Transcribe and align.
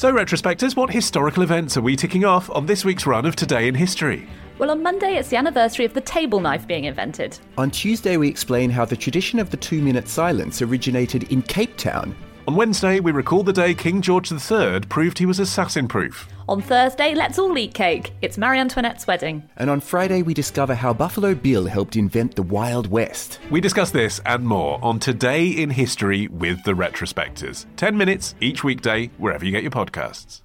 So, 0.00 0.12
retrospectors, 0.12 0.76
what 0.76 0.90
historical 0.90 1.42
events 1.42 1.76
are 1.76 1.80
we 1.80 1.96
ticking 1.96 2.24
off 2.24 2.48
on 2.50 2.66
this 2.66 2.84
week's 2.84 3.04
run 3.04 3.26
of 3.26 3.34
Today 3.34 3.66
in 3.66 3.74
History? 3.74 4.28
Well, 4.56 4.70
on 4.70 4.80
Monday, 4.80 5.16
it's 5.16 5.28
the 5.28 5.36
anniversary 5.36 5.84
of 5.84 5.92
the 5.92 6.00
table 6.00 6.38
knife 6.38 6.68
being 6.68 6.84
invented. 6.84 7.36
On 7.56 7.68
Tuesday, 7.68 8.16
we 8.16 8.28
explain 8.28 8.70
how 8.70 8.84
the 8.84 8.96
tradition 8.96 9.40
of 9.40 9.50
the 9.50 9.56
two 9.56 9.82
minute 9.82 10.06
silence 10.06 10.62
originated 10.62 11.24
in 11.32 11.42
Cape 11.42 11.76
Town. 11.76 12.14
On 12.48 12.54
Wednesday, 12.54 12.98
we 12.98 13.12
recall 13.12 13.42
the 13.42 13.52
day 13.52 13.74
King 13.74 14.00
George 14.00 14.32
III 14.32 14.80
proved 14.88 15.18
he 15.18 15.26
was 15.26 15.38
assassin 15.38 15.86
proof. 15.86 16.26
On 16.48 16.62
Thursday, 16.62 17.14
let's 17.14 17.38
all 17.38 17.58
eat 17.58 17.74
cake. 17.74 18.14
It's 18.22 18.38
Marie 18.38 18.58
Antoinette's 18.58 19.06
wedding. 19.06 19.46
And 19.58 19.68
on 19.68 19.80
Friday, 19.80 20.22
we 20.22 20.32
discover 20.32 20.74
how 20.74 20.94
Buffalo 20.94 21.34
Bill 21.34 21.66
helped 21.66 21.94
invent 21.94 22.36
the 22.36 22.42
Wild 22.42 22.86
West. 22.86 23.38
We 23.50 23.60
discuss 23.60 23.90
this 23.90 24.22
and 24.24 24.46
more 24.46 24.82
on 24.82 24.98
Today 24.98 25.46
in 25.46 25.68
History 25.68 26.26
with 26.28 26.64
the 26.64 26.72
Retrospectors. 26.72 27.66
10 27.76 27.98
minutes 27.98 28.34
each 28.40 28.64
weekday, 28.64 29.10
wherever 29.18 29.44
you 29.44 29.52
get 29.52 29.62
your 29.62 29.70
podcasts. 29.70 30.40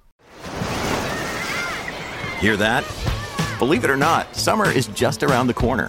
Hear 2.38 2.58
that? 2.58 2.84
Believe 3.58 3.82
it 3.82 3.88
or 3.88 3.96
not, 3.96 4.36
summer 4.36 4.70
is 4.70 4.88
just 4.88 5.22
around 5.22 5.46
the 5.46 5.54
corner. 5.54 5.88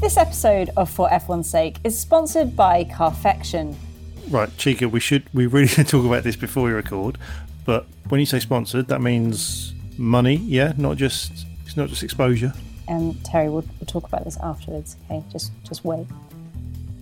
This 0.00 0.18
episode 0.18 0.70
of 0.76 0.90
For 0.90 1.08
F1's 1.08 1.48
Sake 1.48 1.78
is 1.82 1.98
sponsored 1.98 2.54
by 2.54 2.84
Carfection. 2.84 3.74
Right, 4.28 4.54
Chica, 4.58 4.90
we 4.90 5.00
should 5.00 5.24
we 5.32 5.46
really 5.46 5.66
should 5.68 5.88
talk 5.88 6.04
about 6.04 6.22
this 6.22 6.36
before 6.36 6.64
we 6.64 6.70
record. 6.70 7.16
But 7.64 7.86
when 8.08 8.20
you 8.20 8.26
say 8.26 8.38
sponsored, 8.38 8.88
that 8.88 9.00
means 9.00 9.74
money, 9.96 10.36
yeah, 10.36 10.74
not 10.76 10.98
just 10.98 11.46
it's 11.64 11.78
not 11.78 11.88
just 11.88 12.02
exposure. 12.02 12.52
And 12.88 13.24
Terry, 13.24 13.48
we'll, 13.48 13.64
we'll 13.80 13.86
talk 13.86 14.06
about 14.06 14.24
this 14.24 14.36
afterwards. 14.42 14.96
Okay, 15.06 15.24
just 15.32 15.50
just 15.64 15.82
wait. 15.84 16.06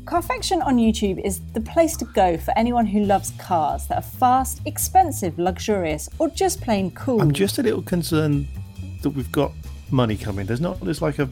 Carfection 0.06 0.62
on 0.62 0.76
YouTube 0.76 1.20
is 1.24 1.40
the 1.52 1.60
place 1.60 1.96
to 1.96 2.04
go 2.04 2.38
for 2.38 2.56
anyone 2.56 2.86
who 2.86 3.00
loves 3.00 3.32
cars 3.38 3.86
that 3.88 3.98
are 3.98 4.02
fast, 4.02 4.60
expensive, 4.66 5.36
luxurious, 5.36 6.08
or 6.20 6.28
just 6.28 6.60
plain 6.60 6.92
cool. 6.92 7.20
I'm 7.20 7.32
just 7.32 7.58
a 7.58 7.62
little 7.62 7.82
concerned 7.82 8.46
that 9.02 9.10
we've 9.10 9.32
got 9.32 9.50
money 9.90 10.16
coming. 10.16 10.46
There's 10.46 10.60
not 10.60 10.80
there's 10.80 11.02
like 11.02 11.18
a, 11.18 11.28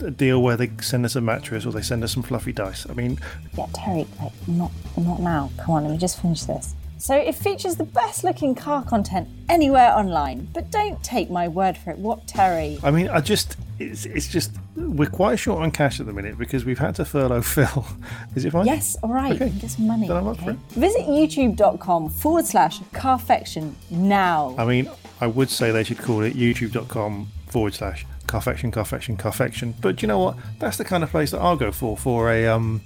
a 0.00 0.10
deal 0.10 0.42
where 0.42 0.56
they 0.56 0.70
send 0.80 1.04
us 1.04 1.16
a 1.16 1.20
mattress 1.20 1.64
or 1.66 1.72
they 1.72 1.82
send 1.82 2.02
us 2.04 2.12
some 2.12 2.22
fluffy 2.22 2.52
dice. 2.52 2.86
I 2.88 2.92
mean, 2.94 3.18
Yeah, 3.56 3.66
Terry, 3.74 4.06
like 4.20 4.32
not 4.48 4.70
not 4.96 5.20
now. 5.20 5.50
Come 5.58 5.74
on, 5.76 5.84
let 5.84 5.92
me 5.92 5.98
just 5.98 6.20
finish 6.20 6.42
this. 6.42 6.74
So 7.00 7.14
it 7.16 7.36
features 7.36 7.76
the 7.76 7.84
best 7.84 8.24
looking 8.24 8.56
car 8.56 8.82
content 8.84 9.28
anywhere 9.48 9.92
online. 9.96 10.48
But 10.52 10.72
don't 10.72 11.00
take 11.04 11.30
my 11.30 11.46
word 11.46 11.76
for 11.76 11.90
it. 11.90 11.98
What 11.98 12.26
Terry? 12.26 12.78
I 12.82 12.90
mean, 12.90 13.08
I 13.08 13.20
just 13.20 13.56
it's 13.78 14.04
it's 14.06 14.26
just 14.26 14.50
we're 14.74 15.08
quite 15.08 15.38
short 15.38 15.62
on 15.62 15.70
cash 15.70 16.00
at 16.00 16.06
the 16.06 16.12
minute 16.12 16.36
because 16.36 16.64
we've 16.64 16.78
had 16.80 16.96
to 16.96 17.04
furlough 17.04 17.42
Phil. 17.54 17.86
Is 18.34 18.44
it 18.44 18.50
fine? 18.50 18.66
Yes, 18.66 18.96
all 19.02 19.12
right. 19.12 19.40
Okay. 19.40 19.50
Get 19.50 19.70
some 19.70 19.86
money. 19.86 20.08
Then 20.08 20.16
I'm 20.16 20.26
up 20.26 20.38
for 20.38 20.50
okay? 20.50 20.58
Visit 20.70 21.02
youtube.com 21.02 22.08
forward 22.10 22.46
slash 22.46 22.80
carfection 22.92 23.76
now. 23.90 24.56
I 24.58 24.64
mean, 24.64 24.90
I 25.20 25.28
would 25.28 25.50
say 25.50 25.70
they 25.70 25.84
should 25.84 25.98
call 25.98 26.22
it 26.22 26.34
youtube.com 26.34 27.28
forward 27.46 27.74
slash 27.74 28.04
carfection, 28.28 28.70
carfection, 28.70 29.16
carfection. 29.16 29.74
But 29.80 30.00
you 30.02 30.06
know 30.06 30.20
what? 30.20 30.36
That's 30.60 30.76
the 30.76 30.84
kind 30.84 31.02
of 31.02 31.10
place 31.10 31.32
that 31.32 31.40
I'll 31.40 31.56
go 31.56 31.72
for, 31.72 31.96
for 31.96 32.30
a 32.30 32.46
um, 32.46 32.80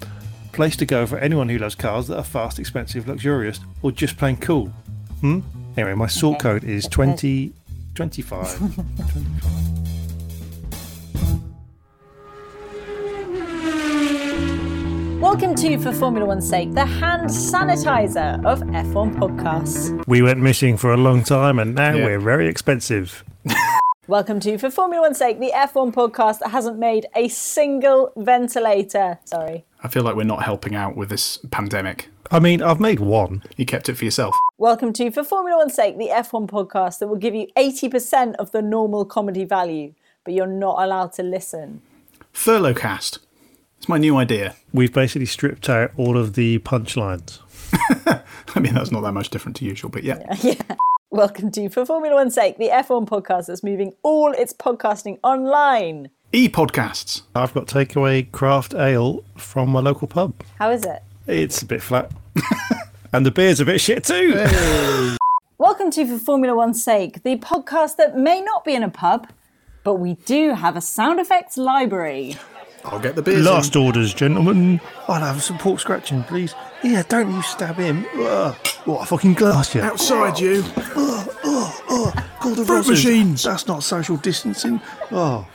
place 0.52 0.76
to 0.76 0.86
go 0.86 1.06
for 1.06 1.18
anyone 1.18 1.50
who 1.50 1.58
loves 1.58 1.74
cars 1.74 2.06
that 2.08 2.16
are 2.16 2.24
fast, 2.24 2.58
expensive, 2.58 3.06
luxurious, 3.06 3.60
or 3.82 3.92
just 3.92 4.16
plain 4.16 4.38
cool. 4.38 4.68
Hmm? 5.20 5.40
Anyway, 5.76 5.94
my 5.94 6.06
sort 6.06 6.36
Okay. 6.36 6.42
code 6.60 6.64
is 6.64 6.86
20, 6.86 7.52
25. 7.94 8.58
25. 8.58 9.62
Welcome 15.20 15.54
to 15.56 15.78
For 15.78 15.92
Formula 15.92 16.26
One's 16.26 16.48
Sake, 16.48 16.72
the 16.72 16.84
hand 16.84 17.30
sanitizer 17.30 18.44
of 18.44 18.60
F1 18.60 19.14
podcasts. 19.16 20.02
We 20.06 20.20
went 20.20 20.40
missing 20.40 20.76
for 20.76 20.92
a 20.92 20.96
long 20.96 21.22
time 21.22 21.58
and 21.58 21.74
now 21.74 21.94
Yeah. 21.94 22.04
we're 22.04 22.18
very 22.20 22.48
expensive. 22.48 23.24
Welcome 24.12 24.40
to 24.40 24.58
For 24.58 24.70
Formula 24.70 25.00
One's 25.00 25.16
Sake, 25.16 25.40
the 25.40 25.52
F1 25.54 25.94
podcast 25.94 26.40
that 26.40 26.50
hasn't 26.50 26.78
made 26.78 27.06
a 27.16 27.28
single 27.28 28.12
ventilator. 28.14 29.18
Sorry. 29.24 29.64
I 29.82 29.88
feel 29.88 30.02
like 30.02 30.16
we're 30.16 30.24
not 30.24 30.42
helping 30.42 30.74
out 30.74 30.98
with 30.98 31.08
this 31.08 31.38
pandemic. 31.50 32.10
I 32.30 32.38
mean, 32.38 32.60
I've 32.60 32.78
made 32.78 33.00
one. 33.00 33.42
You 33.56 33.64
kept 33.64 33.88
it 33.88 33.94
for 33.94 34.04
yourself. 34.04 34.36
Welcome 34.58 34.92
to 34.92 35.10
For 35.10 35.24
Formula 35.24 35.56
One's 35.56 35.72
Sake, 35.72 35.96
the 35.96 36.10
F1 36.12 36.46
podcast 36.46 36.98
that 36.98 37.06
will 37.06 37.16
give 37.16 37.34
you 37.34 37.46
80% 37.56 38.34
of 38.34 38.52
the 38.52 38.60
normal 38.60 39.06
comedy 39.06 39.46
value, 39.46 39.94
but 40.24 40.34
you're 40.34 40.46
not 40.46 40.82
allowed 40.82 41.14
to 41.14 41.22
listen. 41.22 41.80
Furlough 42.34 42.74
cast. 42.74 43.18
It's 43.78 43.88
my 43.88 43.96
new 43.96 44.18
idea. 44.18 44.56
We've 44.74 44.92
basically 44.92 45.24
stripped 45.24 45.70
out 45.70 45.90
all 45.96 46.18
of 46.18 46.34
the 46.34 46.58
punchlines. 46.58 47.38
I 48.54 48.60
mean, 48.60 48.74
that's 48.74 48.92
not 48.92 49.00
that 49.04 49.12
much 49.12 49.30
different 49.30 49.56
to 49.56 49.64
usual, 49.64 49.88
but 49.88 50.04
yeah. 50.04 50.18
yeah. 50.42 50.76
Welcome 51.12 51.50
to 51.50 51.68
For 51.68 51.84
Formula 51.84 52.14
One's 52.16 52.34
Sake, 52.34 52.56
the 52.56 52.70
F1 52.70 53.06
podcast 53.06 53.48
that's 53.48 53.62
moving 53.62 53.92
all 54.02 54.32
its 54.32 54.54
podcasting 54.54 55.18
online. 55.22 56.08
E 56.32 56.48
podcasts. 56.48 57.20
I've 57.34 57.52
got 57.52 57.66
takeaway 57.66 58.32
craft 58.32 58.72
ale 58.72 59.22
from 59.36 59.68
my 59.68 59.80
local 59.80 60.08
pub. 60.08 60.32
How 60.58 60.70
is 60.70 60.86
it? 60.86 61.02
It's 61.26 61.60
a 61.60 61.66
bit 61.66 61.82
flat. 61.82 62.10
and 63.12 63.26
the 63.26 63.30
beer's 63.30 63.60
a 63.60 63.66
bit 63.66 63.82
shit 63.82 64.04
too. 64.04 65.18
Welcome 65.58 65.90
to 65.90 66.06
For 66.06 66.18
Formula 66.18 66.56
One's 66.56 66.82
Sake, 66.82 67.22
the 67.24 67.36
podcast 67.36 67.96
that 67.96 68.16
may 68.16 68.40
not 68.40 68.64
be 68.64 68.74
in 68.74 68.82
a 68.82 68.88
pub, 68.88 69.28
but 69.84 69.96
we 69.96 70.14
do 70.14 70.54
have 70.54 70.76
a 70.76 70.80
sound 70.80 71.20
effects 71.20 71.58
library. 71.58 72.38
I'll 72.86 72.98
get 72.98 73.16
the 73.16 73.22
beers. 73.22 73.44
Last 73.44 73.76
in. 73.76 73.82
orders, 73.82 74.14
gentlemen. 74.14 74.80
I'll 75.08 75.20
have 75.20 75.42
some 75.42 75.58
pork 75.58 75.78
scratching, 75.78 76.22
please. 76.22 76.54
Yeah, 76.82 77.04
don't 77.08 77.30
you 77.30 77.42
stab 77.42 77.76
him. 77.76 78.04
Ugh. 78.16 78.56
What 78.86 79.02
a 79.02 79.06
fucking 79.06 79.34
glass, 79.34 79.72
you. 79.72 79.82
Outside 79.82 80.38
you. 80.40 80.62
Call 80.64 82.54
the 82.56 82.64
Fruit 82.66 82.84
Rossers. 82.84 82.88
machines. 82.88 83.44
That's 83.44 83.68
not 83.68 83.84
social 83.84 84.16
distancing. 84.16 84.80
Oh. 85.12 85.46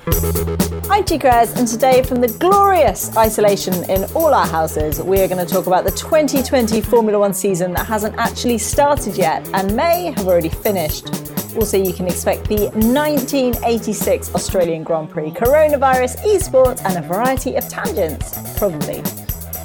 I'm 0.90 1.04
Tigres, 1.04 1.52
and 1.60 1.68
today, 1.68 2.02
from 2.02 2.22
the 2.22 2.30
glorious 2.40 3.16
isolation 3.18 3.74
in 3.90 4.06
all 4.16 4.34
our 4.34 4.48
houses, 4.48 5.02
we 5.02 5.20
are 5.20 5.28
going 5.28 5.46
to 5.46 5.54
talk 5.54 5.68
about 5.68 5.84
the 5.84 5.92
2020 5.92 6.80
Formula 6.80 7.20
One 7.20 7.34
season 7.34 7.74
that 7.74 7.86
hasn't 7.86 8.16
actually 8.18 8.58
started 8.58 9.18
yet 9.18 9.46
and 9.54 9.76
may 9.76 10.14
have 10.16 10.26
already 10.28 10.48
finished. 10.48 11.10
Also, 11.58 11.78
you 11.78 11.92
can 11.92 12.08
expect 12.08 12.48
the 12.48 12.70
1986 12.70 14.34
Australian 14.34 14.84
Grand 14.84 15.10
Prix, 15.10 15.32
coronavirus, 15.32 16.24
esports, 16.24 16.82
and 16.86 17.04
a 17.04 17.06
variety 17.06 17.56
of 17.56 17.68
tangents. 17.68 18.58
Probably. 18.58 19.04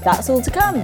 That's 0.05 0.29
all 0.29 0.43
to 0.43 0.51
come. 0.51 0.83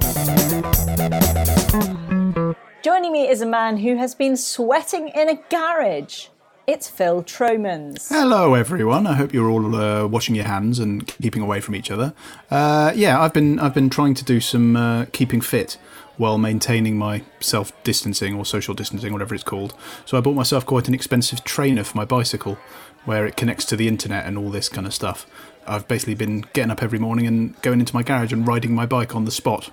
Joining 2.81 3.11
me 3.11 3.27
is 3.27 3.41
a 3.41 3.45
man 3.45 3.77
who 3.77 3.97
has 3.97 4.15
been 4.15 4.37
sweating 4.37 5.09
in 5.09 5.27
a 5.27 5.35
garage. 5.49 6.27
It's 6.65 6.87
Phil 6.87 7.23
Tromans. 7.23 8.07
Hello, 8.07 8.53
everyone. 8.53 9.07
I 9.07 9.15
hope 9.15 9.33
you're 9.33 9.49
all 9.49 9.75
uh, 9.75 10.07
washing 10.07 10.35
your 10.35 10.45
hands 10.45 10.79
and 10.79 11.05
keeping 11.05 11.41
away 11.41 11.59
from 11.59 11.75
each 11.75 11.91
other. 11.91 12.13
Uh, 12.49 12.93
yeah, 12.95 13.19
I've 13.19 13.33
been 13.33 13.59
I've 13.59 13.73
been 13.73 13.89
trying 13.89 14.13
to 14.13 14.23
do 14.23 14.39
some 14.39 14.77
uh, 14.77 15.05
keeping 15.11 15.41
fit 15.41 15.77
while 16.15 16.37
maintaining 16.37 16.97
my 16.97 17.23
self 17.39 17.71
distancing 17.83 18.35
or 18.35 18.45
social 18.45 18.73
distancing, 18.73 19.11
whatever 19.11 19.33
it's 19.33 19.43
called. 19.43 19.73
So 20.05 20.17
I 20.17 20.21
bought 20.21 20.35
myself 20.35 20.65
quite 20.65 20.87
an 20.87 20.93
expensive 20.93 21.43
trainer 21.43 21.83
for 21.83 21.97
my 21.97 22.05
bicycle, 22.05 22.57
where 23.05 23.25
it 23.25 23.35
connects 23.35 23.65
to 23.65 23.75
the 23.75 23.87
internet 23.87 24.25
and 24.25 24.37
all 24.37 24.49
this 24.49 24.69
kind 24.69 24.85
of 24.85 24.93
stuff. 24.93 25.25
I've 25.69 25.87
basically 25.87 26.15
been 26.15 26.45
getting 26.53 26.71
up 26.71 26.81
every 26.83 26.99
morning 26.99 27.27
and 27.27 27.59
going 27.61 27.79
into 27.79 27.95
my 27.95 28.03
garage 28.03 28.33
and 28.33 28.45
riding 28.47 28.73
my 28.73 28.85
bike 28.85 29.15
on 29.15 29.25
the 29.25 29.31
spot, 29.31 29.69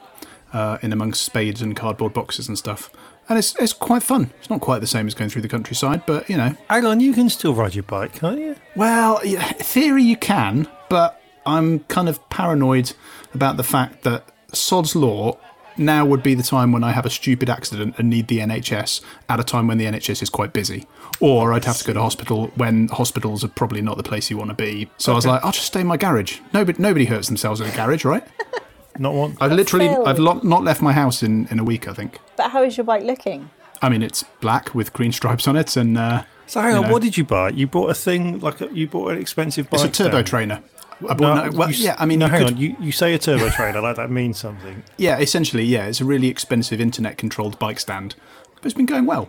uh, 0.53 0.79
in 0.83 0.93
amongst 0.93 1.25
spades 1.25 1.63
and 1.63 1.75
cardboard 1.75 2.13
boxes 2.13 2.49
and 2.49 2.57
stuff. 2.59 2.91
and 3.29 3.39
it's 3.39 3.57
it's 3.57 3.73
quite 3.73 4.03
fun. 4.03 4.31
It's 4.39 4.51
not 4.51 4.61
quite 4.61 4.81
the 4.81 4.87
same 4.87 5.07
as 5.07 5.15
going 5.15 5.31
through 5.31 5.43
the 5.43 5.49
countryside, 5.49 6.05
but 6.07 6.29
you 6.31 6.37
know. 6.37 6.55
Hang 6.71 6.85
on, 6.85 7.01
you 7.01 7.13
can 7.13 7.29
still 7.29 7.55
ride 7.55 7.75
your 7.75 7.83
bike, 7.83 8.15
can't 8.15 8.39
you? 8.39 8.57
Well, 8.77 9.21
yeah, 9.25 9.45
theory 9.53 10.05
you 10.05 10.17
can, 10.17 10.69
but 10.89 11.21
I'm 11.45 11.81
kind 11.81 12.09
of 12.09 12.29
paranoid 12.31 12.93
about 13.35 13.57
the 13.57 13.65
fact 13.65 14.03
that 14.05 14.29
sod's 14.53 14.95
law. 14.95 15.39
Now 15.79 16.05
would 16.07 16.23
be 16.23 16.35
the 16.35 16.43
time 16.43 16.73
when 16.73 16.83
I 16.83 16.93
have 16.93 17.05
a 17.07 17.11
stupid 17.11 17.51
accident 17.51 17.95
and 17.99 18.09
need 18.09 18.29
the 18.29 18.39
NHS 18.39 19.01
at 19.29 19.39
a 19.41 19.45
time 19.45 19.67
when 19.67 19.79
the 19.79 19.85
NHS 19.85 20.23
is 20.23 20.31
quite 20.31 20.53
busy. 20.53 20.87
Or 21.21 21.53
I'd 21.53 21.65
have 21.65 21.79
to 21.79 21.85
go 21.85 21.93
to 21.93 22.01
hospital 22.01 22.49
when 22.57 22.89
hospitals 22.89 23.45
are 23.45 23.49
probably 23.49 23.83
not 23.83 23.97
the 23.97 24.03
place 24.03 24.31
you 24.31 24.37
want 24.39 24.51
to 24.51 24.55
be. 24.57 24.89
So 24.99 25.13
I 25.13 25.15
was 25.15 25.27
like, 25.27 25.45
I'll 25.45 25.53
just 25.53 25.67
stay 25.67 25.81
in 25.81 25.87
my 25.87 25.97
garage. 25.97 26.41
Nobody, 26.53 26.81
nobody 26.83 27.05
hurts 27.05 27.29
themselves 27.29 27.61
in 27.61 27.67
a 27.69 27.75
garage, 27.77 28.05
right? 28.05 28.25
Not 28.99 29.13
one. 29.13 29.37
I've 29.43 29.53
literally, 29.53 29.89
Phil. 29.89 30.07
I've 30.09 30.19
lo- 30.19 30.41
not 30.43 30.65
left 30.65 30.81
my 30.81 30.93
house 30.95 31.23
in, 31.23 31.47
in 31.49 31.59
a 31.59 31.65
week, 31.65 31.87
I 31.87 31.93
think. 31.93 32.19
But 32.35 32.51
how 32.53 32.63
is 32.63 32.79
your 32.79 32.85
bike 32.85 33.03
looking? 33.05 33.51
I 33.83 33.91
mean, 33.91 34.03
it's 34.03 34.23
black 34.41 34.75
with 34.75 34.95
green 34.95 35.13
stripes 35.13 35.47
on 35.47 35.55
it, 35.55 35.77
and 35.77 35.99
uh, 35.99 36.23
So 36.47 36.63
hang 36.63 36.75
on, 36.77 36.85
know. 36.85 36.93
what 36.93 37.03
did 37.03 37.19
you 37.19 37.25
buy? 37.25 37.51
You 37.51 37.67
bought 37.67 37.91
a 37.91 37.95
thing 37.95 38.41
like 38.41 38.63
a, 38.63 38.73
you 38.73 38.87
bought 38.89 39.13
an 39.13 39.19
expensive 39.19 39.69
bike. 39.69 39.85
it's 39.85 40.01
a 40.01 40.05
turbo 40.05 40.11
stand. 40.13 40.27
trainer. 40.27 40.63
I 41.03 41.15
bought- 41.15 41.21
No, 41.21 41.35
no, 41.47 41.51
well, 41.57 41.71
you 41.71 41.85
yeah, 41.85 41.97
I 41.99 42.07
mean, 42.07 42.19
no, 42.19 42.27
you 42.27 42.33
hang 42.33 42.45
could- 42.45 42.55
on. 42.55 42.61
You, 42.61 42.77
you 42.81 42.93
say 42.93 43.13
a 43.15 43.19
turbo 43.19 43.51
trainer 43.51 43.81
like 43.81 43.97
that 43.97 44.11
means 44.11 44.39
something. 44.39 44.83
Yeah, 44.97 45.19
essentially, 45.19 45.65
yeah, 45.65 45.87
it's 45.87 46.01
a 46.01 46.05
really 46.05 46.29
expensive 46.29 46.81
internet-controlled 46.81 47.59
bike 47.59 47.79
stand, 47.81 48.15
but 48.55 48.65
it's 48.65 48.75
been 48.75 48.87
going 48.87 49.05
well. 49.07 49.29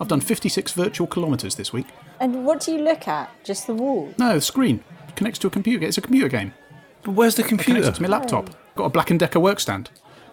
I've 0.00 0.08
done 0.08 0.20
56 0.20 0.72
virtual 0.72 1.06
kilometres 1.08 1.56
this 1.56 1.72
week. 1.72 1.86
And 2.20 2.44
what 2.46 2.60
do 2.60 2.70
you 2.72 2.78
look 2.82 3.08
at? 3.08 3.30
Just 3.44 3.66
the 3.66 3.74
wall? 3.74 4.14
No, 4.16 4.34
the 4.34 4.40
screen 4.40 4.84
connects 5.16 5.40
to 5.40 5.48
a 5.48 5.50
computer. 5.50 5.84
It's 5.84 5.98
a 5.98 6.00
computer 6.00 6.28
game. 6.28 6.54
But 7.02 7.12
where's 7.12 7.34
the 7.34 7.42
computer? 7.42 7.80
it 7.88 7.94
to 7.96 8.02
my 8.02 8.08
laptop. 8.08 8.50
Got 8.76 8.84
a 8.84 8.90
Black 8.90 9.10
and 9.10 9.18
Decker 9.18 9.40
work 9.40 9.58
stand. 9.58 9.90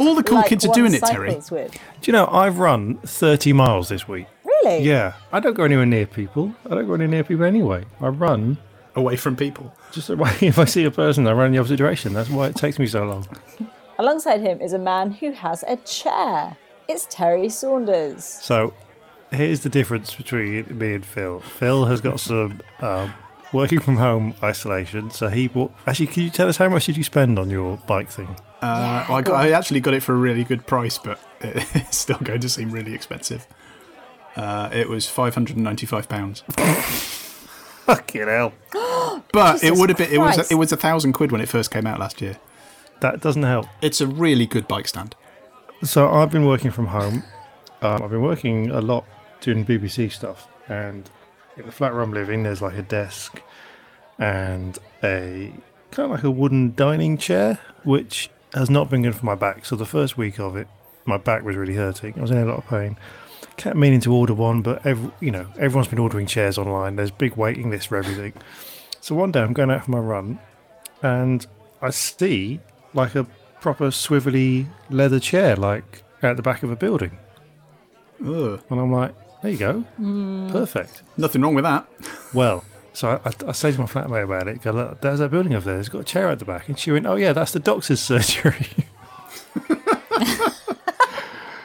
All 0.00 0.14
the 0.14 0.22
cool 0.22 0.36
Like 0.36 0.46
kids 0.48 0.64
are 0.64 0.72
doing 0.72 0.94
it, 0.94 1.02
Terry. 1.02 1.34
With. 1.34 1.50
Do 1.72 1.78
you 2.04 2.12
know 2.12 2.26
I've 2.28 2.58
run 2.58 2.98
30 2.98 3.52
miles 3.52 3.88
this 3.88 4.06
week? 4.06 4.26
Really? 4.68 4.84
Yeah, 4.84 5.14
I 5.32 5.40
don't 5.40 5.54
go 5.54 5.64
anywhere 5.64 5.86
near 5.86 6.06
people. 6.06 6.54
I 6.66 6.70
don't 6.70 6.86
go 6.86 6.94
anywhere 6.94 7.08
near 7.08 7.24
people 7.24 7.44
anyway. 7.44 7.84
I 8.00 8.08
run 8.08 8.58
Away 8.94 9.16
from 9.16 9.36
people. 9.36 9.72
just 9.92 10.10
away. 10.10 10.32
If 10.40 10.58
I 10.58 10.64
see 10.64 10.84
a 10.84 10.90
person, 10.90 11.26
I 11.28 11.32
run 11.32 11.46
in 11.46 11.52
the 11.52 11.58
opposite 11.58 11.76
direction. 11.76 12.14
That's 12.14 12.28
why 12.30 12.48
it 12.48 12.56
takes 12.56 12.78
me 12.78 12.86
so 12.86 13.04
long. 13.04 13.26
Alongside 13.98 14.40
him 14.40 14.60
is 14.60 14.72
a 14.72 14.78
man 14.78 15.10
who 15.12 15.32
has 15.32 15.62
a 15.68 15.76
chair. 15.78 16.56
It's 16.88 17.06
Terry 17.10 17.48
Saunders. 17.48 18.24
So 18.24 18.74
here's 19.30 19.60
the 19.60 19.68
difference 19.68 20.14
between 20.14 20.76
me 20.78 20.94
and 20.94 21.04
Phil. 21.06 21.40
Phil 21.40 21.84
has 21.84 22.00
got 22.00 22.18
some 22.18 22.60
um, 22.80 23.12
working 23.52 23.78
from 23.80 23.96
home 23.96 24.34
isolation. 24.42 25.10
So 25.10 25.28
he 25.28 25.48
bought. 25.48 25.72
Actually, 25.86 26.08
can 26.08 26.22
you 26.24 26.30
tell 26.30 26.48
us 26.48 26.56
how 26.56 26.68
much 26.68 26.86
did 26.86 26.96
you 26.96 27.04
spend 27.04 27.38
on 27.38 27.50
your 27.50 27.76
bike 27.86 28.08
thing? 28.10 28.34
Uh, 28.62 29.04
well, 29.08 29.18
I, 29.18 29.22
got, 29.22 29.34
I 29.36 29.50
actually 29.52 29.80
got 29.80 29.94
it 29.94 30.02
for 30.02 30.12
a 30.12 30.18
really 30.18 30.42
good 30.42 30.66
price, 30.66 30.98
but 30.98 31.20
it's 31.40 31.96
still 31.98 32.18
going 32.18 32.40
to 32.40 32.48
seem 32.48 32.70
really 32.72 32.94
expensive. 32.94 33.46
Uh, 34.38 34.70
it 34.72 34.88
was 34.88 35.04
£595. 35.06 36.42
Fucking 37.86 38.26
hell. 38.26 38.52
But 39.32 39.62
it 39.62 39.74
would 39.74 39.88
have 39.90 39.98
been, 39.98 40.10
it 40.10 40.18
was, 40.18 40.36
Christ. 40.36 40.52
it 40.52 40.54
was 40.54 40.72
a 40.72 40.76
thousand 40.76 41.12
quid 41.12 41.32
when 41.32 41.40
it 41.40 41.48
first 41.48 41.70
came 41.70 41.86
out 41.86 41.98
last 41.98 42.22
year. 42.22 42.38
That 43.00 43.20
doesn't 43.20 43.42
help. 43.42 43.66
It's 43.82 44.00
a 44.00 44.06
really 44.06 44.46
good 44.46 44.66
bike 44.68 44.88
stand. 44.88 45.14
So 45.82 46.08
I've 46.08 46.30
been 46.30 46.46
working 46.46 46.70
from 46.70 46.86
home. 46.86 47.24
Um, 47.82 48.02
I've 48.02 48.10
been 48.10 48.22
working 48.22 48.70
a 48.70 48.80
lot 48.80 49.04
doing 49.40 49.66
BBC 49.66 50.10
stuff, 50.12 50.48
and 50.68 51.10
in 51.56 51.66
the 51.66 51.72
flat 51.72 51.92
where 51.92 52.02
I'm 52.02 52.12
living, 52.12 52.42
there's 52.44 52.62
like 52.62 52.76
a 52.76 52.82
desk 52.82 53.42
and 54.18 54.78
a 55.02 55.52
kind 55.90 56.06
of 56.06 56.10
like 56.12 56.24
a 56.24 56.30
wooden 56.30 56.74
dining 56.74 57.18
chair, 57.18 57.58
which 57.84 58.30
has 58.54 58.70
not 58.70 58.88
been 58.88 59.02
good 59.02 59.14
for 59.14 59.26
my 59.26 59.34
back. 59.34 59.66
So 59.66 59.76
the 59.76 59.86
first 59.86 60.16
week 60.16 60.38
of 60.40 60.56
it, 60.56 60.68
my 61.04 61.18
back 61.18 61.42
was 61.44 61.54
really 61.56 61.74
hurting. 61.74 62.14
I 62.16 62.20
was 62.22 62.30
in 62.30 62.38
a 62.38 62.44
lot 62.44 62.58
of 62.58 62.66
pain. 62.66 62.96
Kept 63.58 63.76
meaning 63.76 64.00
to 64.00 64.14
order 64.14 64.34
one, 64.34 64.62
but 64.62 64.86
every, 64.86 65.10
you 65.20 65.32
know 65.32 65.48
everyone's 65.58 65.88
been 65.88 65.98
ordering 65.98 66.26
chairs 66.26 66.56
online. 66.58 66.96
There's 66.96 67.10
big 67.10 67.36
waiting 67.36 67.70
lists 67.70 67.86
for 67.86 67.96
everything. 67.96 68.32
So 69.00 69.14
one 69.14 69.32
day 69.32 69.40
I'm 69.40 69.52
going 69.52 69.70
out 69.70 69.84
for 69.84 69.90
my 69.90 69.98
run, 69.98 70.38
and 71.02 71.44
I 71.82 71.90
see 71.90 72.60
like 72.94 73.14
a 73.16 73.26
proper 73.60 73.88
swivelly 73.88 74.66
leather 74.90 75.20
chair, 75.20 75.56
like 75.56 76.04
at 76.22 76.36
the 76.36 76.42
back 76.42 76.62
of 76.62 76.70
a 76.70 76.76
building. 76.76 77.18
Ugh. 78.24 78.62
And 78.70 78.80
I'm 78.80 78.92
like, 78.92 79.14
there 79.42 79.50
you 79.50 79.58
go, 79.58 79.80
hmm. 79.80 80.50
perfect. 80.50 81.02
Nothing 81.16 81.42
wrong 81.42 81.54
with 81.54 81.64
that. 81.64 81.86
Well, 82.32 82.64
so 82.92 83.10
I, 83.24 83.28
I, 83.28 83.32
I 83.48 83.52
say 83.52 83.72
to 83.72 83.78
my 83.78 83.86
flatmate 83.86 84.24
about 84.24 84.48
it, 84.48 84.62
go, 84.62 84.72
look, 84.72 85.00
there's 85.00 85.20
that 85.20 85.30
building 85.30 85.54
over 85.54 85.68
there, 85.70 85.78
it's 85.78 85.88
got 85.88 86.00
a 86.00 86.04
chair 86.04 86.28
at 86.28 86.38
the 86.38 86.44
back. 86.44 86.68
And 86.68 86.78
she 86.78 86.90
went, 86.90 87.06
oh, 87.06 87.16
yeah, 87.16 87.32
that's 87.32 87.52
the 87.52 87.60
doctor's 87.60 88.00
surgery. 88.02 88.68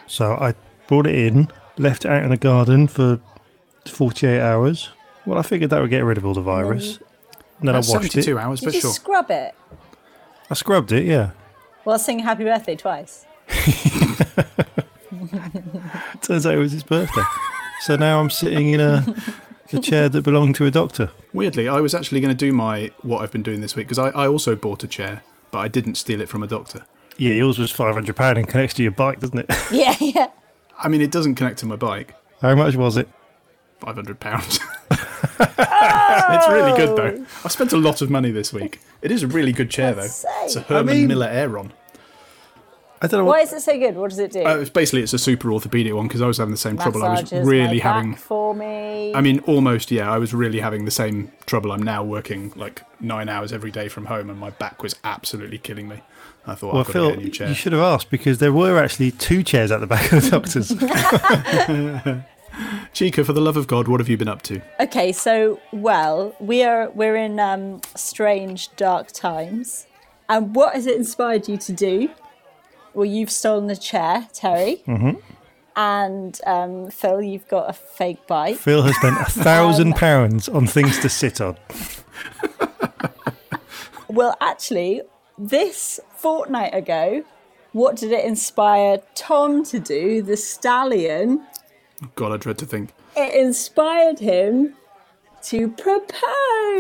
so 0.08 0.34
I 0.34 0.54
brought 0.88 1.08
it 1.08 1.16
in, 1.16 1.50
left 1.78 2.06
out 2.06 2.24
in 2.24 2.30
the 2.30 2.38
garden 2.38 2.88
for 2.88 3.20
48 3.86 4.40
hours. 4.40 4.90
Well, 5.26 5.38
I 5.40 5.42
figured 5.42 5.70
that 5.72 5.82
would 5.82 5.90
get 5.90 6.04
rid 6.04 6.18
of 6.18 6.26
all 6.26 6.34
the 6.34 6.42
virus. 6.42 6.94
Mm-hmm. 6.94 7.04
And 7.60 7.68
then 7.70 7.76
I 7.76 7.78
That's 7.80 7.90
washed 7.90 8.12
72 8.12 8.38
it. 8.38 8.42
hours, 8.42 8.60
Did 8.60 8.66
but 8.68 8.74
you 8.76 8.82
sure. 8.82 8.92
scrub 8.92 9.32
it? 9.32 9.56
I 10.50 10.54
scrubbed 10.54 10.92
it, 10.92 11.06
yeah. 11.06 11.32
While 11.84 11.98
singing 12.00 12.26
happy 12.26 12.44
birthday 12.44 12.76
twice. 12.76 13.26
Turns 16.22 16.46
out 16.46 16.54
it 16.54 16.58
was 16.58 16.72
his 16.72 16.84
birthday. 16.84 17.24
so 17.82 17.96
now 17.96 18.20
I'm 18.20 18.30
sitting 18.30 18.70
in 18.70 18.80
a, 18.80 19.06
a 19.72 19.80
chair 19.80 20.10
that 20.10 20.24
belonged 20.24 20.56
to 20.56 20.66
a 20.66 20.72
doctor. 20.72 21.10
Weirdly, 21.34 21.68
I 21.68 21.80
was 21.82 21.94
actually 21.94 22.22
going 22.22 22.36
to 22.36 22.46
do 22.46 22.52
my 22.54 22.92
what 23.02 23.22
I've 23.22 23.32
been 23.32 23.44
doing 23.44 23.62
this 23.62 23.76
week 23.76 23.88
because 23.88 24.00
I, 24.00 24.10
I 24.10 24.28
also 24.28 24.56
bought 24.56 24.84
a 24.84 24.88
chair, 24.88 25.24
but 25.52 25.60
I 25.60 25.68
didn't 25.68 25.96
steal 25.96 26.22
it 26.22 26.30
from 26.30 26.44
a 26.44 26.48
doctor. 26.48 26.86
Yeah, 27.18 27.34
yours 27.34 27.60
was 27.60 27.72
£500 27.72 28.38
and 28.38 28.48
connects 28.48 28.74
to 28.76 28.84
your 28.84 28.92
bike, 28.92 29.20
doesn't 29.20 29.38
it? 29.40 29.52
Yeah, 29.72 29.96
yeah. 30.00 30.28
I 30.80 30.88
mean, 30.88 31.02
it 31.02 31.12
doesn't 31.12 31.36
connect 31.36 31.60
to 31.60 31.66
my 31.66 31.76
bike. 31.76 32.16
How 32.42 32.56
much 32.56 32.76
was 32.76 32.98
it? 32.98 33.08
Five 33.80 33.96
hundred 33.96 34.20
pounds. 34.20 34.60
it's 34.92 36.48
really 36.50 36.78
good 36.78 36.98
though. 36.98 37.26
I've 37.44 37.52
spent 37.52 37.74
a 37.74 37.78
lot 37.78 38.02
of 38.02 38.10
money 38.10 38.32
this 38.32 38.54
week. 38.54 38.80
It 39.02 39.12
is 39.12 39.24
a 39.24 39.28
really 39.28 39.52
good 39.52 39.70
chair 39.70 39.94
though. 39.94 40.04
It's 40.04 40.26
a 40.26 40.50
sick. 40.50 40.66
Herman 40.66 40.96
mean- 40.96 41.08
Miller 41.08 41.28
Aeron. 41.28 41.74
I 43.02 43.08
don't 43.08 43.20
know 43.20 43.26
Why 43.26 43.42
is 43.42 43.52
it 43.52 43.60
so 43.60 43.78
good? 43.78 43.98
What 43.98 44.12
does 44.12 44.20
it 44.20 44.32
do? 44.32 44.46
Uh, 44.46 44.60
it's 44.60 44.70
basically 44.70 45.02
it's 45.02 45.12
a 45.12 45.20
super 45.20 45.52
orthopedic 45.52 45.94
one 45.94 46.08
because 46.08 46.22
I 46.22 46.26
was 46.26 46.38
having 46.38 46.54
the 46.54 46.58
same 46.58 46.78
trouble. 46.78 47.04
I 47.04 47.20
was 47.20 47.34
really 47.34 47.80
my 47.80 47.84
having. 47.84 48.16
for 48.16 48.56
me. 48.56 49.14
I 49.14 49.20
mean, 49.20 49.40
almost 49.40 49.92
yeah. 49.92 50.10
I 50.10 50.18
was 50.18 50.34
really 50.34 50.62
having 50.62 50.86
the 50.86 50.92
same 50.92 51.30
trouble. 51.46 51.74
I'm 51.74 51.84
now 51.84 52.02
working 52.02 52.54
like 52.56 52.82
nine 53.02 53.28
hours 53.28 53.52
every 53.52 53.72
day 53.72 53.90
from 53.90 54.06
home, 54.06 54.30
and 54.30 54.40
my 54.40 54.52
back 54.52 54.82
was 54.82 54.96
absolutely 55.04 55.58
killing 55.58 55.90
me. 55.90 56.02
I 56.46 56.56
thought 56.56 56.74
Well, 56.74 56.82
I've 56.82 56.88
got 56.88 56.94
to 56.94 57.00
Phil, 57.00 57.10
get 57.12 57.20
a 57.20 57.22
new 57.22 57.30
chair. 57.30 57.48
you 57.50 57.54
should 57.54 57.72
have 57.74 57.82
asked 57.82 58.10
because 58.10 58.40
there 58.40 58.52
were 58.54 58.78
actually 58.78 59.12
two 59.12 59.44
chairs 59.44 59.72
at 59.72 59.80
the 59.80 59.88
back 59.88 60.12
of 60.12 60.24
the 60.24 60.30
doctor's. 60.30 60.70
Chica, 62.94 63.24
for 63.24 63.34
the 63.34 63.42
love 63.42 63.58
of 63.58 63.66
God, 63.68 63.88
what 63.88 64.00
have 64.00 64.10
you 64.10 64.18
been 64.18 64.28
up 64.28 64.42
to? 64.44 64.62
Okay, 64.80 65.12
so 65.12 65.60
well, 65.72 66.36
we 66.40 66.64
are 66.64 66.90
we're 66.92 67.16
in 67.16 67.40
um, 67.40 67.82
strange, 67.96 68.74
dark 68.76 69.12
times, 69.12 69.88
and 70.30 70.56
what 70.56 70.76
has 70.76 70.86
it 70.86 70.96
inspired 70.96 71.48
you 71.48 71.58
to 71.58 71.74
do? 71.74 72.10
Well, 72.94 73.06
you've 73.06 73.32
stolen 73.32 73.70
a 73.72 73.76
chair, 73.76 74.28
Terry, 74.34 74.84
Mm-hmm. 74.86 75.14
and 75.76 76.40
um, 76.46 76.92
Phil, 76.92 77.24
you've 77.24 77.48
got 77.48 77.72
a 77.72 77.74
fake 77.74 78.28
bike. 78.28 78.58
Phil 78.58 78.84
has 78.84 78.96
spent 78.98 79.20
a 79.20 79.26
thousand 79.26 79.94
pounds 79.96 80.48
on 80.48 80.68
things 80.68 81.00
to 81.00 81.10
sit 81.10 81.42
on. 81.42 81.58
Well, 84.10 84.36
actually, 84.42 85.02
this 85.38 86.00
fortnight 86.16 86.74
ago, 86.76 87.24
what 87.72 87.96
did 87.96 88.12
it 88.12 88.24
inspire 88.26 89.00
Tom 89.16 89.64
to 89.66 89.80
do? 89.80 90.22
The 90.22 90.38
stallion. 90.38 91.46
God, 92.16 92.32
I 92.32 92.38
dread 92.38 92.58
to 92.60 92.66
think. 92.66 92.94
It 93.16 93.34
inspired 93.36 94.20
him 94.20 94.76
to 95.44 95.70
propose. 95.70 96.14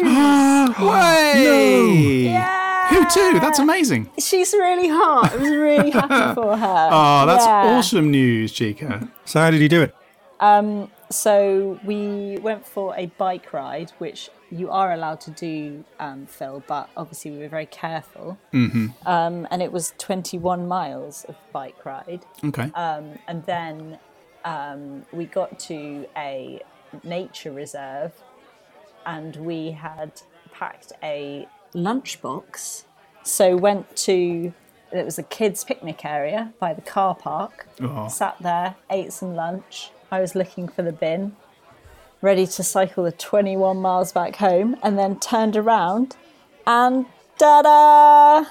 Oh, 0.76 0.92
Way! 0.92 2.24
yeah. 2.24 2.88
Who 2.90 3.06
too? 3.10 3.40
That's 3.40 3.60
amazing. 3.60 4.10
She's 4.18 4.54
really 4.54 4.88
hot. 4.88 5.32
I 5.32 5.36
was 5.36 5.50
really 5.50 5.90
happy 5.92 6.34
for 6.36 6.56
her. 6.58 6.90
Oh, 6.92 7.26
that's 7.28 7.46
Yeah. 7.46 7.78
awesome 7.78 8.10
news, 8.10 8.52
Chica. 8.54 9.08
So 9.26 9.40
how 9.42 9.52
did 9.52 9.62
he 9.62 9.68
do 9.68 9.82
it? 9.84 9.96
Um, 10.40 10.90
So 11.14 11.80
we 11.84 12.38
went 12.42 12.66
for 12.66 12.96
a 12.98 13.06
bike 13.18 13.54
ride, 13.54 13.92
which 14.00 14.30
you 14.50 14.72
are 14.72 14.94
allowed 14.94 15.22
to 15.22 15.32
do, 15.32 15.84
um, 16.00 16.26
Phil, 16.26 16.64
but 16.68 16.90
obviously 16.98 17.32
we 17.32 17.38
were 17.38 17.50
very 17.50 17.68
careful. 17.68 18.38
Mm-hmm. 18.52 18.88
Um, 19.08 19.48
and 19.52 19.62
it 19.62 19.72
was 19.72 19.94
21 20.00 20.68
miles 20.68 21.24
of 21.26 21.36
bike 21.52 21.86
ride. 21.86 22.26
Okay. 22.44 22.72
And 22.76 23.46
then 23.46 24.00
um, 24.44 25.06
we 25.12 25.26
got 25.26 25.60
to 25.60 26.08
a 26.18 26.62
nature 27.04 27.52
reserve 27.52 28.12
and 29.06 29.36
we 29.36 29.72
had 29.72 30.22
packed 30.52 30.94
a 31.04 31.48
lunchbox. 31.74 32.86
So 33.24 33.56
went 33.56 33.96
to, 33.98 34.54
it 34.92 35.06
was 35.06 35.18
a 35.20 35.24
kids' 35.24 35.64
picnic 35.64 36.06
area 36.06 36.54
by 36.60 36.74
the 36.74 36.82
car 36.82 37.16
park. 37.16 37.68
Oh. 37.80 38.08
Sat 38.08 38.38
there, 38.42 38.76
ate 38.90 39.14
some 39.14 39.36
lunch. 39.36 39.92
I 40.14 40.22
was 40.22 40.36
looking 40.36 40.68
for 40.68 40.84
the 40.84 40.92
bin, 40.92 41.36
ready 42.22 42.46
to 42.46 42.62
cycle 42.62 43.04
the 43.04 43.12
21 43.12 43.78
miles 43.78 44.12
back 44.12 44.36
home, 44.36 44.76
and 44.84 44.96
then 44.96 45.20
turned 45.20 45.58
around 45.58 46.16
and 46.68 47.08
da-da! 47.40 48.46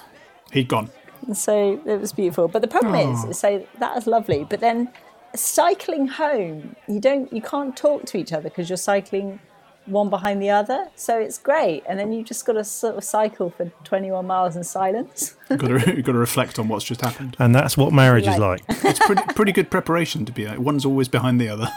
He'd 0.51 0.67
gone. 0.67 0.89
And 1.25 1.37
so 1.37 1.81
it 1.85 2.01
was 2.01 2.11
beautiful. 2.11 2.49
But 2.49 2.63
the 2.63 2.67
problem 2.67 2.95
is, 2.95 3.23
is 3.23 3.39
so 3.39 3.65
that 3.79 3.95
is 3.95 4.07
lovely. 4.07 4.45
But 4.49 4.59
then 4.59 4.91
cycling 5.35 6.07
home, 6.07 6.75
you 6.89 6.99
don't, 6.99 7.31
you 7.31 7.41
can't 7.41 7.77
talk 7.77 8.03
to 8.07 8.17
each 8.17 8.33
other 8.33 8.49
because 8.49 8.69
you're 8.69 8.75
cycling 8.75 9.39
one 9.85 10.09
behind 10.09 10.41
the 10.41 10.49
other. 10.49 10.87
So 10.95 11.19
it's 11.19 11.37
great. 11.37 11.83
And 11.87 11.99
then 11.99 12.13
you've 12.13 12.25
just 12.27 12.45
got 12.45 12.53
to 12.53 12.63
sort 12.63 12.95
of 12.95 13.03
cycle 13.03 13.49
for 13.49 13.71
21 13.83 14.25
miles 14.25 14.55
in 14.55 14.63
silence. 14.63 15.35
You've 15.49 15.59
got 15.59 15.67
to, 15.67 15.95
you've 15.95 16.05
got 16.05 16.13
to 16.13 16.17
reflect 16.17 16.57
on 16.59 16.67
what's 16.67 16.85
just 16.85 17.01
happened. 17.01 17.35
And 17.39 17.53
that's 17.53 17.75
what 17.77 17.91
marriage 17.93 18.27
is 18.27 18.37
like. 18.37 18.67
Like- 18.69 18.85
It's 18.85 18.99
pretty, 18.99 19.21
pretty 19.33 19.51
good 19.51 19.69
preparation 19.69 20.25
to 20.25 20.31
be 20.31 20.45
like, 20.47 20.59
one's 20.59 20.85
always 20.85 21.07
behind 21.09 21.39
the 21.41 21.49
other. 21.49 21.67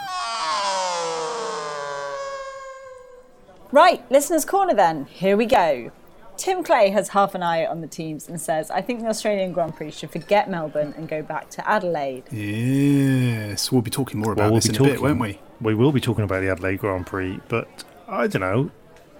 Right, 3.71 4.09
listeners' 4.09 4.45
corner 4.45 4.73
then. 4.73 5.05
Here 5.05 5.35
we 5.35 5.45
go. 5.45 5.91
Tim 6.37 6.63
Clay 6.63 6.89
has 6.91 7.09
half 7.09 7.35
an 7.35 7.43
eye 7.43 7.65
on 7.65 7.81
the 7.81 7.87
teams 7.87 8.29
and 8.29 8.39
says, 8.39 8.69
I 8.71 8.81
think 8.81 9.01
the 9.01 9.07
Australian 9.07 9.51
Grand 9.53 9.75
Prix 9.75 9.91
should 9.91 10.11
forget 10.11 10.49
Melbourne 10.49 10.93
and 10.95 11.09
go 11.09 11.21
back 11.23 11.49
to 11.51 11.67
Adelaide. 11.69 12.23
Yes, 12.31 13.71
we'll 13.71 13.81
be 13.81 13.89
talking 13.91 14.19
more 14.19 14.31
about 14.33 14.43
Well, 14.43 14.51
we'll 14.51 14.59
this 14.61 14.69
be 14.69 14.75
in 14.77 14.81
a 14.85 14.93
bit, 14.93 15.01
won't 15.01 15.19
we? 15.19 15.39
We 15.59 15.73
will 15.73 15.91
be 15.91 15.99
talking 15.99 16.23
about 16.23 16.41
the 16.41 16.49
Adelaide 16.51 16.77
Grand 16.79 17.07
Prix, 17.07 17.39
but 17.49 17.83
I 18.07 18.27
don't 18.27 18.41
know. 18.41 18.71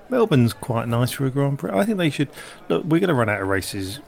Melbourne's 0.10 0.54
quite 0.54 0.88
nice 0.88 1.12
for 1.12 1.26
a 1.26 1.30
Grand 1.30 1.60
Prix. 1.60 1.72
I 1.72 1.84
think 1.86 1.98
they 1.98 2.10
should. 2.10 2.30
Look, 2.70 2.84
we're 2.86 3.00
going 3.00 3.10
to 3.10 3.14
run 3.14 3.28
out 3.30 3.42
of 3.42 3.48
races. 3.48 4.00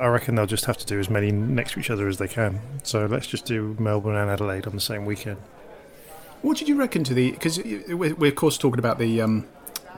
I 0.00 0.06
reckon 0.06 0.34
they'll 0.34 0.46
just 0.46 0.64
have 0.64 0.78
to 0.78 0.86
do 0.86 0.98
as 0.98 1.10
many 1.10 1.30
next 1.30 1.72
to 1.72 1.80
each 1.80 1.90
other 1.90 2.08
as 2.08 2.16
they 2.16 2.28
can. 2.28 2.60
So 2.82 3.04
let's 3.04 3.26
just 3.26 3.44
do 3.44 3.76
Melbourne 3.78 4.16
and 4.16 4.30
Adelaide 4.30 4.66
on 4.66 4.74
the 4.74 4.80
same 4.80 5.04
weekend. 5.04 5.36
What 6.40 6.56
did 6.56 6.68
you 6.68 6.76
reckon 6.76 7.04
to 7.04 7.14
the? 7.14 7.30
Because 7.32 7.58
we're, 7.62 8.14
we're 8.14 8.30
of 8.30 8.34
course 8.36 8.56
talking 8.56 8.78
about 8.78 8.98
the 8.98 9.20
um, 9.20 9.46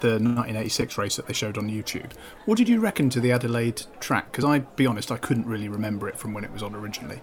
the 0.00 0.14
1986 0.14 0.98
race 0.98 1.16
that 1.16 1.26
they 1.26 1.32
showed 1.32 1.56
on 1.56 1.70
YouTube. 1.70 2.10
What 2.44 2.58
did 2.58 2.68
you 2.68 2.80
reckon 2.80 3.08
to 3.10 3.20
the 3.20 3.30
Adelaide 3.30 3.84
track? 4.00 4.32
Because 4.32 4.44
I, 4.44 4.58
be 4.58 4.84
honest, 4.84 5.12
I 5.12 5.16
couldn't 5.16 5.46
really 5.46 5.68
remember 5.68 6.08
it 6.08 6.18
from 6.18 6.34
when 6.34 6.42
it 6.44 6.50
was 6.52 6.62
on 6.62 6.74
originally. 6.74 7.20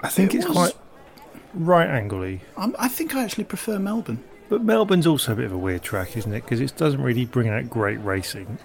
I 0.00 0.08
think 0.08 0.32
It 0.32 0.38
it's 0.38 0.46
was- 0.48 0.56
quite 0.56 0.74
right 1.52 1.88
angly. 1.88 2.40
I 2.56 2.86
think 2.88 3.14
I 3.16 3.24
actually 3.24 3.44
prefer 3.44 3.78
Melbourne. 3.80 4.22
But 4.50 4.62
Melbourne's 4.62 5.06
also 5.06 5.32
a 5.32 5.36
bit 5.36 5.44
of 5.46 5.52
a 5.52 5.58
weird 5.58 5.82
track, 5.82 6.16
isn't 6.16 6.32
it? 6.34 6.42
Because 6.42 6.60
it 6.60 6.76
doesn't 6.76 7.00
really 7.00 7.24
bring 7.24 7.48
out 7.48 7.70
great 7.70 7.98
racing. 7.98 8.58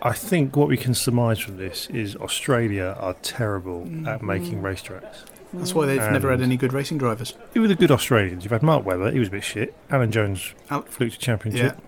I 0.00 0.12
think 0.14 0.56
what 0.56 0.68
we 0.68 0.78
can 0.78 0.94
surmise 0.94 1.38
from 1.38 1.58
this 1.58 1.86
is 1.90 2.16
Australia 2.16 2.96
are 2.98 3.12
terrible 3.14 3.82
at 4.08 4.22
making 4.22 4.62
racetracks. 4.62 5.24
That's 5.52 5.74
why 5.74 5.84
they've 5.86 6.10
never 6.10 6.30
had 6.30 6.40
any 6.40 6.56
good 6.56 6.72
racing 6.72 6.98
drivers. 6.98 7.34
Who 7.52 7.60
were 7.60 7.68
the 7.68 7.74
good 7.74 7.90
Australians? 7.90 8.44
You've 8.44 8.52
had 8.52 8.62
Mark 8.62 8.86
Webber, 8.86 9.10
he 9.10 9.18
was 9.18 9.28
a 9.28 9.32
bit 9.32 9.44
shit. 9.44 9.74
Alan 9.90 10.10
Jones 10.10 10.54
Al- 10.70 10.82
flew 10.82 11.10
to 11.10 11.14
Yeah, 11.14 11.20
championship. 11.20 11.78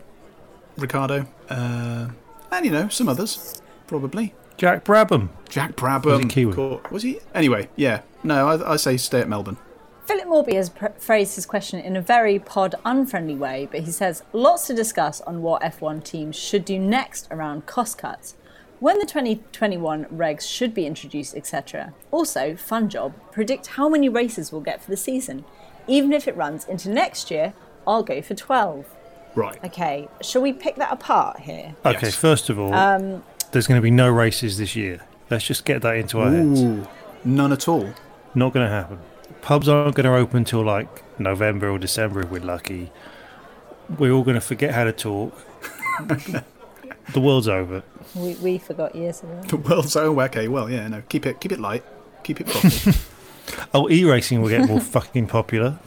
Ricciardo, 0.77 1.27
uh, 1.49 2.09
and 2.53 2.65
you 2.65 2.71
know 2.71 2.89
some 2.89 3.09
others, 3.09 3.63
probably. 3.87 4.35
Jack 4.57 4.85
Brabham. 4.85 5.31
Jack 5.49 5.77
Brabham. 5.77 6.05
Was 6.05 6.19
he 6.21 6.27
Kiwi? 6.27 6.53
Cool. 6.55 6.81
Was 6.91 7.03
he? 7.03 7.21
Anyway, 7.35 7.69
yeah. 7.77 8.03
No, 8.23 8.49
I, 8.49 8.73
I 8.73 8.77
say 8.77 8.97
stay 8.99 9.21
at 9.21 9.29
Melbourne. 9.29 9.57
Philip 10.11 10.27
Morby 10.27 10.55
has 10.55 10.71
pr- 10.71 10.87
phrased 10.99 11.37
his 11.37 11.47
question 11.47 11.79
in 11.79 11.95
a 11.95 12.03
very 12.03 12.41
pod 12.41 12.75
unfriendly 12.85 13.37
way, 13.37 13.69
but 13.71 13.83
he 13.83 13.93
says 13.93 14.25
lots 14.33 14.67
to 14.67 14.75
discuss 14.75 15.21
on 15.21 15.41
what 15.41 15.63
F1 15.63 16.03
teams 16.03 16.35
should 16.35 16.65
do 16.65 16.81
next 16.81 17.29
around 17.31 17.67
cost 17.67 17.97
cuts, 17.99 18.35
when 18.81 18.99
the 18.99 19.07
2021 19.07 20.07
regs 20.07 20.41
should 20.41 20.75
be 20.75 20.85
introduced, 20.85 21.37
etc. 21.37 21.95
Also, 22.11 22.57
fun 22.57 22.89
job, 22.89 23.15
predict 23.31 23.69
how 23.69 23.89
many 23.89 24.09
races 24.09 24.51
we'll 24.51 24.63
get 24.63 24.83
for 24.83 24.91
the 24.91 24.97
season. 24.97 25.45
Even 25.87 26.13
if 26.13 26.27
it 26.27 26.37
runs 26.37 26.65
into 26.65 26.91
next 26.91 27.31
year, 27.31 27.55
I'll 27.87 28.03
go 28.03 28.21
for 28.21 28.35
12. 28.35 28.87
Right. 29.37 29.65
Okay, 29.65 30.09
shall 30.23 30.43
we 30.43 30.53
pick 30.53 30.75
that 30.75 30.93
apart 30.93 31.39
here? 31.39 31.77
Okay, 31.87 32.07
Yes. 32.07 32.17
first 32.17 32.51
of 32.51 32.59
all, 32.59 32.75
um, 32.75 33.23
there's 33.53 33.69
going 33.69 33.79
to 33.79 33.83
be 33.83 33.93
no 33.93 34.11
races 34.11 34.59
this 34.59 34.75
year. 34.75 35.03
Let's 35.31 35.45
just 35.45 35.65
get 35.65 35.83
that 35.83 35.95
into 35.95 36.19
our 36.19 36.33
heads. 36.33 36.89
None 37.25 37.53
at 37.53 37.69
all. 37.69 37.91
Not 38.35 38.53
going 38.53 38.67
to 38.67 38.73
happen. 38.73 38.99
Pubs 39.43 39.69
aren't 39.69 39.95
going 39.95 40.05
to 40.05 40.15
open 40.15 40.45
till 40.45 40.63
like 40.63 41.19
November 41.19 41.71
or 41.71 41.79
December 41.79 42.21
if 42.21 42.31
we're 42.31 42.41
lucky. 42.43 42.91
We're 43.99 44.13
all 44.13 44.23
going 44.23 44.37
to 44.37 44.41
forget 44.41 44.75
how 44.75 44.85
to 44.85 44.93
talk. 44.93 45.37
the 47.13 47.21
world's 47.21 47.49
over. 47.49 47.83
We, 48.15 48.35
we 48.35 48.59
forgot 48.59 48.95
years 48.95 49.23
ago. 49.23 49.41
The 49.49 49.57
world's 49.57 49.97
over. 49.97 50.23
okay. 50.23 50.49
Well, 50.49 50.71
yeah, 50.71 50.87
no. 50.89 51.03
Keep 51.09 51.27
it, 51.27 51.41
keep 51.41 51.53
it 51.53 51.61
light. 51.61 51.85
Keep 52.23 52.43
it 52.43 52.47
proper. 52.47 52.99
Oh, 53.75 53.91
e-racing 53.91 54.41
will 54.41 54.49
get 54.49 54.69
more 54.69 54.81
fucking 54.97 55.27
popular. 55.27 55.81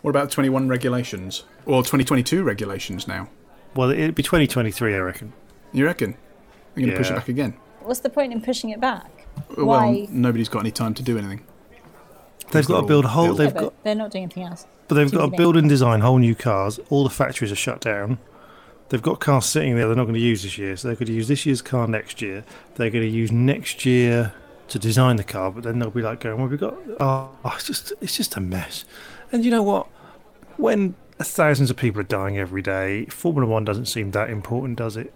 what 0.00 0.10
about 0.10 0.30
21 0.30 0.68
regulations 0.68 1.44
or 1.66 1.82
2022 1.82 2.42
regulations 2.42 3.06
now? 3.06 3.28
Well, 3.74 3.90
it'll 3.90 4.12
be 4.12 4.22
2023, 4.22 4.94
I 4.94 4.98
reckon. 4.98 5.32
You 5.72 5.84
reckon? 5.84 6.16
You're 6.74 6.86
going 6.86 6.92
to 6.92 6.96
push 6.96 7.10
it 7.10 7.14
back 7.16 7.28
again? 7.28 7.54
What's 7.80 8.00
the 8.00 8.08
point 8.08 8.32
in 8.32 8.40
pushing 8.40 8.70
it 8.70 8.80
back? 8.80 9.26
Well, 9.56 9.66
Why? 9.66 10.06
nobody's 10.10 10.48
got 10.48 10.60
any 10.60 10.70
time 10.70 10.94
to 10.94 11.02
do 11.02 11.18
anything. 11.18 11.44
They've 12.52 12.66
got 12.66 12.82
to 12.82 12.86
build 12.86 13.04
whole. 13.06 13.26
built. 13.26 13.38
Yeah, 13.38 13.44
They've 13.46 13.54
but 13.54 13.60
got, 13.60 13.84
they're 13.84 13.94
not 13.94 14.10
doing 14.10 14.24
anything 14.24 14.44
else. 14.44 14.66
but 14.88 14.94
they've 14.96 15.08
Seems 15.08 15.18
got 15.20 15.26
to 15.26 15.30
to 15.32 15.36
build 15.36 15.56
and 15.56 15.68
design 15.68 16.00
whole 16.00 16.18
new 16.18 16.34
cars. 16.34 16.78
All 16.90 17.04
the 17.04 17.10
factories 17.10 17.50
are 17.50 17.56
shut 17.56 17.80
down. 17.80 18.18
They've 18.90 19.02
got 19.02 19.18
cars 19.18 19.46
sitting 19.46 19.74
there 19.76 19.86
they're 19.86 19.96
not 19.96 20.04
going 20.04 20.14
to 20.14 20.20
use 20.20 20.42
this 20.42 20.58
year, 20.58 20.76
so 20.76 20.88
they're 20.88 20.94
going 20.94 21.06
to 21.06 21.12
use 21.12 21.26
this 21.28 21.46
year's 21.46 21.62
car 21.62 21.86
next 21.88 22.20
year. 22.22 22.44
They're 22.76 22.90
going 22.90 23.04
to 23.04 23.10
use 23.10 23.32
next 23.32 23.84
year 23.86 24.34
to 24.68 24.78
design 24.78 25.16
the 25.16 25.24
car, 25.24 25.50
but 25.50 25.64
then 25.64 25.78
they'll 25.78 25.90
be 25.90 26.02
like 26.02 26.20
going, 26.20 26.38
"Well, 26.38 26.46
we've 26.48 26.60
got 26.60 26.76
oh, 27.00 27.30
it's 27.56 27.66
just 27.66 27.92
it's 28.00 28.16
just 28.16 28.36
a 28.36 28.40
mess." 28.40 28.84
And 29.32 29.44
you 29.44 29.50
know 29.50 29.62
what? 29.62 29.86
When 30.58 30.94
thousands 31.18 31.70
of 31.70 31.76
people 31.76 32.00
are 32.00 32.04
dying 32.04 32.38
every 32.38 32.62
day, 32.62 33.06
Formula 33.06 33.50
One 33.50 33.64
doesn't 33.64 33.86
seem 33.86 34.10
that 34.12 34.30
important, 34.30 34.78
does 34.78 34.96
it? 34.96 35.12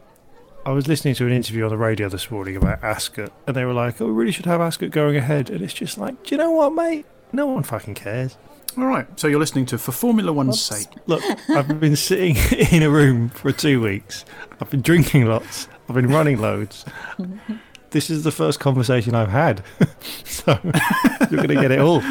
I 0.66 0.72
was 0.72 0.88
listening 0.88 1.14
to 1.16 1.26
an 1.26 1.32
interview 1.32 1.64
on 1.64 1.70
the 1.70 1.76
radio 1.78 2.08
this 2.08 2.30
morning 2.30 2.56
about 2.56 2.82
Ascot, 2.82 3.32
and 3.46 3.54
they 3.54 3.64
were 3.64 3.74
like, 3.74 4.00
"Oh, 4.00 4.06
we 4.06 4.12
really 4.12 4.32
should 4.32 4.46
have 4.46 4.60
Ascot 4.60 4.90
going 4.90 5.16
ahead," 5.16 5.50
and 5.50 5.62
it's 5.62 5.74
just 5.74 5.98
like, 5.98 6.22
do 6.24 6.34
you 6.34 6.38
know 6.38 6.50
what, 6.50 6.74
mate? 6.74 7.06
No 7.32 7.46
one 7.46 7.62
fucking 7.62 7.94
cares. 7.94 8.36
All 8.76 8.84
right. 8.86 9.06
So 9.18 9.26
you're 9.28 9.40
listening 9.40 9.66
to 9.66 9.78
For 9.78 9.92
Formula 9.92 10.32
One's 10.32 10.68
Whoops. 10.68 10.84
sake. 10.84 10.88
Look, 11.06 11.22
I've 11.50 11.80
been 11.80 11.96
sitting 11.96 12.36
in 12.72 12.82
a 12.82 12.90
room 12.90 13.28
for 13.30 13.52
two 13.52 13.80
weeks. 13.82 14.24
I've 14.60 14.70
been 14.70 14.82
drinking 14.82 15.26
lots. 15.26 15.68
I've 15.88 15.94
been 15.94 16.08
running 16.08 16.40
loads. 16.40 16.84
This 17.90 18.10
is 18.10 18.22
the 18.22 18.30
first 18.30 18.60
conversation 18.60 19.14
I've 19.14 19.30
had. 19.30 19.62
so 20.24 20.58
you're 20.62 21.42
going 21.42 21.48
to 21.48 21.54
get 21.54 21.70
it 21.70 21.78
all. 21.78 22.02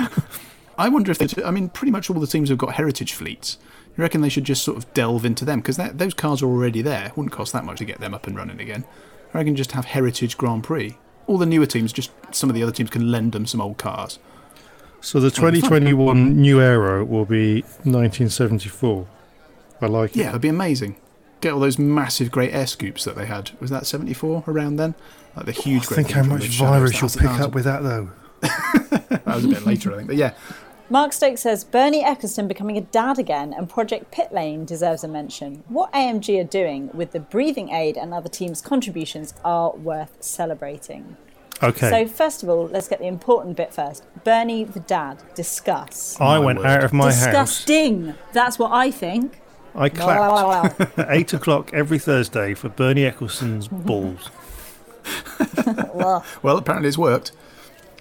I 0.75 0.89
wonder 0.89 1.11
if. 1.11 1.45
I 1.45 1.51
mean, 1.51 1.69
pretty 1.69 1.91
much 1.91 2.09
all 2.09 2.19
the 2.19 2.25
teams 2.25 2.49
have 2.49 2.57
got 2.57 2.73
heritage 2.73 3.13
fleets. 3.13 3.59
You 3.95 4.01
reckon 4.01 4.21
they 4.21 4.29
should 4.29 4.43
just 4.43 4.63
sort 4.63 4.77
of 4.77 4.91
delve 4.95 5.23
into 5.23 5.45
them 5.45 5.59
because 5.59 5.77
those 5.77 6.15
cars 6.15 6.41
are 6.41 6.47
already 6.47 6.81
there. 6.81 7.11
Wouldn't 7.15 7.31
cost 7.31 7.53
that 7.53 7.63
much 7.63 7.77
to 7.77 7.85
get 7.85 7.99
them 7.99 8.15
up 8.15 8.25
and 8.25 8.35
running 8.35 8.59
again. 8.59 8.85
I 9.35 9.37
reckon 9.37 9.55
just 9.55 9.73
have 9.73 9.85
heritage 9.85 10.35
Grand 10.35 10.63
Prix. 10.63 10.97
All 11.27 11.37
the 11.37 11.45
newer 11.45 11.67
teams, 11.67 11.93
just 11.93 12.09
some 12.31 12.49
of 12.49 12.55
the 12.55 12.63
other 12.63 12.71
teams 12.71 12.89
can 12.89 13.11
lend 13.11 13.33
them 13.33 13.45
some 13.45 13.61
old 13.61 13.77
cars. 13.77 14.17
So 15.07 15.21
the 15.21 15.31
2021 15.31 16.35
new 16.35 16.59
aero 16.59 17.05
will 17.05 17.23
be 17.23 17.61
1974. 17.61 19.07
I 19.79 19.85
like 19.85 20.09
it. 20.09 20.17
Yeah, 20.17 20.29
it'd 20.31 20.41
be 20.41 20.49
amazing. 20.49 20.97
Get 21.39 21.53
all 21.53 21.61
those 21.61 21.79
massive 21.79 22.29
great 22.29 22.53
air 22.53 22.67
scoops 22.67 23.05
that 23.05 23.15
they 23.15 23.25
had. 23.25 23.51
Was 23.61 23.69
that 23.69 23.85
74 23.85 24.43
around 24.49 24.75
then? 24.75 24.95
Like 25.33 25.45
the 25.45 25.53
huge. 25.53 25.83
I 25.83 25.95
think 25.95 26.07
things 26.07 26.11
how 26.11 26.23
much 26.23 26.47
virus 26.47 26.99
you'll 26.99 27.09
pick 27.09 27.39
up 27.39 27.55
with 27.55 27.63
that, 27.63 27.83
though. 27.83 28.09
That 29.09 29.35
was 29.35 29.45
a 29.45 29.47
bit 29.47 29.65
later, 29.65 29.93
I 29.93 29.95
think. 29.95 30.07
But 30.07 30.17
yeah, 30.17 30.33
Mark 30.89 31.13
Stokes 31.13 31.41
says 31.41 31.63
Bernie 31.63 32.03
Ecclestone 32.03 32.49
becoming 32.49 32.77
a 32.77 32.81
dad 32.81 33.17
again 33.17 33.53
and 33.53 33.69
Project 33.69 34.11
Pit 34.11 34.33
Lane 34.33 34.65
deserves 34.65 35.05
a 35.05 35.07
mention. 35.07 35.63
What 35.69 35.91
AMG 35.93 36.37
are 36.41 36.43
doing 36.43 36.89
with 36.93 37.11
the 37.11 37.21
breathing 37.21 37.69
aid 37.69 37.95
and 37.95 38.13
other 38.13 38.27
teams' 38.27 38.61
contributions 38.61 39.33
are 39.45 39.71
worth 39.71 40.17
celebrating. 40.21 41.15
Okay. 41.63 41.89
So, 41.89 42.07
first 42.07 42.43
of 42.43 42.49
all, 42.49 42.67
let's 42.67 42.87
get 42.87 42.99
the 42.99 43.07
important 43.07 43.57
bit 43.57 43.73
first. 43.73 44.03
Bernie 44.23 44.63
the 44.63 44.79
dad, 44.81 45.17
discuss. 45.35 46.15
I 46.19 46.37
My 46.37 46.39
went 46.45 46.59
word. 46.59 46.67
out 46.67 46.83
of 46.83 46.93
my 46.93 47.05
house. 47.11 47.25
Disgusting. 47.25 48.13
That's 48.33 48.59
what 48.59 48.71
I 48.71 48.91
think. 48.91 49.39
I 49.75 49.89
Blah, 49.89 50.05
blah, 50.05 50.15
clapped 50.41 50.77
blah, 50.77 50.87
blah. 50.87 51.03
at 51.05 51.11
8 51.17 51.33
o'clock 51.33 51.73
every 51.73 51.99
Thursday 51.99 52.53
for 52.53 52.69
Bernie 52.69 53.03
Ecclestone's 53.03 53.67
balls. 53.71 54.29
Well, 55.93 56.25
Well, 56.41 56.57
apparently 56.57 56.87
it's 56.89 56.97
worked. 56.97 57.31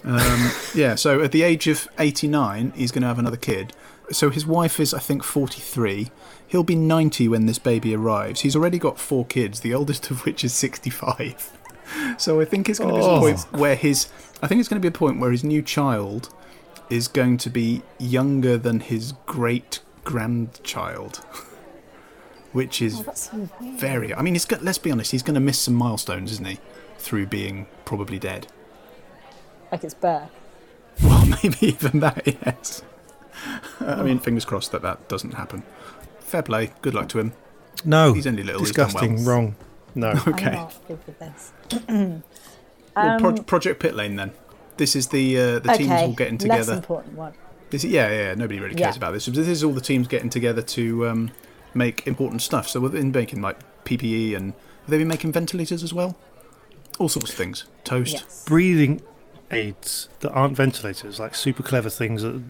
Um, 0.04 0.50
yeah, 0.74 0.94
so 0.94 1.20
at 1.22 1.32
the 1.32 1.42
age 1.42 1.66
of 1.66 1.88
89, 1.98 2.72
he's 2.76 2.92
going 2.92 3.02
to 3.02 3.08
have 3.08 3.18
another 3.18 3.36
kid. 3.36 3.72
So 4.10 4.30
his 4.30 4.46
wife 4.46 4.78
is, 4.78 4.94
I 4.94 5.00
think, 5.00 5.22
43. 5.24 6.10
He'll 6.46 6.62
be 6.62 6.76
90 6.76 7.28
when 7.28 7.46
this 7.46 7.58
baby 7.58 7.94
arrives. 7.94 8.42
He's 8.42 8.54
already 8.54 8.78
got 8.78 8.98
four 9.00 9.24
kids, 9.26 9.60
the 9.60 9.74
oldest 9.74 10.10
of 10.10 10.24
which 10.24 10.44
is 10.44 10.52
65. 10.54 11.52
So 12.18 12.40
I 12.40 12.44
think 12.44 12.68
it's 12.68 12.78
going 12.78 12.92
to 12.94 13.00
be 13.00 13.04
Oh. 13.04 13.16
a 13.16 13.20
point 13.20 13.40
where 13.52 13.74
his. 13.76 14.08
I 14.42 14.46
think 14.46 14.60
it's 14.60 14.68
going 14.68 14.80
to 14.80 14.84
be 14.84 14.94
a 14.94 14.98
point 14.98 15.18
where 15.20 15.30
his 15.30 15.44
new 15.44 15.62
child 15.62 16.30
is 16.90 17.08
going 17.08 17.36
to 17.38 17.50
be 17.50 17.82
younger 17.98 18.56
than 18.58 18.80
his 18.80 19.12
great 19.26 19.80
grandchild, 20.04 21.16
which 22.52 22.80
is 22.82 23.00
oh, 23.00 23.02
that's 23.02 23.30
so 23.30 23.48
very. 23.76 24.14
I 24.14 24.22
mean, 24.22 24.34
he's 24.34 24.44
got. 24.44 24.62
Let's 24.62 24.78
be 24.78 24.90
honest. 24.90 25.10
He's 25.12 25.22
going 25.22 25.34
to 25.34 25.40
miss 25.40 25.58
some 25.58 25.74
milestones, 25.74 26.32
isn't 26.32 26.46
he? 26.46 26.58
Through 26.98 27.26
being 27.26 27.66
probably 27.84 28.18
dead. 28.18 28.46
Like 29.70 29.84
it's 29.84 29.94
birth. 29.94 30.30
Well, 31.02 31.26
maybe 31.26 31.58
even 31.60 32.00
that, 32.00 32.22
yes. 32.26 32.80
I 33.80 34.02
mean, 34.02 34.18
fingers 34.18 34.46
crossed 34.46 34.72
that 34.72 34.80
that 34.80 35.08
doesn't 35.10 35.34
happen. 35.34 35.62
Fair 36.20 36.40
play. 36.42 36.72
Good 36.80 36.94
luck 36.94 37.10
to 37.10 37.18
him. 37.18 37.34
No. 37.84 38.14
He's 38.14 38.26
only 38.26 38.42
little, 38.42 38.62
he's 38.62 38.70
done 38.72 38.86
Disgusting. 38.86 39.16
well. 39.16 39.24
Wrong. 39.26 39.56
No. 39.96 40.10
I'm 40.26 40.32
Okay. 40.34 40.52
not 40.52 40.74
good 40.86 40.98
with 41.06 41.18
this. 41.18 41.52
Well, 41.88 42.22
Um, 42.94 43.20
Pro- 43.20 43.42
Project 43.42 43.80
Pit 43.80 43.94
Lane 43.94 44.16
then. 44.16 44.30
This 44.76 44.94
is 44.94 45.08
the 45.08 45.36
uh, 45.38 45.58
the 45.58 45.72
teams 45.72 45.90
okay, 45.90 46.04
all 46.04 46.12
getting 46.12 46.38
together. 46.38 46.58
less 46.58 46.66
together. 46.66 46.78
important 46.78 47.14
one. 47.16 47.32
This, 47.70 47.82
yeah, 47.84 48.10
yeah, 48.10 48.34
nobody 48.34 48.60
really 48.60 48.74
cares 48.74 48.94
Yeah. 48.94 48.98
about 48.98 49.12
this. 49.12 49.26
This 49.26 49.48
is 49.48 49.64
all 49.64 49.72
the 49.72 49.80
teams 49.80 50.06
getting 50.06 50.30
together 50.30 50.62
to 50.62 51.08
um, 51.08 51.30
make 51.74 52.06
important 52.06 52.42
stuff. 52.42 52.68
So 52.68 52.78
we've 52.80 52.92
been 52.92 53.10
making 53.10 53.40
like 53.42 53.58
PPE 53.84 54.36
and 54.36 54.52
have 54.52 54.90
they 54.90 54.98
been 54.98 55.08
making 55.08 55.32
ventilators 55.32 55.82
as 55.82 55.92
well? 55.92 56.16
All 56.98 57.08
sorts 57.08 57.30
of 57.30 57.36
things. 57.36 57.64
Toast. 57.84 58.12
Yes. 58.14 58.44
Breathing 58.46 59.02
aids 59.50 60.08
that 60.20 60.30
aren't 60.30 60.56
ventilators, 60.56 61.18
like 61.20 61.34
super 61.34 61.62
clever 61.62 61.90
things 61.90 62.22
that 62.22 62.40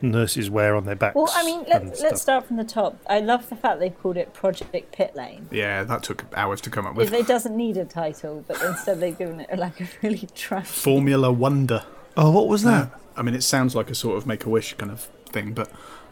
nurses 0.00 0.50
wear 0.50 0.76
on 0.76 0.84
their 0.84 0.94
backs. 0.94 1.14
Well, 1.14 1.30
I 1.32 1.44
mean, 1.44 1.64
let, 1.68 1.96
stuff. 1.96 2.02
let's 2.02 2.22
start 2.22 2.46
from 2.46 2.56
the 2.56 2.64
top. 2.64 2.98
I 3.08 3.20
love 3.20 3.48
the 3.48 3.56
fact 3.56 3.80
they've 3.80 3.98
called 3.98 4.16
it 4.16 4.32
Project 4.32 4.92
Pit 4.92 5.14
Lane. 5.14 5.48
Yeah, 5.50 5.84
that 5.84 6.02
took 6.02 6.24
hours 6.34 6.60
to 6.62 6.70
come 6.70 6.86
up 6.86 6.94
with. 6.94 7.12
It 7.12 7.26
doesn't 7.26 7.56
need 7.56 7.76
a 7.76 7.84
title, 7.84 8.44
but 8.46 8.60
instead 8.62 9.00
they've 9.00 9.16
given 9.16 9.40
it 9.40 9.58
like 9.58 9.80
a 9.80 9.88
really 10.02 10.28
trash. 10.34 10.66
Formula 10.66 11.32
Wonder. 11.32 11.84
Oh, 12.16 12.30
what 12.30 12.48
was 12.48 12.62
that? 12.62 12.86
Uh, 12.86 12.98
I 13.16 13.22
mean, 13.22 13.34
it 13.34 13.42
sounds 13.42 13.74
like 13.74 13.90
a 13.90 13.94
sort 13.94 14.16
of 14.16 14.26
Make 14.26 14.44
a 14.44 14.48
Wish 14.48 14.74
kind 14.74 14.92
of 14.92 15.08
thing, 15.30 15.52
but 15.52 15.70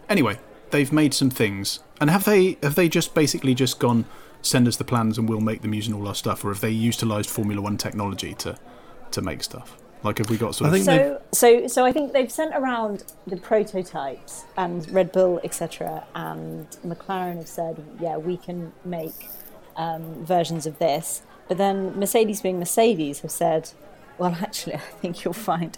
anyway, 0.09 0.39
they've 0.71 0.93
made 0.93 1.15
some 1.15 1.31
things. 1.31 1.81
And 2.01 2.11
have 2.11 2.25
they 2.25 2.59
have 2.63 2.75
they 2.75 2.89
just 2.89 3.15
basically 3.15 3.55
just 3.55 3.79
gone 3.79 4.05
send 4.43 4.69
us 4.69 4.77
the 4.77 4.85
plans 4.85 5.17
and 5.17 5.29
we'll 5.29 5.41
make 5.41 5.63
them 5.63 5.75
using 5.75 5.95
all 5.95 6.07
our 6.07 6.15
stuff, 6.15 6.45
or 6.45 6.49
have 6.49 6.61
they 6.61 6.71
utilised 6.71 7.31
Formula 7.31 7.61
One 7.61 7.77
technology 7.77 8.35
to 8.35 8.59
to 9.11 9.23
make 9.23 9.43
stuff? 9.43 9.77
Like, 10.05 10.19
have 10.19 10.29
we 10.29 10.37
got 10.37 10.55
sort 10.55 10.71
I 10.71 10.77
of 10.77 10.85
think 10.85 10.85
So, 10.85 11.23
so, 11.33 11.67
so 11.67 11.85
I 11.85 11.91
think 11.93 12.13
they've 12.13 12.31
sent 12.31 12.55
around 12.55 13.05
the 13.27 13.39
prototypes, 13.39 14.45
and 14.57 14.89
Red 14.91 15.11
Bull, 15.13 15.41
etc., 15.43 16.05
and 16.15 16.69
McLaren 16.87 17.39
have 17.39 17.49
said, 17.49 17.83
yeah, 17.99 18.19
we 18.19 18.37
can 18.37 18.73
make 18.85 19.29
um, 19.77 20.25
versions 20.25 20.67
of 20.67 20.79
this. 20.79 21.23
But 21.49 21.59
then 21.59 21.99
Mercedes, 21.99 22.43
being 22.43 22.59
Mercedes, 22.59 23.21
have 23.21 23.31
said, 23.31 23.71
well, 24.19 24.37
actually, 24.41 24.75
I 24.75 24.79
think 24.79 25.25
you'll 25.25 25.35
find 25.35 25.77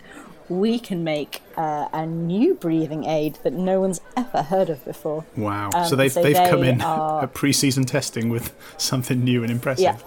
we 0.49 0.78
can 0.78 1.02
make 1.02 1.42
uh, 1.56 1.88
a 1.92 2.06
new 2.06 2.54
breathing 2.54 3.04
aid 3.04 3.38
that 3.42 3.52
no 3.52 3.80
one's 3.80 4.00
ever 4.16 4.42
heard 4.42 4.71
of 4.71 4.85
before. 4.85 5.25
wow? 5.37 5.71
Um, 5.75 5.88
so 5.88 5.97
they've 5.97 6.12
so 6.12 6.23
they've 6.23 6.37
come 6.49 6.62
in 6.62 6.80
are- 6.80 7.23
at 7.25 7.35
pre-season 7.35 7.85
testing 7.85 8.28
with 8.28 8.54
something 8.76 9.25
new 9.25 9.42
and 9.42 9.50
impressive. 9.50 9.83
Yeah. 9.83 9.99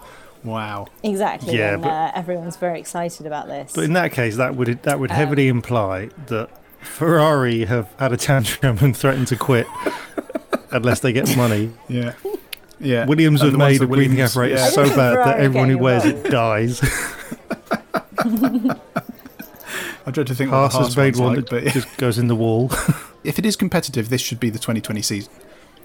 Wow. 0.43 0.87
Exactly, 1.03 1.57
Yeah, 1.57 1.73
and 1.73 1.83
but- 1.83 1.89
uh, 1.91 2.11
everyone's 2.15 2.55
very 2.57 2.79
excited 2.79 3.25
about 3.25 3.47
this. 3.47 3.73
But 3.75 3.83
in 3.83 3.93
that 3.93 4.11
case, 4.13 4.37
that 4.37 4.55
would 4.55 4.81
that 4.83 4.93
Um, 4.95 4.99
would 5.01 5.11
heavily 5.11 5.47
imply 5.49 6.09
that 6.27 6.49
Ferrari 6.81 7.65
have 7.65 7.87
had 7.99 8.13
a 8.13 8.17
tantrum 8.17 8.77
and 8.81 8.95
threatened 8.95 9.27
to 9.27 9.35
quit 9.35 9.67
unless 10.71 11.01
they 11.01 11.11
get 11.13 11.35
money. 11.35 11.71
Yeah. 11.89 12.13
Yeah. 12.81 13.05
Williams 13.05 13.41
have 13.41 13.55
made 13.57 13.79
that 13.81 13.83
a 13.83 13.87
breathing 13.87 14.11
Williams- 14.11 14.31
apparatus 14.31 14.61
yeah. 14.61 14.69
So 14.69 14.83
bad 14.87 14.95
that 14.97 15.13
Ferrari 15.13 15.31
are 15.31 15.37
everyone 15.43 15.69
who 15.69 15.75
getting 15.75 15.83
wears 15.83 16.05
it 16.05 16.31
dies. 16.31 16.81
I 20.05 20.11
dread 20.11 20.27
to 20.27 20.35
think 20.35 20.49
Haas 20.49 20.73
has 20.75 20.95
made 20.97 21.17
one 21.17 21.35
like, 21.35 21.49
that 21.49 21.67
just 21.73 21.97
goes 21.97 22.17
in 22.17 22.27
the 22.27 22.35
wall. 22.35 22.71
if 23.23 23.37
it 23.37 23.45
is 23.45 23.55
competitive, 23.55 24.09
this 24.09 24.21
should 24.21 24.39
be 24.39 24.49
the 24.49 24.57
2020 24.59 25.01
season. 25.01 25.31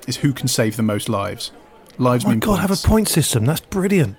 Is 0.07 0.19
who 0.19 0.33
can 0.33 0.49
save 0.49 0.77
the 0.77 0.83
most 0.83 1.09
lives? 1.09 1.51
Lives 1.99 2.25
Oh 2.25 2.29
my 2.29 2.35
mean 2.35 2.41
God, 2.41 2.61
have 2.61 2.71
a 2.71 2.77
point 2.77 3.09
system. 3.09 3.45
That's 3.45 3.61
brilliant. 3.61 4.17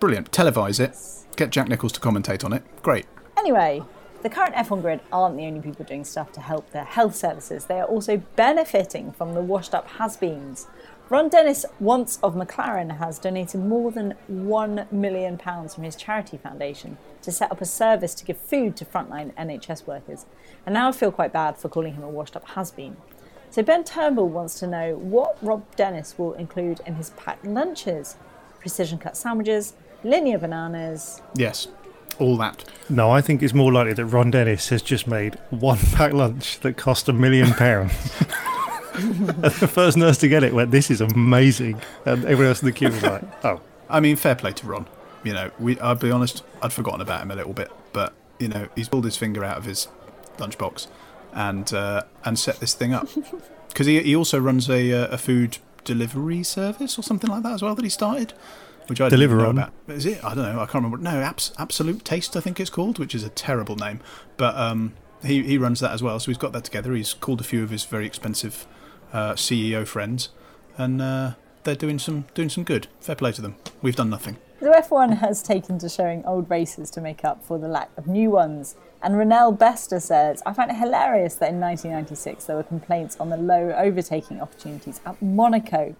Brilliant. 0.00 0.30
Televise 0.30 0.78
it. 0.78 0.96
Get 1.36 1.50
Jack 1.50 1.68
Nicholls 1.68 1.90
to 1.92 2.00
commentate 2.00 2.44
on 2.44 2.52
it. 2.52 2.62
Great. 2.82 3.06
Anyway, 3.36 3.82
the 4.22 4.30
current 4.30 4.54
F1 4.54 4.80
grid 4.80 5.00
aren't 5.10 5.36
the 5.36 5.44
only 5.44 5.60
people 5.60 5.84
doing 5.84 6.04
stuff 6.04 6.30
to 6.32 6.40
help 6.40 6.70
their 6.70 6.84
health 6.84 7.16
services. 7.16 7.64
They 7.64 7.80
are 7.80 7.86
also 7.86 8.18
benefiting 8.36 9.10
from 9.10 9.34
the 9.34 9.40
washed 9.40 9.74
up 9.74 9.88
has 9.90 10.16
beens. 10.16 10.68
Ron 11.10 11.28
Dennis, 11.28 11.64
once 11.80 12.20
of 12.22 12.34
McLaren, 12.34 12.98
has 12.98 13.18
donated 13.18 13.60
more 13.60 13.90
than 13.90 14.14
£1 14.30 14.92
million 14.92 15.36
from 15.36 15.82
his 15.82 15.96
charity 15.96 16.36
foundation 16.36 16.96
to 17.22 17.32
set 17.32 17.50
up 17.50 17.60
a 17.60 17.64
service 17.64 18.14
to 18.14 18.24
give 18.24 18.36
food 18.36 18.76
to 18.76 18.84
frontline 18.84 19.34
NHS 19.34 19.86
workers. 19.86 20.26
And 20.64 20.74
now 20.74 20.90
I 20.90 20.92
feel 20.92 21.10
quite 21.10 21.32
bad 21.32 21.56
for 21.56 21.68
calling 21.68 21.94
him 21.94 22.04
a 22.04 22.08
washed 22.08 22.36
up 22.36 22.46
has 22.50 22.70
been. 22.70 22.96
So 23.50 23.64
Ben 23.64 23.82
Turnbull 23.82 24.28
wants 24.28 24.60
to 24.60 24.66
know 24.68 24.94
what 24.96 25.38
Rob 25.42 25.64
Dennis 25.74 26.16
will 26.18 26.34
include 26.34 26.80
in 26.86 26.94
his 26.96 27.10
packed 27.10 27.44
lunches 27.44 28.16
precision 28.60 28.98
cut 28.98 29.16
sandwiches, 29.16 29.74
linear 30.04 30.38
bananas, 30.38 31.22
Yes. 31.34 31.68
All 32.18 32.36
that. 32.38 32.64
No, 32.88 33.10
I 33.12 33.20
think 33.20 33.44
it's 33.44 33.54
more 33.54 33.72
likely 33.72 33.92
that 33.92 34.06
Ron 34.06 34.32
Dennis 34.32 34.70
has 34.70 34.82
just 34.82 35.06
made 35.06 35.38
one 35.50 35.78
packed 35.78 36.14
lunch 36.14 36.58
that 36.60 36.76
cost 36.76 37.08
a 37.08 37.12
million 37.12 37.52
pounds. 37.52 37.92
the 38.98 39.70
first 39.72 39.96
nurse 39.96 40.18
to 40.18 40.28
get 40.28 40.42
it 40.42 40.52
went, 40.52 40.72
"This 40.72 40.90
is 40.90 41.00
amazing," 41.00 41.80
and 42.04 42.24
everyone 42.24 42.46
else 42.46 42.60
in 42.60 42.66
the 42.66 42.72
queue 42.72 42.88
was 42.88 43.02
like, 43.04 43.22
"Oh, 43.44 43.60
I 43.88 44.00
mean, 44.00 44.16
fair 44.16 44.34
play 44.34 44.52
to 44.52 44.66
Ron. 44.66 44.86
You 45.22 45.32
know, 45.32 45.50
we. 45.60 45.78
I'll 45.78 45.94
be 45.94 46.10
honest. 46.10 46.42
I'd 46.60 46.72
forgotten 46.72 47.00
about 47.00 47.22
him 47.22 47.30
a 47.30 47.36
little 47.36 47.52
bit, 47.52 47.70
but 47.92 48.12
you 48.40 48.48
know, 48.48 48.68
he's 48.74 48.88
pulled 48.88 49.04
his 49.04 49.16
finger 49.16 49.44
out 49.44 49.56
of 49.58 49.64
his 49.64 49.86
lunchbox 50.38 50.88
and 51.32 51.72
uh, 51.72 52.02
and 52.24 52.36
set 52.36 52.58
this 52.58 52.74
thing 52.74 52.92
up 52.92 53.08
because 53.68 53.86
he 53.86 54.02
he 54.02 54.16
also 54.16 54.40
runs 54.40 54.68
a 54.68 54.92
uh, 54.92 55.06
a 55.08 55.18
food 55.18 55.58
delivery 55.84 56.42
service 56.42 56.98
or 56.98 57.02
something 57.02 57.30
like 57.30 57.44
that 57.44 57.52
as 57.52 57.62
well 57.62 57.76
that 57.76 57.84
he 57.84 57.88
started. 57.90 58.32
Which 58.88 59.00
I 59.00 59.08
didn't 59.08 59.30
know 59.30 59.36
Deliveron. 59.36 59.50
about. 59.50 59.72
Is 59.88 60.06
it? 60.06 60.24
I 60.24 60.34
don't 60.34 60.44
know. 60.52 60.60
I 60.60 60.66
can't 60.66 60.82
remember. 60.84 60.98
No, 60.98 61.20
Abs- 61.20 61.52
Absolute 61.58 62.04
Taste, 62.04 62.36
I 62.36 62.40
think 62.40 62.58
it's 62.58 62.70
called, 62.70 62.98
which 62.98 63.14
is 63.14 63.22
a 63.22 63.28
terrible 63.28 63.76
name. 63.76 64.00
But 64.36 64.56
um, 64.56 64.94
he 65.22 65.42
he 65.42 65.58
runs 65.58 65.80
that 65.80 65.92
as 65.92 66.02
well. 66.02 66.18
So 66.20 66.30
he's 66.30 66.38
got 66.38 66.52
that 66.52 66.64
together. 66.64 66.94
He's 66.94 67.14
called 67.14 67.40
a 67.40 67.44
few 67.44 67.62
of 67.62 67.70
his 67.70 67.84
very 67.84 68.06
expensive 68.06 68.66
uh, 69.12 69.34
CEO 69.34 69.86
friends, 69.86 70.30
and 70.76 71.00
uh, 71.02 71.32
they're 71.64 71.74
doing 71.74 71.98
some 71.98 72.26
doing 72.34 72.48
some 72.48 72.64
good. 72.64 72.88
Fair 73.00 73.14
play 73.14 73.32
to 73.32 73.42
them. 73.42 73.56
We've 73.82 73.96
done 73.96 74.10
nothing. 74.10 74.38
So 74.60 74.72
F1 74.72 75.18
has 75.18 75.40
taken 75.40 75.78
to 75.78 75.88
showing 75.88 76.24
old 76.24 76.50
races 76.50 76.90
to 76.90 77.00
make 77.00 77.24
up 77.24 77.44
for 77.44 77.58
the 77.58 77.68
lack 77.68 77.90
of 77.96 78.08
new 78.08 78.30
ones. 78.30 78.74
And 79.00 79.14
Renelle 79.14 79.56
Bester 79.56 80.00
says, 80.00 80.42
I 80.44 80.52
find 80.52 80.68
it 80.68 80.76
hilarious 80.76 81.36
that 81.36 81.50
in 81.50 81.60
1996 81.60 82.44
there 82.46 82.56
were 82.56 82.64
complaints 82.64 83.16
on 83.20 83.30
the 83.30 83.36
low 83.36 83.70
overtaking 83.70 84.40
opportunities 84.40 85.00
at 85.06 85.22
Monaco. 85.22 85.94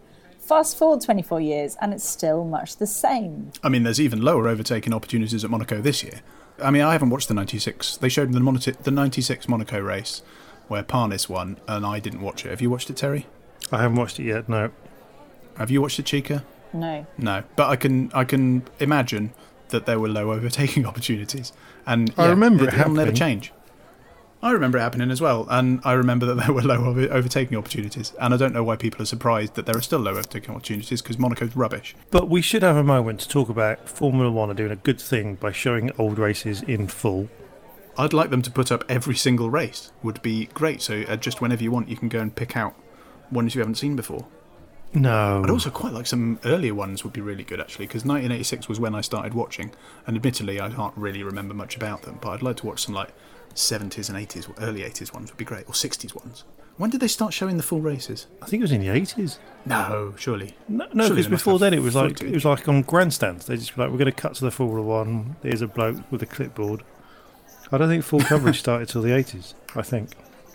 Fast 0.48 0.78
forward 0.78 1.02
24 1.02 1.42
years 1.42 1.76
and 1.82 1.92
it's 1.92 2.08
still 2.08 2.42
much 2.42 2.78
the 2.78 2.86
same. 2.86 3.52
I 3.62 3.68
mean, 3.68 3.82
there's 3.82 4.00
even 4.00 4.22
lower 4.22 4.48
overtaking 4.48 4.94
opportunities 4.94 5.44
at 5.44 5.50
Monaco 5.50 5.82
this 5.82 6.02
year. 6.02 6.22
I 6.64 6.70
mean, 6.70 6.80
I 6.80 6.92
haven't 6.92 7.10
watched 7.10 7.28
the 7.28 7.34
'96. 7.34 7.98
They 7.98 8.08
showed 8.08 8.32
the 8.32 8.40
Monaco, 8.40 8.70
the 8.70 8.90
'96 8.90 9.46
Monaco 9.46 9.78
race 9.78 10.22
where 10.68 10.82
Panis 10.82 11.28
won, 11.28 11.58
and 11.68 11.84
I 11.84 11.98
didn't 11.98 12.22
watch 12.22 12.46
it. 12.46 12.48
Have 12.48 12.62
you 12.62 12.70
watched 12.70 12.88
it, 12.88 12.96
Terry? 12.96 13.26
I 13.70 13.82
haven't 13.82 13.98
watched 13.98 14.18
it 14.18 14.24
yet." 14.24 14.48
No, 14.48 14.70
Have 15.58 15.70
you 15.70 15.82
watched 15.82 15.98
it, 15.98 16.06
Chica? 16.06 16.42
No. 16.72 17.06
No, 17.18 17.42
but 17.54 17.68
I 17.68 17.76
can 17.76 18.10
I 18.14 18.24
can 18.24 18.62
imagine 18.78 19.34
that 19.68 19.84
there 19.84 20.00
were 20.00 20.08
low 20.08 20.32
overtaking 20.32 20.86
opportunities, 20.90 21.52
and 21.86 22.10
I 22.16 22.24
yeah, 22.24 22.30
remember 22.30 22.66
it 22.66 22.72
it'll 22.72 22.94
never 22.94 23.12
change. 23.12 23.52
I 24.40 24.52
remember 24.52 24.78
it 24.78 24.82
happening 24.82 25.10
as 25.10 25.20
well, 25.20 25.46
and 25.50 25.80
I 25.84 25.92
remember 25.94 26.24
that 26.26 26.34
there 26.34 26.52
were 26.52 26.62
low 26.62 26.84
overtaking 27.10 27.58
opportunities, 27.58 28.12
and 28.20 28.32
I 28.32 28.36
don't 28.36 28.54
know 28.54 28.62
why 28.62 28.76
people 28.76 29.02
are 29.02 29.06
surprised 29.06 29.54
that 29.54 29.66
there 29.66 29.76
are 29.76 29.82
still 29.82 29.98
low 29.98 30.12
overtaking 30.12 30.54
opportunities 30.54 31.02
because 31.02 31.16
Monaco's 31.18 31.56
rubbish. 31.56 31.96
but 32.10 32.28
we 32.28 32.40
should 32.40 32.62
have 32.62 32.76
a 32.76 32.84
moment 32.84 33.20
to 33.20 33.28
talk 33.28 33.48
about 33.48 33.88
Formula 33.88 34.30
One 34.30 34.50
are 34.50 34.54
doing 34.54 34.70
a 34.70 34.76
good 34.76 35.00
thing 35.00 35.34
by 35.34 35.50
showing 35.50 35.90
old 35.98 36.18
races 36.18 36.62
in 36.62 36.86
full. 36.86 37.28
I'd 37.96 38.12
like 38.12 38.30
them 38.30 38.42
to 38.42 38.50
put 38.50 38.70
up 38.70 38.84
every 38.88 39.16
single 39.16 39.50
race. 39.50 39.90
Would 40.04 40.22
be 40.22 40.46
great. 40.46 40.82
So 40.82 41.02
uh, 41.08 41.16
just 41.16 41.40
whenever 41.40 41.64
you 41.64 41.72
want, 41.72 41.88
you 41.88 41.96
can 41.96 42.08
go 42.08 42.20
and 42.20 42.32
pick 42.32 42.56
out 42.56 42.76
ones 43.32 43.56
you 43.56 43.60
haven't 43.60 43.74
seen 43.74 43.96
before. 43.96 44.24
No, 44.94 45.42
I'd 45.42 45.50
also 45.50 45.68
quite 45.68 45.92
like 45.92 46.06
some 46.06 46.38
earlier 46.44 46.74
ones. 46.74 47.02
Would 47.02 47.12
be 47.12 47.20
really 47.20 47.42
good 47.42 47.60
actually, 47.60 47.86
because 47.86 48.04
1986 48.04 48.68
was 48.68 48.78
when 48.78 48.94
I 48.94 49.00
started 49.00 49.34
watching, 49.34 49.72
and 50.06 50.16
admittedly 50.16 50.60
I 50.60 50.70
can't 50.70 50.96
really 50.96 51.24
remember 51.24 51.54
much 51.54 51.76
about 51.76 52.02
them. 52.02 52.18
But 52.22 52.30
I'd 52.30 52.42
like 52.42 52.56
to 52.58 52.66
watch 52.66 52.84
some 52.84 52.94
like 52.94 53.10
70s 53.54 54.08
and 54.08 54.18
80s, 54.18 54.48
or 54.48 54.54
early 54.62 54.82
80s 54.82 55.12
ones 55.12 55.30
would 55.30 55.38
be 55.38 55.44
great, 55.44 55.68
or 55.68 55.72
60s 55.72 56.14
ones. 56.14 56.44
When 56.78 56.90
did 56.90 57.00
they 57.00 57.08
start 57.08 57.34
showing 57.34 57.56
the 57.56 57.62
full 57.64 57.80
races? 57.80 58.28
I 58.40 58.46
think 58.46 58.60
it 58.60 58.64
was 58.64 58.72
in 58.72 58.80
the 58.80 58.88
eighties. 58.88 59.40
No, 59.66 60.14
surely. 60.16 60.54
No, 60.68 60.86
no, 60.92 61.08
because 61.08 61.26
before 61.26 61.58
then 61.58 61.74
it 61.74 61.82
was 61.82 61.96
like 61.96 62.22
it 62.22 62.32
was 62.32 62.44
like 62.44 62.68
on 62.68 62.82
grandstands. 62.82 63.46
They 63.46 63.56
just 63.56 63.74
be 63.74 63.82
like, 63.82 63.90
"We're 63.90 63.98
going 63.98 64.06
to 64.06 64.12
cut 64.12 64.34
to 64.34 64.44
the 64.44 64.52
Formula 64.52 64.80
One." 64.80 65.34
Here's 65.42 65.60
a 65.60 65.66
bloke 65.66 65.96
with 66.12 66.22
a 66.22 66.26
clipboard. 66.26 66.84
I 67.72 67.78
don't 67.78 67.88
think 67.88 68.04
full 68.04 68.20
coverage 68.20 68.60
started 68.60 68.88
till 68.88 69.02
the 69.02 69.12
eighties. 69.12 69.54
I 69.74 69.82
think. 69.82 70.10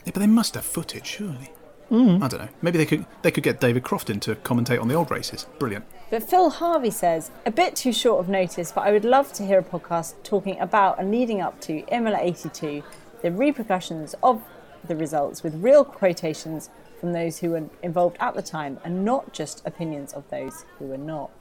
Yeah, 0.05 0.11
but 0.13 0.21
they 0.21 0.27
must 0.27 0.55
have 0.55 0.63
footage, 0.63 1.05
surely. 1.05 1.51
Mm. 1.91 2.23
I 2.23 2.27
don't 2.29 2.39
know. 2.39 2.49
Maybe 2.61 2.77
they 2.77 2.85
could 2.85 3.05
they 3.21 3.29
could 3.29 3.43
get 3.43 3.59
David 3.59 3.83
Crofton 3.83 4.21
to 4.21 4.35
commentate 4.35 4.81
on 4.81 4.87
the 4.87 4.95
old 4.95 5.11
races. 5.11 5.45
Brilliant. 5.59 5.83
But 6.09 6.23
Phil 6.23 6.49
Harvey 6.49 6.91
says, 6.91 7.31
a 7.45 7.51
bit 7.51 7.75
too 7.75 7.91
short 7.91 8.19
of 8.19 8.29
notice, 8.29 8.71
but 8.71 8.81
I 8.81 8.91
would 8.91 9.05
love 9.05 9.33
to 9.33 9.45
hear 9.45 9.59
a 9.59 9.63
podcast 9.63 10.13
talking 10.23 10.59
about 10.59 10.99
and 10.99 11.11
leading 11.11 11.41
up 11.41 11.59
to 11.61 11.83
Imola 11.87 12.19
82, 12.21 12.83
the 13.21 13.31
repercussions 13.31 14.13
of 14.21 14.43
the 14.87 14.95
results 14.95 15.43
with 15.43 15.55
real 15.55 15.83
quotations 15.83 16.69
from 16.99 17.13
those 17.13 17.39
who 17.39 17.51
were 17.51 17.69
involved 17.81 18.17
at 18.19 18.35
the 18.35 18.41
time 18.41 18.79
and 18.83 19.03
not 19.03 19.33
just 19.33 19.65
opinions 19.65 20.13
of 20.13 20.29
those 20.29 20.65
who 20.77 20.85
were 20.85 20.97
not. 20.97 21.31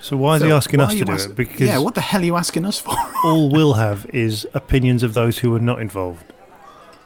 So 0.00 0.16
why 0.16 0.36
is 0.36 0.42
he 0.42 0.50
asking 0.50 0.80
us 0.80 0.94
to 0.94 1.04
do 1.04 1.12
ask- 1.12 1.30
it? 1.30 1.36
Because 1.36 1.60
yeah, 1.68 1.78
what 1.78 1.94
the 1.94 2.00
hell 2.00 2.22
are 2.22 2.24
you 2.24 2.36
asking 2.36 2.64
us 2.64 2.78
for? 2.78 2.94
all 3.24 3.50
we'll 3.50 3.74
have 3.74 4.06
is 4.06 4.46
opinions 4.54 5.02
of 5.02 5.14
those 5.14 5.38
who 5.38 5.50
were 5.50 5.60
not 5.60 5.80
involved. 5.80 6.32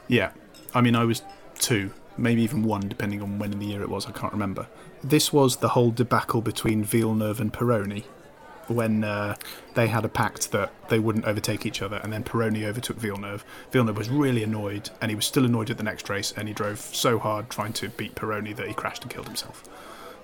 Yeah, 0.07 0.31
I 0.75 0.81
mean, 0.81 0.95
I 0.95 1.05
was 1.05 1.23
two, 1.59 1.93
maybe 2.19 2.43
even 2.43 2.63
one, 2.63 2.89
depending 2.89 3.23
on 3.23 3.39
when 3.39 3.53
in 3.53 3.59
the 3.59 3.67
year 3.67 3.83
it 3.83 3.89
was. 3.89 4.07
I 4.07 4.13
can't 4.13 4.33
remember. 4.33 4.67
This 5.03 5.33
was 5.33 5.57
the 5.57 5.71
whole 5.71 5.91
debacle 5.91 6.41
between 6.41 6.85
Villeneuve 6.85 7.41
and 7.41 7.53
Pironi, 7.53 8.05
when 8.69 9.05
uh, 9.05 9.37
they 9.75 9.87
had 9.87 10.05
a 10.05 10.09
pact 10.09 10.53
that 10.53 10.73
they 10.89 10.99
wouldn't 10.99 11.25
overtake 11.25 11.65
each 11.65 11.83
other, 11.83 11.97
and 11.97 12.13
then 12.13 12.25
Pironi 12.25 12.65
overtook 12.65 12.97
Villeneuve. 12.97 13.45
Villeneuve 13.71 13.97
was 13.97 14.09
really 14.09 14.43
annoyed, 14.43 14.91
and 15.01 15.11
he 15.11 15.15
was 15.15 15.27
still 15.27 15.45
annoyed 15.45 15.71
at 15.71 15.77
the 15.77 15.83
next 15.83 16.09
race, 16.09 16.33
and 16.37 16.49
he 16.49 16.55
drove 16.55 16.79
so 16.79 17.19
hard 17.19 17.51
trying 17.51 17.73
to 17.75 17.89
beat 17.91 18.15
Pironi 18.15 18.55
that 18.57 18.67
he 18.67 18.75
crashed 18.75 19.03
and 19.03 19.11
killed 19.11 19.27
himself. 19.27 19.65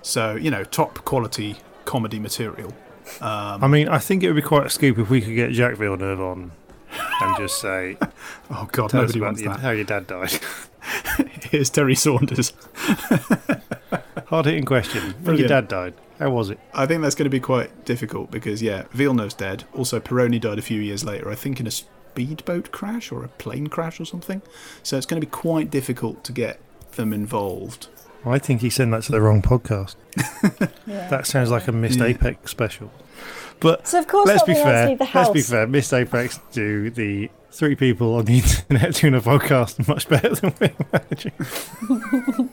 So 0.01 0.35
you 0.35 0.51
know, 0.51 0.63
top 0.63 0.99
quality 1.05 1.57
comedy 1.85 2.19
material. 2.19 2.73
Um, 3.21 3.63
I 3.63 3.67
mean, 3.67 3.87
I 3.87 3.99
think 3.99 4.23
it 4.23 4.27
would 4.27 4.35
be 4.35 4.41
quite 4.41 4.65
a 4.65 4.69
scoop 4.69 4.97
if 4.97 5.09
we 5.09 5.21
could 5.21 5.35
get 5.35 5.51
Jacques 5.51 5.77
Villeneuve 5.77 6.19
on 6.19 6.51
and 7.21 7.37
just 7.37 7.59
say, 7.59 7.97
oh 8.49 8.67
God, 8.71 8.89
tell 8.89 9.01
nobody 9.01 9.21
wants 9.21 9.41
your- 9.41 9.53
that. 9.53 9.59
how 9.61 9.71
your 9.71 9.85
dad 9.85 10.07
died. 10.07 10.31
Here's 11.51 11.69
Terry 11.69 11.95
Saunders. 11.95 12.53
Hard 14.27 14.45
hitting 14.45 14.65
question. 14.65 15.13
When 15.23 15.37
your 15.37 15.47
dad 15.47 15.67
died, 15.67 15.93
how 16.19 16.31
was 16.31 16.49
it? 16.49 16.59
I 16.73 16.85
think 16.85 17.01
that's 17.01 17.15
going 17.15 17.25
to 17.25 17.29
be 17.29 17.39
quite 17.39 17.85
difficult 17.85 18.31
because 18.31 18.61
yeah, 18.61 18.83
Villeneuve's 18.91 19.33
dead. 19.33 19.63
Also, 19.73 19.99
Pironi 19.99 20.39
died 20.41 20.59
a 20.59 20.63
few 20.63 20.79
years 20.81 21.03
later. 21.03 21.29
I 21.29 21.35
think 21.35 21.59
in 21.59 21.67
a 21.67 21.71
speedboat 21.71 22.71
crash 22.71 23.11
or 23.11 23.23
a 23.23 23.27
plane 23.27 23.67
crash 23.67 23.99
or 23.99 24.05
something. 24.05 24.41
So 24.83 24.97
it's 24.97 25.05
going 25.05 25.21
to 25.21 25.25
be 25.25 25.31
quite 25.31 25.69
difficult 25.69 26.23
to 26.25 26.31
get 26.31 26.59
them 26.93 27.13
involved. 27.13 27.87
I 28.25 28.39
think 28.39 28.61
he 28.61 28.69
sent 28.71 28.89
that 28.91 29.03
to 29.03 29.11
the 29.11 29.21
wrong 29.21 29.41
podcast. 29.43 29.95
Yeah. 30.87 31.07
That 31.09 31.27
sounds 31.27 31.51
like 31.51 31.67
a 31.67 31.71
missed 31.71 31.99
Yeah. 31.99 32.05
Apex 32.05 32.49
special. 32.49 32.91
But 33.59 33.87
So 33.87 33.99
of 33.99 34.07
course, 34.07 34.27
let's 34.27 34.43
be 34.43 34.53
being 34.53 34.65
able 34.65 34.71
to 34.71 34.75
fair. 34.75 34.87
leave 34.89 34.97
the 34.99 35.09
Let's 35.13 35.29
be 35.29 35.41
fair. 35.41 35.67
Missed 35.67 35.93
Apex 35.93 36.39
do 36.51 36.89
the 36.89 37.29
three 37.51 37.75
people 37.75 38.15
on 38.15 38.25
the 38.25 38.37
internet 38.69 38.95
doing 38.95 39.15
a 39.15 39.21
podcast 39.21 39.87
much 39.87 40.07
better 40.09 40.35
than 40.35 40.53
we're 40.59 40.73
managing. 40.91 41.31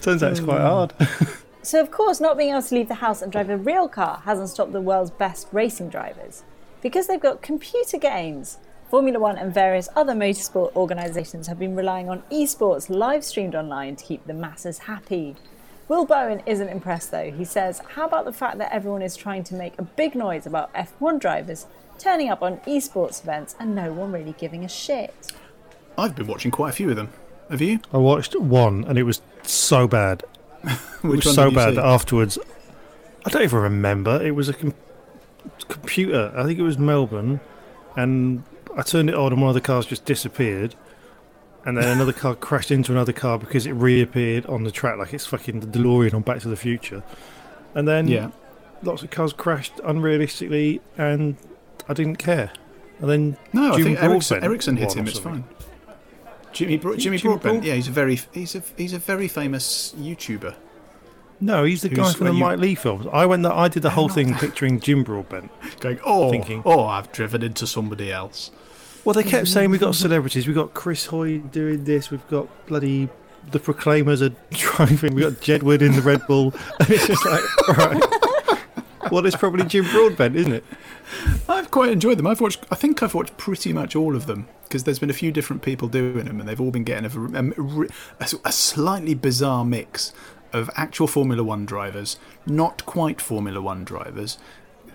Turns 0.00 0.22
out 0.22 0.32
it's 0.32 0.40
quite 0.40 0.58
hmm. 0.58 0.62
hard. 0.62 0.94
So, 1.64 1.80
of 1.80 1.92
course, 1.92 2.20
not 2.20 2.36
being 2.36 2.50
able 2.50 2.62
to 2.62 2.74
leave 2.74 2.88
the 2.88 2.94
house 2.94 3.22
and 3.22 3.30
drive 3.30 3.48
a 3.48 3.56
real 3.56 3.88
car 3.88 4.20
hasn't 4.24 4.48
stopped 4.48 4.72
the 4.72 4.80
world's 4.80 5.12
best 5.12 5.46
racing 5.52 5.90
drivers. 5.90 6.42
Because 6.82 7.06
they've 7.06 7.20
got 7.20 7.40
computer 7.40 7.98
games. 7.98 8.58
Formula 8.90 9.20
One 9.20 9.38
and 9.38 9.54
various 9.54 9.88
other 9.94 10.12
motorsport 10.12 10.74
organisations 10.74 11.46
have 11.46 11.60
been 11.60 11.76
relying 11.76 12.08
on 12.08 12.24
esports 12.32 12.90
live 12.90 13.24
streamed 13.24 13.54
online 13.54 13.94
to 13.94 14.04
keep 14.04 14.26
the 14.26 14.34
masses 14.34 14.78
happy. 14.78 15.36
Will 15.92 16.06
Bowen 16.06 16.42
isn't 16.46 16.70
impressed 16.70 17.10
though. 17.10 17.30
He 17.30 17.44
says, 17.44 17.82
How 17.96 18.06
about 18.06 18.24
the 18.24 18.32
fact 18.32 18.56
that 18.56 18.72
everyone 18.72 19.02
is 19.02 19.14
trying 19.14 19.44
to 19.44 19.54
make 19.54 19.78
a 19.78 19.82
big 19.82 20.14
noise 20.14 20.46
about 20.46 20.72
F1 20.72 21.20
drivers 21.20 21.66
turning 21.98 22.30
up 22.30 22.42
on 22.42 22.56
esports 22.60 23.22
events 23.22 23.54
and 23.60 23.74
no 23.74 23.92
one 23.92 24.10
really 24.10 24.34
giving 24.38 24.64
a 24.64 24.70
shit? 24.70 25.32
I've 25.98 26.16
been 26.16 26.26
watching 26.26 26.50
quite 26.50 26.70
a 26.70 26.72
few 26.72 26.88
of 26.88 26.96
them. 26.96 27.10
Have 27.50 27.60
you? 27.60 27.78
I 27.92 27.98
watched 27.98 28.34
one 28.34 28.84
and 28.84 28.96
it 28.96 29.02
was 29.02 29.20
so 29.42 29.86
bad. 29.86 30.24
Which 31.02 31.26
it 31.26 31.26
was 31.26 31.26
one 31.26 31.34
so 31.34 31.44
did 31.44 31.50
you 31.50 31.56
bad 31.58 31.68
see? 31.68 31.76
that 31.76 31.84
afterwards, 31.84 32.38
I 33.26 33.28
don't 33.28 33.42
even 33.42 33.58
remember. 33.58 34.18
It 34.24 34.34
was 34.34 34.48
a 34.48 34.54
com- 34.54 34.74
computer. 35.68 36.32
I 36.34 36.44
think 36.44 36.58
it 36.58 36.62
was 36.62 36.78
Melbourne, 36.78 37.40
and 37.96 38.44
I 38.74 38.80
turned 38.80 39.10
it 39.10 39.14
on, 39.14 39.34
and 39.34 39.42
one 39.42 39.50
of 39.50 39.54
the 39.54 39.60
cars 39.60 39.84
just 39.84 40.06
disappeared. 40.06 40.74
And 41.64 41.76
then 41.76 41.84
another 41.88 42.12
car 42.12 42.34
crashed 42.34 42.70
into 42.72 42.90
another 42.92 43.12
car 43.12 43.38
because 43.38 43.66
it 43.66 43.72
reappeared 43.72 44.46
on 44.46 44.64
the 44.64 44.70
track 44.72 44.98
like 44.98 45.14
it's 45.14 45.26
fucking 45.26 45.60
the 45.60 45.66
DeLorean 45.66 46.12
on 46.12 46.22
Back 46.22 46.40
to 46.40 46.48
the 46.48 46.56
Future. 46.56 47.02
And 47.74 47.86
then 47.86 48.08
Yeah. 48.08 48.30
lots 48.82 49.02
of 49.02 49.10
cars 49.10 49.32
crashed 49.32 49.76
unrealistically, 49.76 50.80
and 50.98 51.36
I 51.88 51.94
didn't 51.94 52.16
care. 52.16 52.50
And 53.00 53.08
then 53.10 53.36
No, 53.52 53.74
I 53.74 53.82
think 53.82 54.02
Ericsson, 54.02 54.42
Ericsson 54.42 54.76
hit 54.76 54.94
him. 54.96 55.06
It's 55.06 55.18
fine. 55.20 55.44
Jimmy 56.52 56.76
Bro- 56.78 56.96
Jimmy 56.96 57.16
Jimmy 57.16 57.32
Broadbent. 57.34 57.60
Broad- 57.62 57.64
Yeah, 57.64 57.74
he's 57.74 57.88
a 57.88 57.92
very 57.92 58.20
he's 58.32 58.54
a 58.54 58.62
he's 58.76 58.92
a 58.92 58.98
very 58.98 59.26
famous 59.28 59.94
YouTuber. 59.98 60.54
No, 61.40 61.64
he's 61.64 61.82
the 61.82 61.88
guy 61.88 62.12
from 62.12 62.26
the 62.28 62.34
you- 62.34 62.38
Mike 62.40 62.58
Leigh 62.58 62.74
films. 62.76 63.06
I 63.12 63.24
went. 63.26 63.42
that 63.44 63.54
I 63.54 63.68
did 63.68 63.82
the 63.82 63.90
whole 63.90 64.08
thing 64.08 64.34
picturing 64.34 64.78
Jim 64.78 65.02
Broadbent. 65.02 65.50
Going, 65.80 65.98
oh, 66.04 66.30
Thinking- 66.30 66.62
oh, 66.64 66.84
I've 66.86 67.10
driven 67.10 67.42
into 67.42 67.66
somebody 67.66 68.12
else. 68.12 68.50
Well, 69.04 69.14
they 69.14 69.24
kept 69.24 69.48
saying 69.48 69.70
we've 69.70 69.80
got 69.80 69.88
um, 69.88 69.94
celebrities. 69.94 70.46
We've 70.46 70.56
got 70.56 70.74
Chris 70.74 71.06
Hoy 71.06 71.38
doing 71.38 71.84
this. 71.84 72.10
We've 72.10 72.26
got 72.28 72.48
bloody 72.66 73.08
the 73.50 73.58
Proclaimers 73.58 74.22
are 74.22 74.30
driving. 74.50 75.14
We've 75.14 75.24
got 75.24 75.42
Jedward 75.42 75.82
in 75.82 75.92
the 75.92 76.02
Red 76.02 76.26
Bull, 76.26 76.54
and 76.80 76.90
it's 76.90 77.06
just 77.06 77.24
like, 77.26 77.42
all 77.68 77.74
right. 77.74 78.02
Well, 79.10 79.26
it's 79.26 79.36
probably 79.36 79.66
Jim 79.66 79.84
Broadbent, 79.90 80.36
isn't 80.36 80.52
it? 80.52 80.64
I've 81.46 81.70
quite 81.70 81.90
enjoyed 81.90 82.16
them. 82.18 82.26
I've 82.26 82.40
watched. 82.40 82.64
I 82.70 82.76
think 82.76 83.02
I've 83.02 83.12
watched 83.12 83.36
pretty 83.36 83.70
much 83.74 83.94
all 83.94 84.16
of 84.16 84.24
them 84.24 84.48
because 84.62 84.84
there's 84.84 85.00
been 85.00 85.10
a 85.10 85.12
few 85.12 85.30
different 85.30 85.60
people 85.60 85.86
doing 85.86 86.24
them, 86.24 86.40
and 86.40 86.48
they've 86.48 86.60
all 86.60 86.70
been 86.70 86.84
getting 86.84 87.04
a, 87.04 87.38
um, 87.38 87.52
a, 87.58 88.24
a, 88.24 88.28
a 88.46 88.52
slightly 88.52 89.12
bizarre 89.12 89.66
mix 89.66 90.14
of 90.54 90.70
actual 90.76 91.06
Formula 91.08 91.42
One 91.42 91.66
drivers, 91.66 92.16
not 92.46 92.86
quite 92.86 93.20
Formula 93.20 93.60
One 93.60 93.84
drivers, 93.84 94.38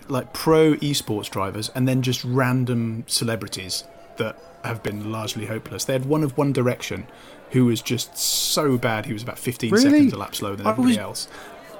like 0.08 0.32
pro 0.32 0.74
esports 0.76 1.30
drivers, 1.30 1.68
and 1.68 1.86
then 1.86 2.02
just 2.02 2.24
random 2.24 3.04
celebrities 3.06 3.84
that 4.18 4.36
have 4.64 4.82
been 4.82 5.10
largely 5.10 5.46
hopeless. 5.46 5.84
They 5.84 5.92
had 5.94 6.06
one 6.06 6.22
of 6.22 6.36
One 6.36 6.52
Direction, 6.52 7.06
who 7.52 7.64
was 7.64 7.80
just 7.80 8.16
so 8.18 8.76
bad. 8.76 9.06
He 9.06 9.12
was 9.12 9.22
about 9.22 9.38
15 9.38 9.70
Really? 9.72 9.82
seconds 9.82 10.12
a 10.12 10.18
lap 10.18 10.34
slower 10.34 10.56
than 10.56 10.66
I 10.66 10.70
everybody 10.70 10.92
was- 10.96 10.98
else. 10.98 11.28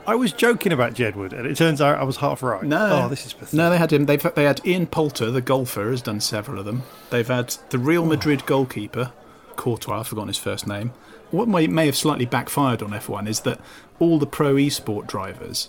I 0.07 0.14
was 0.14 0.33
joking 0.33 0.72
about 0.72 0.94
Jedward, 0.94 1.35
and 1.35 1.46
it 1.46 1.55
turns 1.59 1.83
out 1.83 1.98
I 1.98 2.05
was 2.05 2.16
half 2.16 2.42
right. 2.42 2.62
No, 2.62 3.03
Oh, 3.05 3.09
this 3.11 3.27
is 3.27 3.35
pathetic. 3.35 3.53
No, 3.59 3.68
they 3.68 3.77
had 3.77 3.92
him. 3.92 4.07
They've 4.07 4.35
they 4.35 4.44
had 4.44 4.62
Ian 4.64 4.87
Poulter, 4.87 5.31
the 5.31 5.42
golfer, 5.42 5.90
has 5.90 6.01
done 6.01 6.20
several 6.20 6.59
of 6.59 6.64
them. 6.64 6.85
They've 7.11 7.29
had 7.29 7.55
the 7.68 7.77
Real 7.79 8.05
oh. 8.05 8.07
Madrid 8.07 8.46
goalkeeper, 8.46 9.12
Courtois. 9.57 10.01
I've 10.01 10.07
forgotten 10.09 10.29
his 10.29 10.38
first 10.38 10.66
name. 10.66 10.92
What 11.31 11.46
may, 11.46 11.66
may 11.66 11.85
have 11.85 11.94
slightly 11.96 12.24
backfired 12.24 12.83
on 12.83 12.92
F1 12.92 13.29
is 13.29 13.40
that 13.40 13.61
all 13.98 14.18
the 14.18 14.27
pro 14.27 14.55
esport 14.55 15.07
drivers, 15.07 15.68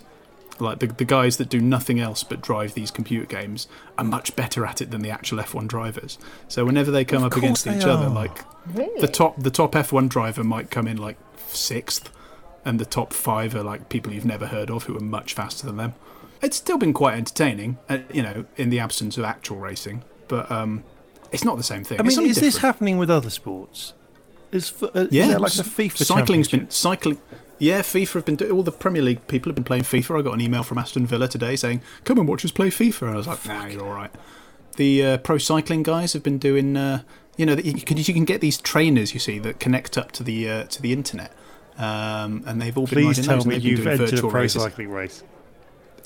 like 0.60 0.78
the 0.80 0.86
the 0.88 1.04
guys 1.04 1.36
that 1.38 1.48
do 1.48 1.60
nothing 1.60 2.00
else 2.00 2.22
but 2.24 2.40
drive 2.40 2.74
these 2.74 2.90
computer 2.90 3.26
games, 3.26 3.68
are 3.98 4.04
much 4.04 4.34
better 4.36 4.64
at 4.66 4.80
it 4.80 4.90
than 4.90 5.02
the 5.02 5.10
actual 5.10 5.38
F1 5.38 5.68
drivers. 5.68 6.18
So 6.48 6.64
whenever 6.64 6.90
they 6.90 7.04
come 7.04 7.22
Of 7.24 7.32
up 7.32 7.38
against 7.38 7.66
each 7.66 7.84
they 7.84 7.90
other, 7.90 8.08
like 8.08 8.44
Really? 8.74 9.00
the 9.00 9.08
top 9.08 9.42
the 9.42 9.50
top 9.50 9.72
F1 9.72 10.08
driver 10.08 10.44
might 10.44 10.70
come 10.70 10.86
in 10.86 10.96
like 10.96 11.16
sixth, 11.48 12.10
and 12.64 12.78
the 12.78 12.84
top 12.84 13.12
five 13.12 13.54
are 13.54 13.62
like 13.62 13.88
people 13.88 14.12
you've 14.12 14.24
never 14.24 14.46
heard 14.48 14.70
of 14.70 14.84
who 14.84 14.96
are 14.96 15.00
much 15.00 15.34
faster 15.34 15.66
than 15.66 15.76
them. 15.76 15.94
It's 16.42 16.56
still 16.56 16.78
been 16.78 16.92
quite 16.94 17.16
entertaining, 17.16 17.78
uh, 17.88 17.98
you 18.12 18.22
know, 18.22 18.46
in 18.56 18.70
the 18.70 18.78
absence 18.80 19.18
of 19.18 19.24
actual 19.24 19.58
racing, 19.58 20.04
but 20.28 20.50
um, 20.50 20.84
it's 21.32 21.44
not 21.44 21.56
the 21.58 21.62
same 21.62 21.84
thing. 21.84 22.00
I 22.00 22.02
mean, 22.02 22.12
something 22.12 22.30
is 22.30 22.40
this 22.40 22.58
happening 22.58 22.96
with 22.98 23.10
other 23.10 23.28
sports? 23.30 23.92
Is, 24.52 24.72
uh, 24.82 25.06
Yeah, 25.10 25.28
there 25.28 25.38
like 25.38 25.52
a 25.56 25.60
s- 25.60 25.68
FIFA 25.68 25.96
cycling's 26.04 26.48
championship? 26.48 26.50
been 26.60 26.70
cycling. 26.70 27.18
Yeah, 27.60 27.82
FIFA 27.82 28.14
have 28.14 28.24
been 28.24 28.36
doing. 28.36 28.50
All 28.50 28.62
the 28.62 28.72
Premier 28.72 29.02
League 29.02 29.26
people 29.28 29.50
have 29.50 29.54
been 29.54 29.64
playing 29.64 29.84
FIFA. 29.84 30.18
I 30.18 30.22
got 30.22 30.34
an 30.34 30.40
email 30.40 30.62
from 30.62 30.78
Aston 30.78 31.06
Villa 31.06 31.28
today 31.28 31.54
saying, 31.56 31.82
"Come 32.04 32.18
and 32.18 32.26
watch 32.26 32.44
us 32.44 32.50
play 32.50 32.70
FIFA." 32.70 33.02
And 33.02 33.10
I 33.10 33.16
was 33.16 33.26
like, 33.26 33.46
"Nah, 33.46 33.66
you're 33.66 33.86
all 33.86 33.94
right." 33.94 34.10
The 34.76 35.04
uh, 35.04 35.18
pro 35.18 35.36
cycling 35.36 35.82
guys 35.82 36.14
have 36.14 36.22
been 36.22 36.38
doing. 36.38 36.76
Uh, 36.76 37.02
you 37.36 37.46
know, 37.46 37.54
that 37.54 37.64
you 37.64 37.74
can 37.74 37.96
you 37.96 38.04
can 38.04 38.24
get 38.24 38.40
these 38.40 38.58
trainers 38.58 39.14
you 39.14 39.20
see 39.20 39.38
that 39.38 39.60
connect 39.60 39.96
up 39.96 40.12
to 40.12 40.22
the 40.22 40.48
uh, 40.48 40.64
to 40.64 40.82
the 40.82 40.92
internet, 40.92 41.32
um, 41.78 42.42
and 42.46 42.60
they've 42.60 42.76
all 42.76 42.86
been 42.86 42.94
Please 42.94 43.18
riding 43.18 43.24
tell 43.24 43.36
those, 43.36 43.44
and 43.44 43.50
me 43.50 43.54
they've 43.54 43.62
been 43.62 43.70
you've 43.70 43.84
doing 43.84 44.00
entered 44.00 44.18
a 44.18 44.22
pro 44.22 44.40
races. 44.40 44.62
cycling 44.62 44.90
race. 44.90 45.22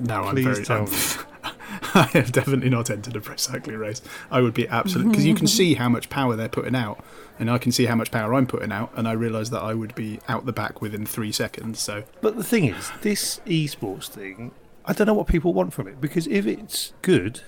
No, 0.01 0.25
I'm 0.25 0.43
very. 0.43 0.65
tell 0.65 0.85
I'm, 0.85 0.91
me. 0.91 0.97
I 1.95 2.03
have 2.13 2.33
definitely 2.33 2.71
not 2.71 2.91
entered 2.91 3.17
a 3.17 3.21
pro 3.21 3.37
cycling 3.37 3.79
race. 3.79 4.03
I 4.31 4.41
would 4.41 4.55
be 4.55 4.69
absolutely 4.69 5.13
because 5.13 5.27
you 5.27 5.35
can 5.35 5.47
see 5.59 5.75
how 5.75 5.89
much 5.89 6.09
power 6.09 6.37
they're 6.37 6.49
putting 6.49 6.75
out, 6.75 7.05
and 7.39 7.51
I 7.51 7.59
can 7.59 7.73
see 7.73 7.87
how 7.87 7.95
much 7.95 8.11
power 8.11 8.35
I'm 8.35 8.47
putting 8.47 8.73
out, 8.73 8.93
and 8.97 9.09
I 9.09 9.13
realise 9.13 9.49
that 9.51 9.63
I 9.63 9.75
would 9.75 9.95
be 9.95 10.21
out 10.29 10.47
the 10.47 10.53
back 10.53 10.81
within 10.81 11.07
three 11.07 11.33
seconds. 11.33 11.81
So 11.81 12.05
But 12.21 12.37
the 12.37 12.45
thing 12.45 12.65
is, 12.67 12.91
this 13.03 13.41
esports 13.47 14.09
thing, 14.09 14.53
I 14.85 14.93
don't 14.93 15.07
know 15.07 15.15
what 15.15 15.27
people 15.27 15.53
want 15.53 15.73
from 15.73 15.89
it 15.89 16.01
because 16.01 16.27
if 16.27 16.47
it's 16.47 16.93
good, 17.03 17.41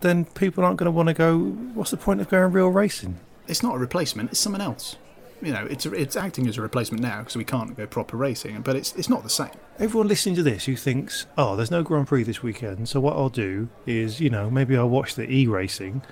then 0.00 0.26
people 0.26 0.64
aren't 0.64 0.76
going 0.76 0.86
to 0.86 0.90
want 0.90 1.08
to 1.08 1.14
go. 1.14 1.38
What's 1.38 1.90
the 1.90 1.96
point 1.96 2.20
of 2.20 2.28
going 2.28 2.52
real 2.52 2.68
racing? 2.68 3.18
it's 3.46 3.62
not 3.62 3.74
a 3.74 3.78
replacement; 3.78 4.30
it's 4.30 4.40
someone 4.40 4.60
else. 4.60 4.96
You 5.42 5.52
know, 5.52 5.66
it's 5.66 5.84
it's 5.84 6.16
acting 6.16 6.46
as 6.46 6.56
a 6.56 6.62
replacement 6.62 7.02
now 7.02 7.18
because 7.18 7.36
we 7.36 7.44
can't 7.44 7.76
go 7.76 7.86
proper 7.86 8.16
racing, 8.16 8.62
but 8.62 8.76
it's 8.76 8.94
it's 8.94 9.08
not 9.08 9.22
the 9.22 9.30
same. 9.30 9.50
Everyone 9.78 10.08
listening 10.08 10.36
to 10.36 10.42
this 10.42 10.64
who 10.64 10.76
thinks, 10.76 11.26
oh, 11.36 11.56
there's 11.56 11.70
no 11.70 11.82
Grand 11.82 12.06
Prix 12.06 12.22
this 12.22 12.42
weekend, 12.42 12.88
so 12.88 13.00
what 13.00 13.16
I'll 13.16 13.28
do 13.28 13.68
is, 13.86 14.20
you 14.20 14.30
know, 14.30 14.48
maybe 14.48 14.76
I'll 14.76 14.88
watch 14.88 15.14
the 15.14 15.30
e 15.30 15.46
racing. 15.46 16.02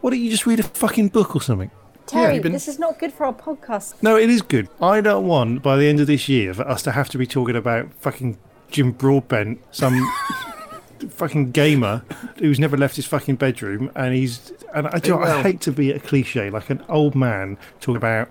Why 0.00 0.10
don't 0.10 0.20
you 0.20 0.30
just 0.30 0.44
read 0.46 0.60
a 0.60 0.64
fucking 0.64 1.08
book 1.08 1.34
or 1.34 1.40
something? 1.40 1.70
Terry, 2.06 2.34
you've 2.34 2.42
been- 2.42 2.52
this 2.52 2.68
is 2.68 2.78
not 2.78 2.98
good 2.98 3.12
for 3.12 3.24
our 3.26 3.32
podcast. 3.32 3.94
No, 4.02 4.16
it 4.16 4.28
is 4.30 4.42
good. 4.42 4.68
I 4.80 5.00
don't 5.00 5.26
want 5.26 5.62
by 5.62 5.76
the 5.76 5.86
end 5.88 6.00
of 6.00 6.06
this 6.06 6.28
year 6.28 6.52
for 6.54 6.68
us 6.68 6.82
to 6.82 6.92
have 6.92 7.08
to 7.10 7.18
be 7.18 7.26
talking 7.26 7.56
about 7.56 7.88
fucking 8.00 8.36
Jim 8.70 8.92
Broadbent, 8.92 9.60
some 9.70 10.06
fucking 11.10 11.50
gamer 11.52 12.02
who's 12.38 12.58
never 12.60 12.76
left 12.76 12.96
his 12.96 13.06
fucking 13.06 13.36
bedroom, 13.36 13.90
and 13.94 14.14
he's 14.14 14.52
and 14.74 14.88
I, 14.88 14.98
do 14.98 15.18
I 15.18 15.42
hate 15.42 15.60
to 15.62 15.72
be 15.72 15.92
a 15.92 15.98
cliche 16.00 16.50
like 16.50 16.70
an 16.70 16.82
old 16.88 17.14
man 17.14 17.56
talking 17.80 17.96
about 17.96 18.28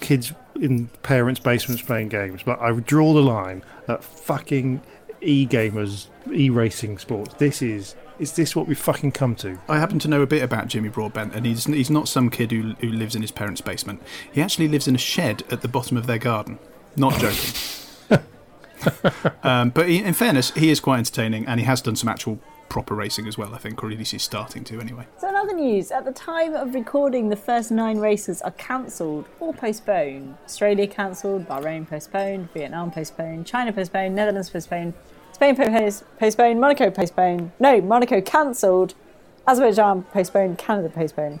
kids 0.00 0.32
in 0.60 0.88
parents' 1.02 1.40
basements 1.40 1.82
playing 1.82 2.08
games, 2.08 2.42
but 2.44 2.60
I 2.60 2.70
would 2.72 2.86
draw 2.86 3.12
the 3.14 3.22
line 3.22 3.62
at 3.88 4.04
fucking 4.04 4.80
e 5.20 5.46
gamers, 5.46 6.06
e 6.32 6.50
racing 6.50 6.98
sports. 6.98 7.34
This 7.34 7.62
is 7.62 7.94
is 8.18 8.32
this 8.32 8.54
what 8.54 8.66
we 8.66 8.74
fucking 8.74 9.12
come 9.12 9.34
to? 9.36 9.58
I 9.68 9.78
happen 9.78 9.98
to 10.00 10.08
know 10.08 10.22
a 10.22 10.26
bit 10.26 10.42
about 10.42 10.68
Jimmy 10.68 10.88
Broadbent, 10.88 11.34
and 11.34 11.46
he's 11.46 11.64
he's 11.64 11.90
not 11.90 12.08
some 12.08 12.30
kid 12.30 12.50
who 12.50 12.74
who 12.80 12.88
lives 12.88 13.14
in 13.14 13.22
his 13.22 13.30
parents' 13.30 13.60
basement. 13.60 14.02
He 14.32 14.40
actually 14.40 14.68
lives 14.68 14.88
in 14.88 14.94
a 14.94 14.98
shed 14.98 15.42
at 15.50 15.62
the 15.62 15.68
bottom 15.68 15.96
of 15.96 16.06
their 16.06 16.18
garden. 16.18 16.58
Not 16.96 17.18
joking. 17.18 17.54
um, 19.42 19.70
but 19.70 19.88
he, 19.88 20.02
in 20.02 20.14
fairness, 20.14 20.50
he 20.52 20.70
is 20.70 20.80
quite 20.80 20.98
entertaining, 20.98 21.46
and 21.46 21.58
he 21.58 21.66
has 21.66 21.80
done 21.80 21.96
some 21.96 22.08
actual 22.08 22.38
proper 22.68 22.94
racing 22.94 23.26
as 23.26 23.36
well. 23.36 23.54
I 23.54 23.58
think, 23.58 23.82
or 23.82 23.90
at 23.90 23.98
least 23.98 24.12
he's 24.12 24.22
starting 24.22 24.64
to 24.64 24.80
anyway. 24.80 25.06
So, 25.18 25.28
in 25.28 25.36
other 25.36 25.54
news, 25.54 25.90
at 25.90 26.04
the 26.04 26.12
time 26.12 26.54
of 26.54 26.74
recording, 26.74 27.28
the 27.28 27.36
first 27.36 27.70
nine 27.70 27.98
races 27.98 28.42
are 28.42 28.50
cancelled 28.52 29.26
or 29.40 29.52
postponed. 29.52 30.36
Australia 30.44 30.86
cancelled, 30.86 31.46
Bahrain 31.46 31.88
postponed, 31.88 32.50
Vietnam 32.52 32.90
postponed, 32.90 33.46
China 33.46 33.72
postponed, 33.72 34.14
Netherlands 34.14 34.50
postponed, 34.50 34.94
Spain 35.32 35.56
postponed, 35.56 36.60
Monaco 36.60 36.90
postponed. 36.90 37.52
No, 37.58 37.80
Monaco 37.80 38.20
cancelled, 38.20 38.94
Azerbaijan 39.46 40.04
postponed, 40.04 40.58
Canada 40.58 40.88
postponed. 40.88 41.40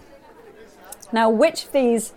Now, 1.12 1.28
which 1.30 1.66
of 1.66 1.72
these 1.72 2.12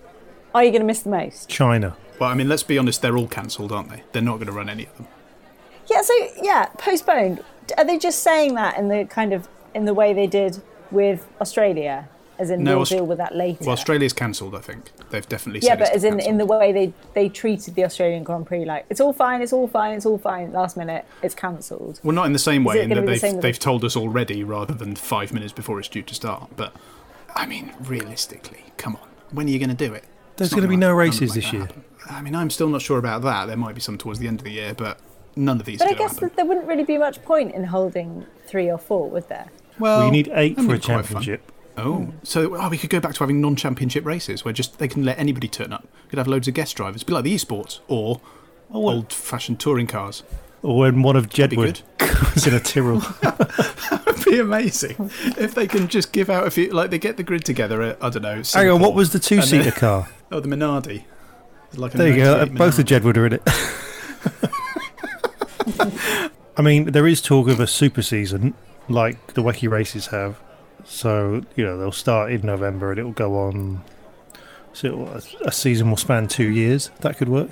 are 0.54 0.64
you 0.64 0.72
going 0.72 0.82
to 0.82 0.86
miss 0.88 1.02
the 1.02 1.10
most? 1.10 1.50
China. 1.50 1.96
Well, 2.20 2.30
I 2.30 2.34
mean, 2.34 2.48
let's 2.48 2.64
be 2.64 2.78
honest, 2.78 3.02
they're 3.02 3.18
all 3.18 3.28
cancelled, 3.28 3.72
aren't 3.72 3.90
they? 3.90 4.04
They're 4.14 4.22
not 4.22 4.36
going 4.36 4.48
to 4.48 4.54
run 4.54 4.70
any 4.70 4.86
of 4.86 4.96
them. 4.98 5.08
Yeah, 5.90 6.02
so 6.02 6.14
yeah, 6.42 6.68
postponed. 6.78 7.44
Are 7.78 7.86
they 7.86 7.98
just 7.98 8.24
saying 8.24 8.56
that 8.56 8.78
in 8.78 8.88
the 8.88 9.06
kind 9.06 9.34
of 9.34 9.48
in 9.74 9.86
the 9.86 9.94
way 9.94 10.14
they 10.14 10.28
did 10.28 10.62
with 10.92 11.28
Australia, 11.42 12.08
as 12.40 12.50
in 12.50 12.64
No, 12.64 12.72
we'll 12.76 12.82
Aust- 12.84 12.92
deal 12.92 13.06
with 13.06 13.18
that 13.18 13.36
later? 13.36 13.60
Well, 13.66 13.72
Australia's 13.74 14.14
cancelled, 14.14 14.56
I 14.56 14.60
think. 14.60 14.92
They've 15.10 15.28
definitely 15.28 15.62
yeah, 15.62 15.72
said 15.74 15.80
but 15.80 15.88
it's 15.90 15.98
as 15.98 16.04
in 16.04 16.14
cancelled. 16.14 16.32
in 16.32 16.38
the 16.38 16.46
way 16.46 16.72
they 16.72 16.94
they 17.14 17.30
treated 17.30 17.76
the 17.76 17.86
Australian 17.86 18.24
Grand 18.24 18.46
Prix, 18.48 18.66
like 18.66 18.86
it's 18.90 19.00
all 19.00 19.14
fine, 19.14 19.42
it's 19.42 19.54
all 19.54 19.68
fine, 19.68 19.96
it's 19.96 20.06
all 20.06 20.18
fine. 20.18 20.52
Last 20.52 20.76
minute, 20.78 21.06
it's 21.22 21.36
cancelled. 21.36 22.00
Well, 22.04 22.16
not 22.16 22.26
in 22.26 22.34
the 22.34 22.40
same 22.40 22.64
way, 22.64 22.82
in 22.82 22.90
that 22.90 23.06
they've, 23.06 23.20
same 23.20 23.36
with 23.36 23.42
they've 23.44 23.60
told 23.60 23.84
us 23.86 23.96
already 23.96 24.44
rather 24.44 24.74
than 24.74 24.96
five 24.96 25.32
minutes 25.34 25.54
before 25.54 25.80
it's 25.80 25.88
due 25.90 26.02
to 26.04 26.16
start. 26.16 26.50
But, 26.56 26.74
I 27.36 27.46
mean, 27.46 27.72
realistically, 27.82 28.64
come 28.78 28.96
on. 28.96 29.08
When 29.32 29.48
are 29.48 29.50
you 29.52 29.60
going 29.60 29.76
to 29.76 29.76
do 29.76 29.94
it? 29.94 30.04
There's 30.38 30.52
going 30.52 30.64
to 30.64 30.68
be 30.68 30.76
gonna- 30.76 30.88
no 30.88 30.94
races 30.94 31.20
them 31.34 31.42
this 31.42 31.54
year. 31.54 31.62
happen. 31.64 31.84
I 32.10 32.22
mean, 32.22 32.36
I'm 32.36 32.50
still 32.50 32.70
not 32.70 32.82
sure 32.82 32.98
about 33.00 33.22
that. 33.24 33.46
There 33.48 33.58
might 33.58 33.74
be 33.76 33.82
some 33.82 33.98
towards 33.98 34.20
the 34.20 34.28
end 34.28 34.40
of 34.40 34.44
the 34.44 34.52
year, 34.52 34.74
but 34.76 35.00
none 35.36 35.60
of 35.60 35.66
these 35.66 35.80
But 35.80 35.88
I 35.90 35.94
guess 35.94 36.20
that 36.20 36.36
there 36.36 36.46
wouldn't 36.46 36.68
really 36.68 36.84
be 36.84 36.98
much 36.98 37.22
point 37.24 37.54
in 37.56 37.64
holding 37.64 38.26
three 38.48 38.70
or 38.70 38.78
four, 38.78 39.10
would 39.10 39.28
there? 39.30 39.48
Well, 39.80 39.98
Well, 40.00 40.06
you 40.06 40.12
need 40.12 40.30
eight 40.34 40.56
that'd 40.56 40.70
for 40.70 40.76
a 40.76 40.80
quite 40.80 40.86
fun. 40.86 41.04
championship. 41.04 41.52
Oh, 41.78 42.14
so 42.24 42.56
oh, 42.56 42.70
we 42.70 42.78
could 42.78 42.90
go 42.90 43.00
back 43.00 43.14
to 43.16 43.20
having 43.20 43.42
non-championship 43.42 44.06
races 44.06 44.46
where 44.46 44.54
just 44.54 44.80
they 44.80 44.88
can 44.88 45.04
let 45.04 45.20
anybody 45.20 45.48
turn 45.48 45.74
up. 45.74 45.88
Could 46.10 46.18
have 46.18 46.28
loads 46.28 46.48
of 46.48 46.54
guest 46.54 46.76
drivers, 46.76 47.04
be 47.04 47.14
like 47.14 47.24
the 47.26 47.36
esports 47.36 47.80
or 47.88 48.22
Oh, 48.72 48.90
old-fashioned 48.90 49.60
touring 49.60 49.86
cars. 49.88 50.24
Or 50.62 50.80
when 50.80 51.04
one 51.04 51.16
of 51.16 51.30
Jedward 51.30 51.82
goes 52.00 52.48
in 52.48 52.54
a 52.56 52.60
Tyrrell. 52.60 53.00
that 53.22 54.04
would 54.06 54.26
be 54.26 54.40
amazing 54.40 55.12
if 55.38 55.54
they 55.54 55.68
can 55.68 55.88
just 55.88 56.12
give 56.12 56.30
out 56.30 56.48
a 56.48 56.52
few. 56.52 56.72
Like 56.72 56.90
they 56.90 56.98
get 56.98 57.18
the 57.18 57.24
grid 57.24 57.46
together. 57.46 57.82
At, 57.84 58.04
I 58.04 58.10
don't 58.10 58.24
know. 58.24 58.42
Hang 58.54 58.70
on, 58.70 58.82
what 58.82 58.96
was 58.96 59.12
the 59.12 59.20
two-seater 59.20 59.72
car? 59.72 60.08
Oh, 60.32 60.40
the 60.40 60.48
Minardi. 60.48 61.04
Like 61.76 61.92
There 61.92 62.08
you 62.08 62.16
go. 62.16 62.38
98 62.38 62.58
Both 62.58 62.78
the 62.78 62.84
Minardi. 62.84 63.00
Jedward 63.00 63.18
are 63.18 63.26
in 63.28 63.34
it. 63.34 63.44
I 66.58 66.62
mean, 66.64 66.86
there 66.86 67.06
is 67.06 67.22
talk 67.22 67.48
of 67.48 67.60
a 67.60 67.68
super 67.68 68.02
season, 68.02 68.56
like 68.90 69.36
the 69.36 69.44
Wacky 69.44 69.70
races 69.70 70.08
have. 70.08 70.40
So 70.86 71.44
you 71.56 71.66
know 71.66 71.78
they'll 71.78 71.92
start 71.92 72.32
in 72.32 72.42
November 72.42 72.92
and 72.92 73.00
it 73.00 73.04
will 73.04 73.12
go 73.12 73.38
on. 73.40 73.82
So 74.74 74.88
it'll- 74.88 75.08
a, 75.10 75.22
a 75.48 75.52
season 75.52 75.90
will 75.90 75.98
span 75.98 76.28
two 76.28 76.50
years. 76.50 76.90
That 77.02 77.18
could 77.18 77.30
work. 77.30 77.50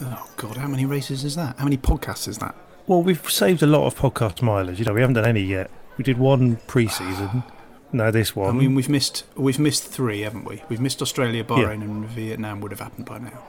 Oh 0.00 0.28
God, 0.36 0.56
how 0.56 0.66
many 0.66 0.84
races 0.84 1.24
is 1.24 1.36
that? 1.36 1.56
How 1.58 1.64
many 1.64 1.76
podcasts 1.76 2.26
is 2.26 2.38
that? 2.38 2.54
Well, 2.86 3.02
we've 3.02 3.30
saved 3.30 3.62
a 3.62 3.66
lot 3.66 3.86
of 3.86 3.94
podcast 3.94 4.42
mileage. 4.42 4.78
You 4.80 4.84
know, 4.84 4.92
we 4.94 5.00
haven't 5.00 5.14
done 5.14 5.26
any 5.26 5.42
yet. 5.42 5.70
We 5.96 6.04
did 6.04 6.18
one 6.18 6.56
pre-season. 6.66 7.44
No, 7.94 8.10
this 8.10 8.34
one. 8.34 8.48
I 8.56 8.58
mean, 8.58 8.74
we've 8.74 8.88
missed 8.88 9.24
we've 9.36 9.58
missed 9.58 9.84
three, 9.84 10.22
haven't 10.22 10.46
we? 10.46 10.62
We've 10.70 10.80
missed 10.80 11.02
Australia, 11.02 11.44
Bahrain, 11.44 11.82
and 11.82 12.06
Vietnam. 12.06 12.62
Would 12.62 12.70
have 12.70 12.80
happened 12.80 13.04
by 13.04 13.18
now. 13.18 13.42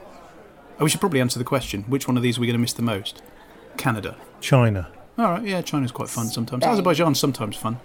Oh, 0.78 0.84
we 0.84 0.90
should 0.90 1.00
probably 1.00 1.22
answer 1.22 1.38
the 1.38 1.46
question: 1.46 1.84
Which 1.84 2.06
one 2.06 2.18
of 2.18 2.22
these 2.22 2.36
are 2.36 2.42
we 2.42 2.46
going 2.46 2.52
to 2.56 2.60
miss 2.60 2.74
the 2.74 2.82
most? 2.82 3.22
Canada. 3.78 4.18
China. 4.42 4.88
All 5.16 5.30
right, 5.30 5.42
yeah, 5.42 5.62
China's 5.62 5.92
quite 5.92 6.10
fun 6.10 6.26
sometimes. 6.26 6.62
Spain. 6.62 6.72
Azerbaijan's 6.74 7.18
sometimes 7.18 7.56
fun. 7.56 7.80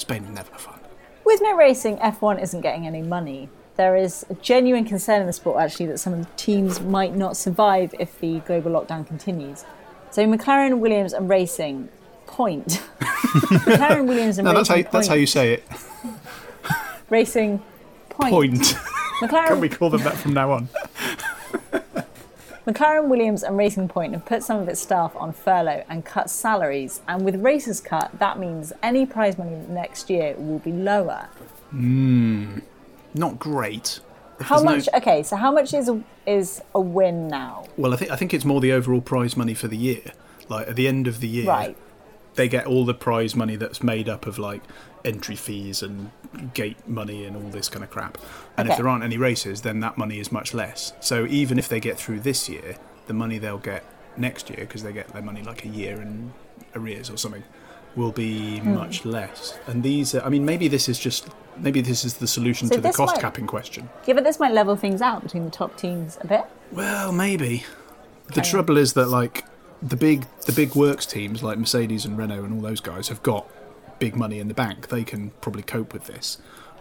Spain 0.00 0.32
never 0.34 0.50
fun. 0.56 0.80
With 1.24 1.40
no 1.42 1.54
racing, 1.54 1.98
F1 1.98 2.42
isn't 2.42 2.62
getting 2.62 2.86
any 2.86 3.02
money. 3.02 3.48
There 3.76 3.94
is 3.96 4.24
a 4.30 4.34
genuine 4.34 4.84
concern 4.84 5.20
in 5.20 5.26
the 5.26 5.32
sport, 5.32 5.60
actually, 5.62 5.86
that 5.86 5.98
some 5.98 6.12
of 6.14 6.20
the 6.20 6.30
teams 6.36 6.80
might 6.80 7.14
not 7.14 7.36
survive 7.36 7.94
if 8.00 8.18
the 8.20 8.40
global 8.40 8.72
lockdown 8.72 9.06
continues. 9.06 9.64
So 10.10 10.26
McLaren, 10.26 10.78
Williams, 10.78 11.12
and 11.12 11.28
Racing 11.28 11.88
Point. 12.26 12.82
McLaren, 13.00 14.06
Williams, 14.08 14.38
and 14.38 14.46
No, 14.46 14.54
that's 14.54 14.68
how 14.68 14.74
Racing 14.76 14.90
that's 14.92 15.06
how 15.08 15.14
you 15.14 15.20
Point. 15.20 15.28
say 15.28 15.52
it. 15.54 15.64
Racing 17.10 17.62
Point. 18.08 18.32
Point. 18.32 18.60
McLaren, 19.20 19.48
Can 19.48 19.60
we 19.60 19.68
call 19.68 19.90
them 19.90 20.02
that 20.02 20.16
from 20.16 20.32
now 20.32 20.52
on? 20.52 20.68
McLaren, 22.66 23.08
Williams, 23.08 23.42
and 23.42 23.56
Racing 23.56 23.88
Point 23.88 24.12
have 24.12 24.24
put 24.26 24.42
some 24.42 24.60
of 24.60 24.68
its 24.68 24.80
staff 24.80 25.16
on 25.16 25.32
furlough 25.32 25.82
and 25.88 26.04
cut 26.04 26.28
salaries. 26.30 27.00
And 27.08 27.24
with 27.24 27.36
races 27.36 27.80
cut, 27.80 28.10
that 28.18 28.38
means 28.38 28.72
any 28.82 29.06
prize 29.06 29.38
money 29.38 29.56
next 29.68 30.10
year 30.10 30.34
will 30.36 30.58
be 30.58 30.72
lower. 30.72 31.28
Mm, 31.74 32.62
not 33.14 33.38
great. 33.38 34.00
If 34.38 34.46
How 34.46 34.56
there's 34.60 34.64
no- 34.64 34.92
much? 34.92 35.02
Okay, 35.02 35.22
so 35.22 35.36
how 35.36 35.50
much 35.52 35.72
is 35.74 35.88
a, 35.88 36.02
is 36.26 36.62
a 36.74 36.80
win 36.80 37.28
now? 37.28 37.64
Well, 37.76 37.92
I 37.92 37.96
think 37.96 38.10
I 38.10 38.16
think 38.16 38.32
it's 38.34 38.44
more 38.44 38.60
the 38.60 38.72
overall 38.72 39.00
prize 39.00 39.36
money 39.36 39.54
for 39.54 39.68
the 39.68 39.76
year. 39.76 40.00
Like 40.48 40.68
at 40.68 40.76
the 40.76 40.88
end 40.88 41.06
of 41.06 41.20
the 41.20 41.28
year, 41.28 41.46
Right. 41.46 41.76
they 42.34 42.48
get 42.48 42.66
all 42.66 42.84
the 42.84 42.94
prize 42.94 43.34
money 43.36 43.56
that's 43.56 43.82
made 43.82 44.08
up 44.08 44.26
of 44.26 44.38
like 44.38 44.62
entry 45.04 45.36
fees 45.36 45.82
and 45.82 46.10
gate 46.54 46.76
money 46.88 47.24
and 47.24 47.36
all 47.36 47.50
this 47.50 47.68
kind 47.68 47.84
of 47.84 47.90
crap. 47.90 48.18
And 48.60 48.70
if 48.70 48.76
there 48.76 48.88
aren't 48.88 49.04
any 49.04 49.16
races, 49.16 49.62
then 49.62 49.80
that 49.80 49.96
money 49.98 50.18
is 50.20 50.30
much 50.32 50.54
less. 50.54 50.92
So 51.00 51.26
even 51.26 51.58
if 51.58 51.68
they 51.68 51.80
get 51.80 51.98
through 51.98 52.20
this 52.20 52.48
year, 52.48 52.76
the 53.06 53.14
money 53.14 53.38
they'll 53.38 53.58
get 53.58 53.84
next 54.16 54.50
year 54.50 54.60
because 54.60 54.82
they 54.82 54.92
get 54.92 55.08
their 55.08 55.22
money 55.22 55.42
like 55.42 55.64
a 55.64 55.68
year 55.68 56.00
in 56.00 56.32
arrears 56.74 57.10
or 57.10 57.16
something 57.16 57.42
will 57.96 58.12
be 58.12 58.58
Hmm. 58.58 58.74
much 58.74 59.04
less. 59.04 59.58
And 59.66 59.82
these, 59.82 60.14
are, 60.14 60.22
I 60.22 60.28
mean, 60.28 60.44
maybe 60.44 60.68
this 60.68 60.88
is 60.88 60.98
just 60.98 61.28
maybe 61.56 61.80
this 61.80 62.04
is 62.04 62.14
the 62.14 62.26
solution 62.26 62.68
So 62.68 62.76
to 62.76 62.80
the 62.80 62.92
cost 62.92 63.16
might- 63.16 63.20
capping 63.20 63.46
question. 63.46 63.88
Yeah, 64.06 64.14
but 64.14 64.24
this 64.24 64.38
might 64.38 64.52
level 64.52 64.76
things 64.76 65.02
out 65.02 65.22
between 65.22 65.44
the 65.44 65.50
top 65.50 65.76
teams 65.76 66.16
a 66.20 66.26
bit. 66.26 66.44
Well, 66.72 67.10
maybe. 67.12 67.64
The 68.34 68.40
trouble 68.42 68.76
is 68.78 68.92
that 68.92 69.08
like 69.08 69.44
the 69.82 69.96
big 69.96 70.26
the 70.46 70.52
big 70.52 70.74
works 70.76 71.04
teams 71.06 71.42
like 71.42 71.58
Mercedes 71.58 72.04
and 72.04 72.16
Renault 72.16 72.44
and 72.44 72.54
all 72.54 72.60
those 72.60 72.80
guys 72.80 73.08
have 73.08 73.22
got 73.24 73.46
big 73.98 74.14
money 74.14 74.38
in 74.38 74.46
the 74.48 74.54
bank. 74.54 74.88
They 74.88 75.02
can 75.04 75.30
probably 75.40 75.62
cope 75.62 75.92
with 75.92 76.04
this. 76.06 76.38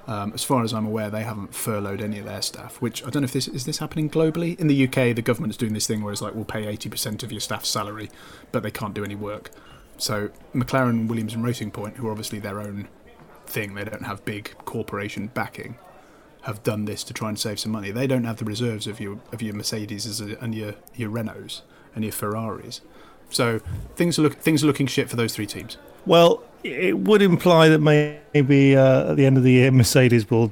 Um, 0.10 0.32
as 0.34 0.44
far 0.44 0.64
as 0.64 0.74
I'm 0.74 0.88
aware, 0.88 1.12
they 1.12 1.22
haven't 1.22 1.54
furloughed 1.54 2.02
any 2.02 2.18
of 2.18 2.26
their 2.26 2.42
staff. 2.42 2.82
Which 2.82 3.06
I 3.06 3.12
don't 3.12 3.22
know 3.22 3.26
if 3.26 3.32
this 3.32 3.48
is 3.48 3.66
this 3.66 3.78
happening 3.78 4.10
globally. 4.10 4.60
In 4.60 4.66
the 4.66 4.88
UK, 4.88 5.16
the 5.16 5.22
government 5.22 5.52
is 5.52 5.58
doing 5.58 5.74
this 5.74 5.86
thing 5.86 6.02
where 6.02 6.12
it's 6.12 6.22
like 6.22 6.34
we'll 6.34 6.46
pay 6.46 6.66
80% 6.76 7.22
of 7.22 7.32
your 7.32 7.40
staff's 7.40 7.70
salary, 7.70 8.10
but 8.52 8.64
they 8.64 8.72
can't 8.72 8.96
do 8.96 9.04
any 9.04 9.14
work. 9.14 9.52
So 9.98 10.32
McLaren, 10.56 11.08
Williams, 11.08 11.36
and 11.36 11.44
Racing 11.44 11.70
Point, 11.70 11.98
who 11.98 12.08
are 12.08 12.12
obviously 12.12 12.40
their 12.40 12.60
own 12.60 12.88
thing, 13.46 13.76
they 13.76 13.84
don't 13.84 14.06
have 14.06 14.26
big 14.26 14.56
corporation 14.66 15.28
backing 15.28 15.78
have 16.44 16.64
done 16.64 16.86
this 16.86 17.04
to 17.04 17.14
try 17.14 17.30
and 17.30 17.38
save 17.38 17.60
some 17.60 17.72
money. 17.72 17.92
They 17.92 18.08
don't 18.08 18.24
have 18.24 18.38
the 18.38 18.46
reserves 18.46 18.88
of 18.88 19.00
your 19.00 19.20
of 19.32 19.42
your 19.42 19.54
Mercedes 19.54 20.20
and 20.20 20.56
your 20.56 20.74
your 20.96 21.12
Renaults 21.12 21.62
and 21.94 22.04
your 22.04 22.14
Ferraris. 22.14 22.82
So 23.30 23.60
things 23.96 24.18
are 24.18 24.24
look 24.24 24.36
things 24.36 24.64
are 24.64 24.68
looking 24.68 24.88
shit 24.88 25.10
for 25.10 25.16
those 25.16 25.36
three 25.36 25.46
teams. 25.46 25.78
Well, 26.06 26.44
it 26.64 26.98
would 26.98 27.22
imply 27.22 27.70
that 27.70 27.80
maybe 27.80 28.76
uh, 28.76 29.12
at 29.12 29.18
the 29.18 29.26
end 29.26 29.38
of 29.38 29.44
the 29.44 29.52
year, 29.52 29.72
Mercedes 29.72 30.30
will 30.30 30.52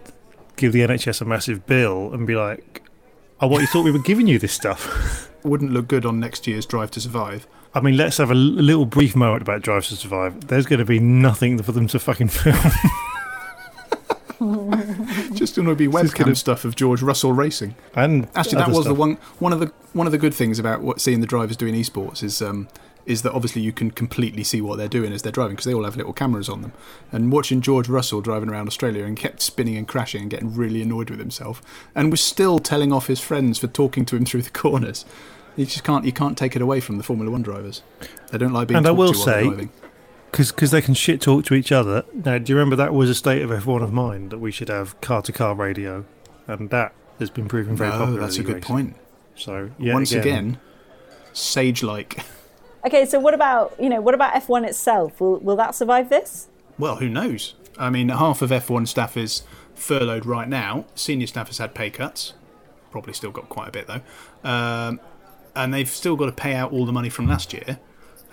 give 0.56 0.74
the 0.74 0.82
NHS 0.82 1.22
a 1.22 1.26
massive 1.26 1.66
bill 1.66 2.14
and 2.14 2.28
be 2.28 2.36
like, 2.36 2.84
"Oh, 3.42 3.48
what 3.48 3.62
you 3.62 3.68
thought 3.68 3.84
we 3.84 3.92
were 3.92 4.00
giving 4.00 4.28
you 4.28 4.40
this 4.40 4.54
stuff?" 4.54 5.32
Wouldn't 5.44 5.72
look 5.72 5.88
good 5.88 6.06
on 6.06 6.20
next 6.20 6.48
year's 6.48 6.66
Drive 6.66 6.92
to 6.92 7.02
Survive. 7.02 7.48
I 7.74 7.80
mean, 7.80 7.96
let's 7.96 8.18
have 8.18 8.32
a 8.32 8.34
l- 8.34 8.40
little 8.40 8.86
brief 8.86 9.16
moment 9.16 9.44
about 9.44 9.62
Drive 9.62 9.86
to 9.88 9.96
Survive. 9.96 10.48
There's 10.48 10.66
going 10.66 10.80
to 10.80 10.86
be 10.86 11.00
nothing 11.00 11.62
for 11.62 11.72
them 11.72 11.88
to 11.88 12.00
fucking 12.00 12.30
film. 12.30 12.58
Just 15.48 15.56
going 15.56 15.68
to 15.68 15.76
be 15.76 15.88
webcam 15.88 16.36
stuff 16.38 16.66
of 16.66 16.76
George 16.76 17.02
Russell 17.02 17.32
racing. 17.34 17.76
and 17.96 18.28
Actually, 18.36 18.58
that 18.60 18.70
was 18.70 18.86
the 18.86 18.94
one 18.94 19.18
one 19.40 19.54
of 19.54 19.60
the 19.60 19.72
one 19.94 20.06
of 20.08 20.12
the 20.12 20.18
good 20.18 20.34
things 20.34 20.60
about 20.60 20.82
what 20.82 21.02
seeing 21.02 21.22
the 21.22 21.28
drivers 21.28 21.58
doing 21.58 21.74
esports 21.74 22.22
is 22.24 22.42
um, 22.42 22.68
is 23.06 23.22
that 23.22 23.32
obviously 23.32 23.62
you 23.62 23.72
can 23.72 23.90
completely 23.90 24.44
see 24.44 24.60
what 24.60 24.78
they're 24.78 24.90
doing 24.90 25.14
as 25.14 25.22
they're 25.22 25.32
driving 25.32 25.54
because 25.56 25.66
they 25.66 25.74
all 25.74 25.86
have 25.86 25.96
little 25.96 26.12
cameras 26.12 26.50
on 26.50 26.62
them. 26.62 26.74
And 27.12 27.32
watching 27.32 27.62
George 27.62 27.88
Russell 27.88 28.20
driving 28.20 28.50
around 28.50 28.68
Australia 28.68 29.06
and 29.06 29.16
kept 29.16 29.42
spinning 29.42 29.78
and 29.78 29.88
crashing 29.88 30.22
and 30.24 30.30
getting 30.30 30.54
really 30.54 30.82
annoyed 30.82 31.10
with 31.10 31.20
himself, 31.20 31.62
and 31.96 32.12
was 32.12 32.20
still 32.22 32.60
telling 32.60 32.92
off 32.92 33.08
his 33.08 33.22
friends 33.22 33.58
for 33.60 33.68
talking 33.68 34.06
to 34.06 34.16
him 34.18 34.26
through 34.30 34.42
the 34.42 34.50
corners. 34.50 35.06
You 35.56 35.66
just 35.66 35.84
can't 35.84 36.06
you 36.06 36.12
can't 36.12 36.38
take 36.38 36.56
it 36.56 36.62
away 36.62 36.80
from 36.82 36.98
the 36.98 37.04
Formula 37.04 37.32
One 37.32 37.42
drivers. 37.42 37.82
They 38.32 38.38
don't 38.38 38.54
like 38.54 38.68
being. 38.68 38.78
And 38.78 38.88
I 38.88 38.92
will 38.92 39.14
say- 39.14 39.44
driving. 39.46 39.70
Because 40.32 40.72
they 40.72 40.82
can 40.82 40.94
shit 40.94 41.22
talk 41.22 41.46
to 41.46 41.54
each 41.54 41.72
other. 41.72 42.06
Now, 42.14 42.38
do 42.38 42.52
you 42.52 42.58
remember 42.58 42.76
that 42.76 42.94
was 42.94 43.10
a 43.10 43.16
state 43.16 43.42
of 43.42 43.50
F1 43.50 43.82
of 43.84 43.92
mine 43.94 44.30
that 44.30 44.40
we 44.40 44.52
should 44.52 44.70
have 44.70 45.00
car 45.02 45.22
to 45.24 45.32
car 45.32 45.56
radio, 45.56 46.06
and 46.48 46.70
that 46.70 46.94
has 47.20 47.30
been 47.30 47.48
proven 47.48 47.76
very 47.76 47.90
No, 47.92 47.98
popular. 47.98 48.20
that's 48.22 48.38
a 48.38 48.44
good 48.44 48.56
racing. 48.56 48.68
point. 48.76 48.96
So 49.36 49.72
yeah, 49.80 49.94
Once 49.94 50.12
again, 50.12 50.60
sage-like. 51.34 52.20
Okay, 52.86 53.06
so 53.06 53.20
what 53.20 53.34
about 53.34 53.76
you 53.82 53.90
know 53.90 54.00
what 54.00 54.14
about 54.14 54.34
F1 54.36 54.66
itself? 54.66 55.20
Will 55.20 55.40
will 55.40 55.58
that 55.58 55.76
survive 55.76 56.08
this? 56.10 56.48
Well, 56.80 56.98
who 56.98 57.10
knows? 57.10 57.56
I 57.78 57.90
mean, 57.90 58.08
half 58.10 58.42
of 58.42 58.50
F1 58.50 58.88
staff 58.88 59.18
is 59.18 59.42
furloughed 59.76 60.26
right 60.26 60.48
now. 60.48 60.86
Senior 60.96 61.28
staff 61.28 61.48
has 61.48 61.58
had 61.58 61.74
pay 61.76 61.90
cuts. 61.90 62.34
Probably 62.92 63.12
still 63.12 63.32
got 63.32 63.50
quite 63.50 63.68
a 63.68 63.72
bit 63.72 63.88
though. 63.88 64.50
Um, 64.50 65.02
and 65.54 65.74
they've 65.74 65.90
still 65.90 66.16
got 66.16 66.28
to 66.28 66.32
pay 66.32 66.54
out 66.54 66.72
all 66.72 66.86
the 66.86 66.94
money 66.94 67.10
from 67.10 67.28
last 67.28 67.52
year, 67.52 67.80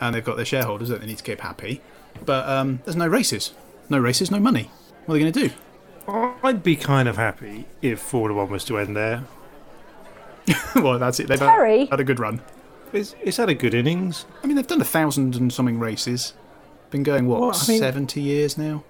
and 0.00 0.14
they've 0.14 0.24
got 0.24 0.36
their 0.36 0.44
shareholders 0.44 0.88
that 0.88 1.00
they 1.00 1.06
need 1.06 1.18
to 1.18 1.24
keep 1.24 1.40
happy. 1.40 1.80
But 2.24 2.48
um, 2.48 2.80
there's 2.84 2.96
no 2.96 3.06
races, 3.08 3.52
no 3.88 3.98
races, 3.98 4.30
no 4.30 4.38
money. 4.40 4.70
What 5.06 5.14
are 5.14 5.18
they 5.18 5.30
going 5.30 5.32
to 5.32 5.48
do? 5.48 5.54
I'd 6.42 6.62
be 6.62 6.76
kind 6.76 7.08
of 7.08 7.16
happy 7.16 7.66
if 7.82 7.98
Formula 8.00 8.42
One 8.42 8.50
was 8.50 8.64
to 8.66 8.78
end 8.78 8.96
there. 8.96 9.24
well, 10.76 10.98
that's 10.98 11.18
it. 11.20 11.28
They've 11.28 11.38
had, 11.38 11.46
Terry? 11.46 11.86
had 11.86 12.00
a 12.00 12.04
good 12.04 12.20
run. 12.20 12.40
It's, 12.92 13.14
it's 13.22 13.38
had 13.38 13.48
a 13.48 13.54
good 13.54 13.74
innings. 13.74 14.26
I 14.42 14.46
mean, 14.46 14.56
they've 14.56 14.66
done 14.66 14.80
a 14.80 14.84
thousand 14.84 15.34
and 15.34 15.52
something 15.52 15.78
races. 15.80 16.34
Been 16.90 17.02
going 17.02 17.26
what 17.26 17.40
Well, 17.40 17.50
I 17.54 17.68
mean- 17.68 17.78
seventy 17.80 18.20
years 18.20 18.56
now. 18.58 18.84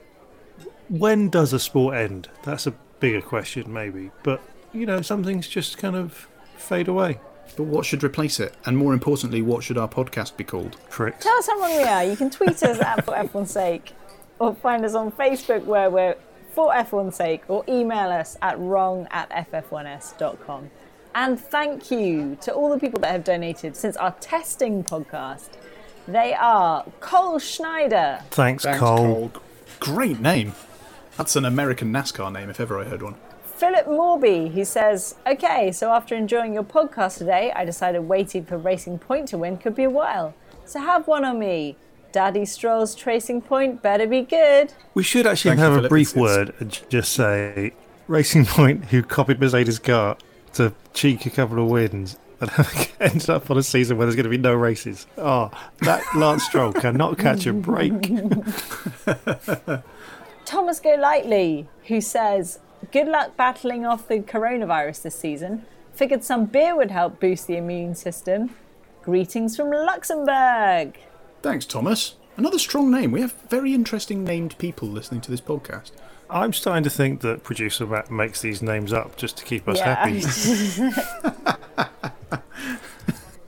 When 0.88 1.30
does 1.30 1.52
a 1.54 1.58
sport 1.58 1.96
end? 1.96 2.28
That's 2.42 2.66
a 2.66 2.72
bigger 3.00 3.22
question, 3.22 3.72
maybe. 3.72 4.10
But, 4.22 4.42
you 4.72 4.84
know, 4.84 5.00
some 5.00 5.24
things 5.24 5.48
just 5.48 5.78
kind 5.78 5.96
of 5.96 6.28
fade 6.56 6.88
away. 6.88 7.20
But 7.56 7.64
what 7.64 7.86
should 7.86 8.02
replace 8.02 8.40
it? 8.40 8.54
And 8.64 8.76
more 8.76 8.92
importantly, 8.92 9.42
what 9.42 9.62
should 9.62 9.78
our 9.78 9.88
podcast 9.88 10.36
be 10.36 10.44
called? 10.44 10.76
Tricks. 10.90 11.24
Tell 11.24 11.36
us 11.36 11.46
how 11.46 11.58
wrong 11.60 11.76
we 11.76 11.84
are. 11.84 12.04
You 12.04 12.16
can 12.16 12.30
tweet 12.30 12.62
us 12.62 12.80
at 12.80 13.04
For 13.04 13.12
F1's 13.12 13.50
Sake, 13.50 13.92
or 14.38 14.54
find 14.54 14.84
us 14.84 14.94
on 14.94 15.12
Facebook 15.12 15.64
where 15.64 15.88
we're 15.90 16.16
For 16.52 16.72
F1's 16.72 17.16
Sake, 17.16 17.42
or 17.48 17.64
email 17.68 18.10
us 18.10 18.36
at 18.42 18.58
wrong 18.58 19.06
at 19.10 19.30
ff1s.com. 19.30 20.70
And 21.14 21.38
thank 21.38 21.90
you 21.92 22.36
to 22.40 22.52
all 22.52 22.70
the 22.70 22.78
people 22.78 22.98
that 23.00 23.12
have 23.12 23.22
donated 23.22 23.76
since 23.76 23.96
our 23.96 24.12
testing 24.20 24.82
podcast. 24.82 25.50
They 26.08 26.34
are 26.34 26.84
Cole 27.00 27.38
Schneider, 27.38 28.20
Thanks, 28.30 28.66
Cole. 28.66 29.32
Great 29.78 30.20
name. 30.20 30.54
That's 31.16 31.36
an 31.36 31.44
American 31.44 31.92
NASCAR 31.92 32.32
name 32.32 32.50
if 32.50 32.58
ever 32.58 32.78
I 32.78 32.84
heard 32.84 33.00
one. 33.02 33.14
Philip 33.56 33.86
Morby, 33.86 34.52
who 34.52 34.64
says, 34.64 35.14
Okay, 35.26 35.70
so 35.72 35.92
after 35.92 36.14
enjoying 36.14 36.54
your 36.54 36.64
podcast 36.64 37.18
today, 37.18 37.52
I 37.54 37.64
decided 37.64 38.00
waiting 38.00 38.44
for 38.44 38.58
Racing 38.58 38.98
Point 38.98 39.28
to 39.28 39.38
win 39.38 39.58
could 39.58 39.74
be 39.74 39.84
a 39.84 39.90
while. 39.90 40.34
So 40.64 40.80
have 40.80 41.06
one 41.06 41.24
on 41.24 41.38
me. 41.38 41.76
Daddy 42.12 42.44
Stroll's 42.44 42.94
Tracing 42.94 43.42
Point 43.42 43.82
better 43.82 44.06
be 44.06 44.22
good. 44.22 44.72
We 44.94 45.02
should 45.02 45.26
actually 45.26 45.50
Thank 45.52 45.58
you, 45.58 45.64
have 45.64 45.72
a 45.72 45.76
Philip. 45.76 45.88
brief 45.90 46.16
It's- 46.16 46.24
it's- 46.24 46.36
word 46.36 46.54
and 46.60 46.90
just 46.90 47.12
say 47.12 47.72
Racing 48.08 48.46
Point, 48.46 48.86
who 48.86 49.02
copied 49.02 49.40
Mercedes' 49.40 49.78
car 49.78 50.16
to 50.54 50.72
cheek 50.92 51.26
a 51.26 51.30
couple 51.30 51.58
of 51.62 51.68
wins 51.70 52.16
and 52.40 52.50
ended 53.00 53.30
up 53.30 53.50
on 53.50 53.58
a 53.58 53.62
season 53.62 53.96
where 53.96 54.06
there's 54.06 54.14
going 54.16 54.24
to 54.24 54.30
be 54.30 54.38
no 54.38 54.54
races. 54.54 55.06
Oh, 55.18 55.50
that 55.80 56.02
Lance 56.16 56.44
Stroll 56.44 56.72
cannot 56.72 57.18
catch 57.18 57.46
a 57.46 57.52
break. 57.52 57.92
Thomas 60.44 60.78
Golightly, 60.80 61.66
who 61.88 62.00
says, 62.00 62.58
Good 62.92 63.08
luck 63.08 63.36
battling 63.36 63.86
off 63.86 64.08
the 64.08 64.18
coronavirus 64.20 65.02
this 65.02 65.14
season. 65.18 65.64
Figured 65.94 66.24
some 66.24 66.46
beer 66.46 66.74
would 66.76 66.90
help 66.90 67.20
boost 67.20 67.46
the 67.46 67.56
immune 67.56 67.94
system. 67.94 68.50
Greetings 69.02 69.56
from 69.56 69.70
Luxembourg. 69.70 70.98
Thanks, 71.42 71.66
Thomas. 71.66 72.16
Another 72.36 72.58
strong 72.58 72.90
name. 72.90 73.12
We 73.12 73.20
have 73.20 73.32
very 73.48 73.74
interesting 73.74 74.24
named 74.24 74.58
people 74.58 74.88
listening 74.88 75.20
to 75.22 75.30
this 75.30 75.40
podcast. 75.40 75.92
I'm 76.30 76.52
starting 76.52 76.82
to 76.84 76.90
think 76.90 77.20
that 77.20 77.44
producer 77.44 77.86
Matt 77.86 78.10
makes 78.10 78.40
these 78.40 78.60
names 78.62 78.92
up 78.92 79.16
just 79.16 79.36
to 79.36 79.44
keep 79.44 79.68
us 79.68 79.78
Yeah. 79.78 79.94
happy. 79.94 80.22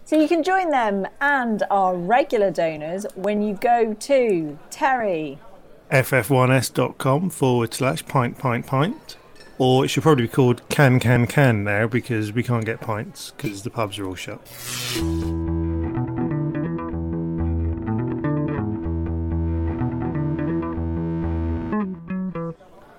So 0.05 0.15
you 0.21 0.29
can 0.29 0.45
join 0.45 0.71
them 0.71 1.05
and 1.21 1.65
our 1.69 1.97
regular 1.97 2.53
donors 2.53 3.07
when 3.17 3.43
you 3.43 3.55
go 3.55 3.93
to 3.93 4.57
Terry. 4.71 5.41
ff1s.com 5.91 7.31
forward 7.31 7.75
slash 7.75 8.07
pint 8.07 8.39
pint 8.39 8.67
pint. 8.69 9.16
Or 9.59 9.85
it 9.85 9.89
should 9.89 10.03
probably 10.03 10.25
be 10.25 10.29
called 10.29 10.69
can 10.69 11.01
can 11.01 11.27
can 11.27 11.65
now 11.65 11.87
because 11.87 12.33
we 12.33 12.43
can't 12.43 12.65
get 12.65 12.81
pints 12.81 13.33
because 13.37 13.63
the 13.63 13.71
pubs 13.71 13.99
are 13.99 14.07
all 14.07 14.15
shut. 14.15 14.41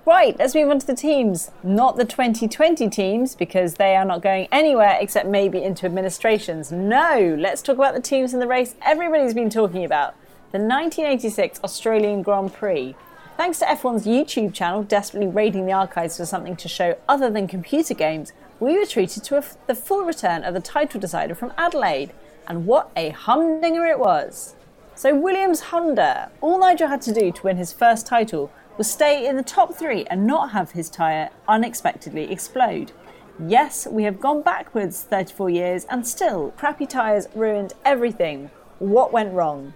Right, 0.04 0.36
let's 0.38 0.54
move 0.54 0.70
on 0.70 0.78
to 0.80 0.86
the 0.86 0.96
teams. 0.96 1.50
Not 1.62 1.96
the 1.96 2.04
2020 2.04 2.88
teams 2.88 3.36
because 3.36 3.74
they 3.74 3.94
are 3.94 4.06
not 4.06 4.22
going 4.22 4.48
anywhere 4.50 4.96
except 4.98 5.28
maybe 5.28 5.62
into 5.62 5.86
administrations. 5.86 6.72
No, 6.72 7.36
let's 7.38 7.60
talk 7.62 7.76
about 7.76 7.94
the 7.94 8.00
teams 8.00 8.32
in 8.34 8.40
the 8.40 8.46
race 8.48 8.74
everybody's 8.82 9.34
been 9.34 9.50
talking 9.50 9.84
about 9.84 10.14
the 10.50 10.58
1986 10.58 11.60
Australian 11.62 12.22
Grand 12.22 12.54
Prix. 12.54 12.96
Thanks 13.38 13.60
to 13.60 13.66
F1's 13.66 14.04
YouTube 14.04 14.52
channel 14.52 14.82
desperately 14.82 15.28
raiding 15.28 15.64
the 15.64 15.72
archives 15.72 16.16
for 16.16 16.26
something 16.26 16.56
to 16.56 16.66
show 16.66 16.98
other 17.08 17.30
than 17.30 17.46
computer 17.46 17.94
games, 17.94 18.32
we 18.58 18.76
were 18.76 18.84
treated 18.84 19.22
to 19.22 19.44
the 19.68 19.76
full 19.76 20.02
return 20.02 20.42
of 20.42 20.54
the 20.54 20.60
title 20.60 21.00
decider 21.00 21.36
from 21.36 21.52
Adelaide. 21.56 22.12
And 22.48 22.66
what 22.66 22.90
a 22.96 23.10
humdinger 23.10 23.86
it 23.86 24.00
was! 24.00 24.56
So 24.96 25.14
Williams 25.14 25.60
Honda, 25.60 26.32
all 26.40 26.58
Nigel 26.58 26.88
had 26.88 27.00
to 27.02 27.14
do 27.14 27.30
to 27.30 27.42
win 27.44 27.58
his 27.58 27.72
first 27.72 28.08
title 28.08 28.50
was 28.76 28.90
stay 28.90 29.28
in 29.28 29.36
the 29.36 29.44
top 29.44 29.72
three 29.72 30.04
and 30.06 30.26
not 30.26 30.50
have 30.50 30.72
his 30.72 30.90
tyre 30.90 31.30
unexpectedly 31.46 32.32
explode. 32.32 32.90
Yes, 33.38 33.86
we 33.86 34.02
have 34.02 34.18
gone 34.18 34.42
backwards 34.42 35.04
34 35.04 35.50
years 35.50 35.84
and 35.84 36.04
still, 36.04 36.50
crappy 36.56 36.86
tyres 36.86 37.28
ruined 37.36 37.74
everything. 37.84 38.50
What 38.80 39.12
went 39.12 39.32
wrong? 39.32 39.74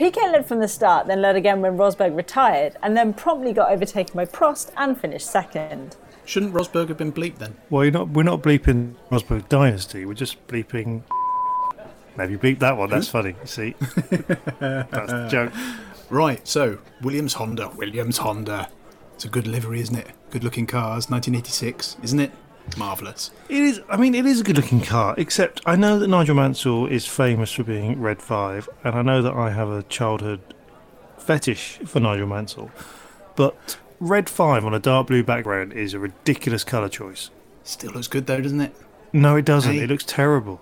Piquet 0.00 0.32
led 0.32 0.46
from 0.46 0.60
the 0.60 0.66
start, 0.66 1.06
then 1.08 1.20
led 1.20 1.36
again 1.36 1.60
when 1.60 1.76
Rosberg 1.76 2.16
retired, 2.16 2.74
and 2.82 2.96
then 2.96 3.12
promptly 3.12 3.52
got 3.52 3.70
overtaken 3.70 4.14
by 4.16 4.24
Prost 4.24 4.72
and 4.78 4.98
finished 4.98 5.30
second. 5.30 5.94
Shouldn't 6.24 6.54
Rosberg 6.54 6.88
have 6.88 6.96
been 6.96 7.12
bleeped 7.12 7.36
then? 7.36 7.58
Well, 7.68 7.84
you're 7.84 7.92
not, 7.92 8.08
we're 8.08 8.22
not 8.22 8.40
bleeping 8.40 8.94
Rosberg 9.10 9.46
Dynasty, 9.50 10.06
we're 10.06 10.14
just 10.14 10.46
bleeping. 10.46 11.02
Maybe 12.16 12.38
bleep 12.38 12.60
that 12.60 12.78
one, 12.78 12.88
that's 12.88 13.08
hmm? 13.08 13.18
funny. 13.18 13.34
See? 13.44 13.74
that's 13.78 15.12
the 15.12 15.28
joke. 15.30 15.52
Right, 16.08 16.48
so 16.48 16.78
Williams 17.02 17.34
Honda. 17.34 17.68
Williams 17.76 18.18
Honda. 18.18 18.68
It's 19.14 19.26
a 19.26 19.28
good 19.28 19.46
livery, 19.46 19.80
isn't 19.80 19.94
it? 19.94 20.08
Good 20.30 20.42
looking 20.42 20.66
cars, 20.66 21.08
1986, 21.08 21.98
isn't 22.02 22.18
it? 22.18 22.32
Marvellous. 22.76 23.30
It 23.48 23.58
is. 23.62 23.80
I 23.88 23.96
mean, 23.96 24.14
it 24.14 24.26
is 24.26 24.40
a 24.40 24.44
good-looking 24.44 24.82
car. 24.82 25.14
Except, 25.18 25.60
I 25.66 25.76
know 25.76 25.98
that 25.98 26.08
Nigel 26.08 26.34
Mansell 26.34 26.86
is 26.86 27.06
famous 27.06 27.52
for 27.52 27.62
being 27.64 28.00
Red 28.00 28.20
Five, 28.22 28.68
and 28.84 28.94
I 28.94 29.02
know 29.02 29.22
that 29.22 29.32
I 29.34 29.50
have 29.50 29.68
a 29.70 29.82
childhood 29.84 30.40
fetish 31.18 31.78
for 31.86 32.00
Nigel 32.00 32.26
Mansell. 32.26 32.70
But 33.36 33.78
Red 34.00 34.28
Five 34.28 34.64
on 34.64 34.74
a 34.74 34.78
dark 34.78 35.06
blue 35.08 35.22
background 35.22 35.72
is 35.72 35.94
a 35.94 35.98
ridiculous 35.98 36.64
colour 36.64 36.88
choice. 36.88 37.30
Still 37.64 37.92
looks 37.92 38.08
good 38.08 38.26
though, 38.26 38.40
doesn't 38.40 38.60
it? 38.60 38.74
No, 39.12 39.36
it 39.36 39.44
doesn't. 39.44 39.72
Hey. 39.74 39.80
It 39.80 39.90
looks 39.90 40.04
terrible. 40.04 40.60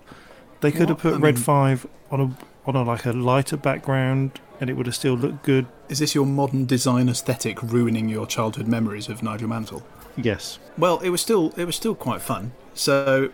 They 0.61 0.71
could 0.71 0.89
have 0.89 0.97
put 0.99 1.13
I 1.13 1.17
Red 1.17 1.35
mean- 1.35 1.43
Five 1.43 1.87
on 2.11 2.19
a 2.21 2.37
on 2.67 2.75
a 2.75 2.83
like 2.83 3.05
a 3.05 3.11
lighter 3.13 3.57
background, 3.57 4.39
and 4.59 4.69
it 4.69 4.73
would 4.73 4.85
have 4.85 4.95
still 4.95 5.15
looked 5.15 5.43
good. 5.43 5.65
Is 5.87 5.99
this 5.99 6.13
your 6.13 6.25
modern 6.25 6.65
design 6.65 7.09
aesthetic 7.09 7.63
ruining 7.63 8.09
your 8.09 8.27
childhood 8.27 8.67
memories 8.67 9.07
of 9.09 9.23
Nigel 9.23 9.47
Mansell? 9.49 9.83
Yes. 10.17 10.59
Well, 10.77 10.99
it 10.99 11.09
was 11.09 11.21
still 11.21 11.53
it 11.57 11.65
was 11.65 11.75
still 11.75 11.95
quite 11.95 12.21
fun. 12.21 12.53
So, 12.73 13.29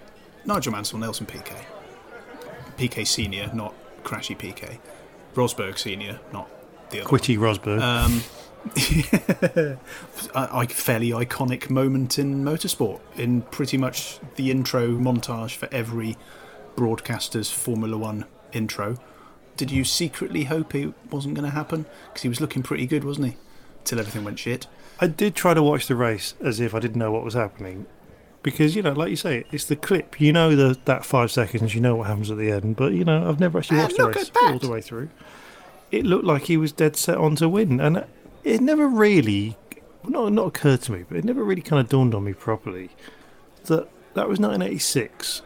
Nigel 0.46 0.72
Mansell, 0.72 1.00
Nelson 1.00 1.26
Piquet, 1.26 1.66
Piquet 2.78 3.06
Senior, 3.06 3.52
not 3.54 3.74
Crashy 4.04 4.38
Piquet, 4.38 4.80
Rosberg 5.36 5.78
Senior, 5.78 6.20
not 6.34 6.50
the 6.90 7.02
other. 7.02 7.10
Quitty 7.10 7.38
Rosberg. 7.38 7.82
Um, 7.82 8.24
a, 10.36 10.50
a 10.52 10.68
fairly 10.68 11.10
iconic 11.10 11.70
moment 11.70 12.18
in 12.18 12.44
motorsport, 12.44 13.00
in 13.16 13.44
pretty 13.44 13.78
much 13.78 14.20
the 14.36 14.50
intro 14.50 14.88
montage 14.90 15.56
for 15.56 15.70
every 15.72 16.18
broadcaster's 16.76 17.52
Formula 17.52 17.98
One 17.98 18.26
intro. 18.54 18.98
Did 19.58 19.72
you 19.72 19.84
secretly 19.84 20.46
hope 20.46 20.76
it 20.76 20.94
wasn't 21.10 21.36
going 21.36 21.46
to 21.46 21.56
happen? 21.56 21.86
Because 22.08 22.24
he 22.24 22.30
was 22.30 22.42
looking 22.42 22.64
pretty 22.64 22.86
good, 22.86 23.04
wasn't 23.04 23.28
he? 23.28 23.38
Till 23.86 24.00
everything 24.00 24.24
went 24.24 24.40
shit. 24.40 24.68
I 25.00 25.08
did 25.08 25.36
try 25.36 25.54
to 25.54 25.62
watch 25.64 25.88
the 25.88 25.96
race 25.96 26.34
as 26.42 26.60
if 26.60 26.74
I 26.74 26.80
didn't 26.80 26.98
know 26.98 27.12
what 27.12 27.24
was 27.24 27.34
happening. 27.34 27.86
Because, 28.44 28.76
you 28.76 28.84
know, 28.84 28.94
like 28.94 29.10
you 29.10 29.16
say, 29.16 29.44
it's 29.52 29.66
the 29.66 29.76
clip. 29.76 30.22
You 30.22 30.32
know 30.32 30.56
the, 30.56 30.78
that 30.86 31.04
five 31.04 31.32
seconds, 31.32 31.74
you 31.74 31.82
know 31.82 31.96
what 31.96 32.08
happens 32.08 32.30
at 32.30 32.38
the 32.38 32.52
end. 32.52 32.76
But, 32.76 32.94
you 32.94 33.04
know, 33.04 33.28
I've 33.28 33.40
never 33.40 33.58
actually 33.58 33.80
watched 33.80 33.98
the 33.98 34.08
race 34.08 34.32
all 34.44 34.60
the 34.60 34.70
way 34.70 34.82
through. 34.82 35.10
It 35.92 36.06
looked 36.06 36.26
like 36.26 36.44
he 36.44 36.56
was 36.56 36.72
dead 36.72 36.96
set 36.96 37.18
on 37.18 37.36
to 37.38 37.50
win. 37.50 37.80
And 37.82 38.06
it 38.44 38.62
never 38.62 38.88
really, 38.88 39.58
not, 40.08 40.32
not 40.32 40.46
occurred 40.48 40.82
to 40.84 40.92
me, 40.92 41.04
but 41.08 41.18
it 41.18 41.26
never 41.26 41.44
really 41.44 41.64
kind 41.64 41.80
of 41.80 41.90
dawned 41.90 42.14
on 42.14 42.24
me 42.24 42.34
properly 42.34 42.92
that 43.66 43.90
that 44.14 44.30
was 44.30 44.40
1986. 44.40 45.42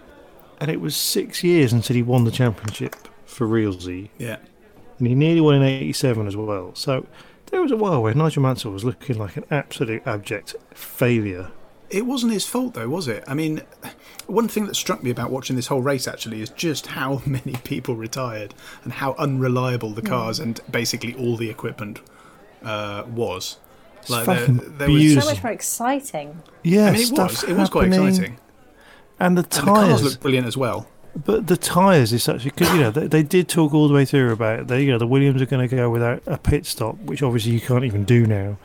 And 0.60 0.70
it 0.70 0.82
was 0.82 0.94
six 0.96 1.42
years 1.42 1.72
until 1.72 1.96
he 1.96 2.04
won 2.04 2.26
the 2.26 2.32
championship 2.32 2.96
for 3.26 3.48
Realsy 3.48 4.10
Yeah. 4.18 4.38
and 4.98 5.08
he 5.08 5.16
nearly 5.16 5.40
won 5.40 5.56
in 5.56 5.64
87 5.64 6.28
as 6.28 6.36
well. 6.36 6.76
So 6.76 7.06
there 7.50 7.62
was 7.62 7.72
a 7.72 7.78
while 7.78 8.02
where 8.02 8.14
Nigel 8.14 8.44
Mansell 8.44 8.72
was 8.72 8.84
looking 8.84 9.18
like 9.18 9.38
an 9.38 9.46
absolute 9.52 10.06
abject 10.06 10.56
failure. 10.74 11.52
It 11.90 12.06
wasn't 12.06 12.34
his 12.34 12.46
fault, 12.46 12.76
though, 12.76 12.88
was 12.88 13.08
it? 13.08 13.24
I 13.28 13.34
mean, 13.34 13.64
one 14.28 14.48
thing 14.48 14.68
that 14.68 14.76
struck 14.76 15.02
me 15.02 15.10
about 15.10 15.32
watching 15.32 15.56
this 15.56 15.68
whole 15.68 15.82
race 15.82 16.08
actually 16.08 16.42
is 16.42 16.50
just 16.52 16.88
how 16.88 17.22
many 17.26 17.54
people 17.64 17.96
retired 17.96 18.54
and 18.84 18.94
how 18.94 19.16
unreliable 19.18 19.90
the 19.92 20.02
cars 20.04 20.40
and 20.40 20.60
basically 20.70 21.16
all 21.16 21.36
the 21.36 21.50
equipment 21.50 22.00
uh, 22.64 23.04
was. 23.08 23.58
It's 24.02 24.10
there- 24.10 24.48
there 24.48 24.90
was- 24.90 25.24
So 25.24 25.30
much 25.32 25.44
more 25.44 25.52
exciting. 25.52 26.42
Yeah, 26.64 26.88
I 26.88 26.92
mean, 26.92 27.02
it 27.02 27.06
stuff 27.08 27.32
was. 27.32 27.44
It 27.44 27.54
was 27.58 27.70
quite 27.70 27.92
happening. 27.92 28.08
exciting. 28.10 28.38
And 29.20 29.38
the 29.38 29.42
And 29.42 29.52
the 29.52 29.62
cars 29.62 29.88
tyres, 29.88 30.04
looked 30.04 30.20
brilliant 30.22 30.48
as 30.48 30.56
well. 30.56 30.88
But 31.26 31.48
the 31.48 31.58
tyres 31.58 32.14
is 32.14 32.24
such 32.24 32.44
because 32.44 32.72
you 32.72 32.80
know 32.80 32.92
they, 32.92 33.08
they 33.08 33.24
did 33.24 33.50
talk 33.50 33.74
all 33.74 33.88
the 33.88 33.94
way 33.94 34.06
through 34.06 34.32
about 34.32 34.68
they 34.68 34.84
you 34.84 34.92
know 34.92 34.98
the 34.98 35.08
Williams 35.08 35.42
are 35.42 35.46
going 35.46 35.68
to 35.68 35.76
go 35.76 35.90
without 35.90 36.22
a 36.26 36.38
pit 36.38 36.66
stop, 36.66 36.98
which 37.00 37.24
obviously 37.24 37.52
you 37.52 37.62
can't 37.62 37.84
even 37.84 38.04
do 38.04 38.26
now. 38.26 38.58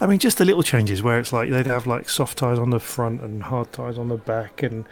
I 0.00 0.06
mean, 0.06 0.18
just 0.18 0.38
the 0.38 0.44
little 0.44 0.62
changes 0.62 1.02
where 1.02 1.18
it's 1.18 1.32
like 1.32 1.50
they'd 1.50 1.66
have 1.66 1.86
like 1.86 2.08
soft 2.08 2.38
tyres 2.38 2.58
on 2.58 2.70
the 2.70 2.80
front 2.80 3.20
and 3.20 3.42
hard 3.42 3.72
tyres 3.72 3.98
on 3.98 4.08
the 4.08 4.16
back, 4.16 4.62
and 4.62 4.86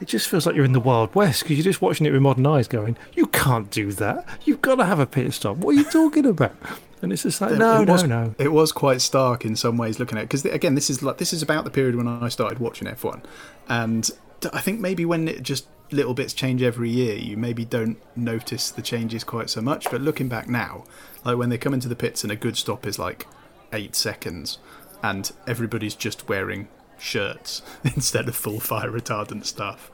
it 0.00 0.08
just 0.08 0.28
feels 0.28 0.46
like 0.46 0.56
you're 0.56 0.64
in 0.64 0.72
the 0.72 0.80
Wild 0.80 1.14
West 1.14 1.42
because 1.42 1.58
you're 1.58 1.64
just 1.64 1.82
watching 1.82 2.06
it 2.06 2.12
with 2.12 2.22
modern 2.22 2.46
eyes, 2.46 2.66
going, 2.66 2.96
"You 3.12 3.26
can't 3.26 3.70
do 3.70 3.92
that. 3.92 4.26
You've 4.44 4.62
got 4.62 4.76
to 4.76 4.84
have 4.84 4.98
a 4.98 5.06
pit 5.06 5.32
stop. 5.34 5.58
What 5.58 5.74
are 5.74 5.78
you 5.78 5.84
talking 5.84 6.24
about?" 6.24 6.56
And 7.02 7.12
it's 7.12 7.22
just 7.22 7.40
like, 7.40 7.52
no, 7.52 7.82
it 7.82 7.86
no, 7.86 7.96
no. 8.02 8.34
It 8.38 8.52
was 8.52 8.72
quite 8.72 9.00
stark 9.00 9.44
in 9.44 9.56
some 9.56 9.78
ways 9.78 9.98
looking 9.98 10.18
at 10.18 10.22
it 10.22 10.28
because 10.28 10.44
again, 10.44 10.74
this 10.74 10.90
is 10.90 11.02
like 11.02 11.18
this 11.18 11.32
is 11.32 11.42
about 11.42 11.64
the 11.64 11.70
period 11.70 11.96
when 11.96 12.08
I 12.08 12.28
started 12.28 12.58
watching 12.58 12.88
F1, 12.88 13.22
and 13.68 14.10
I 14.52 14.60
think 14.60 14.80
maybe 14.80 15.04
when 15.04 15.28
it 15.28 15.42
just 15.42 15.66
little 15.90 16.14
bits 16.14 16.32
change 16.32 16.62
every 16.62 16.90
year, 16.90 17.16
you 17.16 17.36
maybe 17.36 17.64
don't 17.64 17.98
notice 18.16 18.70
the 18.70 18.82
changes 18.82 19.24
quite 19.24 19.50
so 19.50 19.60
much. 19.60 19.90
But 19.90 20.00
looking 20.00 20.28
back 20.28 20.48
now, 20.48 20.84
like 21.24 21.36
when 21.36 21.48
they 21.48 21.58
come 21.58 21.74
into 21.74 21.88
the 21.88 21.96
pits 21.96 22.22
and 22.22 22.32
a 22.32 22.36
good 22.36 22.56
stop 22.56 22.86
is 22.86 22.98
like 22.98 23.26
eight 23.72 23.94
seconds, 23.94 24.58
and 25.02 25.30
everybody's 25.46 25.94
just 25.94 26.28
wearing 26.28 26.68
shirts 26.98 27.62
instead 27.84 28.28
of 28.28 28.36
full 28.36 28.60
fire 28.60 28.90
retardant 28.90 29.44
stuff, 29.44 29.90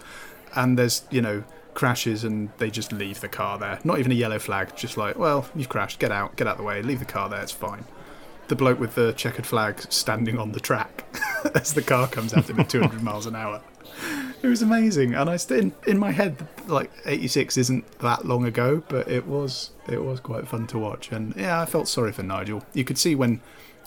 and 0.55 0.79
there's 0.79 1.05
you 1.11 1.21
know 1.21 1.45
crashes 1.77 2.25
and 2.25 2.49
they 2.57 2.71
just 2.71 2.91
leave 2.91 3.21
the 3.21 3.29
car 3.29 3.59
there. 3.59 3.79
Not 3.85 3.99
even 3.99 4.11
a 4.11 4.15
yellow 4.15 4.39
flag, 4.39 4.75
just 4.77 4.97
like, 4.97 5.19
well, 5.19 5.47
you've 5.55 5.69
crashed, 5.69 5.99
get 5.99 6.11
out, 6.11 6.35
get 6.35 6.47
out 6.47 6.53
of 6.53 6.59
the 6.59 6.65
way, 6.65 6.83
leave 6.83 7.01
the 7.01 7.05
car 7.05 7.29
there, 7.29 7.43
it's 7.43 7.53
fine. 7.53 7.85
The 8.49 8.57
bloke 8.57 8.81
with 8.81 8.95
the 8.95 9.13
checkered 9.13 9.47
flag 9.47 9.81
standing 9.93 10.39
on 10.39 10.53
the 10.53 10.61
track 10.61 11.05
as 11.55 11.75
the 11.75 11.83
car 11.83 12.09
comes 12.09 12.33
at 12.33 12.49
him 12.49 12.59
at 12.61 12.71
200 12.71 13.03
miles 13.03 13.27
an 13.27 13.37
hour. 13.37 13.61
It 14.43 14.49
was 14.49 14.63
amazing, 14.63 15.15
and 15.15 15.29
I 15.31 15.37
still 15.37 15.59
in, 15.59 15.75
in 15.87 15.99
my 15.99 16.13
head 16.13 16.47
like 16.67 16.91
'86 17.05 17.57
isn't 17.57 17.99
that 18.01 18.27
long 18.27 18.45
ago, 18.45 18.83
but 18.89 19.09
it 19.09 19.27
was 19.27 19.71
it 19.89 20.03
was 20.03 20.21
quite 20.21 20.47
fun 20.47 20.67
to 20.69 20.79
watch, 20.79 21.11
and 21.11 21.35
yeah, 21.37 21.61
I 21.61 21.67
felt 21.67 21.89
sorry 21.89 22.13
for 22.13 22.23
Nigel. 22.23 22.65
You 22.73 22.85
could 22.85 22.99
see 22.99 23.15
when 23.15 23.41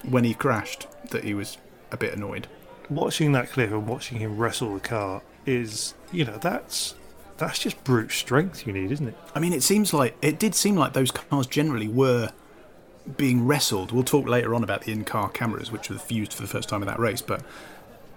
when 0.03 0.23
he 0.23 0.33
crashed 0.33 0.87
that 1.11 1.23
he 1.23 1.33
was 1.33 1.57
a 1.91 1.97
bit 1.97 2.13
annoyed. 2.13 2.47
Watching 2.89 3.31
that 3.33 3.51
clip 3.51 3.71
and 3.71 3.87
watching 3.87 4.17
him 4.17 4.37
wrestle 4.37 4.73
the 4.73 4.79
car 4.79 5.21
is, 5.45 5.93
you 6.11 6.25
know, 6.25 6.37
that's 6.37 6.95
that's 7.37 7.59
just 7.59 7.83
brute 7.83 8.11
strength 8.11 8.65
you 8.67 8.73
need, 8.73 8.91
isn't 8.91 9.07
it? 9.07 9.17
I 9.35 9.39
mean, 9.39 9.53
it 9.53 9.63
seems 9.63 9.93
like 9.93 10.15
it 10.21 10.39
did 10.39 10.55
seem 10.55 10.75
like 10.75 10.93
those 10.93 11.11
cars 11.11 11.47
generally 11.47 11.87
were 11.87 12.31
being 13.17 13.45
wrestled. 13.47 13.91
We'll 13.91 14.03
talk 14.03 14.27
later 14.27 14.53
on 14.53 14.63
about 14.63 14.81
the 14.83 14.91
in-car 14.91 15.29
cameras, 15.29 15.71
which 15.71 15.89
were 15.89 15.99
used 16.09 16.33
for 16.33 16.41
the 16.41 16.47
first 16.47 16.69
time 16.69 16.81
in 16.81 16.87
that 16.87 16.99
race. 16.99 17.21
But 17.21 17.41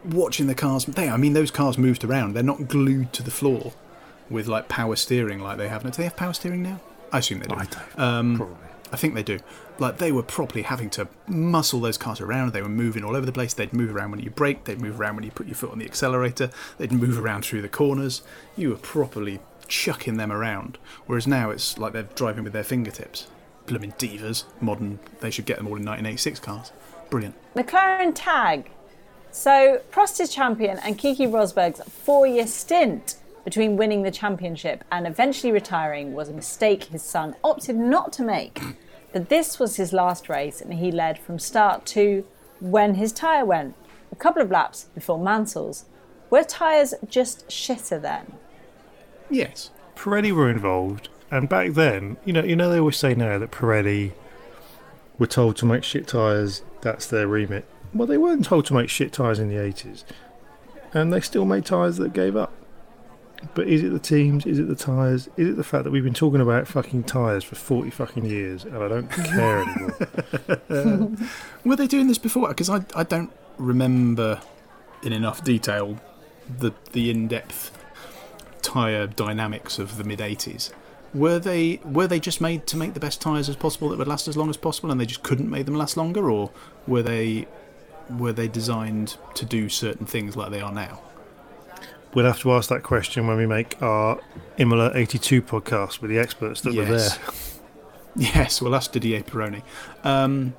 watching 0.05 0.47
the 0.47 0.55
cars, 0.55 0.85
they, 0.85 1.09
I 1.09 1.17
mean, 1.17 1.33
those 1.33 1.51
cars 1.51 1.79
moved 1.79 2.05
around. 2.05 2.35
They're 2.35 2.43
not 2.43 2.69
glued 2.69 3.13
to 3.15 3.23
the 3.23 3.31
floor 3.31 3.73
with 4.31 4.47
like 4.47 4.69
power 4.69 4.97
steering 4.97 5.41
like 5.41 5.59
they 5.59 5.69
have 5.69 5.85
now. 5.85 5.91
Do 5.91 5.99
they 5.99 6.05
have 6.05 6.17
power 6.17 6.33
steering 6.33 6.63
now? 6.63 6.81
I 7.13 7.19
assume 7.19 7.41
they 7.41 7.47
do. 7.47 7.55
I 7.55 7.65
don't. 7.67 7.99
Um, 7.99 8.37
Probably. 8.37 8.57
I 8.93 8.97
think 8.97 9.15
they 9.15 9.23
do. 9.23 9.39
Like 9.79 9.99
they 9.99 10.13
were 10.13 10.23
properly 10.23 10.63
having 10.63 10.91
to 10.91 11.09
muscle 11.27 11.81
those 11.81 11.97
cars 11.97 12.21
around. 12.21 12.53
They 12.53 12.63
were 12.63 12.69
moving 12.69 13.05
all 13.05 13.17
over 13.17 13.25
the 13.25 13.33
place. 13.33 13.55
They'd 13.55 13.73
move 13.73 13.95
around 13.95 14.11
when 14.11 14.21
you 14.21 14.31
brake. 14.31 14.65
They'd 14.65 14.81
move 14.81 15.01
around 15.01 15.17
when 15.17 15.25
you 15.25 15.31
put 15.31 15.47
your 15.47 15.55
foot 15.55 15.73
on 15.73 15.79
the 15.79 15.85
accelerator. 15.87 16.51
They'd 16.79 16.93
move 16.93 17.19
around 17.19 17.45
through 17.45 17.63
the 17.63 17.69
corners. 17.69 18.23
You 18.57 18.71
were 18.71 18.77
properly 18.77 19.41
chucking 19.67 20.19
them 20.19 20.31
around. 20.31 20.79
Whereas 21.07 21.27
now 21.27 21.51
it's 21.51 21.79
like 21.79 21.95
they're 21.95 22.03
driving 22.03 22.45
with 22.45 22.53
their 22.53 22.65
fingertips. 22.65 23.29
Blooming 23.67 23.93
divas. 23.93 24.45
Modern. 24.61 24.99
They 25.21 25.31
should 25.31 25.47
get 25.47 25.57
them 25.57 25.67
all 25.67 25.77
in 25.77 25.85
1986 25.87 26.41
cars. 26.41 26.73
Brilliant. 27.09 27.35
McLaren 27.55 28.13
TAG. 28.15 28.71
So 29.33 29.81
Prost 29.91 30.21
is 30.21 30.33
champion, 30.33 30.79
and 30.81 30.99
Keke 30.99 31.27
Rosberg's 31.31 31.83
four-year 31.91 32.47
stint 32.47 33.17
between 33.45 33.79
winning 33.79 34.03
the 34.03 34.11
championship 34.11 34.85
and 34.93 35.07
eventually 35.07 35.51
retiring 35.51 36.13
was 36.13 36.29
a 36.29 36.35
mistake 36.35 36.85
his 36.85 37.03
son 37.03 37.35
opted 37.43 37.77
not 37.77 38.13
to 38.13 38.23
make. 38.23 38.61
But 39.11 39.31
this 39.31 39.59
was 39.59 39.77
his 39.77 39.95
last 39.95 40.29
race, 40.29 40.61
and 40.61 40.75
he 40.75 40.93
led 40.93 41.19
from 41.19 41.39
start 41.39 41.87
to 41.87 42.27
when 42.61 42.95
his 42.95 43.11
tyre 43.11 43.45
went, 43.45 43.75
a 44.13 44.17
couple 44.17 44.43
of 44.43 44.51
laps 44.51 44.87
before 44.95 45.19
Mansell's. 45.19 45.87
Were 46.29 46.45
tyres 46.45 46.95
just 47.09 47.49
shitter 47.49 48.01
then? 48.01 48.35
Yes. 49.31 49.71
Pirelli 49.97 50.33
were 50.33 50.51
involved, 50.51 51.09
and 51.31 51.49
back 51.49 51.73
then, 51.73 52.19
you 52.27 52.35
know, 52.35 52.45
you 52.45 52.55
know, 52.55 52.71
they 52.71 52.79
always 52.79 52.99
say 52.99 53.15
now 53.15 53.39
that 53.39 53.51
Pirelli 53.51 54.13
were 55.19 55.27
told 55.27 55.57
to 55.57 55.67
make 55.67 55.85
shit 55.85 56.07
tyres. 56.07 56.63
That's 56.83 57.07
their 57.07 57.27
remit. 57.27 57.65
Well, 57.95 58.07
they 58.07 58.19
weren't 58.19 58.45
told 58.45 58.67
to 58.67 58.75
make 58.75 58.89
shit 58.89 59.13
tyres 59.13 59.39
in 59.39 59.49
the 59.49 59.59
eighties, 59.59 60.05
and 60.95 61.13
they 61.13 61.21
still 61.21 61.45
made 61.45 61.65
tyres 61.65 61.97
that 61.99 62.13
gave 62.13 62.37
up. 62.37 62.53
But 63.55 63.69
is 63.69 63.83
it 63.83 63.91
the 63.91 63.99
teams? 63.99 64.47
Is 64.47 64.59
it 64.59 64.69
the 64.69 64.77
tyres? 64.77 65.29
Is 65.37 65.49
it 65.49 65.57
the 65.57 65.65
fact 65.65 65.85
that 65.85 65.91
we've 65.91 66.05
been 66.05 66.15
talking 66.15 66.41
about 66.41 66.69
fucking 66.69 67.05
tyres 67.05 67.45
for 67.45 67.55
forty 67.57 67.91
fucking 67.91 68.25
years, 68.25 68.65
and 68.65 68.77
I 68.77 68.89
don't 68.89 69.11
care 69.11 69.63
anymore? 69.63 71.17
Were 71.65 71.77
they 71.77 71.87
doing 71.87 72.07
this 72.07 72.19
before? 72.19 72.49
Because 72.49 72.71
I, 72.71 72.85
I 72.95 73.03
don't 73.03 73.33
remember 73.59 74.41
in 75.03 75.13
enough 75.13 75.43
detail 75.45 75.99
the 76.59 76.73
the 76.93 77.11
in 77.11 77.29
depth 77.29 77.77
tyre 78.63 79.07
dynamics 79.07 79.79
of 79.79 79.97
the 79.97 80.05
mid 80.05 80.21
'80s. 80.21 80.73
Were 81.13 81.39
they 81.39 81.81
were 81.85 82.07
they 82.07 82.21
just 82.21 82.41
made 82.41 82.67
to 82.69 82.77
make 82.77 82.95
the 82.95 83.01
best 83.01 83.21
tyres 83.21 83.49
as 83.49 83.57
possible 83.57 83.89
that 83.91 83.99
would 83.99 84.09
last 84.09 84.29
as 84.29 84.37
long 84.37 84.51
as 84.51 84.57
possible, 84.57 84.91
and 84.91 85.01
they 85.01 85.07
just 85.07 85.23
couldn't 85.23 85.51
make 85.51 85.67
them 85.67 85.75
last 85.75 85.97
longer, 85.97 86.31
or 86.31 86.51
were 86.87 87.03
they 87.03 87.47
were 88.19 88.33
they 88.33 88.49
designed 88.49 89.17
to 89.35 89.45
do 89.45 89.69
certain 89.69 90.07
things 90.07 90.37
like 90.37 90.51
they 90.51 90.61
are 90.61 90.73
now? 90.73 91.01
We'll 92.15 92.27
have 92.27 92.41
to 92.41 92.53
ask 92.53 92.69
that 92.69 92.83
question 92.83 93.27
when 93.27 93.39
we 93.39 93.47
make 93.47 93.81
our 93.83 94.21
Imola 94.59 94.93
'82 94.95 95.41
podcast 95.43 96.01
with 96.01 96.11
the 96.11 96.19
experts 96.19 96.61
that 96.63 96.75
were 96.75 96.83
Yes. 96.85 97.17
there. 97.19 97.27
Yes, 98.15 98.61
well, 98.61 98.71
that's 98.71 98.89
Didier 98.89 99.23
Pironi. 99.23 99.63
Um, 100.05 100.53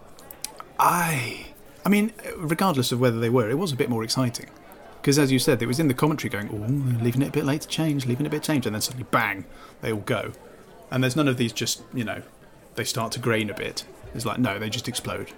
I, 0.79 1.45
I 1.85 1.89
mean, 1.89 2.11
regardless 2.35 2.91
of 2.91 2.99
whether 2.99 3.19
they 3.19 3.29
were, 3.29 3.47
it 3.47 3.59
was 3.59 3.71
a 3.71 3.75
bit 3.75 3.89
more 3.91 4.03
exciting 4.03 4.47
because, 4.95 5.19
as 5.19 5.31
you 5.31 5.37
said, 5.37 5.61
it 5.61 5.67
was 5.67 5.79
in 5.79 5.87
the 5.87 5.93
commentary 5.93 6.31
going, 6.31 6.49
"Oh, 6.51 7.03
leaving 7.03 7.21
it 7.21 7.27
a 7.27 7.31
bit 7.31 7.45
late 7.45 7.61
to 7.61 7.67
change, 7.67 8.07
leaving 8.07 8.25
it 8.25 8.29
a 8.29 8.31
bit 8.31 8.41
change," 8.41 8.65
and 8.65 8.73
then 8.73 8.81
suddenly, 8.81 9.05
bang, 9.11 9.45
they 9.81 9.91
all 9.93 9.99
go. 9.99 10.31
And 10.89 11.03
there's 11.03 11.15
none 11.15 11.27
of 11.27 11.37
these 11.37 11.53
just, 11.53 11.83
you 11.93 12.03
know, 12.03 12.23
they 12.73 12.83
start 12.83 13.11
to 13.11 13.19
grain 13.19 13.51
a 13.51 13.53
bit. 13.53 13.85
It's 14.15 14.25
like 14.25 14.39
no, 14.39 14.57
they 14.57 14.69
just 14.71 14.87
explode. 14.87 15.31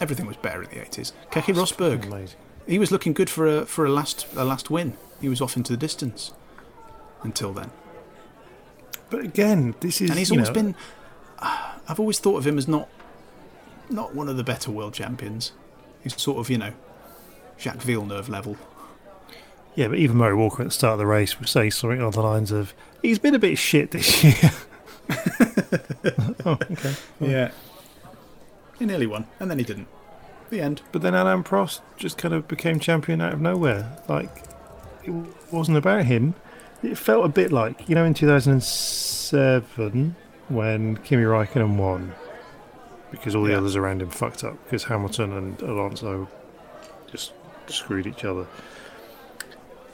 Everything 0.00 0.26
was 0.26 0.36
better 0.36 0.62
in 0.62 0.70
the 0.70 0.76
80s. 0.76 1.12
Keke 1.30 1.54
Rosberg, 1.54 2.06
Amazing. 2.06 2.38
he 2.66 2.78
was 2.78 2.90
looking 2.90 3.12
good 3.12 3.30
for 3.30 3.46
a 3.46 3.66
for 3.66 3.86
a 3.86 3.90
last 3.90 4.26
a 4.36 4.44
last 4.44 4.70
win. 4.70 4.94
He 5.20 5.28
was 5.28 5.40
off 5.40 5.56
into 5.56 5.72
the 5.72 5.78
distance 5.78 6.32
until 7.22 7.52
then. 7.52 7.70
But 9.08 9.20
again, 9.20 9.74
this 9.80 10.00
is 10.00 10.10
and 10.10 10.18
he's 10.18 10.30
you 10.30 10.36
always 10.36 10.48
know, 10.48 10.54
been. 10.54 10.74
I've 11.88 12.00
always 12.00 12.18
thought 12.18 12.36
of 12.38 12.46
him 12.46 12.58
as 12.58 12.66
not, 12.66 12.88
not 13.88 14.14
one 14.14 14.28
of 14.28 14.36
the 14.36 14.44
better 14.44 14.70
world 14.70 14.92
champions. 14.94 15.52
He's 16.02 16.20
sort 16.20 16.38
of 16.38 16.50
you 16.50 16.58
know, 16.58 16.72
Jacques 17.58 17.82
Villeneuve 17.82 18.28
level. 18.28 18.56
Yeah, 19.76 19.88
but 19.88 19.98
even 19.98 20.16
Murray 20.16 20.34
Walker 20.34 20.62
at 20.62 20.68
the 20.68 20.72
start 20.72 20.94
of 20.94 20.98
the 20.98 21.06
race 21.06 21.38
would 21.38 21.48
say 21.48 21.70
something 21.70 22.00
on 22.00 22.10
the 22.10 22.22
lines 22.22 22.50
of, 22.50 22.74
"He's 23.02 23.18
been 23.18 23.34
a 23.34 23.38
bit 23.38 23.56
shit 23.56 23.92
this 23.92 24.24
year." 24.24 24.50
oh, 26.44 26.58
okay. 26.70 26.94
Yeah. 27.20 27.50
He 28.78 28.86
nearly 28.86 29.06
won, 29.06 29.26
and 29.40 29.50
then 29.50 29.58
he 29.58 29.64
didn't. 29.64 29.88
The 30.50 30.60
end. 30.60 30.82
But 30.92 31.02
then 31.02 31.14
Alain 31.14 31.42
Prost 31.42 31.80
just 31.96 32.18
kind 32.18 32.34
of 32.34 32.46
became 32.46 32.78
champion 32.78 33.20
out 33.20 33.32
of 33.32 33.40
nowhere. 33.40 33.96
Like 34.08 34.44
it 35.04 35.12
wasn't 35.50 35.78
about 35.78 36.04
him. 36.04 36.34
It 36.82 36.98
felt 36.98 37.24
a 37.24 37.28
bit 37.28 37.50
like 37.52 37.88
you 37.88 37.94
know 37.94 38.04
in 38.04 38.14
2007 38.14 40.14
when 40.48 40.96
Kimi 40.98 41.24
Raikkonen 41.24 41.76
won 41.76 42.12
because 43.10 43.34
all 43.34 43.44
the 43.44 43.52
Yeah. 43.52 43.58
others 43.58 43.76
around 43.76 44.02
him 44.02 44.10
fucked 44.10 44.44
up 44.44 44.62
because 44.64 44.84
Hamilton 44.84 45.32
and 45.32 45.60
Alonso 45.62 46.28
just 47.10 47.32
screwed 47.66 48.06
each 48.06 48.24
other. 48.24 48.46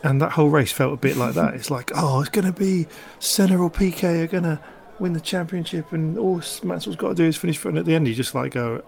And 0.03 0.21
that 0.21 0.33
whole 0.33 0.51
race 0.51 0.73
felt 0.73 0.93
a 0.93 0.97
bit 0.97 1.17
like 1.17 1.35
that. 1.35 1.55
It's 1.55 1.71
like, 1.71 1.93
oh, 1.95 2.21
it's 2.21 2.29
going 2.31 2.45
to 2.45 2.53
be 2.53 2.89
Senna 3.21 3.57
or 3.63 3.71
Piquet 3.71 4.23
are 4.23 4.27
going 4.27 4.43
to 4.43 4.59
win 4.99 5.13
the 5.13 5.21
championship, 5.21 5.93
and 5.93 6.19
all 6.19 6.43
Mansell's 6.63 6.97
got 6.97 7.09
to 7.11 7.15
do 7.15 7.25
is 7.25 7.37
finish 7.37 7.59
front. 7.59 7.79
At 7.79 7.85
the 7.85 7.95
end, 7.95 8.07
he 8.07 8.15
just 8.15 8.35
like 8.35 8.53
go, 8.53 8.83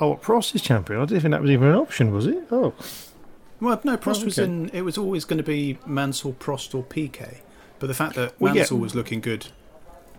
oh, 0.00 0.10
what 0.10 0.22
Prost 0.22 0.54
is 0.54 0.62
champion? 0.62 1.00
I 1.00 1.04
didn't 1.04 1.22
think 1.22 1.32
that 1.32 1.42
was 1.42 1.50
even 1.50 1.68
an 1.68 1.74
option, 1.76 2.12
was 2.12 2.26
it? 2.26 2.44
Oh, 2.50 2.74
Well, 3.60 3.80
no, 3.84 3.96
Prost 3.96 4.22
Oh, 4.22 4.24
was 4.26 4.38
in. 4.38 4.68
It 4.70 4.82
was 4.82 4.96
always 4.96 5.24
going 5.24 5.38
to 5.38 5.42
be 5.44 5.78
Mansell, 5.86 6.32
Prost, 6.34 6.74
or 6.74 6.82
Piquet. 6.82 7.42
But 7.78 7.86
the 7.88 7.94
fact 7.94 8.14
that 8.16 8.34
Well, 8.40 8.54
yeah. 8.54 8.60
Mansell 8.62 8.78
was 8.78 8.94
looking 8.94 9.20
good, 9.20 9.46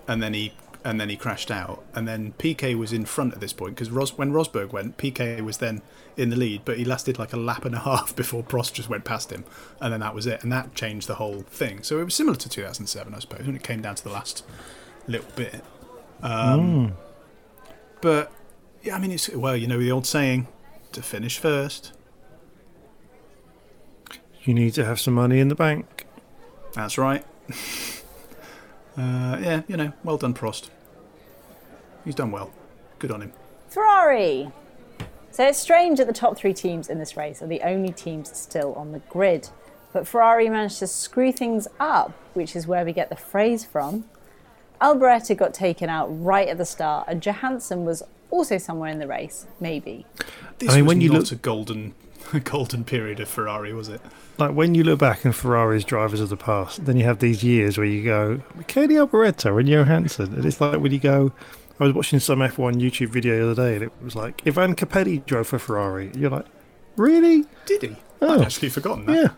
and 0.08 0.22
then 0.22 0.34
he 0.34 0.54
and 0.84 1.00
then 1.00 1.10
he 1.10 1.16
crashed 1.16 1.52
out, 1.52 1.84
and 1.94 2.08
then 2.08 2.34
Piquet 2.34 2.76
was 2.76 2.92
in 2.92 3.06
front 3.06 3.34
at 3.34 3.40
this 3.40 3.54
point 3.54 3.76
because 3.76 3.92
Ros- 3.92 4.18
when 4.18 4.32
Rosberg 4.32 4.72
went, 4.72 4.98
Piquet 4.98 5.42
was 5.42 5.58
then 5.58 5.82
in 6.18 6.30
the 6.30 6.36
lead, 6.36 6.64
but 6.66 6.78
he 6.78 6.86
lasted 6.86 7.18
like 7.20 7.34
a 7.34 7.38
lap 7.38 7.66
and 7.66 7.76
a 7.76 7.80
half 7.90 8.16
before 8.16 8.44
Prost 8.44 8.74
just 8.74 8.90
went 8.90 9.04
past 9.06 9.32
him, 9.32 9.44
and 9.80 9.94
then 9.94 10.00
that 10.00 10.16
was 10.16 10.26
it, 10.26 10.42
and 10.44 10.52
that 10.52 10.74
changed 10.76 11.08
the 11.08 11.16
whole 11.16 11.42
thing. 11.42 11.84
So 11.84 12.00
it 12.00 12.04
was 12.06 12.16
similar 12.16 12.36
to 12.38 12.50
2007, 12.50 13.14
I 13.14 13.20
suppose, 13.20 13.46
when 13.46 13.56
it 13.56 13.64
came 13.64 13.82
down 13.82 13.96
to 13.96 14.04
the 14.04 14.10
last 14.12 14.44
little 15.08 15.30
bit. 15.36 15.64
Um, 16.22 16.94
But 18.02 18.32
yeah, 18.84 18.96
I 18.96 19.00
mean, 19.00 19.12
it's 19.12 19.30
well, 19.30 19.56
you 19.56 19.68
know 19.68 19.78
the 19.80 19.92
old 19.92 20.06
saying, 20.08 20.48
to 20.94 21.02
finish 21.02 21.38
first. 21.38 21.94
you 24.44 24.54
need 24.56 24.74
to 24.74 24.84
have 24.84 25.00
some 25.00 25.14
money 25.14 25.40
in 25.40 25.48
the 25.50 25.56
bank. 25.56 26.08
That's 26.74 26.98
right. 26.98 27.24
Uh, 28.98 29.38
yeah, 29.42 29.62
you 29.68 29.78
know, 29.78 29.94
well 30.04 30.18
done, 30.18 30.34
Prost. 30.34 30.70
He's 32.04 32.16
done 32.16 32.32
well. 32.32 32.52
Good 33.00 33.12
on 33.12 33.22
him. 33.22 33.34
Ferrari. 33.70 34.52
So 35.32 35.48
it's 35.48 35.60
strange 35.60 36.00
that 36.00 36.08
the 36.08 36.14
top 36.14 36.38
three 36.38 36.54
teams 36.54 36.89
in 36.89 37.00
this 37.00 37.16
race 37.16 37.42
are 37.42 37.48
the 37.48 37.62
only 37.62 37.94
teams 37.94 38.36
still 38.38 38.74
on 38.76 38.92
the 38.92 39.00
grid. 39.00 39.50
But 39.94 40.08
Ferrari 40.08 40.50
managed 40.50 40.80
to 40.80 40.88
screw 40.88 41.32
things 41.32 41.68
up, 41.80 42.12
which 42.34 42.56
is 42.56 42.68
where 42.68 42.84
we 42.84 42.92
get 42.92 43.10
the 43.10 43.16
phrase 43.16 43.64
from. 43.64 44.06
Alboreto 44.82 45.36
got 45.38 45.54
taken 45.54 45.89
out 45.89 46.08
right 46.08 46.48
at 46.48 46.58
the 46.58 46.66
start, 46.66 47.06
and 47.08 47.22
Johansson 47.22 47.86
was 47.86 48.04
also 48.30 48.58
somewhere 48.58 48.89
in 48.89 49.00
the 49.00 49.08
race, 49.08 49.46
maybe. 49.60 50.06
This 50.58 50.72
I 50.72 50.76
mean, 50.78 50.86
was 50.86 50.89
when 50.96 51.02
you 51.02 51.10
not 51.10 51.20
look- 51.20 51.32
a 51.32 51.36
golden, 51.36 51.94
a 52.34 52.39
golden 52.42 52.84
period 52.84 53.20
of 53.20 53.30
Ferrari, 53.30 53.74
was 53.74 53.89
it? 53.89 54.02
Like 54.42 54.56
when 54.56 54.74
you 54.74 54.84
look 54.84 54.98
back 54.98 55.24
in 55.24 55.34
Ferrari's 55.34 55.86
drivers 55.86 56.20
of 56.20 56.30
the 56.30 56.36
past, 56.36 56.84
then 56.86 56.98
you 56.98 57.04
have 57.04 57.20
these 57.20 57.44
years 57.44 57.78
where 57.78 57.86
you 57.86 58.04
go, 58.04 58.42
Michele 58.56 58.88
Alboreto 58.88 59.60
and 59.60 59.70
Johansson. 59.70 60.34
And 60.34 60.44
it's 60.44 60.60
like 60.60 60.80
when 60.80 60.92
you 60.92 60.98
go, 60.98 61.32
I 61.80 61.84
was 61.84 61.94
watching 61.94 62.20
some 62.20 62.39
F1 62.39 62.82
YouTube 62.82 63.10
video 63.10 63.38
the 63.38 63.52
other 63.52 63.64
day 63.64 63.76
and 63.76 63.84
it 63.84 63.92
was 64.02 64.16
like, 64.16 64.42
Ivan 64.48 64.76
Capelli 64.76 65.24
drove 65.28 65.46
for 65.46 65.60
Ferrari. 65.60 66.08
And 66.08 66.16
you're 66.16 66.32
like, 66.32 66.48
really? 66.98 67.46
Did 67.68 67.84
he? 67.84 67.96
Oh. 68.20 68.34
I'd 68.34 68.42
actually 68.42 68.70
forgotten 68.70 69.06
that. 69.06 69.16
Yeah, 69.16 69.30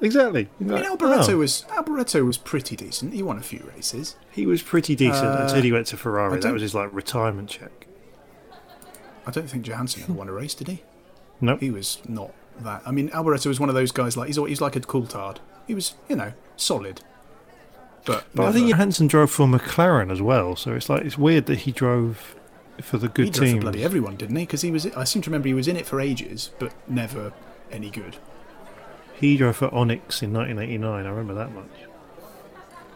exactly. 0.00 0.44
I 0.44 0.64
You're 0.64 0.74
mean, 0.74 0.82
like, 0.82 0.92
Alboreto 0.92 1.32
oh. 1.32 1.38
was 1.38 1.64
Alboreto 1.70 2.24
was 2.24 2.38
pretty 2.38 2.76
decent. 2.76 3.14
He 3.14 3.22
won 3.24 3.38
a 3.38 3.42
few 3.42 3.68
races. 3.74 4.14
He 4.30 4.46
was 4.46 4.62
pretty 4.62 4.94
decent 4.94 5.26
Uh, 5.26 5.42
until 5.42 5.62
he 5.62 5.72
went 5.72 5.88
to 5.88 5.96
Ferrari. 5.96 6.38
That 6.38 6.52
was 6.52 6.62
his 6.62 6.72
like 6.72 6.92
retirement 6.92 7.48
check. 7.48 7.88
I 9.26 9.32
don't 9.32 9.50
think 9.50 9.66
Johansson 9.66 10.04
ever 10.04 10.12
won 10.12 10.28
a 10.28 10.32
race, 10.32 10.54
did 10.54 10.68
he? 10.68 10.84
Nope. 11.40 11.58
He 11.58 11.72
was 11.72 12.00
not 12.08 12.30
that. 12.64 12.82
I 12.86 12.90
mean, 12.90 13.10
Alboreto 13.10 13.48
was 13.48 13.60
one 13.60 13.68
of 13.68 13.74
those 13.74 13.92
guys 13.92 14.16
like 14.16 14.28
he's 14.28 14.36
he's 14.36 14.60
like 14.60 14.76
a 14.76 14.80
Coulthard. 14.80 15.38
He 15.66 15.74
was, 15.74 15.94
you 16.08 16.16
know, 16.16 16.32
solid. 16.56 17.02
But, 18.04 18.26
But 18.34 18.46
I 18.46 18.52
think 18.52 18.68
Johansson 18.68 19.06
drove 19.06 19.30
for 19.30 19.46
McLaren 19.46 20.10
as 20.10 20.20
well. 20.20 20.56
So 20.56 20.74
it's 20.74 20.88
like, 20.88 21.04
it's 21.04 21.16
weird 21.16 21.46
that 21.46 21.60
he 21.60 21.72
drove 21.72 22.34
for 22.80 22.98
the 22.98 23.08
good 23.08 23.26
he 23.26 23.30
drove 23.30 23.46
team. 23.48 23.56
for 23.58 23.62
bloody 23.62 23.84
everyone, 23.84 24.16
didn't 24.16 24.36
he? 24.36 24.44
Because 24.44 24.62
he 24.62 24.70
was. 24.70 24.86
I 24.86 25.04
seem 25.04 25.22
to 25.22 25.30
remember 25.30 25.48
he 25.48 25.54
was 25.54 25.68
in 25.68 25.76
it 25.76 25.86
for 25.86 26.00
ages, 26.00 26.50
but 26.58 26.72
never 26.88 27.32
any 27.70 27.90
good. 27.90 28.16
He 29.14 29.36
drove 29.36 29.56
for 29.56 29.72
Onyx 29.72 30.22
in 30.22 30.32
1989. 30.32 31.06
I 31.06 31.08
remember 31.08 31.34
that 31.34 31.52
much. 31.52 31.70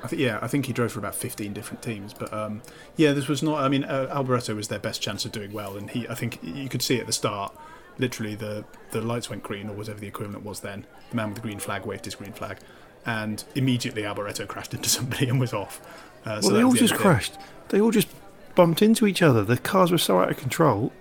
I 0.02 0.08
think 0.08 0.20
yeah, 0.22 0.38
I 0.42 0.48
think 0.48 0.66
he 0.66 0.72
drove 0.72 0.92
for 0.92 0.98
about 0.98 1.14
fifteen 1.14 1.52
different 1.52 1.82
teams. 1.82 2.12
But 2.12 2.32
um, 2.32 2.62
yeah, 2.96 3.12
this 3.12 3.28
was 3.28 3.42
not. 3.42 3.62
I 3.62 3.68
mean, 3.68 3.84
uh, 3.84 4.08
Alboreto 4.10 4.54
was 4.54 4.68
their 4.68 4.78
best 4.78 5.00
chance 5.00 5.24
of 5.24 5.32
doing 5.32 5.52
well, 5.52 5.76
and 5.76 5.90
he. 5.90 6.08
I 6.08 6.14
think 6.14 6.38
you 6.42 6.68
could 6.68 6.82
see 6.82 6.98
at 6.98 7.06
the 7.06 7.12
start. 7.12 7.56
Literally, 7.98 8.34
the 8.34 8.64
the 8.90 9.00
lights 9.00 9.30
went 9.30 9.42
green, 9.42 9.68
or 9.68 9.72
whatever 9.74 9.98
the 9.98 10.06
equivalent 10.06 10.44
was 10.44 10.60
then. 10.60 10.84
The 11.10 11.16
man 11.16 11.28
with 11.28 11.36
the 11.36 11.42
green 11.42 11.58
flag 11.58 11.86
waved 11.86 12.04
his 12.04 12.14
green 12.14 12.32
flag, 12.32 12.58
and 13.06 13.42
immediately 13.54 14.02
Alboreto 14.02 14.46
crashed 14.46 14.74
into 14.74 14.88
somebody 14.96 15.28
and 15.28 15.40
was 15.40 15.52
off. 15.52 15.80
Uh, 16.24 16.40
well, 16.42 16.50
that 16.50 16.56
they 16.56 16.62
all 16.64 16.72
the 16.72 16.78
just 16.78 16.92
end 16.92 17.00
of 17.00 17.06
it. 17.06 17.08
crashed. 17.10 17.32
They 17.68 17.80
all 17.80 17.90
just 17.90 18.08
bumped 18.54 18.82
into 18.82 19.06
each 19.06 19.22
other. 19.22 19.42
The 19.44 19.56
cars 19.58 19.90
were 19.92 19.98
so 19.98 20.20
out 20.20 20.30
of 20.30 20.36
control. 20.36 20.92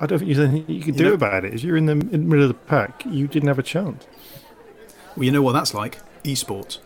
I 0.00 0.06
don't 0.06 0.18
think 0.20 0.34
there's 0.34 0.48
anything 0.48 0.74
you 0.74 0.80
could 0.82 0.94
You 0.94 0.98
do 0.98 1.04
know- 1.08 1.14
about 1.14 1.44
it. 1.44 1.52
If 1.54 1.62
you're 1.62 1.76
in 1.76 1.86
the, 1.86 1.92
in 1.92 2.10
the 2.10 2.18
middle 2.18 2.42
of 2.42 2.48
the 2.48 2.54
pack, 2.54 3.04
you 3.06 3.26
didn't 3.28 3.48
have 3.48 3.58
a 3.58 3.62
chance. 3.62 4.06
Well, 5.16 5.24
you 5.24 5.30
know 5.32 5.42
what 5.42 5.52
that's 5.52 5.74
like. 5.74 5.98
Esports 6.24 6.78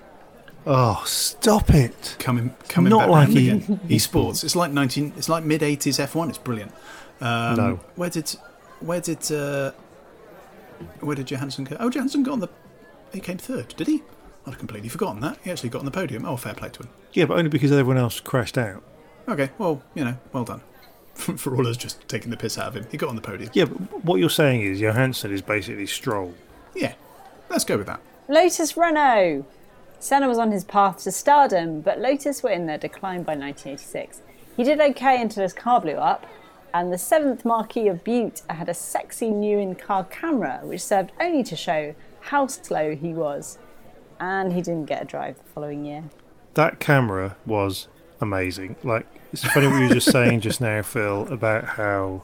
Oh, 0.66 1.02
stop 1.06 1.70
it! 1.74 2.16
coming 2.18 2.54
coming 2.68 2.90
Not 2.90 3.00
back 3.00 3.08
like 3.10 3.28
e- 3.30 3.50
again. 3.50 3.80
Esports. 3.88 4.42
It's 4.44 4.56
like 4.56 4.72
nineteen. 4.72 5.12
It's 5.16 5.28
like 5.28 5.44
mid 5.44 5.62
eighties 5.62 6.00
F 6.00 6.14
one. 6.14 6.28
It's 6.30 6.38
brilliant. 6.38 6.72
Um, 7.20 7.56
No. 7.56 7.80
Where 7.96 8.08
did 8.08 8.34
where 8.84 9.00
did 9.00 9.30
uh, 9.32 9.72
where 11.00 11.16
did 11.16 11.30
Johansson 11.30 11.64
go? 11.64 11.76
Oh, 11.80 11.90
Johansson 11.90 12.22
got 12.22 12.32
on 12.32 12.40
the. 12.40 12.48
He 13.12 13.20
came 13.20 13.38
third. 13.38 13.74
Did 13.76 13.86
he? 13.86 14.02
I'd 14.46 14.58
completely 14.58 14.88
forgotten 14.88 15.20
that. 15.20 15.38
He 15.42 15.50
actually 15.50 15.70
got 15.70 15.78
on 15.78 15.84
the 15.84 15.90
podium. 15.90 16.24
Oh, 16.24 16.36
fair 16.36 16.54
play 16.54 16.68
to 16.68 16.82
him. 16.82 16.90
Yeah, 17.12 17.24
but 17.24 17.38
only 17.38 17.48
because 17.48 17.72
everyone 17.72 17.96
else 17.96 18.20
crashed 18.20 18.58
out. 18.58 18.82
Okay, 19.26 19.50
well, 19.56 19.82
you 19.94 20.04
know, 20.04 20.18
well 20.32 20.44
done. 20.44 20.60
For 21.14 21.56
all 21.56 21.66
us 21.66 21.76
just 21.76 22.06
taking 22.08 22.30
the 22.30 22.36
piss 22.36 22.58
out 22.58 22.68
of 22.68 22.76
him, 22.76 22.86
he 22.90 22.98
got 22.98 23.08
on 23.08 23.16
the 23.16 23.22
podium. 23.22 23.50
Yeah, 23.54 23.66
but 23.66 24.04
what 24.04 24.16
you're 24.20 24.28
saying 24.28 24.62
is 24.62 24.80
Johansson 24.80 25.32
is 25.32 25.40
basically 25.40 25.86
Stroll. 25.86 26.34
Yeah, 26.74 26.94
let's 27.48 27.64
go 27.64 27.78
with 27.78 27.86
that. 27.86 28.00
Lotus 28.28 28.76
Renault. 28.76 29.46
Senna 30.00 30.28
was 30.28 30.38
on 30.38 30.50
his 30.50 30.64
path 30.64 31.02
to 31.04 31.12
stardom, 31.12 31.80
but 31.80 32.00
Lotus 32.00 32.42
were 32.42 32.50
in 32.50 32.66
their 32.66 32.76
decline 32.76 33.22
by 33.22 33.32
1986. 33.32 34.20
He 34.56 34.64
did 34.64 34.80
okay 34.80 35.22
until 35.22 35.44
his 35.44 35.54
car 35.54 35.80
blew 35.80 35.94
up, 35.94 36.26
and 36.74 36.92
the 36.92 36.98
seventh 36.98 37.44
Marquis 37.44 37.88
of 37.88 38.02
Bute 38.02 38.42
had 38.50 38.68
a 38.68 38.74
sexy 38.74 39.30
new 39.30 39.58
in-car 39.58 40.04
camera, 40.04 40.60
which 40.64 40.82
served 40.82 41.12
only 41.20 41.44
to 41.44 41.54
show 41.54 41.94
how 42.20 42.48
slow 42.48 42.96
he 42.96 43.14
was. 43.14 43.58
And 44.18 44.52
he 44.52 44.60
didn't 44.60 44.86
get 44.86 45.02
a 45.02 45.04
drive 45.04 45.38
the 45.38 45.44
following 45.44 45.84
year. 45.84 46.04
That 46.54 46.80
camera 46.80 47.36
was 47.46 47.88
amazing. 48.20 48.76
Like 48.82 49.06
it's 49.32 49.44
funny 49.44 49.68
what 49.68 49.76
you 49.78 49.88
were 49.88 49.94
just 49.94 50.10
saying 50.10 50.40
just 50.40 50.60
now, 50.60 50.82
Phil, 50.82 51.32
about 51.32 51.64
how 51.64 52.22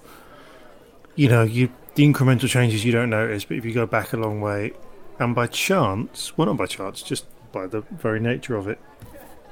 you 1.15 1.29
know 1.29 1.43
you 1.43 1.71
the 1.95 2.05
incremental 2.05 2.49
changes 2.49 2.85
you 2.85 2.93
don't 2.93 3.11
notice, 3.11 3.45
but 3.45 3.57
if 3.57 3.65
you 3.65 3.73
go 3.73 3.87
back 3.87 4.13
a 4.13 4.17
long 4.17 4.41
way, 4.41 4.73
and 5.19 5.35
by 5.35 5.47
chance, 5.47 6.37
well, 6.37 6.47
not 6.47 6.57
by 6.57 6.67
chance, 6.67 7.03
just 7.03 7.27
by 7.53 7.67
the 7.67 7.81
very 7.91 8.21
nature 8.21 8.57
of 8.57 8.69
it, 8.69 8.79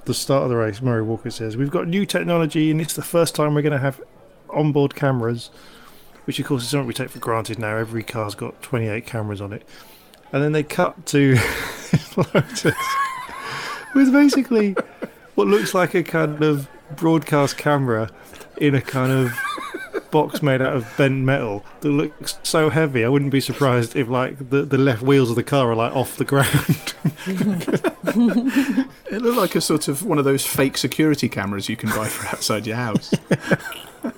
the 0.05 0.15
start 0.15 0.45
of 0.45 0.49
the 0.49 0.57
race, 0.57 0.81
Murray 0.81 1.03
Walker 1.03 1.31
says, 1.31 1.57
"We've 1.57 1.71
got 1.71 1.89
new 1.89 2.07
technology, 2.07 2.71
and 2.71 2.81
it's 2.81 2.95
the 2.95 3.03
first 3.03 3.35
time 3.35 3.55
we're 3.55 3.63
going 3.63 3.73
to 3.73 3.79
have 3.79 4.01
onboard 4.51 4.95
cameras." 4.95 5.51
Which, 6.25 6.39
of 6.39 6.45
course, 6.47 6.63
is 6.63 6.69
something 6.69 6.87
we 6.87 6.93
take 6.93 7.09
for 7.09 7.21
granted 7.21 7.59
now. 7.59 7.77
Every 7.77 8.03
car's 8.03 8.35
got 8.35 8.61
28 8.61 9.07
cameras 9.07 9.41
on 9.41 9.55
it. 9.55 9.67
And 10.31 10.43
then 10.43 10.53
they 10.53 10.63
cut 10.63 11.07
to 11.07 11.39
Lotus 12.17 12.75
with 13.95 14.13
basically 14.13 14.77
what 15.35 15.49
looks 15.49 15.75
like 15.75 15.95
a 15.95 16.03
kind 16.03 16.43
of 16.43 16.69
broadcast 16.97 17.57
camera 17.57 18.11
in 18.59 18.75
a 18.75 18.81
kind 18.81 19.13
of 19.13 19.33
box 20.11 20.43
made 20.43 20.63
out 20.63 20.75
of 20.75 20.87
bent 20.97 21.25
metal 21.25 21.65
that 21.81 21.89
looks 21.89 22.39
so 22.43 22.71
heavy. 22.71 23.05
I 23.05 23.09
wouldn't 23.09 23.31
be 23.31 23.41
surprised 23.41 23.97
if 23.97 24.09
like 24.09 24.51
the, 24.51 24.63
the 24.63 24.79
left 24.79 25.03
wheels 25.03 25.31
of 25.31 25.37
the 25.37 25.43
car 25.43 25.71
are 25.71 25.77
like 25.77 25.95
off 25.95 26.17
the 26.17 26.25
ground. 26.25 26.95
It 29.11 29.23
looked 29.23 29.39
like 29.39 29.55
a 29.55 29.61
sort 29.61 29.89
of 29.89 30.05
one 30.05 30.19
of 30.19 30.25
those 30.25 30.45
fake 30.45 30.77
security 30.77 31.29
cameras 31.29 31.69
you 31.69 31.77
can 31.77 31.89
buy 31.91 32.09
for 32.09 32.27
outside 32.29 32.67
your 32.67 32.77
house. 32.77 33.13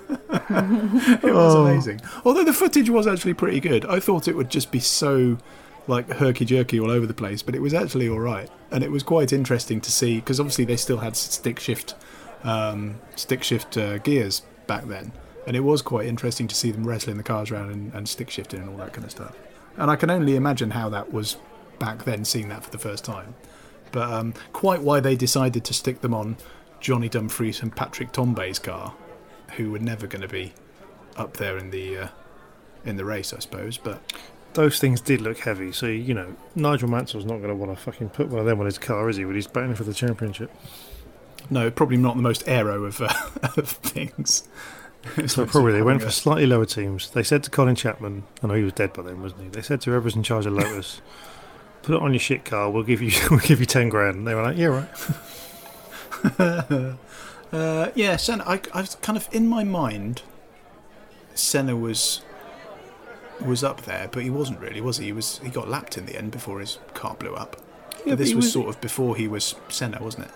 it 1.23 1.33
was 1.33 1.55
Oh. 1.55 1.67
amazing. 1.67 2.01
Although 2.25 2.45
the 2.45 2.53
footage 2.53 2.91
was 2.91 3.07
actually 3.07 3.35
pretty 3.35 3.61
good. 3.61 3.85
I 3.87 4.01
thought 4.01 4.29
it 4.29 4.37
would 4.37 4.51
just 4.51 4.71
be 4.73 4.81
so 4.81 5.39
like 5.87 6.09
herky 6.11 6.45
jerky 6.45 6.79
all 6.79 6.91
over 6.91 7.07
the 7.07 7.15
place, 7.15 7.43
but 7.43 7.55
it 7.55 7.63
was 7.63 7.73
actually 7.75 8.09
all 8.09 8.21
right, 8.21 8.49
and 8.71 8.85
it 8.85 8.91
was 8.91 9.03
quite 9.03 9.33
interesting 9.33 9.81
to 9.81 9.91
see 9.91 10.17
because 10.17 10.39
obviously 10.39 10.65
they 10.65 10.77
still 10.77 10.99
had 10.99 11.17
stick 11.17 11.59
shift, 11.59 11.95
um, 12.45 12.97
stick 13.17 13.43
shift 13.43 13.77
uh, 13.77 13.99
gears 13.99 14.43
back 14.67 14.85
then, 14.87 15.13
and 15.47 15.57
it 15.57 15.61
was 15.61 15.83
quite 15.83 16.07
interesting 16.07 16.47
to 16.49 16.55
see 16.55 16.71
them 16.71 16.87
wrestling 16.87 17.17
the 17.17 17.23
cars 17.23 17.51
around 17.51 17.71
and, 17.71 17.93
and 17.95 18.09
stick 18.09 18.31
shifting 18.31 18.61
and 18.61 18.69
all 18.69 18.77
that 18.77 18.93
kind 18.93 19.05
of 19.05 19.11
stuff. 19.11 19.35
And 19.77 19.91
I 19.91 19.97
can 19.97 20.11
only 20.11 20.37
imagine 20.37 20.73
how 20.73 20.89
that 20.91 21.13
was 21.13 21.37
back 21.79 22.05
then, 22.05 22.25
seeing 22.25 22.49
that 22.51 22.63
for 22.63 22.71
the 22.71 22.79
first 22.79 23.05
time. 23.05 23.35
But 23.91 24.13
um, 24.13 24.35
quite 24.53 24.83
why 24.83 25.01
they 25.01 25.17
decided 25.17 25.65
to 25.65 25.75
stick 25.75 26.03
them 26.03 26.15
on 26.15 26.37
Johnny 26.79 27.09
Dumfries 27.09 27.63
and 27.63 27.75
Patrick 27.75 28.13
Tambay's 28.13 28.59
car, 28.61 28.95
who 29.57 29.71
were 29.71 29.79
never 29.79 30.07
going 30.07 30.23
to 30.23 30.29
be 30.29 30.53
up 31.17 31.37
there 31.37 31.59
in 31.59 31.71
the 31.71 31.99
uh, 31.99 32.09
in 32.85 32.97
the 32.97 33.05
race, 33.05 33.33
I 33.33 33.39
suppose. 33.41 33.77
But 33.79 34.01
Those 34.55 34.79
things 34.79 35.01
did 35.01 35.21
look 35.21 35.39
heavy, 35.39 35.73
so 35.73 35.87
you 35.87 36.15
know 36.15 36.37
Nigel 36.55 36.89
Mansell's 36.89 37.25
not 37.25 37.39
going 37.39 37.49
to 37.49 37.55
want 37.55 37.77
to 37.77 37.83
fucking 37.83 38.11
put 38.11 38.29
one 38.29 38.41
of 38.41 38.47
them 38.47 38.61
on 38.61 38.67
his 38.67 38.79
car, 38.79 39.09
is 39.09 39.17
he? 39.17 39.25
When 39.25 39.35
he's 39.35 39.47
battling 39.47 39.75
for 39.75 39.85
the 39.85 39.95
championship. 39.95 40.51
no, 41.51 41.71
probably 41.71 41.97
not 41.97 42.17
the 42.17 42.23
most 42.23 42.45
aero 42.47 42.85
of, 42.85 43.01
uh, 43.01 43.13
of 43.57 43.69
things. 43.69 44.49
So 45.27 45.47
probably 45.47 45.73
they 45.73 45.83
went 45.83 46.03
for 46.03 46.11
slightly 46.23 46.47
lower 46.47 46.67
teams. 46.67 47.11
They 47.11 47.23
said 47.23 47.43
to 47.45 47.51
Colin 47.51 47.75
Chapman, 47.75 48.25
I 48.43 48.49
know 48.49 48.55
he 48.55 48.65
was 48.65 48.75
dead 48.75 48.93
by 48.93 49.03
then, 49.03 49.23
wasn't 49.23 49.43
he? 49.43 49.49
They 49.49 49.63
said 49.63 49.81
to 49.83 49.91
whoever's 49.91 50.15
in 50.15 50.23
charge 50.23 50.45
of 50.47 50.53
Lotus, 50.53 51.01
"Put 51.83 51.95
it 51.97 52.03
on 52.03 52.13
your 52.13 52.21
shit 52.21 52.45
car. 52.45 52.71
We'll 52.71 52.83
give 52.83 53.01
you, 53.01 53.11
we'll 53.31 53.41
give 53.41 53.61
you 53.61 53.67
ten 53.67 53.89
grand." 53.89 54.19
And 54.19 54.27
they 54.27 54.35
were 54.35 54.43
like, 54.43 54.59
"Yeah, 54.59 54.67
right." 54.67 54.89
Uh, 57.53 57.91
yeah, 57.95 58.17
Senna. 58.17 58.45
I, 58.47 58.61
I 58.73 58.81
was 58.83 58.95
kind 58.97 59.17
of 59.17 59.29
in 59.33 59.49
my 59.49 59.65
mind. 59.65 60.23
Senna 61.35 61.77
was 61.77 62.23
was 63.45 63.65
up 63.65 63.83
there, 63.83 64.09
but 64.13 64.23
he 64.23 64.31
wasn't 64.31 64.61
really, 64.61 64.81
was 64.81 64.99
he? 64.99 65.07
He 65.07 65.13
was. 65.13 65.39
He 65.43 65.49
got 65.51 65.69
lapped 65.69 65.97
in 65.97 66.07
the 66.07 66.17
end 66.17 66.31
before 66.31 66.61
his 66.61 66.79
car 66.95 67.15
blew 67.15 67.35
up. 67.35 67.57
Yeah, 68.05 68.15
this 68.15 68.35
was, 68.35 68.45
was- 68.47 68.53
sort 68.53 68.69
of 68.69 68.81
before 68.81 69.17
he 69.17 69.29
was 69.29 69.55
Senna, 69.69 69.99
wasn't 70.03 70.27
it? 70.27 70.33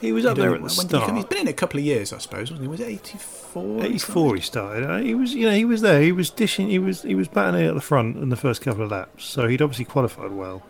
He 0.00 0.10
was 0.12 0.26
up 0.26 0.36
there 0.36 0.50
only- 0.50 0.64
at 0.64 0.70
the 0.70 0.76
when 0.78 0.86
did 0.88 0.96
he 0.96 1.02
start. 1.04 1.16
He's 1.16 1.24
been 1.26 1.38
in 1.42 1.48
a 1.48 1.52
couple 1.52 1.78
of 1.78 1.84
years, 1.86 2.12
I 2.12 2.18
suppose, 2.18 2.50
wasn't 2.50 2.62
he? 2.62 2.66
Was 2.68 2.80
it 2.80 2.88
84? 2.88 3.84
84 3.84 4.34
he 4.34 4.40
started. 4.40 4.90
Uh, 4.90 4.98
He 4.98 5.14
was, 5.14 5.32
you 5.32 5.46
know, 5.46 5.54
he 5.54 5.64
was 5.64 5.80
there. 5.80 6.00
He 6.02 6.10
was 6.10 6.28
dishing. 6.28 6.68
He 6.70 6.80
was, 6.80 7.02
he 7.02 7.14
was 7.14 7.28
batting 7.28 7.60
it 7.60 7.68
at 7.68 7.74
the 7.74 7.80
front 7.80 8.16
in 8.16 8.28
the 8.28 8.36
first 8.36 8.62
couple 8.62 8.82
of 8.82 8.90
laps. 8.90 9.24
So 9.24 9.46
he'd 9.46 9.62
obviously 9.62 9.84
qualified 9.84 10.32
well. 10.32 10.64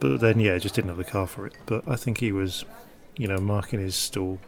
But 0.00 0.20
then, 0.20 0.38
yeah, 0.38 0.58
just 0.58 0.74
didn't 0.74 0.88
have 0.88 0.98
the 0.98 1.04
car 1.04 1.26
for 1.26 1.46
it. 1.46 1.54
But 1.64 1.84
I 1.88 1.96
think 1.96 2.18
he 2.18 2.30
was, 2.30 2.66
you 3.16 3.26
know, 3.26 3.38
marking 3.38 3.80
his 3.80 3.94
stall. 3.96 4.38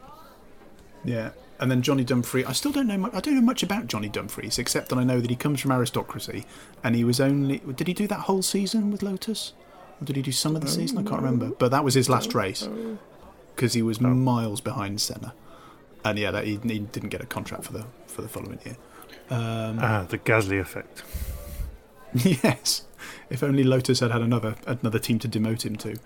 Yeah, 1.05 1.31
and 1.59 1.71
then 1.71 1.83
Johnny 1.83 2.05
Dumfries. 2.05 2.45
I 2.47 2.53
still 2.53 2.73
don't 2.73 2.87
know. 2.87 2.99
Much, 2.99 3.15
I 3.15 3.21
don't 3.21 3.35
know 3.35 3.41
much 3.41 3.63
about 3.63 3.87
Johnny 3.87 4.09
Dumfries, 4.09 4.59
except 4.59 4.89
that 4.91 4.99
I 4.99 5.05
know 5.05 5.21
that 5.21 5.31
he 5.31 5.37
comes 5.37 5.61
from 5.61 5.73
aristocracy, 5.73 6.45
and 6.85 6.95
he 6.95 7.05
was 7.05 7.21
only. 7.21 7.59
Did 7.59 7.87
he 7.89 7.95
do 7.95 8.07
that 8.09 8.21
whole 8.21 8.43
season 8.43 8.91
with 8.91 9.03
Lotus, 9.03 9.55
or 10.01 10.05
did 10.05 10.17
he 10.17 10.23
do 10.23 10.33
some 10.33 10.55
of 10.57 10.63
the 10.63 10.69
season? 10.69 10.99
I 10.99 11.03
can't 11.03 11.23
remember. 11.23 11.51
But 11.59 11.71
that 11.71 11.85
was 11.85 11.95
his 11.95 12.09
last 12.09 12.35
race. 12.35 12.69
because 13.57 13.73
he 13.75 13.83
was 13.83 14.01
miles 14.01 14.61
behind 14.61 15.01
Senna, 15.01 15.35
and 16.05 16.19
yeah, 16.19 16.31
that 16.31 16.45
he, 16.45 16.59
he 16.63 16.79
didn't 16.81 17.09
get 17.11 17.21
a 17.23 17.27
contract 17.27 17.65
for 17.65 17.73
the 17.73 17.85
for 18.07 18.23
the 18.23 18.29
following 18.29 18.59
year. 18.65 18.77
Um, 19.31 19.79
Ah, 19.81 20.07
the 20.09 20.19
Gasly 20.19 20.61
effect. 20.61 21.03
yes, 22.15 22.83
if 23.31 23.43
only 23.43 23.63
Lotus 23.65 24.01
had 24.01 24.11
had 24.11 24.21
another 24.23 24.57
another 24.67 24.99
team 24.99 25.19
to 25.21 25.29
demote 25.29 25.65
him 25.65 25.77
to. 25.77 25.97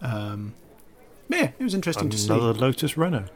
Um, 0.00 0.54
yeah, 1.28 1.50
it 1.58 1.62
was 1.64 1.74
interesting 1.74 2.08
to 2.10 2.16
see. 2.18 2.32
Another 2.32 2.54
Lotus 2.54 2.96
Renault. 2.96 3.26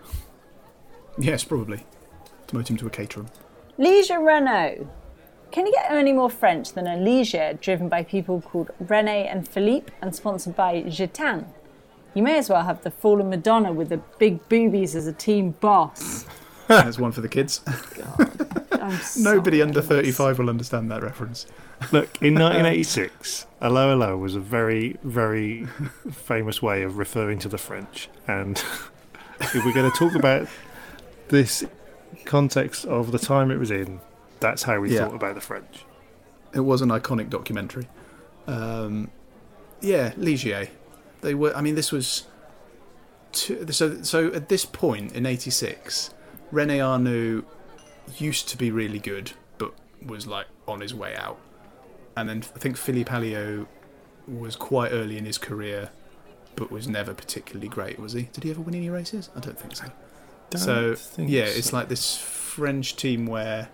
Yes, 1.18 1.44
probably 1.44 1.84
demote 2.48 2.68
him 2.68 2.76
to 2.78 2.86
a 2.86 2.90
caterer. 2.90 3.26
Ligier 3.78 4.20
Renault. 4.24 4.88
Can 5.50 5.66
you 5.66 5.72
get 5.72 5.90
any 5.90 6.12
more 6.12 6.30
French 6.30 6.72
than 6.72 6.86
a 6.86 6.96
Ligier 6.96 7.60
driven 7.60 7.88
by 7.88 8.02
people 8.02 8.40
called 8.40 8.70
Rene 8.80 9.26
and 9.26 9.46
Philippe 9.46 9.92
and 10.00 10.14
sponsored 10.14 10.56
by 10.56 10.82
Gitanes? 10.82 11.46
You 12.14 12.22
may 12.22 12.38
as 12.38 12.48
well 12.48 12.62
have 12.64 12.82
the 12.82 12.90
fallen 12.90 13.28
Madonna 13.30 13.72
with 13.72 13.88
the 13.90 13.98
big 14.18 14.46
boobies 14.48 14.94
as 14.94 15.06
a 15.06 15.12
team 15.12 15.52
boss. 15.60 16.24
There's 16.68 16.98
one 16.98 17.12
for 17.12 17.20
the 17.20 17.28
kids. 17.28 17.60
I'm 18.72 18.98
Nobody 19.18 19.58
sorry. 19.58 19.62
under 19.62 19.82
35 19.82 20.38
will 20.38 20.48
understand 20.50 20.90
that 20.90 21.02
reference. 21.02 21.46
Look, 21.92 22.20
in 22.22 22.34
1986, 22.38 23.46
Hello 23.60 23.90
Hello 23.90 24.16
was 24.16 24.34
a 24.34 24.40
very, 24.40 24.96
very 25.02 25.66
famous 26.10 26.60
way 26.62 26.82
of 26.82 26.98
referring 26.98 27.38
to 27.40 27.48
the 27.48 27.58
French. 27.58 28.08
And 28.26 28.62
if 29.40 29.54
we're 29.64 29.72
going 29.74 29.90
to 29.90 29.96
talk 29.96 30.14
about 30.14 30.48
this 31.32 31.64
context 32.24 32.84
of 32.84 33.10
the 33.10 33.18
time 33.18 33.50
it 33.50 33.58
was 33.58 33.70
in, 33.72 34.00
that's 34.38 34.62
how 34.62 34.78
we 34.78 34.94
Yeah. 34.94 35.06
thought 35.06 35.14
about 35.16 35.34
the 35.34 35.40
French. 35.40 35.84
It 36.54 36.60
was 36.60 36.82
an 36.82 36.90
iconic 36.90 37.28
documentary. 37.30 37.88
Um, 38.46 39.10
yeah, 39.80 40.12
Ligier. 40.16 40.68
They 41.22 41.34
were. 41.34 41.56
I 41.56 41.60
mean, 41.60 41.74
this 41.74 41.90
was. 41.90 42.26
Two, 43.32 43.66
so, 43.72 44.02
so 44.02 44.28
at 44.34 44.50
this 44.50 44.66
point 44.66 45.12
in 45.12 45.24
'86, 45.24 46.10
Rene 46.50 46.78
Arnoux 46.80 47.44
used 48.18 48.46
to 48.50 48.58
be 48.58 48.70
really 48.70 48.98
good, 48.98 49.32
but 49.56 49.72
was 50.04 50.26
like 50.26 50.46
on 50.68 50.80
his 50.82 50.94
way 50.94 51.16
out. 51.16 51.38
And 52.14 52.28
then 52.28 52.44
I 52.54 52.58
think 52.58 52.76
Philippe 52.76 53.10
Alliot 53.10 53.66
was 54.28 54.54
quite 54.54 54.92
early 54.92 55.16
in 55.16 55.24
his 55.24 55.38
career, 55.38 55.90
but 56.56 56.70
was 56.70 56.86
never 56.86 57.14
particularly 57.14 57.68
great. 57.68 57.98
Was 57.98 58.12
he? 58.12 58.24
Did 58.34 58.44
he 58.44 58.50
ever 58.50 58.60
win 58.60 58.74
any 58.74 58.90
races? 58.90 59.30
I 59.34 59.40
don't 59.40 59.58
think 59.58 59.74
so. 59.76 59.86
So 60.58 60.88
Don't 60.88 60.98
think 60.98 61.30
yeah, 61.30 61.44
it's 61.44 61.72
like 61.72 61.88
this 61.88 62.18
French 62.18 62.96
team 62.96 63.26
where, 63.26 63.68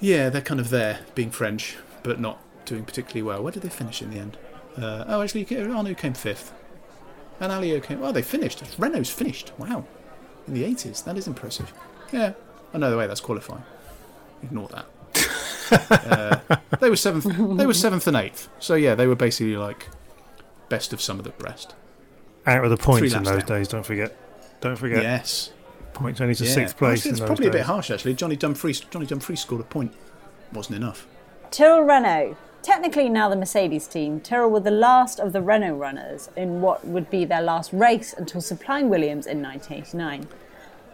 yeah, 0.00 0.28
they're 0.28 0.42
kind 0.42 0.60
of 0.60 0.70
there 0.70 1.00
being 1.14 1.30
French, 1.30 1.76
but 2.02 2.20
not 2.20 2.38
doing 2.64 2.84
particularly 2.84 3.22
well. 3.22 3.42
Where 3.42 3.52
did 3.52 3.62
they 3.62 3.68
finish 3.68 4.02
in 4.02 4.10
the 4.10 4.18
end? 4.18 4.36
Uh, 4.76 5.04
oh, 5.08 5.22
actually, 5.22 5.44
Arnoux 5.44 5.96
came 5.96 6.14
fifth, 6.14 6.52
and 7.40 7.50
Alliot 7.50 7.84
came. 7.84 8.02
Oh, 8.02 8.12
they 8.12 8.22
finished. 8.22 8.62
Renault's 8.78 9.10
finished. 9.10 9.52
Wow, 9.58 9.84
in 10.46 10.54
the 10.54 10.64
eighties. 10.64 11.02
That 11.02 11.16
is 11.16 11.26
impressive. 11.26 11.72
Yeah, 12.12 12.34
I 12.74 12.78
know 12.78 12.90
the 12.90 12.96
way 12.96 13.06
that's 13.06 13.20
qualifying. 13.20 13.64
Ignore 14.42 14.68
that. 14.68 14.86
uh, 16.50 16.56
they 16.78 16.90
were 16.90 16.96
seventh. 16.96 17.24
They 17.56 17.66
were 17.66 17.74
seventh 17.74 18.06
and 18.06 18.16
eighth. 18.16 18.48
So 18.58 18.74
yeah, 18.74 18.94
they 18.94 19.06
were 19.06 19.16
basically 19.16 19.56
like 19.56 19.88
best 20.68 20.92
of 20.92 21.00
some 21.00 21.18
of 21.18 21.24
the 21.24 21.32
rest. 21.42 21.74
Out 22.46 22.64
of 22.64 22.70
the 22.70 22.76
points 22.76 23.12
in 23.12 23.22
those 23.22 23.42
down. 23.42 23.58
days, 23.58 23.68
don't 23.68 23.84
forget. 23.84 24.16
Don't 24.60 24.76
forget. 24.76 25.02
Yes. 25.02 25.52
Points 25.92 26.20
only 26.20 26.34
to 26.34 26.44
Yeah. 26.44 26.50
sixth 26.50 26.76
place 26.76 26.98
Actually, 27.00 27.08
in 27.08 27.12
it's 27.14 27.20
those 27.20 27.26
probably 27.28 27.46
a 27.48 27.50
bit 27.50 27.62
harsh 27.62 27.90
actually. 27.90 28.14
Johnny 28.14 28.36
Dumfries. 28.36 28.80
Johnny 28.80 29.06
Dumfries 29.06 29.40
scored 29.40 29.60
a 29.60 29.64
point. 29.64 29.92
Wasn't 30.52 30.76
enough. 30.76 31.06
Tyrrell 31.50 31.82
Renault. 31.82 32.36
Technically 32.62 33.08
now 33.08 33.28
the 33.28 33.36
Mercedes 33.36 33.86
team, 33.86 34.20
Tyrrell 34.20 34.50
were 34.50 34.60
the 34.60 34.70
last 34.72 35.20
of 35.20 35.32
the 35.32 35.40
Renault 35.40 35.76
runners 35.76 36.30
in 36.36 36.60
what 36.60 36.84
would 36.86 37.08
be 37.10 37.24
their 37.24 37.40
last 37.40 37.72
race 37.72 38.12
until 38.12 38.40
supplying 38.40 38.88
Williams 38.88 39.26
in 39.26 39.40
1989. 39.40 40.26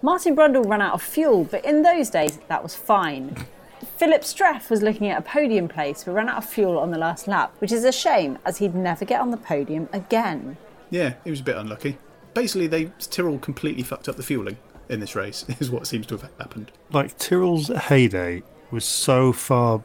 Martin 0.02 0.36
Brundle 0.36 0.68
ran 0.68 0.82
out 0.82 0.92
of 0.94 1.02
fuel, 1.02 1.44
but 1.44 1.64
in 1.64 1.82
those 1.82 2.10
days 2.10 2.38
that 2.48 2.62
was 2.62 2.74
fine. 2.74 3.46
Philip 3.96 4.22
Streiff 4.22 4.68
was 4.68 4.82
looking 4.82 5.08
at 5.08 5.18
a 5.18 5.22
podium 5.22 5.66
place 5.68 6.04
but 6.04 6.12
ran 6.12 6.28
out 6.28 6.38
of 6.38 6.44
fuel 6.44 6.78
on 6.78 6.90
the 6.90 6.98
last 6.98 7.26
lap, 7.26 7.52
which 7.58 7.72
is 7.72 7.84
a 7.84 7.92
shame 7.92 8.38
as 8.44 8.58
he'd 8.58 8.74
never 8.74 9.04
get 9.04 9.20
on 9.20 9.30
the 9.30 9.36
podium 9.36 9.88
again. 9.92 10.56
Yeah, 10.90 11.14
he 11.24 11.30
was 11.30 11.40
a 11.40 11.44
bit 11.44 11.56
unlucky. 11.56 11.98
Basically, 12.34 12.66
they 12.66 12.86
Tyrrell 12.98 13.38
completely 13.38 13.82
fucked 13.82 14.08
up 14.08 14.16
the 14.16 14.22
fueling 14.22 14.56
in 14.88 15.00
this 15.00 15.14
race. 15.14 15.44
Is 15.60 15.70
what 15.70 15.86
seems 15.86 16.06
to 16.06 16.18
have 16.18 16.30
happened. 16.38 16.72
Like 16.90 17.16
Tyrrell's 17.18 17.68
heyday 17.68 18.42
was 18.70 18.84
so 18.84 19.32
far 19.32 19.82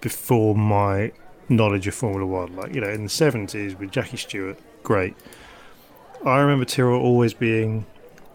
before 0.00 0.54
my 0.54 1.12
knowledge 1.48 1.86
of 1.86 1.94
Formula 1.94 2.26
One. 2.26 2.56
Like 2.56 2.74
you 2.74 2.80
know, 2.80 2.90
in 2.90 3.04
the 3.04 3.10
seventies 3.10 3.74
with 3.76 3.90
Jackie 3.90 4.16
Stewart, 4.16 4.58
great. 4.82 5.16
I 6.24 6.38
remember 6.38 6.64
Tyrrell 6.64 7.00
always 7.00 7.34
being, 7.34 7.84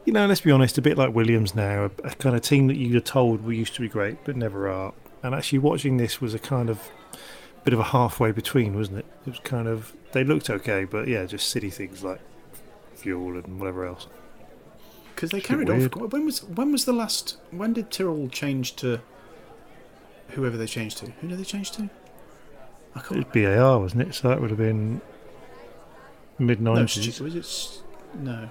you 0.05 0.13
know, 0.13 0.27
let's 0.27 0.41
be 0.41 0.51
honest, 0.51 0.77
a 0.77 0.81
bit 0.81 0.95
like 0.95 1.13
Williams 1.13 1.55
now, 1.55 1.85
a, 1.85 2.07
a 2.07 2.11
kind 2.11 2.35
of 2.35 2.41
team 2.43 2.67
that 2.67 2.77
you're 2.77 3.01
told 3.01 3.43
we 3.43 3.57
used 3.57 3.73
to 3.75 3.81
be 3.81 3.89
great 3.89 4.23
but 4.25 4.35
never 4.35 4.69
are. 4.69 4.93
And 5.23 5.33
actually, 5.35 5.59
watching 5.59 5.97
this 5.97 6.21
was 6.21 6.33
a 6.33 6.39
kind 6.39 6.69
of 6.69 6.89
bit 7.63 7.73
of 7.73 7.79
a 7.79 7.85
halfway 7.85 8.31
between, 8.31 8.75
wasn't 8.75 8.99
it? 8.99 9.05
It 9.25 9.29
was 9.31 9.39
kind 9.39 9.67
of 9.67 9.93
they 10.11 10.23
looked 10.23 10.49
okay, 10.49 10.85
but 10.85 11.07
yeah, 11.07 11.25
just 11.25 11.49
silly 11.49 11.69
things 11.69 12.03
like 12.03 12.21
fuel 12.99 13.37
and 13.37 13.59
whatever 13.59 13.85
else. 13.85 14.07
Because 15.15 15.31
they 15.31 15.39
It's 15.39 15.49
a 15.49 15.55
bit 15.57 15.67
carried 15.67 15.85
off. 15.93 16.11
When 16.13 16.25
was 16.25 16.43
when 16.43 16.71
was 16.71 16.85
the 16.85 16.93
last? 16.93 17.37
When 17.51 17.73
did 17.73 17.91
Tyrrell 17.91 18.29
change 18.29 18.75
to? 18.77 19.01
Whoever 20.29 20.57
they 20.57 20.67
changed 20.67 20.97
to. 20.99 21.07
Who 21.21 21.27
did 21.27 21.39
they 21.39 21.43
change 21.43 21.71
to? 21.71 21.89
I 22.95 22.99
It 22.99 23.05
can't. 23.05 23.33
was 23.33 23.43
BAR, 23.43 23.79
wasn't 23.79 24.01
it? 24.03 24.15
So 24.15 24.29
that 24.29 24.39
would 24.41 24.49
have 24.51 24.59
been 24.59 25.01
mid 26.37 26.61
nineties. 26.61 27.15
Stu- 27.15 27.23
was 27.23 27.35
it? 27.35 27.81
No. 28.19 28.49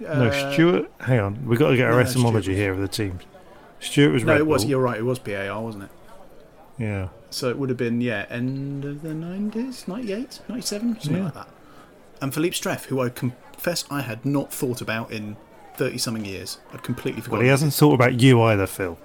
No, 0.00 0.08
Uh, 0.08 0.52
Stuart. 0.52 0.90
Hang 1.00 1.20
on, 1.20 1.46
we've 1.46 1.58
got 1.58 1.70
to 1.70 1.76
get 1.76 1.86
our 1.86 1.92
no, 2.02 2.08
etymology 2.08 2.54
here 2.54 2.72
of 2.72 2.78
the 2.80 2.88
teams. 2.88 3.22
Stuart 3.80 4.12
was 4.12 4.24
No, 4.24 4.32
Red 4.32 4.40
it 4.40 4.46
was. 4.46 4.62
Bull. 4.62 4.70
You're 4.70 4.80
right. 4.80 4.98
It 4.98 5.04
was 5.04 5.18
BAR, 5.18 5.60
wasn't 5.62 5.84
it? 5.84 5.90
Yeah, 6.78 7.08
So 7.28 7.50
it 7.50 7.58
would 7.58 7.68
have 7.68 7.76
been 7.76 8.00
yeah, 8.00 8.24
end 8.30 8.86
of 8.86 9.02
the 9.02 9.12
nineties, 9.12 9.86
98, 9.86 10.40
97, 10.48 10.94
something 11.00 11.16
Yeah. 11.18 11.24
like 11.24 11.34
that. 11.34 11.48
And 12.22 12.32
Philippe 12.32 12.56
Streiff, 12.56 12.86
who 12.86 13.00
I 13.00 13.10
confess 13.60 13.84
I 13.90 14.00
had 14.00 14.24
not 14.24 14.50
thought 14.50 14.80
about 14.80 15.12
in 15.12 15.36
thirty 15.74 15.98
something 15.98 16.24
years. 16.24 16.58
I'd 16.72 16.82
completely 16.82 17.20
forgotten. 17.20 17.40
well, 17.40 17.44
he 17.44 17.50
hasn't 17.50 17.74
thought 17.74 17.92
about 17.92 18.18
you 18.18 18.40
either, 18.42 18.66
Phil. 18.66 18.98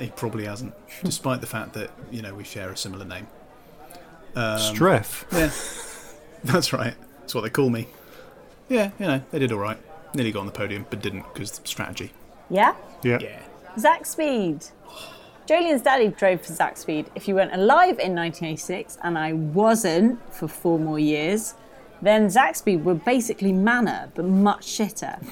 He 0.00 0.08
probably 0.10 0.46
hasn't, 0.46 0.74
despite 1.04 1.40
the 1.40 1.46
fact 1.46 1.74
that 1.74 1.90
you 2.10 2.20
know 2.20 2.34
we 2.34 2.42
share 2.42 2.70
a 2.70 2.76
similar 2.76 3.04
name. 3.04 3.28
Um, 4.34 4.58
Streiff. 4.58 5.24
Yeah, 5.30 5.52
that's 6.52 6.72
right. 6.72 6.94
That's 7.20 7.36
what 7.36 7.42
they 7.42 7.50
call 7.50 7.70
me. 7.70 7.86
Yeah, 8.68 8.90
you 8.98 9.06
know 9.06 9.22
they 9.30 9.38
did 9.38 9.52
all 9.52 9.60
right. 9.60 9.78
Nearly 10.12 10.32
got 10.32 10.40
on 10.40 10.46
the 10.46 10.52
podium, 10.52 10.84
but 10.90 11.00
didn't 11.00 11.22
because 11.32 11.60
strategy. 11.62 12.10
Yeah? 12.50 12.74
Yeah. 13.04 13.18
Yeah. 13.20 13.42
Zach 13.78 14.06
Speed. 14.06 14.64
Jolyon's 15.46 15.82
daddy 15.82 16.08
drove 16.08 16.42
for 16.42 16.52
Zakspeed. 16.52 17.06
If 17.14 17.26
you 17.28 17.34
weren't 17.34 17.54
alive 17.54 17.98
in 18.00 18.14
1986, 18.14 18.98
and 19.02 19.16
I 19.16 19.32
wasn't 19.34 20.18
for 20.34 20.46
four 20.48 20.78
more 20.78 20.98
years, 20.98 21.54
then 22.00 22.30
Speed 22.30 22.84
were 22.84 22.94
basically 22.94 23.52
Manor, 23.52 24.10
but 24.14 24.24
much 24.24 24.66
shitter. 24.66 25.24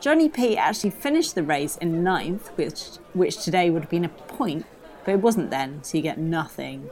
Johnny 0.00 0.28
P 0.28 0.56
actually 0.56 0.90
finished 0.90 1.34
the 1.34 1.42
race 1.42 1.76
in 1.76 2.04
ninth, 2.04 2.48
which, 2.56 2.84
which 3.14 3.42
today 3.42 3.70
would 3.70 3.82
have 3.82 3.90
been 3.90 4.04
a 4.04 4.08
point, 4.08 4.64
but 5.04 5.12
it 5.12 5.20
wasn't 5.20 5.50
then, 5.50 5.82
so 5.82 5.96
you 5.96 6.02
get 6.02 6.18
nothing. 6.18 6.88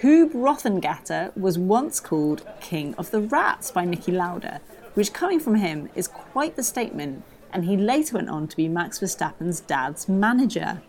Huub 0.00 0.32
Rothengatter 0.32 1.36
was 1.36 1.58
once 1.58 2.00
called 2.00 2.46
King 2.60 2.94
of 2.96 3.10
the 3.10 3.20
Rats 3.20 3.70
by 3.70 3.84
Niki 3.84 4.12
Lauda, 4.12 4.60
which 4.94 5.12
coming 5.12 5.40
from 5.40 5.56
him 5.56 5.90
is 5.94 6.08
quite 6.08 6.56
the 6.56 6.62
statement, 6.62 7.24
and 7.52 7.64
he 7.64 7.76
later 7.76 8.16
went 8.16 8.28
on 8.28 8.46
to 8.48 8.56
be 8.56 8.68
Max 8.68 8.98
Verstappen's 8.98 9.60
dad's 9.60 10.08
manager. 10.08 10.82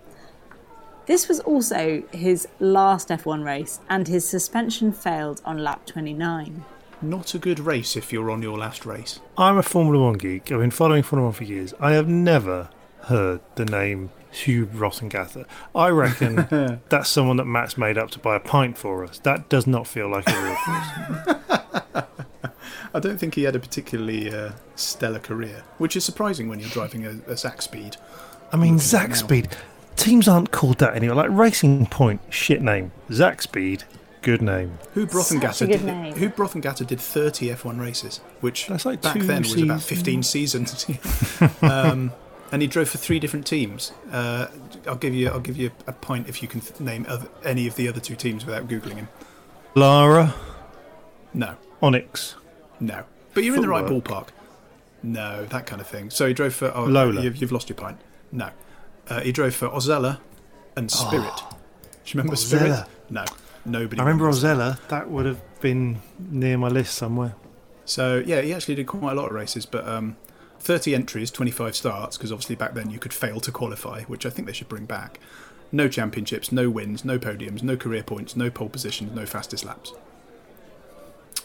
This 1.05 1.27
was 1.27 1.39
also 1.39 2.03
his 2.11 2.47
last 2.59 3.09
F1 3.09 3.43
race, 3.43 3.79
and 3.89 4.07
his 4.07 4.27
suspension 4.27 4.91
failed 4.91 5.41
on 5.43 5.57
lap 5.57 5.85
29. 5.87 6.63
Not 7.01 7.33
a 7.33 7.39
good 7.39 7.59
race 7.59 7.95
if 7.95 8.11
you're 8.11 8.29
on 8.29 8.41
your 8.41 8.57
last 8.57 8.85
race. 8.85 9.21
I'm 9.37 9.57
a 9.57 9.63
Formula 9.63 10.03
One 10.03 10.15
geek. 10.15 10.51
I've 10.51 10.59
been 10.59 10.71
following 10.71 11.01
Formula 11.01 11.27
One 11.27 11.33
for 11.33 11.45
years. 11.45 11.73
I 11.79 11.93
have 11.93 12.09
never 12.09 12.69
heard 13.03 13.39
the 13.55 13.63
name 13.63 14.09
Hugh 14.31 14.65
Rothengatter. 14.65 15.45
I 15.73 15.89
reckon 15.89 16.81
that's 16.89 17.09
someone 17.09 17.37
that 17.37 17.45
Matt's 17.45 17.77
made 17.77 17.97
up 17.97 18.11
to 18.11 18.19
buy 18.19 18.35
a 18.35 18.39
pint 18.39 18.77
for 18.77 19.05
us. 19.05 19.19
That 19.19 19.47
does 19.47 19.65
not 19.65 19.87
feel 19.87 20.09
like 20.09 20.27
a 20.27 20.43
real 20.43 20.55
person. 20.55 22.03
I 22.93 22.99
don't 22.99 23.17
think 23.17 23.35
he 23.35 23.43
had 23.43 23.55
a 23.55 23.59
particularly 23.59 24.33
uh, 24.33 24.51
stellar 24.75 25.19
career, 25.19 25.63
which 25.77 25.95
is 25.95 26.03
surprising 26.03 26.49
when 26.49 26.59
you're 26.59 26.69
driving 26.69 27.05
a, 27.05 27.11
a 27.11 27.35
Zakspeed. 27.35 27.97
I 28.51 28.57
mean, 28.57 28.79
Zach. 28.79 29.15
Speed. 29.15 29.55
Teams 29.95 30.27
aren't 30.27 30.51
called 30.51 30.79
that 30.79 30.95
anymore. 30.95 31.17
Like 31.17 31.29
Racing 31.29 31.85
Point, 31.85 32.21
shit 32.29 32.61
name. 32.61 32.91
Zakspeed, 33.09 33.83
good 34.21 34.41
name. 34.41 34.77
Who 34.93 35.07
Such 35.07 35.31
a 35.31 35.39
Brothengatter 35.39 35.59
good 35.67 35.67
did? 35.67 35.85
name. 35.85 36.13
Huub 36.15 36.35
Rothengatter 36.35 36.85
did 36.85 36.99
30 36.99 37.49
F1 37.49 37.79
races, 37.79 38.17
which 38.41 38.67
That's 38.67 38.85
like 38.85 39.01
back 39.01 39.15
two 39.15 39.23
then 39.23 39.43
was 39.43 39.61
about 39.61 39.81
15 39.81 40.23
seasons. 40.23 40.85
um, 41.61 42.11
and 42.51 42.61
he 42.61 42.67
drove 42.67 42.89
for 42.89 42.97
three 42.97 43.19
different 43.19 43.45
teams. 43.45 43.91
Uh, 44.11 44.47
I'll 44.87 44.95
give 44.95 45.13
you, 45.13 45.29
I'll 45.29 45.39
give 45.39 45.57
you 45.57 45.71
a 45.87 45.93
point 45.93 46.27
if 46.27 46.41
you 46.41 46.47
can 46.47 46.61
th- 46.61 46.79
name 46.79 47.05
other, 47.07 47.27
any 47.43 47.67
of 47.67 47.75
the 47.75 47.87
other 47.87 47.99
two 47.99 48.15
teams 48.15 48.45
without 48.45 48.67
googling 48.67 48.95
him. 48.95 49.07
Lara, 49.75 50.33
No, 51.33 51.55
Onyx. 51.81 52.35
no. 52.79 53.03
But 53.33 53.43
you're 53.43 53.55
in 53.55 53.61
the 53.61 53.69
right 53.69 53.85
ballpark. 53.85 54.29
No, 55.03 55.45
that 55.45 55.65
kind 55.67 55.79
of 55.79 55.87
thing. 55.87 56.09
So 56.09 56.27
he 56.27 56.33
drove 56.33 56.53
for 56.53 56.71
oh, 56.75 56.85
Lola. 56.85 57.21
You've, 57.21 57.37
you've 57.37 57.51
lost 57.51 57.69
your 57.69 57.75
point. 57.77 57.97
No, 58.31 58.49
uh, 59.07 59.21
he 59.21 59.31
drove 59.31 59.55
for 59.55 59.69
Osella 59.69 60.19
and 60.75 60.91
Spirit. 60.91 61.31
Do 61.37 61.43
you 62.05 62.17
remember 62.17 62.35
Spirit? 62.35 62.85
No, 63.09 63.23
nobody. 63.65 63.99
I 63.99 64.03
remember 64.03 64.25
remembers 64.25 64.41
that. 64.41 64.89
That 64.89 65.09
would 65.09 65.25
have 65.25 65.41
been 65.61 65.99
near 66.17 66.57
my 66.57 66.67
list 66.67 66.95
somewhere. 66.95 67.35
So 67.85 68.23
yeah, 68.25 68.41
he 68.41 68.53
actually 68.53 68.75
did 68.75 68.87
quite 68.87 69.13
a 69.13 69.15
lot 69.15 69.29
of 69.29 69.31
races, 69.31 69.65
but 69.65 69.87
um, 69.87 70.15
30 70.59 70.93
entries, 70.93 71.31
25 71.31 71.75
starts, 71.75 72.17
because 72.17 72.31
obviously 72.31 72.55
back 72.55 72.73
then 72.73 72.91
you 72.91 72.99
could 72.99 73.13
fail 73.13 73.39
to 73.39 73.51
qualify, 73.51 74.03
which 74.03 74.25
I 74.25 74.29
think 74.29 74.45
they 74.47 74.53
should 74.53 74.69
bring 74.69 74.85
back. 74.85 75.19
No 75.71 75.87
championships, 75.87 76.51
no 76.51 76.69
wins, 76.69 77.05
no 77.05 77.19
podiums, 77.19 77.63
no 77.63 77.77
career 77.77 78.03
points, 78.03 78.35
no 78.35 78.49
pole 78.49 78.69
positions, 78.69 79.13
no 79.13 79.25
fastest 79.25 79.65
laps. 79.65 79.93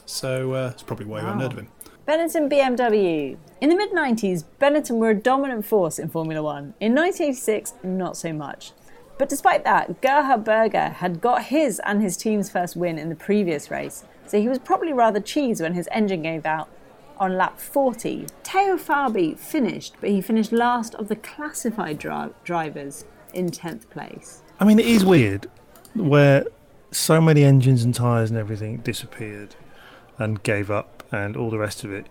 So 0.06 0.52
uh, 0.52 0.68
that's 0.68 0.82
probably 0.82 1.06
why 1.06 1.20
you 1.20 1.26
haven't 1.26 1.40
heard 1.40 1.52
of 1.52 1.58
him. 1.58 1.68
Benetton 2.06 2.50
BMW. 2.50 3.38
In 3.62 3.70
the 3.70 3.76
mid 3.76 3.92
90s, 3.92 4.44
Benetton 4.60 4.98
were 4.98 5.10
a 5.10 5.14
dominant 5.14 5.64
force 5.64 5.98
in 5.98 6.10
Formula 6.10 6.42
One. 6.42 6.74
In 6.80 6.94
1986, 6.94 7.74
not 7.82 8.16
so 8.16 8.32
much. 8.32 8.72
But 9.18 9.28
despite 9.28 9.64
that, 9.64 10.00
Gerhard 10.00 10.44
Berger 10.44 10.88
had 10.88 11.20
got 11.20 11.44
his 11.44 11.80
and 11.84 12.02
his 12.02 12.16
team's 12.16 12.50
first 12.50 12.76
win 12.76 12.98
in 12.98 13.08
the 13.08 13.14
previous 13.14 13.70
race, 13.70 14.04
so 14.26 14.40
he 14.40 14.48
was 14.48 14.58
probably 14.58 14.92
rather 14.92 15.20
cheesed 15.20 15.60
when 15.60 15.74
his 15.74 15.88
engine 15.92 16.22
gave 16.22 16.44
out 16.44 16.68
on 17.18 17.36
lap 17.36 17.60
40. 17.60 18.26
Teo 18.42 18.76
Fabi 18.76 19.38
finished, 19.38 19.94
but 20.00 20.10
he 20.10 20.20
finished 20.20 20.50
last 20.50 20.94
of 20.96 21.08
the 21.08 21.16
classified 21.16 21.98
dri- 21.98 22.30
drivers 22.42 23.04
in 23.32 23.50
10th 23.50 23.88
place. 23.90 24.42
I 24.58 24.64
mean, 24.64 24.78
it 24.78 24.86
is 24.86 25.04
weird 25.04 25.48
where 25.94 26.44
so 26.90 27.20
many 27.20 27.44
engines 27.44 27.84
and 27.84 27.94
tyres 27.94 28.30
and 28.30 28.38
everything 28.38 28.78
disappeared 28.78 29.54
and 30.18 30.42
gave 30.42 30.70
up 30.70 31.04
and 31.12 31.36
all 31.36 31.50
the 31.50 31.58
rest 31.58 31.84
of 31.84 31.92
it. 31.92 32.06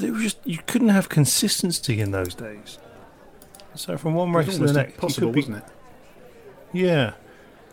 It 0.00 0.10
was 0.12 0.22
just 0.22 0.38
you 0.44 0.58
couldn't 0.66 0.88
have 0.90 1.08
consistency 1.08 2.00
in 2.00 2.12
those 2.12 2.34
days. 2.34 2.78
So 3.74 3.96
from 3.96 4.14
one 4.14 4.32
was 4.32 4.46
race 4.46 4.56
to 4.58 4.66
the 4.66 4.72
next, 4.72 4.90
you 4.90 4.94
impossible, 4.94 5.28
could 5.28 5.34
be- 5.34 5.40
wasn't 5.40 5.56
it? 5.58 5.64
Yeah, 6.72 7.14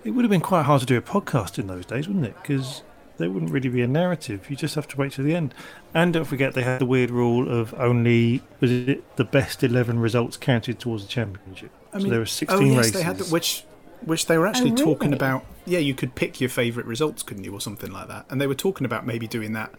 it 0.03 0.11
would 0.11 0.23
have 0.23 0.31
been 0.31 0.41
quite 0.41 0.63
hard 0.63 0.81
to 0.81 0.85
do 0.85 0.97
a 0.97 1.01
podcast 1.01 1.59
in 1.59 1.67
those 1.67 1.85
days, 1.85 2.07
wouldn't 2.07 2.25
it? 2.25 2.35
Because 2.41 2.83
there 3.17 3.29
wouldn't 3.29 3.51
really 3.51 3.69
be 3.69 3.81
a 3.81 3.87
narrative. 3.87 4.49
You 4.49 4.55
just 4.55 4.75
have 4.75 4.87
to 4.89 4.97
wait 4.97 5.13
till 5.13 5.25
the 5.25 5.35
end. 5.35 5.53
And 5.93 6.13
don't 6.13 6.25
forget, 6.25 6.53
they 6.53 6.63
had 6.63 6.79
the 6.79 6.85
weird 6.85 7.09
rule 7.09 7.49
of 7.49 7.73
only 7.75 8.41
was 8.59 8.71
it 8.71 9.15
the 9.17 9.23
best 9.23 9.63
eleven 9.63 9.99
results 9.99 10.37
counted 10.37 10.79
towards 10.79 11.03
the 11.03 11.09
championship. 11.09 11.71
I 11.93 11.97
so 11.97 12.03
mean, 12.03 12.09
there 12.11 12.19
were 12.19 12.23
oh 12.23 12.25
sixteen 12.25 12.67
yes, 12.73 12.77
races. 12.77 12.93
they 12.93 13.03
had 13.03 13.17
the, 13.17 13.25
which 13.25 13.63
which 14.05 14.27
they 14.27 14.37
were 14.37 14.47
actually 14.47 14.71
Oh, 14.71 14.75
talking 14.75 15.13
about. 15.13 15.43
Yeah, 15.65 15.79
you 15.79 15.95
could 15.95 16.15
pick 16.15 16.39
your 16.39 16.49
favourite 16.49 16.87
results, 16.87 17.23
couldn't 17.23 17.43
you, 17.43 17.53
or 17.53 17.61
something 17.61 17.91
like 17.91 18.07
that? 18.07 18.25
And 18.29 18.39
they 18.39 18.47
were 18.47 18.55
talking 18.55 18.85
about 18.85 19.05
maybe 19.05 19.27
doing 19.27 19.53
that 19.53 19.73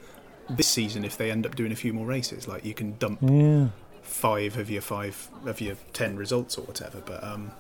this 0.51 0.67
season 0.67 1.05
if 1.05 1.17
they 1.17 1.31
end 1.31 1.47
up 1.47 1.55
doing 1.55 1.73
a 1.73 1.77
few 1.77 1.93
more 1.93 2.07
races. 2.07 2.49
Like 2.49 2.65
you 2.65 2.75
can 2.75 2.97
dump 2.99 3.21
yeah. 3.23 3.69
five 4.03 4.57
of 4.57 4.71
your 4.71 4.83
five 4.83 5.31
of 5.47 5.61
your 5.61 5.77
ten 5.93 6.17
results 6.17 6.59
or 6.59 6.63
whatever. 6.63 7.01
But 7.05 7.23
um, 7.23 7.53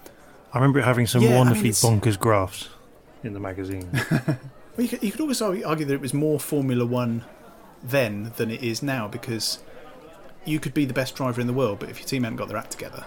I 0.53 0.59
remember 0.59 0.79
it 0.79 0.85
having 0.85 1.07
some 1.07 1.23
Yeah, 1.23 1.29
I 1.29 1.31
mean, 1.31 1.39
wonderfully 1.39 1.71
bonkers 1.71 2.19
graphs 2.19 2.69
in 3.23 3.33
the 3.33 3.41
magazine. 3.41 3.89
well, 4.11 4.39
you 4.79 4.89
could, 4.89 5.03
you 5.03 5.11
could 5.11 5.21
always 5.21 5.43
argue, 5.43 5.65
argue 5.67 5.87
that 5.87 5.95
it 5.95 6.01
was 6.01 6.15
more 6.15 6.41
Formula 6.41 6.87
One 6.87 7.25
then 7.83 8.33
than 8.37 8.51
it 8.51 8.63
is 8.63 8.83
now 8.83 9.09
because 9.09 9.63
you 10.45 10.59
could 10.59 10.75
be 10.75 10.85
the 10.85 10.95
best 10.95 11.15
driver 11.15 11.41
in 11.41 11.47
the 11.47 11.53
world, 11.53 11.79
but 11.79 11.91
if 11.91 11.99
your 11.99 12.09
team 12.09 12.25
hadn't 12.25 12.37
got 12.37 12.49
their 12.49 12.57
act 12.57 12.71
together, 12.71 13.05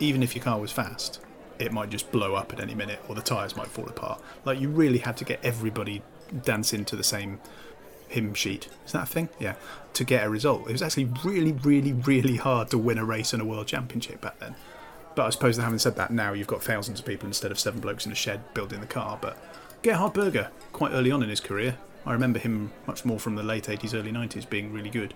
even 0.00 0.22
if 0.22 0.34
your 0.34 0.42
car 0.42 0.58
was 0.58 0.72
fast, 0.72 1.20
it 1.58 1.72
might 1.72 1.90
just 1.90 2.10
blow 2.10 2.34
up 2.34 2.52
at 2.52 2.60
any 2.60 2.74
minute 2.74 3.00
or 3.08 3.14
the 3.14 3.22
tyres 3.22 3.56
might 3.56 3.68
fall 3.68 3.86
apart. 3.86 4.20
Like, 4.44 4.58
you 4.58 4.68
really 4.68 4.98
had 4.98 5.16
to 5.18 5.24
get 5.24 5.44
everybody 5.44 6.02
dancing 6.44 6.84
to 6.86 6.96
the 6.96 7.04
same 7.04 7.40
hymn 8.08 8.34
sheet. 8.34 8.68
Is 8.86 8.92
that 8.92 9.04
a 9.04 9.06
thing? 9.06 9.28
Yeah. 9.38 9.54
To 9.94 10.04
get 10.04 10.24
a 10.24 10.30
result. 10.30 10.68
It 10.68 10.72
was 10.72 10.82
actually 10.82 11.10
really, 11.24 11.52
really, 11.52 11.92
really 11.92 12.36
hard 12.36 12.70
to 12.70 12.78
win 12.78 12.98
a 12.98 13.04
race 13.04 13.32
and 13.32 13.42
a 13.42 13.44
world 13.44 13.66
championship 13.66 14.20
back 14.20 14.38
then. 14.38 14.54
But 15.14 15.26
I 15.26 15.30
suppose 15.30 15.56
that 15.56 15.62
having 15.64 15.78
said 15.78 15.96
that, 15.96 16.10
now 16.10 16.32
you've 16.32 16.46
got 16.46 16.62
thousands 16.62 17.00
of 17.00 17.06
people 17.06 17.26
instead 17.26 17.50
of 17.50 17.58
seven 17.58 17.80
blokes 17.80 18.06
in 18.06 18.12
a 18.12 18.14
shed 18.14 18.40
building 18.54 18.80
the 18.80 18.86
car. 18.86 19.18
But 19.20 19.36
Gerhard 19.82 20.12
Berger, 20.14 20.50
quite 20.72 20.92
early 20.92 21.10
on 21.10 21.22
in 21.22 21.28
his 21.28 21.40
career, 21.40 21.76
I 22.06 22.12
remember 22.12 22.38
him 22.38 22.72
much 22.86 23.04
more 23.04 23.18
from 23.20 23.34
the 23.36 23.42
late 23.42 23.64
80s, 23.64 23.94
early 23.94 24.10
90s 24.10 24.48
being 24.48 24.72
really 24.72 24.90
good. 24.90 25.14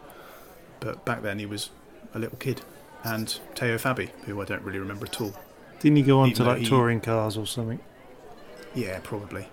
But 0.80 1.04
back 1.04 1.22
then 1.22 1.38
he 1.38 1.46
was 1.46 1.70
a 2.14 2.18
little 2.18 2.36
kid. 2.38 2.60
And 3.04 3.38
Teo 3.54 3.76
Fabi, 3.78 4.10
who 4.26 4.40
I 4.40 4.44
don't 4.44 4.62
really 4.62 4.78
remember 4.78 5.06
at 5.06 5.20
all. 5.20 5.34
Didn't 5.80 5.96
he 5.96 6.02
go 6.02 6.20
on 6.20 6.28
Even 6.28 6.36
to 6.36 6.44
like 6.44 6.58
he- 6.58 6.66
touring 6.66 7.00
cars 7.00 7.36
or 7.36 7.46
something? 7.46 7.80
Yeah, 8.74 9.00
probably. 9.02 9.48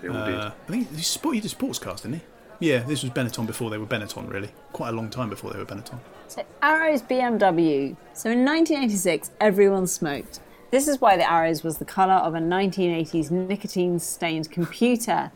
They 0.00 0.08
all 0.08 0.16
Uh, 0.16 0.52
I 0.66 0.70
think 0.70 0.94
he, 0.96 1.02
sport, 1.02 1.36
he 1.36 1.40
did 1.40 1.50
sports 1.50 1.78
cars, 1.78 2.00
didn't 2.00 2.16
he? 2.16 2.22
Yeah, 2.62 2.78
this 2.78 3.02
was 3.02 3.10
Benetton 3.10 3.44
before 3.44 3.70
they 3.70 3.78
were 3.78 3.86
Benetton, 3.86 4.30
really. 4.30 4.50
Quite 4.72 4.90
a 4.90 4.92
long 4.92 5.10
time 5.10 5.28
before 5.28 5.52
they 5.52 5.58
were 5.58 5.64
Benetton. 5.64 5.98
So 6.28 6.44
Arrows 6.62 7.02
BMW. 7.02 7.96
So 8.12 8.30
in 8.30 8.44
1986, 8.44 9.32
everyone 9.40 9.88
smoked. 9.88 10.38
This 10.70 10.86
is 10.86 11.00
why 11.00 11.16
the 11.16 11.28
Arrows 11.28 11.64
was 11.64 11.78
the 11.78 11.84
colour 11.84 12.14
of 12.14 12.36
a 12.36 12.38
1980s 12.38 13.32
nicotine-stained 13.32 14.52
computer. 14.52 15.32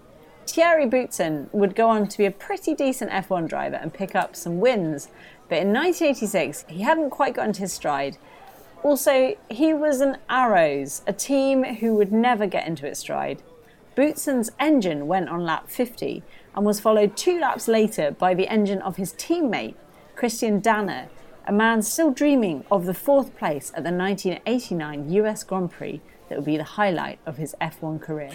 Thierry 0.46 0.86
Boutsen 0.86 1.52
would 1.52 1.74
go 1.74 1.90
on 1.90 2.06
to 2.06 2.16
be 2.16 2.26
a 2.26 2.30
pretty 2.30 2.76
decent 2.76 3.10
F1 3.10 3.48
driver 3.48 3.74
and 3.74 3.92
pick 3.92 4.14
up 4.14 4.36
some 4.36 4.60
wins, 4.60 5.08
but 5.48 5.58
in 5.58 5.72
1986 5.72 6.64
he 6.68 6.82
hadn't 6.82 7.10
quite 7.10 7.34
got 7.34 7.48
into 7.48 7.62
his 7.62 7.72
stride. 7.72 8.18
Also, 8.84 9.34
he 9.50 9.74
was 9.74 10.00
an 10.00 10.18
Arrows, 10.30 11.02
a 11.08 11.12
team 11.12 11.64
who 11.64 11.96
would 11.96 12.12
never 12.12 12.46
get 12.46 12.68
into 12.68 12.86
its 12.86 13.00
stride. 13.00 13.42
Boutsen's 13.96 14.50
engine 14.60 15.06
went 15.06 15.28
on 15.28 15.42
lap 15.42 15.68
50 15.68 16.22
and 16.56 16.64
was 16.64 16.80
followed 16.80 17.16
two 17.16 17.38
laps 17.38 17.68
later 17.68 18.10
by 18.10 18.34
the 18.34 18.48
engine 18.48 18.80
of 18.82 18.96
his 18.96 19.12
teammate, 19.12 19.74
Christian 20.14 20.60
Danner, 20.60 21.08
a 21.46 21.52
man 21.52 21.82
still 21.82 22.10
dreaming 22.10 22.64
of 22.70 22.86
the 22.86 22.94
fourth 22.94 23.36
place 23.36 23.70
at 23.74 23.84
the 23.84 23.92
1989 23.92 25.10
US 25.12 25.44
Grand 25.44 25.70
Prix 25.70 26.00
that 26.28 26.38
would 26.38 26.44
be 26.44 26.56
the 26.56 26.64
highlight 26.64 27.18
of 27.26 27.36
his 27.36 27.54
F1 27.60 28.00
career. 28.00 28.32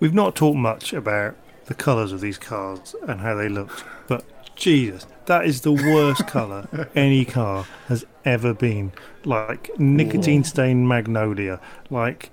We've 0.00 0.14
not 0.14 0.34
talked 0.36 0.56
much 0.56 0.92
about 0.92 1.36
the 1.66 1.74
colours 1.74 2.12
of 2.12 2.20
these 2.20 2.38
cars 2.38 2.94
and 3.06 3.20
how 3.20 3.34
they 3.34 3.48
looked, 3.48 3.84
but 4.06 4.24
Jesus, 4.54 5.06
that 5.26 5.44
is 5.44 5.62
the 5.62 5.72
worst 5.72 6.26
colour 6.28 6.88
any 6.94 7.24
car 7.24 7.66
has 7.88 8.06
ever 8.24 8.54
been. 8.54 8.92
Like 9.24 9.70
nicotine 9.78 10.44
stained 10.44 10.88
magnolia, 10.88 11.60
like 11.90 12.30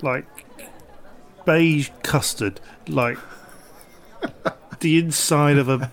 like 0.00 0.26
beige 1.44 1.90
custard, 2.02 2.60
like 2.88 3.18
the 4.80 4.98
inside 4.98 5.58
of 5.58 5.68
a 5.68 5.92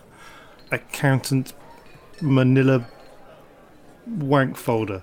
accountant 0.71 1.53
manila 2.21 2.85
wank 4.07 4.57
folder. 4.57 5.01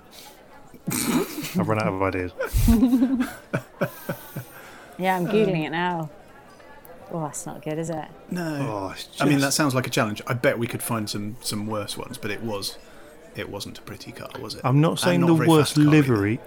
I've 0.90 1.68
run 1.68 1.78
out 1.80 1.88
of 1.88 2.02
ideas. 2.02 2.32
Yeah, 4.98 5.16
I'm 5.16 5.26
Googling 5.26 5.64
it 5.64 5.70
now. 5.70 6.10
Oh, 7.10 7.22
that's 7.22 7.46
not 7.46 7.62
good, 7.62 7.78
is 7.78 7.88
it? 7.88 8.04
No. 8.30 8.56
Oh, 8.68 8.90
it's 8.90 9.08
I 9.20 9.24
mean, 9.24 9.38
that 9.40 9.52
sounds 9.52 9.74
like 9.74 9.86
a 9.86 9.90
challenge. 9.90 10.20
I 10.26 10.34
bet 10.34 10.58
we 10.58 10.66
could 10.66 10.82
find 10.82 11.08
some, 11.08 11.36
some 11.40 11.66
worse 11.66 11.96
ones, 11.96 12.18
but 12.18 12.30
it 12.30 12.42
was 12.42 12.76
it 13.36 13.48
wasn't 13.48 13.78
a 13.78 13.82
pretty 13.82 14.12
car, 14.12 14.28
was 14.40 14.54
it? 14.56 14.60
I'm 14.64 14.80
not 14.80 14.98
saying 14.98 15.22
a 15.22 15.26
the 15.26 15.34
worst 15.34 15.74
fast 15.74 15.74
car 15.76 15.82
either. 15.84 15.90
livery. 15.90 16.40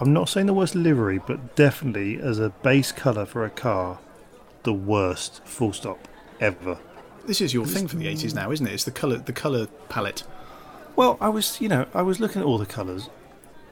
I'm 0.00 0.12
not 0.12 0.28
saying 0.28 0.46
the 0.46 0.54
worst 0.54 0.74
livery, 0.74 1.20
but 1.24 1.54
definitely 1.56 2.18
as 2.18 2.38
a 2.38 2.50
base 2.50 2.90
colour 2.92 3.26
for 3.26 3.44
a 3.44 3.50
car, 3.50 3.98
the 4.62 4.72
worst. 4.72 5.44
Full 5.44 5.72
stop. 5.72 6.08
Ever. 6.40 6.78
This 7.26 7.40
is 7.40 7.52
your 7.52 7.66
thing 7.66 7.88
for 7.88 7.96
the 7.96 8.06
80s 8.06 8.34
now, 8.34 8.50
isn't 8.50 8.66
it? 8.66 8.72
It's 8.72 8.84
the 8.84 8.90
colour 8.90 9.18
the 9.18 9.32
colour 9.32 9.66
palette. 9.88 10.22
Well, 10.96 11.16
I 11.20 11.28
was, 11.28 11.60
you 11.60 11.68
know, 11.68 11.86
I 11.94 12.02
was 12.02 12.20
looking 12.20 12.42
at 12.42 12.46
all 12.46 12.58
the 12.58 12.66
colours. 12.66 13.10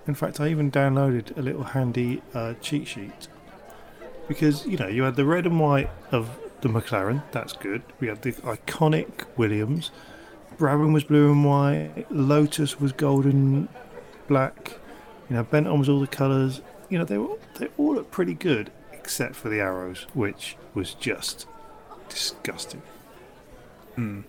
In 0.07 0.15
fact, 0.15 0.41
I 0.41 0.49
even 0.49 0.71
downloaded 0.71 1.37
a 1.37 1.43
little 1.43 1.65
handy 1.65 2.23
uh, 2.35 2.55
cheat 2.61 2.87
sheet 2.87 3.29
because 4.29 4.67
you 4.67 4.77
know 4.77 4.89
you 4.89 5.03
had 5.03 5.17
the 5.17 5.25
red 5.25 5.47
and 5.47 5.59
white 5.59 5.91
of 6.13 6.39
the 6.61 6.69
McLaren. 6.69 7.23
That's 7.33 7.53
good. 7.53 7.83
We 8.01 8.09
had 8.09 8.23
the 8.23 8.33
iconic 8.33 9.27
Williams. 9.37 9.91
Brabham 10.59 10.93
was 10.93 11.05
blue 11.05 11.33
and 11.33 11.45
white. 11.45 12.07
Lotus 12.11 12.81
was 12.81 12.93
golden, 12.93 13.69
black. 14.29 14.79
You 15.29 15.37
know, 15.37 15.45
Benetton 15.45 15.79
was 15.79 15.89
all 15.89 16.01
the 16.01 16.07
colours. 16.07 16.63
You 16.89 16.99
know, 16.99 17.05
they 17.05 17.19
were 17.19 17.37
they 17.59 17.69
all 17.77 17.95
looked 17.95 18.11
pretty 18.11 18.35
good 18.35 18.71
except 18.93 19.35
for 19.35 19.49
the 19.49 19.61
arrows, 19.61 20.07
which 20.15 20.57
was 20.75 20.95
just 20.95 21.47
disgusting. 22.09 22.83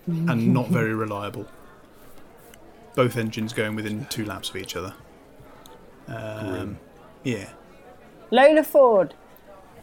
and 0.06 0.54
not 0.54 0.68
very 0.68 0.94
reliable. 0.94 1.46
Both 2.94 3.16
engines 3.16 3.52
going 3.52 3.76
within 3.76 4.06
two 4.06 4.24
laps 4.24 4.50
of 4.50 4.56
each 4.56 4.74
other. 4.76 4.94
Um, 6.06 6.78
yeah. 7.22 7.50
Lola 8.30 8.62
Ford. 8.62 9.14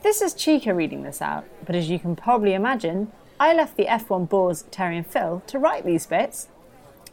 This 0.02 0.22
is 0.22 0.34
Chica 0.34 0.74
reading 0.74 1.04
this 1.04 1.22
out, 1.22 1.46
but 1.66 1.76
as 1.76 1.90
you 1.90 1.98
can 2.00 2.16
probably 2.16 2.54
imagine, 2.54 3.12
I 3.40 3.54
left 3.54 3.76
the 3.76 3.86
F1 3.86 4.30
bores 4.30 4.66
Terry 4.72 4.98
and 4.98 5.08
Phil 5.08 5.44
to 5.48 5.60
write 5.60 5.86
these 5.86 6.06
bits 6.06 6.48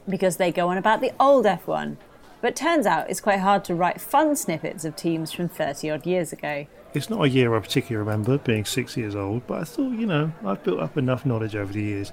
because 0.08 0.36
they 0.36 0.52
go 0.52 0.68
on 0.68 0.76
about 0.76 1.00
the 1.00 1.12
old 1.18 1.44
F1. 1.44 1.96
But 2.40 2.56
turns 2.56 2.86
out 2.86 3.08
it's 3.08 3.20
quite 3.20 3.38
hard 3.38 3.64
to 3.66 3.74
write 3.74 4.00
fun 4.00 4.34
snippets 4.36 4.84
of 4.84 4.96
teams 4.96 5.32
from 5.32 5.48
30 5.48 5.90
odd 5.90 6.06
years 6.06 6.32
ago. 6.32 6.66
It's 6.94 7.08
not 7.08 7.22
a 7.22 7.28
year 7.28 7.54
I 7.56 7.60
particularly 7.60 8.06
remember, 8.06 8.38
being 8.38 8.64
six 8.64 8.96
years 8.96 9.14
old, 9.14 9.46
but 9.46 9.60
I 9.60 9.64
thought, 9.64 9.92
you 9.92 10.06
know, 10.06 10.32
I've 10.44 10.62
built 10.62 10.80
up 10.80 10.98
enough 10.98 11.24
knowledge 11.24 11.56
over 11.56 11.72
the 11.72 11.82
years. 11.82 12.12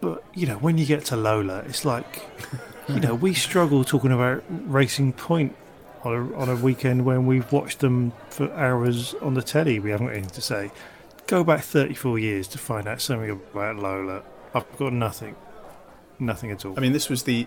But, 0.00 0.22
you 0.34 0.46
know, 0.46 0.56
when 0.56 0.78
you 0.78 0.84
get 0.84 1.04
to 1.06 1.16
Lola, 1.16 1.60
it's 1.60 1.84
like 1.84 2.26
you 2.88 3.00
know, 3.00 3.14
we 3.14 3.34
struggle 3.48 3.84
talking 3.84 4.12
about 4.12 4.42
Racing 4.48 5.12
Point 5.12 5.54
on 6.04 6.14
a, 6.14 6.36
on 6.36 6.48
a 6.48 6.56
weekend 6.56 7.04
when 7.04 7.26
we've 7.26 7.50
watched 7.52 7.80
them 7.80 8.12
for 8.28 8.52
hours 8.54 9.14
on 9.14 9.34
the 9.34 9.42
telly. 9.42 9.78
We 9.78 9.90
haven't 9.90 10.06
got 10.06 10.12
anything 10.14 10.30
to 10.30 10.40
say. 10.40 10.70
Go 11.26 11.44
back 11.44 11.62
34 11.62 12.18
years 12.18 12.48
to 12.48 12.58
find 12.58 12.88
out 12.88 13.00
something 13.00 13.30
about 13.30 13.76
Lola. 13.76 14.22
I've 14.54 14.76
got 14.76 14.92
nothing. 14.92 15.36
Nothing 16.18 16.50
at 16.50 16.64
all. 16.64 16.74
I 16.76 16.80
mean, 16.80 16.92
this 16.92 17.08
was 17.08 17.22
the. 17.22 17.46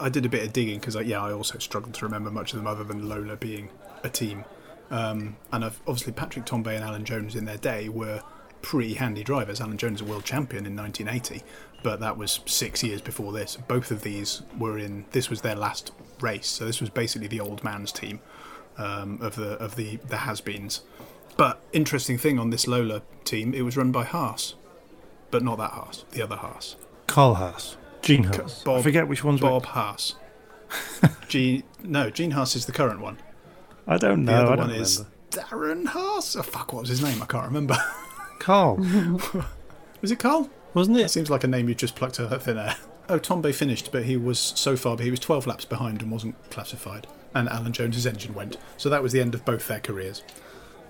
I 0.00 0.08
did 0.08 0.24
a 0.24 0.30
bit 0.30 0.42
of 0.42 0.52
digging 0.52 0.78
because, 0.78 0.96
yeah, 0.96 1.22
I 1.22 1.32
also 1.32 1.58
struggled 1.58 1.94
to 1.94 2.06
remember 2.06 2.30
much 2.30 2.52
of 2.52 2.58
them 2.58 2.66
other 2.66 2.84
than 2.84 3.06
Lola 3.06 3.36
being 3.36 3.68
a 4.02 4.08
team. 4.08 4.44
Um, 4.90 5.36
and 5.52 5.64
obviously, 5.64 6.12
Patrick 6.12 6.44
Tambay 6.44 6.74
and 6.74 6.84
Alan 6.84 7.04
Jones 7.04 7.34
in 7.34 7.44
their 7.44 7.56
day 7.56 7.88
were 7.88 8.22
pretty 8.62 8.94
handy 8.94 9.24
drivers. 9.24 9.60
Alan 9.60 9.76
Jones, 9.76 10.00
a 10.00 10.04
world 10.04 10.24
champion 10.24 10.66
in 10.66 10.76
1980, 10.76 11.42
but 11.82 12.00
that 12.00 12.16
was 12.16 12.40
six 12.46 12.82
years 12.82 13.00
before 13.00 13.32
this. 13.32 13.56
Both 13.56 13.90
of 13.90 14.02
these 14.02 14.42
were 14.58 14.78
in. 14.78 15.04
This 15.12 15.30
was 15.30 15.40
their 15.42 15.54
last 15.54 15.92
race, 16.20 16.46
so 16.46 16.64
this 16.64 16.80
was 16.80 16.90
basically 16.90 17.28
the 17.28 17.40
old 17.40 17.62
man's 17.64 17.92
team 17.92 18.20
um, 18.78 19.18
of 19.20 19.36
the 19.36 19.52
of 19.58 19.76
the 19.76 19.96
the 20.08 20.18
has-beens. 20.18 20.82
But 21.36 21.60
interesting 21.72 22.16
thing 22.16 22.38
on 22.38 22.50
this 22.50 22.66
Lola 22.66 23.02
team, 23.24 23.54
it 23.54 23.62
was 23.62 23.76
run 23.76 23.90
by 23.90 24.04
Haas, 24.04 24.54
but 25.30 25.42
not 25.42 25.58
that 25.58 25.72
Haas, 25.72 26.04
the 26.12 26.22
other 26.22 26.36
Haas. 26.36 26.76
Carl 27.06 27.34
Haas. 27.34 27.76
Gene 28.02 28.24
Haas. 28.24 28.62
Bob- 28.62 28.78
I 28.78 28.82
forget 28.82 29.08
which 29.08 29.24
one's 29.24 29.40
Bob. 29.40 29.64
Haas. 29.66 30.14
Gene, 31.28 31.64
no, 31.82 32.10
Gene 32.10 32.32
Haas 32.32 32.54
is 32.54 32.66
the 32.66 32.72
current 32.72 33.00
one. 33.00 33.18
I 33.86 33.96
don't 33.98 34.24
know. 34.24 34.32
The 34.32 34.38
know. 34.38 34.44
other 34.44 34.52
I 34.52 34.56
don't 34.56 34.68
one 34.68 34.76
is 34.76 34.98
remember. 34.98 35.10
Darren 35.30 35.86
Haas. 35.88 36.36
Oh 36.36 36.42
fuck, 36.42 36.72
what 36.72 36.80
was 36.80 36.88
his 36.88 37.02
name? 37.02 37.22
I 37.22 37.26
can't 37.26 37.46
remember. 37.46 37.76
Carl, 38.38 38.76
was 40.00 40.10
it 40.10 40.18
Carl? 40.18 40.50
wasn't 40.74 40.96
It 40.98 41.02
it? 41.04 41.08
seems 41.10 41.30
like 41.30 41.44
a 41.44 41.46
name 41.46 41.68
you 41.68 41.74
just 41.74 41.94
plucked 41.94 42.18
out 42.20 42.32
of 42.32 42.42
thin 42.42 42.58
air. 42.58 42.76
Oh, 43.08 43.18
Tambay 43.18 43.54
finished, 43.54 43.92
but 43.92 44.04
he 44.04 44.16
was 44.16 44.38
so 44.38 44.76
far, 44.76 44.96
but 44.96 45.04
he 45.04 45.10
was 45.10 45.20
12 45.20 45.46
laps 45.46 45.64
behind 45.64 46.02
and 46.02 46.10
wasn't 46.10 46.34
classified. 46.50 47.06
And 47.34 47.48
Alan 47.48 47.72
Jones's 47.72 48.06
engine 48.06 48.32
went. 48.34 48.56
So 48.76 48.88
that 48.88 49.02
was 49.02 49.12
the 49.12 49.20
end 49.20 49.34
of 49.34 49.44
both 49.44 49.68
their 49.68 49.80
careers. 49.80 50.22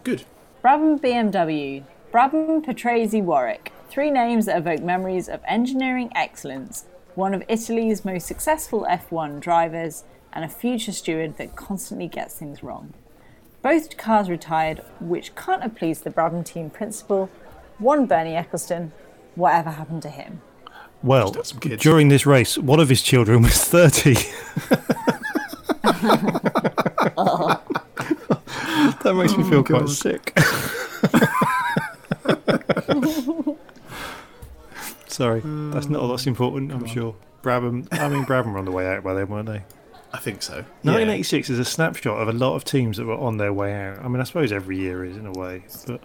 Good. 0.04 0.24
Brabham 0.62 1.00
BMW, 1.00 1.82
Brabham 2.12 2.64
Patrese 2.64 3.20
Warwick. 3.22 3.72
Three 3.90 4.10
names 4.10 4.46
that 4.46 4.58
evoke 4.58 4.82
memories 4.82 5.28
of 5.28 5.40
engineering 5.46 6.10
excellence, 6.14 6.84
one 7.14 7.34
of 7.34 7.42
Italy's 7.48 8.04
most 8.04 8.26
successful 8.26 8.86
F1 8.88 9.40
drivers, 9.40 10.04
and 10.34 10.44
a 10.44 10.48
future 10.48 10.92
steward 10.92 11.38
that 11.38 11.56
constantly 11.56 12.08
gets 12.08 12.34
things 12.34 12.62
wrong. 12.62 12.92
Both 13.62 13.96
cars 13.96 14.28
retired, 14.28 14.82
which 15.00 15.34
can't 15.34 15.62
have 15.62 15.74
pleased 15.74 16.04
the 16.04 16.10
Brabham 16.10 16.44
team 16.44 16.68
principal. 16.68 17.30
One 17.78 18.04
Bernie 18.04 18.34
Ecclestone. 18.34 18.90
Whatever 19.36 19.70
happened 19.70 20.02
to 20.02 20.10
him? 20.10 20.42
Well, 21.02 21.32
had 21.32 21.46
some 21.46 21.60
kids. 21.60 21.82
during 21.82 22.08
this 22.08 22.26
race, 22.26 22.58
one 22.58 22.80
of 22.80 22.88
his 22.88 23.02
children 23.02 23.42
was 23.42 23.64
30. 23.64 24.14
that 29.02 29.14
makes 29.14 29.36
me 29.36 29.44
feel 29.44 29.60
oh, 29.60 29.64
quite 29.64 29.88
sick. 29.88 30.38
Sorry, 35.08 35.40
that's 35.44 35.88
not 35.88 36.02
all 36.02 36.08
that's 36.08 36.26
important, 36.26 36.72
I'm 36.72 36.86
sure. 36.86 37.14
Brabham, 37.42 37.86
I 37.92 38.08
mean, 38.08 38.24
Brabham 38.24 38.52
were 38.52 38.58
on 38.58 38.64
the 38.64 38.72
way 38.72 38.86
out 38.86 39.04
by 39.04 39.14
then, 39.14 39.28
weren't 39.28 39.46
they? 39.46 39.62
I 40.14 40.18
think 40.18 40.42
so. 40.42 40.54
1986 40.82 41.50
is 41.50 41.58
a 41.58 41.64
snapshot 41.64 42.22
of 42.22 42.28
a 42.28 42.32
lot 42.32 42.54
of 42.54 42.64
teams 42.64 42.98
that 42.98 43.04
were 43.04 43.18
on 43.18 43.38
their 43.38 43.52
way 43.52 43.74
out. 43.74 43.98
I 43.98 44.06
mean, 44.06 44.20
I 44.20 44.24
suppose 44.24 44.52
every 44.52 44.78
year 44.78 45.04
is 45.04 45.16
in 45.16 45.26
a 45.26 45.32
way, 45.32 45.64
but 45.88 46.00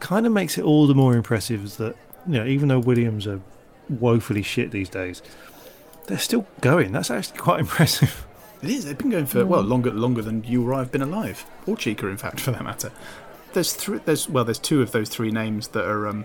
kind 0.00 0.26
of 0.26 0.32
makes 0.32 0.56
it 0.56 0.64
all 0.64 0.86
the 0.86 0.94
more 0.94 1.14
impressive 1.14 1.62
is 1.62 1.76
that 1.76 1.94
you 2.26 2.32
know, 2.32 2.46
even 2.46 2.68
though 2.68 2.78
Williams 2.78 3.26
are 3.26 3.42
woefully 3.90 4.40
shit 4.40 4.70
these 4.70 4.88
days, 4.88 5.20
they're 6.06 6.16
still 6.16 6.46
going. 6.62 6.92
That's 6.92 7.10
actually 7.10 7.36
quite 7.36 7.60
impressive. 7.66 8.26
It 8.62 8.70
is. 8.70 8.86
They've 8.86 8.96
been 8.96 9.10
going 9.10 9.26
for 9.26 9.44
well 9.44 9.60
longer 9.60 9.90
longer 9.90 10.22
than 10.22 10.42
you 10.44 10.66
or 10.66 10.72
I've 10.72 10.90
been 10.90 11.02
alive, 11.02 11.44
or 11.66 11.76
Chica, 11.76 12.06
in 12.06 12.16
fact, 12.16 12.40
for 12.40 12.52
that 12.52 12.64
matter. 12.64 12.92
There's 13.52 13.74
three. 13.74 13.98
There's 14.02 14.26
well, 14.26 14.46
there's 14.46 14.58
two 14.58 14.80
of 14.80 14.92
those 14.92 15.10
three 15.10 15.30
names 15.30 15.68
that 15.68 15.84
are 15.84 16.08
um, 16.08 16.24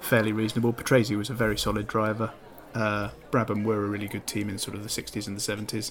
fairly 0.00 0.32
reasonable. 0.32 0.72
Patrese 0.72 1.16
was 1.16 1.30
a 1.30 1.34
very 1.34 1.56
solid 1.56 1.86
driver. 1.86 2.32
Uh, 2.74 3.10
Brabham 3.30 3.64
were 3.64 3.84
a 3.84 3.88
really 3.88 4.08
good 4.08 4.26
team 4.26 4.48
in 4.48 4.58
sort 4.58 4.76
of 4.76 4.82
the 4.82 4.88
60s 4.88 5.26
and 5.26 5.36
the 5.36 5.40
70s, 5.40 5.90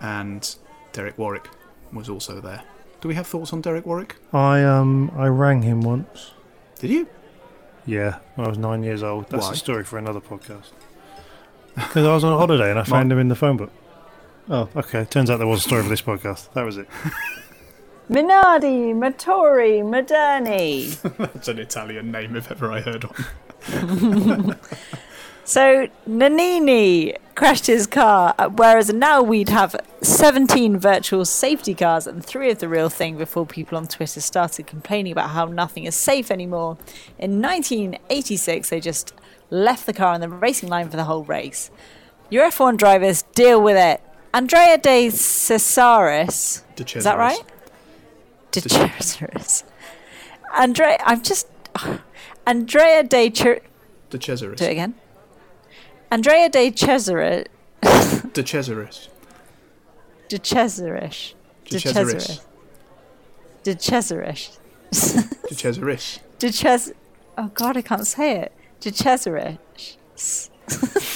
and 0.00 0.54
Derek 0.92 1.16
Warwick 1.16 1.48
was 1.92 2.08
also 2.08 2.40
there. 2.40 2.62
Do 3.00 3.08
we 3.08 3.14
have 3.14 3.26
thoughts 3.26 3.52
on 3.52 3.60
Derek 3.60 3.84
Warwick? 3.84 4.16
I 4.32 4.62
um 4.62 5.10
I 5.16 5.26
rang 5.26 5.62
him 5.62 5.80
once. 5.80 6.32
Did 6.78 6.90
you? 6.90 7.08
Yeah, 7.84 8.18
when 8.36 8.46
I 8.46 8.48
was 8.48 8.58
nine 8.58 8.82
years 8.84 9.02
old. 9.02 9.28
That's 9.28 9.46
Why? 9.46 9.52
a 9.52 9.56
story 9.56 9.84
for 9.84 9.98
another 9.98 10.20
podcast. 10.20 10.70
Because 11.74 12.06
I 12.06 12.12
was 12.14 12.22
on 12.22 12.34
a 12.34 12.36
holiday 12.36 12.68
and 12.68 12.78
I 12.78 12.82
found 12.82 13.10
him 13.10 13.18
in 13.18 13.28
the 13.28 13.34
phone 13.34 13.56
book. 13.56 13.72
Oh, 14.50 14.68
okay. 14.76 15.06
Turns 15.06 15.30
out 15.30 15.38
there 15.38 15.46
was 15.46 15.60
a 15.60 15.62
story 15.62 15.82
for 15.82 15.88
this 15.88 16.02
podcast. 16.02 16.52
That 16.52 16.66
was 16.66 16.76
it. 16.76 16.86
Minardi, 18.10 18.92
Motori, 18.94 19.82
Moderni. 19.82 21.00
That's 21.32 21.48
an 21.48 21.58
Italian 21.58 22.12
name 22.12 22.36
if 22.36 22.50
ever 22.50 22.70
I 22.70 22.82
heard 22.82 23.04
one. 23.04 24.58
So 25.44 25.88
Nannini 26.08 27.16
crashed 27.34 27.66
his 27.66 27.86
car, 27.86 28.34
uh, 28.38 28.48
whereas 28.48 28.92
now 28.92 29.22
we'd 29.22 29.48
have 29.48 29.74
17 30.02 30.78
virtual 30.78 31.24
safety 31.24 31.74
cars 31.74 32.06
and 32.06 32.24
three 32.24 32.50
of 32.50 32.58
the 32.58 32.68
real 32.68 32.88
thing 32.88 33.16
before 33.16 33.46
people 33.46 33.76
on 33.76 33.86
Twitter 33.88 34.20
started 34.20 34.66
complaining 34.66 35.12
about 35.12 35.30
how 35.30 35.46
nothing 35.46 35.84
is 35.84 35.96
safe 35.96 36.30
anymore. 36.30 36.78
In 37.18 37.40
1986, 37.42 38.70
they 38.70 38.80
just 38.80 39.14
left 39.50 39.86
the 39.86 39.92
car 39.92 40.14
on 40.14 40.20
the 40.20 40.28
racing 40.28 40.68
line 40.68 40.88
for 40.88 40.96
the 40.96 41.04
whole 41.04 41.24
race. 41.24 41.70
Your 42.30 42.48
F1 42.48 42.76
drivers 42.76 43.22
deal 43.34 43.60
with 43.60 43.76
it. 43.76 44.00
Andrea 44.32 44.78
De 44.78 45.08
Cesaris. 45.08 46.62
De 46.76 46.98
Is 46.98 47.04
that 47.04 47.18
right? 47.18 47.42
De 48.52 48.60
Cesaris. 48.60 49.64
Andrea, 50.54 50.98
I'm 51.04 51.22
just. 51.22 51.48
Andrea 52.46 53.02
De 53.02 53.30
Cer- 53.34 53.60
De 54.10 54.18
Cesaris. 54.18 54.56
Do 54.56 54.64
it 54.64 54.70
again. 54.70 54.94
Andrea 56.12 56.48
De 56.50 56.70
Cesare, 56.70 57.46
De 57.80 58.42
Cesaris. 58.42 59.08
De 60.28 60.38
Cesarish. 60.38 61.34
De 61.64 61.78
Cesaris. 61.78 62.40
De 63.62 63.74
Cesarish. 63.74 64.50
De 64.90 65.54
Cesaris. 65.54 66.18
De 66.38 66.52
Ches. 66.52 66.92
Oh 67.38 67.50
God, 67.54 67.78
I 67.78 67.80
can't 67.80 68.06
say 68.06 68.40
it. 68.40 68.52
De 68.80 68.90
Cesarish. 68.90 69.56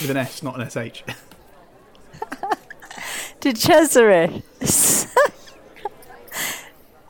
With 0.01 0.09
an 0.09 0.17
S, 0.17 0.43
not 0.43 0.59
an 0.59 0.71
SH. 0.71 1.03
De 3.41 3.53
Cesare. 3.53 4.43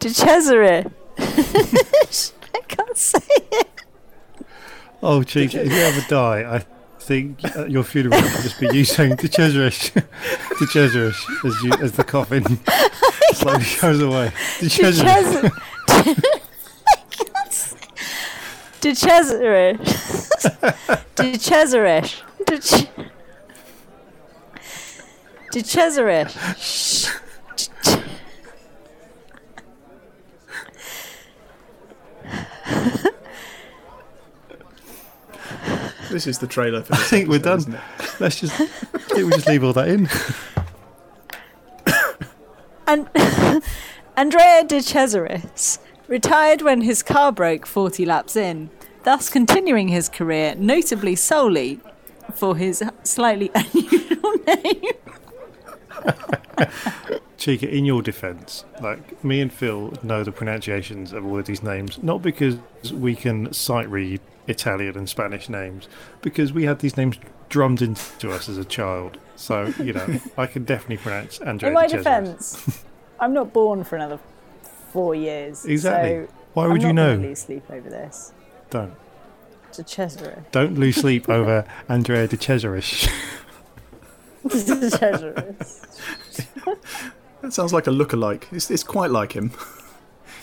De 0.01 0.09
Cesare. 0.09 0.91
I 1.19 2.61
can't 2.67 2.97
say 2.97 3.21
it. 3.29 3.69
Oh, 5.01 5.23
Cheek, 5.23 5.55
if 5.55 5.71
you 5.71 5.79
ever 5.79 6.01
die, 6.09 6.57
I 6.57 6.65
think 7.07 7.39
uh, 7.57 7.67
your 7.67 7.85
funeral 7.85 8.21
will 8.21 8.29
just 8.43 8.59
be 8.59 8.67
you 8.73 8.85
saying 8.85 9.15
De 9.15 9.29
Cesarish, 9.29 9.93
De 9.93 10.67
Cesarish 10.67 11.25
as, 11.45 11.63
you, 11.63 11.73
as 11.81 11.93
the 11.93 12.03
coffin 12.03 12.43
slowly 13.33 13.65
goes 13.81 14.01
away. 14.03 14.33
De 14.59 14.65
De 14.67 14.71
Cesarish. 14.71 15.05
Cesare. 15.15 15.53
De 18.81 18.95
Cesare. 18.95 19.79
De 21.15 21.39
Cesarish. 21.39 22.23
De 22.45 22.61
Ch- 22.61 22.89
De 25.53 25.63
Cesarish. 25.63 26.37
This 36.17 36.27
is 36.27 36.39
the 36.39 36.47
trailer 36.47 36.81
for 36.81 36.95
I 36.95 36.97
this 36.97 37.11
think 37.11 37.29
we're 37.29 37.39
done. 37.39 37.79
Let's 38.21 38.41
just, 38.41 38.59
I 38.59 38.67
think 38.67 39.27
we 39.27 39.33
just 39.33 39.47
leave 39.49 39.63
all 39.63 39.75
that 39.75 39.87
in. 39.87 40.09
And 42.87 43.07
Andrea 44.17 44.65
De 44.65 44.79
Cesaris 44.79 45.79
retired 46.09 46.63
when 46.63 46.81
his 46.81 47.03
car 47.03 47.33
broke 47.33 47.67
40 47.67 48.07
laps 48.07 48.35
in, 48.35 48.71
thus 49.05 49.29
continuing 49.29 49.89
his 49.89 50.09
career 50.09 50.55
notably 50.55 51.17
solely 51.17 51.81
for 52.33 52.57
his 52.57 52.83
slightly 53.03 53.51
unusual 53.55 54.33
name. 54.47 54.95
Chica, 57.37 57.69
in 57.69 57.85
your 57.85 58.01
defence, 58.01 58.65
like 58.81 59.23
me 59.23 59.43
and 59.43 59.53
Phil 59.53 59.93
know 60.03 60.25
the 60.25 60.33
pronunciations 60.33 61.13
of 61.13 61.27
all 61.27 61.39
of 61.39 61.45
these 61.45 61.63
names, 61.63 62.03
not 62.03 62.23
because 62.23 62.57
we 62.91 63.15
can 63.15 63.53
sight 63.53 63.91
read 63.91 64.23
Italian 64.49 64.97
and 64.97 65.09
Spanish 65.09 65.49
names, 65.49 65.89
because 66.23 66.53
we 66.53 66.65
had 66.65 66.79
these 66.81 66.97
names 66.97 67.17
drummed 67.49 67.83
into 67.83 68.31
us 68.31 68.49
as 68.49 68.59
a 68.59 68.65
child. 68.65 69.19
So, 69.37 69.73
you 69.83 69.93
know, 69.93 70.21
I 70.39 70.47
can 70.47 70.65
definitely 70.65 70.97
pronounce 70.99 71.39
Andrea 71.41 71.69
In 71.71 71.75
my 71.75 71.87
defence, 71.87 72.83
I'm 73.21 73.33
not 73.33 73.53
born 73.53 73.85
for 73.85 73.97
another 73.97 74.19
four 74.93 75.15
years. 75.15 75.65
Exactly. 75.65 76.27
So 76.27 76.33
Why 76.55 76.65
I'm 76.65 76.73
would 76.73 76.83
you 76.83 76.89
not 76.93 76.95
know? 76.95 77.17
gonna 77.17 77.29
lose 77.29 77.39
sleep 77.41 77.65
over 77.71 77.89
this. 77.91 78.33
Don't. 78.71 78.95
De 79.73 79.83
Cesaris. 79.83 80.43
Don't 80.53 80.79
lose 80.79 80.97
sleep 80.97 81.29
over 81.29 81.65
Andrea 81.89 82.27
De 82.27 82.37
Cesaris. 82.37 83.09
Cesaris. 84.47 85.83
That 87.43 87.53
sounds 87.53 87.73
like 87.73 87.87
a 87.87 87.91
look-alike. 87.91 88.49
It's, 88.51 88.71
it's 88.71 88.83
quite 88.83 89.11
like 89.11 89.33
him. 89.33 89.53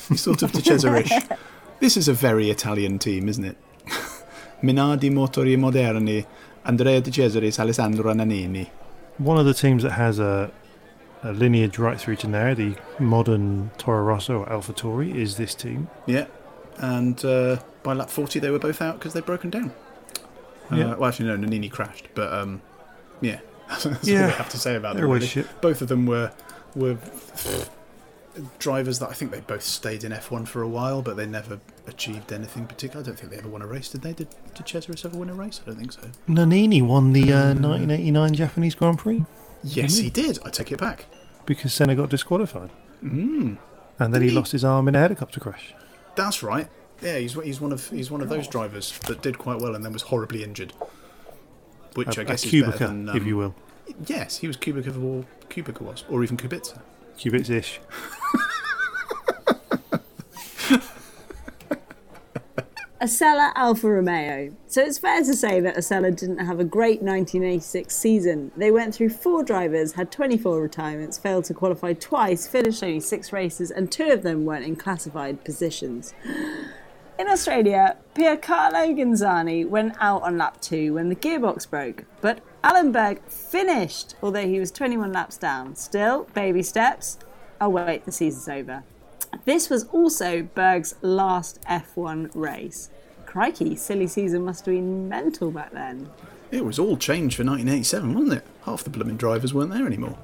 He's 0.08 0.22
sort 0.22 0.42
of 0.44 0.52
De 0.54 0.62
Cesarish. 0.62 1.12
this 1.80 1.98
is 1.98 2.08
a 2.08 2.14
very 2.14 2.50
Italian 2.50 2.98
team, 3.00 3.28
isn't 3.28 3.44
it? 3.44 3.58
Minardi 4.64 5.12
Motori 5.12 5.58
Moderni, 5.58 6.26
Andrea 6.66 7.02
De 7.02 7.12
Cesaris, 7.12 7.60
Alessandro 7.60 8.14
Nannini. 8.14 8.70
One 9.18 9.38
of 9.38 9.46
the 9.46 9.54
teams 9.54 9.84
that 9.84 9.92
has 9.92 10.20
a, 10.20 10.52
a 11.24 11.32
lineage 11.34 11.78
right 11.78 12.00
through 12.00 12.16
to 12.18 12.28
now, 12.28 12.54
the 12.54 12.76
modern 13.00 13.72
Toro 13.78 14.04
Rosso 14.04 14.40
or 14.40 14.46
AlphaTauri, 14.48 15.14
is 15.16 15.38
this 15.38 15.54
team. 15.54 15.90
Yeah, 16.08 16.28
and 16.78 17.24
uh, 17.26 17.58
by 17.84 17.94
lap 17.94 18.10
40 18.10 18.40
they 18.40 18.50
were 18.50 18.60
both 18.60 18.82
out 18.82 18.98
because 19.00 19.14
they'd 19.14 19.26
broken 19.26 19.50
down. 19.50 19.72
Uh, 20.72 20.76
Yeah. 20.78 20.96
Well, 20.96 21.10
actually, 21.10 21.28
no, 21.28 21.38
Nannini 21.38 21.70
crashed, 21.70 22.08
but 22.16 22.34
um, 22.34 22.62
yeah, 23.22 23.40
that's 23.70 23.86
all 23.86 23.94
Yeah. 24.04 24.28
we 24.28 24.32
have 24.34 24.50
to 24.50 24.58
say 24.58 24.76
about 24.76 24.96
them. 24.96 25.10
really. 25.10 25.30
Both 25.62 25.82
of 25.82 25.90
them 25.90 26.06
were 26.06 26.32
were 26.76 26.98
drivers 28.60 29.00
that 29.00 29.10
I 29.10 29.14
think 29.14 29.32
they 29.32 29.40
both 29.42 29.64
stayed 29.64 30.04
in 30.04 30.12
F1 30.12 30.48
for 30.48 30.62
a 30.62 30.68
while, 30.68 31.02
but 31.02 31.16
they 31.18 31.26
never 31.26 31.60
achieved 31.88 32.32
anything 32.32 32.66
particular. 32.66 33.04
I 33.04 33.06
don't 33.06 33.18
think 33.20 33.32
they 33.32 33.38
ever 33.38 33.50
won 33.50 33.62
a 33.62 33.68
race, 33.68 33.90
did 33.90 34.02
they? 34.02 34.14
Did, 34.14 34.28
did 34.56 34.66
Cesaris 34.66 35.06
ever 35.06 35.18
win 35.18 35.30
a 35.30 35.34
race? 35.34 35.62
I 35.64 35.70
don't 35.70 35.78
think 35.80 35.92
so. 35.92 36.02
Nannini 36.28 36.82
won 36.82 37.14
the 37.14 37.32
uh, 37.32 37.54
1989 37.54 38.34
Japanese 38.34 38.76
Grand 38.76 38.98
Prix 39.00 39.24
Yes, 39.64 39.98
he 39.98 40.10
did. 40.10 40.40
I 40.46 40.50
take 40.50 40.72
it 40.72 40.80
back. 40.80 41.06
because 41.46 41.74
Senna 41.74 41.96
got 41.96 42.10
disqualified. 42.10 42.70
Mm, 43.04 43.58
And 44.00 44.14
then 44.14 44.22
he 44.22 44.30
he? 44.30 44.36
lost 44.36 44.52
his 44.52 44.64
arm 44.66 44.88
in 44.88 44.96
a 44.96 45.00
helicopter 45.00 45.40
crash. 45.40 45.74
that's 46.16 46.42
right. 46.44 46.68
Yeah, 47.02 47.18
he's 47.18 47.34
he's 47.34 47.60
one 47.60 47.72
of 47.74 47.90
he's 47.90 48.10
one 48.10 48.22
of 48.22 48.30
those 48.30 48.48
drivers 48.48 48.98
that 49.08 49.22
did 49.22 49.38
quite 49.38 49.60
well 49.60 49.76
and 49.76 49.84
then 49.84 49.92
was 49.92 50.04
horribly 50.04 50.42
injured. 50.44 50.72
Which 51.96 52.18
a, 52.18 52.22
I 52.22 52.24
guess 52.24 52.46
is 52.46 52.52
better 52.64 52.72
Kubica, 52.72 52.78
than, 52.88 53.10
um, 53.10 53.18
if 53.18 53.26
you 53.26 53.36
will. 53.38 53.56
Yes, 54.08 54.38
he 54.38 54.48
was 54.48 54.56
Kubica 54.58 54.88
or 55.04 55.26
Kubica 55.50 55.82
was, 55.82 56.04
or 56.10 56.24
even 56.24 56.38
Kubica. 56.38 56.82
Kubits 57.18 57.78
Osella 63.04 63.52
Alfa 63.56 63.90
Romeo. 63.90 64.56
So 64.66 64.82
it's 64.82 64.98
fair 64.98 65.22
to 65.22 65.34
say 65.34 65.60
that 65.60 65.76
Osella 65.76 66.18
didn't 66.18 66.38
have 66.38 66.62
a 66.62 66.64
great 66.64 67.02
1986 67.02 67.94
season. 67.94 68.54
They 68.56 68.72
went 68.72 68.96
through 68.96 69.10
four 69.10 69.44
drivers, 69.44 69.92
had 69.92 70.10
24 70.10 70.62
retirements, 70.62 71.18
failed 71.18 71.44
to 71.46 71.54
qualify 71.54 71.92
twice, 71.92 72.48
finished 72.48 72.82
only 72.82 73.02
six 73.02 73.34
races, 73.34 73.72
and 73.72 73.92
two 73.92 74.10
of 74.10 74.24
them 74.24 74.46
weren't 74.46 74.64
in 74.64 74.78
classified 74.78 75.44
positions. 75.44 76.14
In 77.20 77.28
Australia, 77.28 77.98
Piercarlo 78.16 78.98
Ghinzani 78.98 79.68
went 79.68 79.96
out 80.00 80.24
on 80.24 80.38
lap 80.38 80.60
two 80.62 80.96
when 80.96 81.10
the 81.10 81.16
gearbox 81.16 81.70
broke, 81.70 82.06
but 82.22 82.40
Allen 82.64 82.92
Berg 82.92 83.22
finished, 83.28 84.16
although 84.24 84.48
he 84.48 84.60
was 84.60 84.72
21 84.72 85.14
laps 85.14 85.38
down. 85.38 85.76
Still, 85.76 86.24
baby 86.34 86.64
steps. 86.64 87.20
Oh, 87.62 87.70
wait, 87.70 88.06
the 88.06 88.12
season's 88.12 88.50
over. 88.50 88.84
This 89.46 89.70
was 89.70 89.86
also 89.86 90.44
Berg's 90.44 90.96
last 91.02 91.62
F1 91.64 92.32
race. 92.34 92.90
Crikey, 93.26 93.76
silly 93.76 94.08
season 94.08 94.46
must 94.46 94.66
have 94.66 94.76
been 94.76 95.10
mental 95.10 95.52
back 95.52 95.72
then. 95.72 96.10
It 96.52 96.64
was 96.64 96.78
all 96.78 96.98
changed 96.98 97.36
for 97.36 97.44
1987, 97.44 98.14
wasn't 98.14 98.34
it? 98.34 98.46
Half 98.66 98.84
the 98.84 98.90
blooming 98.90 99.18
drivers 99.18 99.54
weren't 99.54 99.72
there 99.72 99.88
anymore. 99.88 100.18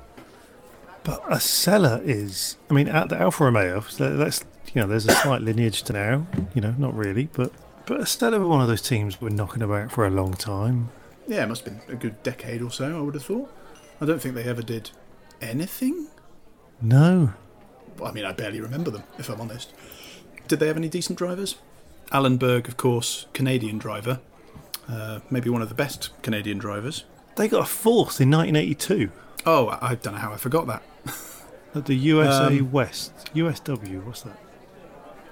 But 1.04 1.24
Osella 1.24 2.04
is, 2.04 2.58
I 2.70 2.74
mean, 2.74 2.88
at 2.88 3.10
the 3.10 3.18
Alfa 3.18 3.46
Romeo, 3.46 3.82
that's 3.98 4.46
you 4.74 4.82
know, 4.82 4.88
there's 4.88 5.08
a 5.08 5.12
slight 5.14 5.42
lineage 5.42 5.82
to 5.84 5.94
now, 5.94 6.28
you 6.54 6.62
know, 6.62 6.76
not 6.78 6.96
really, 6.96 7.30
but 7.34 7.52
but 7.88 8.00
Osella 8.02 8.40
were 8.40 8.48
one 8.48 8.62
of 8.62 8.68
those 8.68 8.84
teams 8.84 9.20
we're 9.20 9.30
knocking 9.30 9.64
about 9.64 9.92
for 9.92 10.06
a 10.06 10.12
long 10.12 10.36
time. 10.36 10.90
Yeah, 11.28 11.44
it 11.44 11.48
must 11.48 11.66
have 11.66 11.88
been 11.88 11.96
a 11.96 11.98
good 11.98 12.22
decade 12.22 12.62
or 12.62 12.70
so, 12.70 12.96
I 12.98 13.02
would 13.02 13.16
have 13.16 13.26
thought. 13.26 13.52
I 14.00 14.06
don't 14.06 14.22
think 14.22 14.36
they 14.36 14.44
ever 14.44 14.62
did 14.62 14.92
anything. 15.42 16.08
No. 16.82 17.34
I 18.08 18.12
mean, 18.12 18.26
I 18.26 18.32
barely 18.32 18.62
remember 18.62 18.92
them, 18.92 19.04
if 19.18 19.30
I'm 19.30 19.42
honest. 19.42 19.72
Did 20.48 20.60
they 20.60 20.68
have 20.68 20.78
any 20.78 20.90
decent 20.90 21.18
drivers? 21.18 21.56
Allen 22.12 22.38
Berg, 22.38 22.68
of 22.68 22.76
course, 22.78 23.28
Canadian 23.34 23.78
driver. 23.78 24.20
Uh, 24.88 25.20
maybe 25.30 25.50
one 25.50 25.62
of 25.62 25.70
the 25.70 25.76
best 25.76 26.10
Canadian 26.24 26.58
drivers. 26.58 27.04
They 27.36 27.48
got 27.48 27.62
a 27.62 27.66
fourth 27.66 28.20
in 28.20 28.32
1982 28.32 29.12
Oh, 29.46 29.68
I 29.68 29.92
I 29.92 29.96
don't 29.96 30.14
know 30.16 30.20
how 30.20 30.34
I 30.34 30.38
forgot 30.38 30.66
that. 30.68 30.84
at 31.76 31.86
the 31.86 31.96
USA 31.96 32.48
Um, 32.58 32.72
West. 32.72 33.30
USW, 33.36 34.04
what's 34.04 34.24
that? 34.24 34.38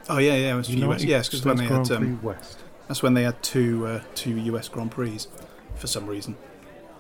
Oh 0.10 0.20
yeah, 0.20 0.36
yeah, 0.36 0.54
it 0.54 0.56
was 0.58 0.68
for 0.68 0.74
US. 0.74 0.80
United 0.80 1.10
Yes, 1.10 1.28
because 1.28 1.44
when 1.46 1.58
they 1.58 1.66
States 1.66 1.90
had 1.90 1.98
um, 1.98 2.18
Prix 2.20 2.28
West. 2.28 2.60
that's 2.88 3.02
when 3.04 3.14
they 3.16 3.24
had 3.24 3.42
two 3.44 3.86
uh, 3.88 4.02
two 4.16 4.38
US 4.40 4.70
Grand 4.70 4.92
Prix 4.92 5.20
for 5.76 5.88
some 5.88 6.06
reason. 6.06 6.38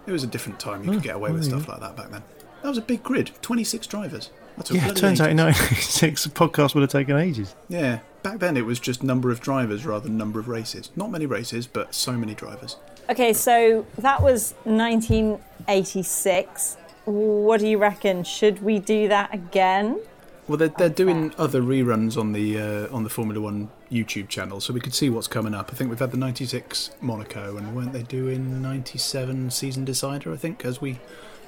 It 0.07 0.11
was 0.11 0.23
a 0.23 0.27
different 0.27 0.59
time. 0.59 0.83
You 0.83 0.91
could 0.91 1.03
get 1.03 1.15
away 1.15 1.31
with 1.31 1.43
stuff 1.45 1.67
like 1.67 1.79
that 1.81 1.95
back 1.95 2.09
then. 2.09 2.23
That 2.63 2.69
was 2.69 2.77
a 2.77 2.81
big 2.81 3.03
grid, 3.03 3.31
26 3.41 3.85
drivers. 3.87 4.31
That's 4.57 4.71
a 4.71 4.73
Yeah, 4.73 4.81
it 4.81 4.85
bloody 4.85 5.01
turns 5.01 5.21
out 5.21 5.29
in 5.29 5.39
ages. 5.39 5.59
1986 5.59 6.23
the 6.23 6.29
podcast 6.31 6.73
would 6.75 6.81
have 6.81 6.89
taken 6.91 7.15
ages. 7.15 7.55
Yeah, 7.69 7.99
back 8.23 8.39
then 8.39 8.57
it 8.57 8.65
was 8.65 8.79
just 8.79 9.03
number 9.03 9.31
of 9.31 9.39
drivers 9.39 9.85
rather 9.85 10.07
than 10.07 10.17
number 10.17 10.39
of 10.39 10.47
races. 10.47 10.89
Not 10.95 11.11
many 11.11 11.25
races, 11.25 11.67
but 11.67 11.93
so 11.93 12.13
many 12.13 12.33
drivers. 12.33 12.77
Okay, 13.09 13.33
so 13.33 13.85
that 13.99 14.21
was 14.21 14.53
1986. 14.65 16.77
What 17.05 17.59
do 17.61 17.67
you 17.67 17.77
reckon? 17.77 18.23
Should 18.23 18.61
we 18.61 18.79
do 18.79 19.07
that 19.07 19.33
again? 19.33 20.01
Well, 20.47 20.57
they're, 20.57 20.69
they're 20.69 20.89
doing 20.89 21.33
other 21.37 21.61
reruns 21.61 22.17
on 22.17 22.31
the 22.31 22.59
uh, 22.59 22.95
on 22.95 23.03
the 23.03 23.09
Formula 23.09 23.39
One 23.39 23.69
YouTube 23.91 24.29
channel, 24.29 24.61
so 24.61 24.73
we 24.73 24.79
could 24.79 24.93
see 24.93 25.09
what's 25.09 25.27
coming 25.27 25.53
up. 25.53 25.69
I 25.71 25.75
think 25.75 25.89
we've 25.89 25.99
had 25.99 26.11
the 26.11 26.17
'96 26.17 26.91
Monaco, 27.01 27.57
and 27.57 27.75
weren't 27.75 27.93
they 27.93 28.03
doing 28.03 28.61
'97 28.61 29.51
Season 29.51 29.83
Decider? 29.85 30.33
I 30.33 30.37
think 30.37 30.63
as 30.63 30.79
we 30.81 30.99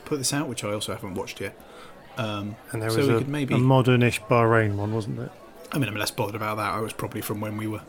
put 0.04 0.18
this 0.18 0.34
out, 0.34 0.50
which 0.50 0.64
I 0.64 0.74
also 0.74 0.94
haven't 0.94 1.16
watched 1.16 1.40
yet. 1.40 1.58
Um, 2.20 2.56
And 2.72 2.82
there 2.82 2.90
so 2.90 2.98
was 2.98 3.08
a, 3.10 3.22
maybe. 3.26 3.54
a 3.54 3.58
modernish 3.58 4.20
Bahrain 4.28 4.76
one, 4.76 4.94
wasn't 4.94 5.20
it? 5.20 5.32
I 5.72 5.78
mean, 5.78 5.88
I'm 5.90 5.96
less 5.96 6.12
bothered 6.12 6.36
about 6.36 6.58
that. 6.58 6.72
I 6.74 6.80
was 6.82 6.94
probably 6.94 7.22
from 7.22 7.40
when 7.42 7.56
we 7.58 7.68
were 7.68 7.82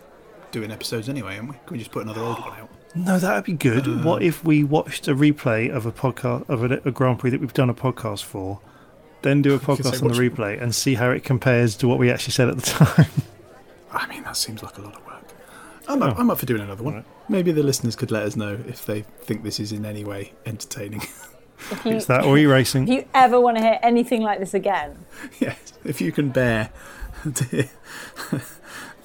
doing 0.52 0.70
episodes 0.70 1.08
anyway, 1.08 1.36
and 1.38 1.48
we 1.48 1.54
can 1.66 1.72
we 1.72 1.78
just 1.78 1.90
put 1.90 2.04
another 2.04 2.20
old 2.22 2.38
one 2.40 2.52
out? 2.60 2.68
No, 2.94 3.18
that'd 3.18 3.44
be 3.44 3.52
good. 3.52 3.86
Uh, 3.86 4.02
what 4.02 4.22
if 4.22 4.44
we 4.44 4.64
watched 4.64 5.08
a 5.08 5.14
replay 5.14 5.70
of 5.70 5.86
a 5.86 5.92
podcast 5.92 6.48
of 6.48 6.64
a, 6.64 6.80
a 6.84 6.90
Grand 6.90 7.18
Prix 7.18 7.30
that 7.30 7.40
we've 7.40 7.52
done 7.52 7.70
a 7.70 7.74
podcast 7.74 8.24
for, 8.24 8.60
then 9.22 9.42
do 9.42 9.54
a 9.54 9.58
podcast 9.68 10.02
on 10.02 10.08
the 10.08 10.14
replay 10.14 10.60
and 10.60 10.74
see 10.74 10.94
how 10.94 11.10
it 11.10 11.24
compares 11.24 11.76
to 11.76 11.88
what 11.88 11.98
we 11.98 12.10
actually 12.10 12.32
said 12.32 12.48
at 12.48 12.56
the 12.56 12.62
time? 12.84 13.06
I 13.92 14.06
mean, 14.08 14.22
that 14.24 14.36
seems 14.36 14.62
like 14.62 14.76
a 14.78 14.82
lot 14.82 14.94
of 14.96 15.06
work. 15.06 15.24
I'm 15.88 16.02
up, 16.02 16.16
Oh. 16.16 16.20
I'm 16.20 16.30
up 16.30 16.38
for 16.38 16.46
doing 16.46 16.62
another 16.62 16.82
one. 16.84 16.94
Alright. 16.94 17.08
Maybe 17.28 17.50
the 17.52 17.62
listeners 17.62 17.96
could 17.96 18.10
let 18.10 18.24
us 18.24 18.36
know 18.36 18.58
if 18.68 18.84
they 18.86 19.02
think 19.02 19.42
this 19.42 19.58
is 19.60 19.72
in 19.72 19.84
any 19.84 20.04
way 20.04 20.32
entertaining. 20.46 21.02
You, 21.84 21.92
it's 21.92 22.06
that 22.06 22.24
or 22.24 22.36
e-racing. 22.38 22.82
if 22.88 22.94
you 22.94 23.08
ever 23.14 23.40
want 23.40 23.56
to 23.56 23.62
hear 23.62 23.78
anything 23.82 24.22
like 24.22 24.38
this 24.38 24.54
again, 24.54 25.04
yes, 25.40 25.72
if 25.84 26.00
you 26.00 26.12
can 26.12 26.30
bear 26.30 26.70
the 27.24 27.68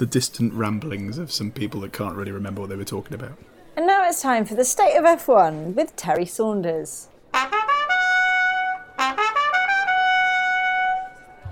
distant 0.07 0.53
ramblings 0.53 1.17
of 1.17 1.31
some 1.31 1.51
people 1.51 1.81
that 1.81 1.93
can't 1.93 2.15
really 2.15 2.31
remember 2.31 2.61
what 2.61 2.69
they 2.69 2.75
were 2.75 2.85
talking 2.85 3.13
about. 3.13 3.37
And 3.75 3.87
now 3.87 4.07
it's 4.07 4.21
time 4.21 4.45
for 4.45 4.55
the 4.55 4.63
state 4.63 4.95
of 4.95 5.03
F1 5.03 5.73
with 5.75 5.95
Terry 5.95 6.25
Saunders. 6.25 7.09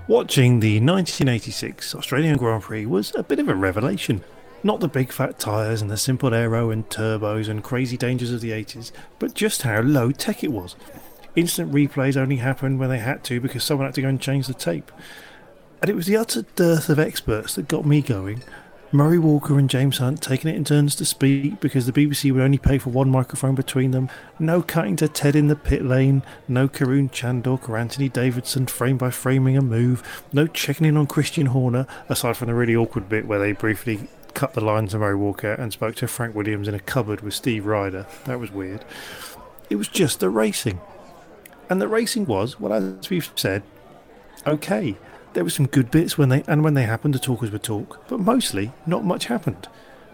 Watching 0.06 0.60
the 0.60 0.80
1986 0.80 1.94
Australian 1.94 2.36
Grand 2.36 2.62
Prix 2.62 2.84
was 2.84 3.14
a 3.14 3.22
bit 3.22 3.38
of 3.38 3.48
a 3.48 3.54
revelation. 3.54 4.22
Not 4.64 4.80
the 4.80 4.88
big 4.88 5.12
fat 5.12 5.38
tyres 5.38 5.82
and 5.82 5.90
the 5.90 5.98
simple 5.98 6.32
aero 6.32 6.70
and 6.70 6.88
turbos 6.88 7.50
and 7.50 7.62
crazy 7.62 7.98
dangers 7.98 8.32
of 8.32 8.40
the 8.40 8.50
80s, 8.50 8.92
but 9.18 9.34
just 9.34 9.60
how 9.60 9.82
low 9.82 10.10
tech 10.10 10.42
it 10.42 10.50
was. 10.50 10.74
Instant 11.36 11.70
replays 11.70 12.16
only 12.16 12.36
happened 12.36 12.78
when 12.78 12.88
they 12.88 12.98
had 12.98 13.22
to 13.24 13.40
because 13.40 13.62
someone 13.62 13.86
had 13.86 13.94
to 13.96 14.00
go 14.00 14.08
and 14.08 14.18
change 14.18 14.46
the 14.46 14.54
tape. 14.54 14.90
And 15.82 15.90
it 15.90 15.94
was 15.94 16.06
the 16.06 16.16
utter 16.16 16.46
dearth 16.56 16.88
of 16.88 16.98
experts 16.98 17.56
that 17.56 17.68
got 17.68 17.84
me 17.84 18.00
going. 18.00 18.42
Murray 18.90 19.18
Walker 19.18 19.58
and 19.58 19.68
James 19.68 19.98
Hunt 19.98 20.22
taking 20.22 20.50
it 20.50 20.56
in 20.56 20.64
turns 20.64 20.94
to 20.96 21.04
speak 21.04 21.60
because 21.60 21.84
the 21.84 21.92
BBC 21.92 22.32
would 22.32 22.40
only 22.40 22.56
pay 22.56 22.78
for 22.78 22.88
one 22.88 23.10
microphone 23.10 23.54
between 23.54 23.90
them. 23.90 24.08
No 24.38 24.62
cutting 24.62 24.96
to 24.96 25.08
Ted 25.08 25.36
in 25.36 25.48
the 25.48 25.56
pit 25.56 25.84
lane. 25.84 26.22
No 26.48 26.68
Karun 26.68 27.10
Chandhok 27.10 27.68
or 27.68 27.76
Anthony 27.76 28.08
Davidson 28.08 28.64
frame 28.64 28.96
by 28.96 29.10
framing 29.10 29.58
a 29.58 29.62
move. 29.62 30.24
No 30.32 30.46
checking 30.46 30.86
in 30.86 30.96
on 30.96 31.06
Christian 31.06 31.46
Horner, 31.46 31.86
aside 32.08 32.38
from 32.38 32.46
the 32.46 32.54
really 32.54 32.74
awkward 32.74 33.10
bit 33.10 33.26
where 33.26 33.40
they 33.40 33.52
briefly 33.52 34.08
cut 34.34 34.54
the 34.54 34.60
line 34.60 34.88
to 34.88 34.98
Murray 34.98 35.16
Walker 35.16 35.52
and 35.52 35.72
spoke 35.72 35.94
to 35.96 36.08
Frank 36.08 36.34
Williams 36.34 36.68
in 36.68 36.74
a 36.74 36.80
cupboard 36.80 37.20
with 37.20 37.34
Steve 37.34 37.66
Rider. 37.66 38.06
That 38.24 38.40
was 38.40 38.50
weird. 38.50 38.84
It 39.70 39.76
was 39.76 39.88
just 39.88 40.20
the 40.20 40.28
racing. 40.28 40.80
And 41.70 41.80
the 41.80 41.88
racing 41.88 42.26
was, 42.26 42.60
well, 42.60 42.72
as 42.72 43.08
we've 43.10 43.30
said, 43.36 43.62
okay. 44.46 44.96
There 45.32 45.44
were 45.44 45.50
some 45.50 45.66
good 45.66 45.90
bits 45.90 46.16
when 46.16 46.28
they 46.28 46.44
and 46.46 46.62
when 46.62 46.74
they 46.74 46.84
happened, 46.84 47.14
the 47.14 47.18
talkers 47.18 47.50
would 47.50 47.64
talk, 47.64 48.06
but 48.06 48.20
mostly 48.20 48.72
not 48.86 49.04
much 49.04 49.26
happened. 49.26 49.66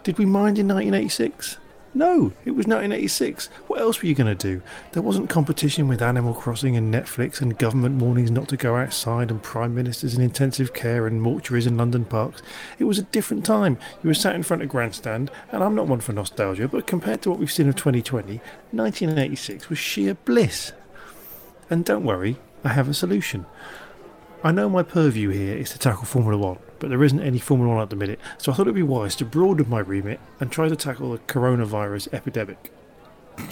Did 0.03 0.17
we 0.17 0.25
mind 0.25 0.59
in 0.59 0.67
1986? 0.67 1.59
No, 1.93 2.33
it 2.45 2.53
was 2.53 2.69
1986. 2.69 3.49
What 3.67 3.81
else 3.81 4.01
were 4.01 4.07
you 4.07 4.15
going 4.15 4.37
to 4.37 4.49
do? 4.49 4.63
There 4.93 5.03
wasn't 5.03 5.29
competition 5.29 5.89
with 5.89 6.01
Animal 6.01 6.35
Crossing 6.35 6.77
and 6.77 6.95
Netflix 6.95 7.41
and 7.41 7.59
government 7.59 8.01
warnings 8.01 8.31
not 8.31 8.47
to 8.49 8.57
go 8.57 8.77
outside 8.77 9.29
and 9.29 9.43
prime 9.43 9.75
ministers 9.75 10.15
in 10.15 10.23
intensive 10.23 10.73
care 10.73 11.09
and 11.09 11.21
mortuaries 11.21 11.67
in 11.67 11.77
London 11.77 12.05
parks. 12.05 12.43
It 12.79 12.85
was 12.85 12.99
a 12.99 13.03
different 13.03 13.45
time. 13.45 13.77
You 14.05 14.09
were 14.09 14.15
sat 14.15 14.37
in 14.37 14.45
front 14.45 14.63
of 14.63 14.69
grandstand, 14.69 15.33
and 15.51 15.65
I'm 15.65 15.75
not 15.75 15.89
one 15.89 16.01
for 16.01 16.13
nostalgia, 16.13 16.69
but 16.69 16.87
compared 16.87 17.23
to 17.23 17.31
what 17.31 17.41
we've 17.41 17.51
seen 17.51 17.69
of 17.69 17.75
2020, 17.75 18.41
1986 18.71 19.69
was 19.69 19.79
sheer 19.79 20.15
bliss. 20.15 20.73
And 21.69 21.85
don't 21.85 22.05
worry, 22.05 22.37
I 22.63 22.69
have 22.69 22.89
a 22.89 22.95
solution. 22.95 23.47
I 24.45 24.53
know 24.53 24.69
my 24.69 24.85
purview 24.85 25.31
here 25.31 25.57
is 25.57 25.71
to 25.71 25.79
tackle 25.79 26.05
Formula 26.05 26.39
One, 26.39 26.59
but 26.81 26.91
there 26.91 27.05
isn't 27.05 27.21
any 27.21 27.39
Formula 27.39 27.75
One 27.75 27.83
at 27.83 27.91
the 27.91 27.97
minute, 27.97 28.19
so 28.39 28.51
I 28.51 28.55
thought 28.57 28.63
it'd 28.63 28.75
be 28.75 28.83
wise 28.83 29.15
to 29.17 29.25
broaden 29.25 29.69
my 29.69 29.79
remit 29.79 30.19
and 30.41 30.51
try 30.51 30.69
to 30.69 30.77
tackle 30.77 31.13
the 31.13 31.19
coronavirus 31.19 32.13
epidemic. 32.13 32.73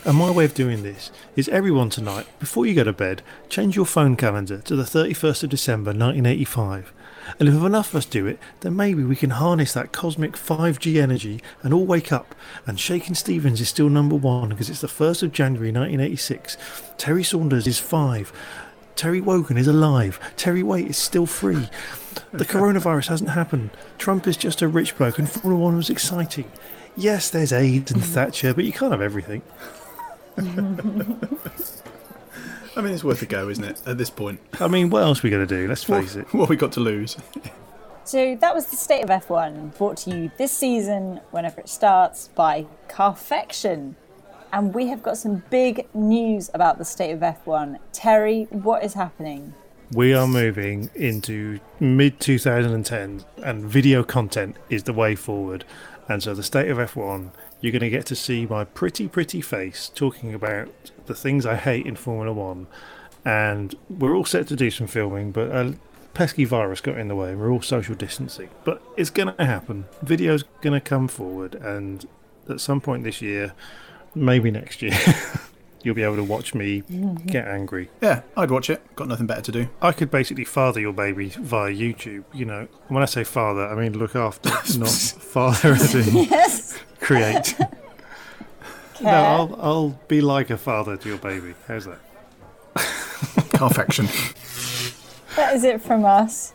And 0.05 0.16
my 0.16 0.31
way 0.31 0.45
of 0.45 0.55
doing 0.55 0.83
this 0.83 1.11
is 1.37 1.49
everyone 1.49 1.91
tonight, 1.91 2.26
before 2.41 2.66
you 2.66 2.74
go 2.74 2.85
to 2.85 2.93
bed, 2.93 3.22
change 3.49 3.76
your 3.76 3.87
phone 3.87 4.16
calendar 4.16 4.59
to 4.59 4.76
the 4.76 4.83
31st 4.83 5.45
of 5.45 5.51
December 5.51 5.91
1985. 5.91 6.93
And 7.39 7.49
if 7.49 7.55
enough 7.55 7.91
of 7.91 7.97
us 7.97 8.07
do 8.07 8.26
it, 8.26 8.39
then 8.61 8.74
maybe 8.74 9.05
we 9.05 9.16
can 9.16 9.31
harness 9.31 9.74
that 9.74 9.93
cosmic 9.93 10.33
5G 10.33 11.01
energy 11.01 11.43
and 11.62 11.74
all 11.74 11.85
wake 11.85 12.11
up. 12.11 12.35
And 12.66 12.81
Shakin' 12.81 13.14
Stevens 13.14 13.61
is 13.61 13.68
still 13.68 13.89
number 13.89 14.16
one 14.16 14.49
because 14.51 14.70
it's 14.70 14.81
the 14.81 14.87
1st 14.87 15.24
of 15.24 15.33
January 15.33 15.68
1986. 15.68 16.57
Terry 16.97 17.24
Saunders 17.24 17.66
is 17.66 17.79
five. 17.79 18.33
Terry 18.99 19.20
Wogan 19.20 19.57
is 19.57 19.68
alive. 19.68 20.18
Terry 20.36 20.64
Waite 20.64 20.88
is 20.88 20.96
still 20.96 21.24
free. 21.24 21.68
The 22.32 22.44
coronavirus 22.44 23.07
hasn't 23.07 23.30
happened. 23.30 23.70
Trump 23.96 24.26
is 24.26 24.36
just 24.36 24.61
a 24.61 24.66
rich 24.66 24.96
bloke, 24.96 25.20
and 25.20 25.30
Formula 25.30 25.62
One 25.62 25.76
was 25.76 25.88
exciting. 25.88 26.51
Yes, 26.96 27.30
there's 27.30 27.53
AIDS 27.53 27.92
and 27.92 28.03
mm-hmm. 28.03 28.12
Thatcher, 28.12 28.53
but 28.55 28.64
you 28.64 28.72
can't 28.72 28.90
have 28.90 29.01
everything. 29.01 29.42
I 30.36 30.42
mean, 32.80 32.92
it's 32.92 33.05
worth 33.05 33.22
a 33.22 33.26
go, 33.26 33.49
isn't 33.49 33.62
it? 33.62 33.80
At 33.86 33.99
this 33.99 34.11
point, 34.11 34.40
I 34.59 34.66
mean, 34.66 34.90
what 34.90 35.05
else 35.05 35.20
are 35.20 35.28
we 35.28 35.30
going 35.30 35.46
to 35.46 35.57
do? 35.57 35.68
Let's 35.68 35.84
face 35.84 36.16
it. 36.16 36.26
what 36.34 36.49
we 36.49 36.57
got 36.57 36.72
to 36.72 36.80
lose? 36.80 37.16
So 38.03 38.34
that 38.34 38.53
was 38.53 38.66
the 38.66 38.76
state 38.76 39.05
of 39.05 39.11
F1, 39.11 39.78
brought 39.78 39.99
to 39.99 40.11
you 40.11 40.32
this 40.38 40.51
season, 40.51 41.20
whenever 41.30 41.61
it 41.61 41.68
starts, 41.68 42.30
by 42.34 42.66
Carfection. 42.88 43.94
And 44.53 44.74
we 44.74 44.86
have 44.88 45.03
got 45.03 45.18
some 45.18 45.42
big 45.51 45.86
news 45.94 46.51
about 46.55 46.78
the 46.78 46.84
state 46.84 47.12
of 47.12 47.20
F1. 47.20 47.78
Terry, 47.92 48.44
what 48.51 48.82
is 48.82 48.94
happening? 48.94 49.55
We 49.92 50.14
are 50.14 50.26
moving 50.26 50.90
into 50.94 51.61
mid 51.80 52.20
2010, 52.20 53.24
and 53.42 53.64
video 53.64 54.03
content 54.03 54.57
is 54.68 54.82
the 54.84 54.92
way 54.92 55.14
forward. 55.14 55.64
And 56.09 56.22
so, 56.22 56.34
the 56.34 56.42
state 56.42 56.70
of 56.70 56.78
F1, 56.78 57.30
you're 57.61 57.72
going 57.72 57.80
to 57.80 57.90
get 57.90 58.07
to 58.07 58.14
see 58.14 58.46
my 58.46 58.64
pretty, 58.64 59.09
pretty 59.09 59.40
face 59.40 59.90
talking 59.94 60.32
about 60.32 60.68
the 61.07 61.14
things 61.14 61.44
I 61.44 61.57
hate 61.57 61.86
in 61.86 61.96
Formula 61.96 62.32
One. 62.32 62.66
And 63.24 63.74
we're 63.90 64.14
all 64.14 64.24
set 64.24 64.46
to 64.49 64.57
do 64.57 64.70
some 64.70 64.86
filming, 64.86 65.32
but 65.32 65.51
a 65.51 65.74
pesky 66.14 66.44
virus 66.44 66.80
got 66.80 66.99
in 66.99 67.09
the 67.09 67.16
way. 67.16 67.34
We're 67.34 67.51
all 67.51 67.62
social 67.62 67.94
distancing. 67.94 68.49
But 68.64 68.82
it's 68.96 69.11
going 69.11 69.34
to 69.34 69.44
happen. 69.44 69.86
Video's 70.03 70.44
going 70.62 70.78
to 70.78 70.80
come 70.80 71.09
forward, 71.09 71.55
and 71.55 72.07
at 72.49 72.61
some 72.61 72.80
point 72.80 73.05
this 73.05 73.20
year, 73.20 73.55
maybe 74.14 74.50
next 74.50 74.82
year, 74.82 74.96
you'll 75.82 75.94
be 75.94 76.02
able 76.02 76.16
to 76.16 76.24
watch 76.24 76.54
me 76.54 76.82
mm-hmm. 76.82 77.26
get 77.26 77.46
angry. 77.46 77.88
Yeah, 78.00 78.22
I'd 78.36 78.50
watch 78.50 78.70
it. 78.70 78.82
Got 78.96 79.09
nothing 79.09 79.26
better 79.26 79.42
to 79.42 79.52
do. 79.52 79.68
I 79.80 79.92
could 79.92 80.11
basically 80.11 80.44
father 80.44 80.80
your 80.80 80.92
baby 80.92 81.28
via 81.28 81.72
YouTube. 81.72 82.24
You 82.32 82.44
know, 82.44 82.68
when 82.88 83.02
I 83.02 83.06
say 83.06 83.24
father, 83.24 83.66
I 83.66 83.74
mean 83.74 83.98
look 83.98 84.16
after, 84.16 84.50
not 84.78 84.88
father 84.88 85.72
as 85.72 85.94
in 85.94 86.24
Yes. 86.30 86.78
create. 87.00 87.54
No, 89.00 89.11
I'll, 89.11 89.59
I'll 89.61 90.00
be 90.09 90.20
like 90.20 90.50
a 90.50 90.59
father 90.59 90.96
to 90.96 91.09
your 91.09 91.18
baby. 91.18 91.54
How's 91.68 91.84
that? 91.84 92.00
Carfection. 93.54 94.06
That 95.36 95.54
is 95.54 95.62
it 95.62 95.80
from 95.80 96.04
us. 96.04 96.52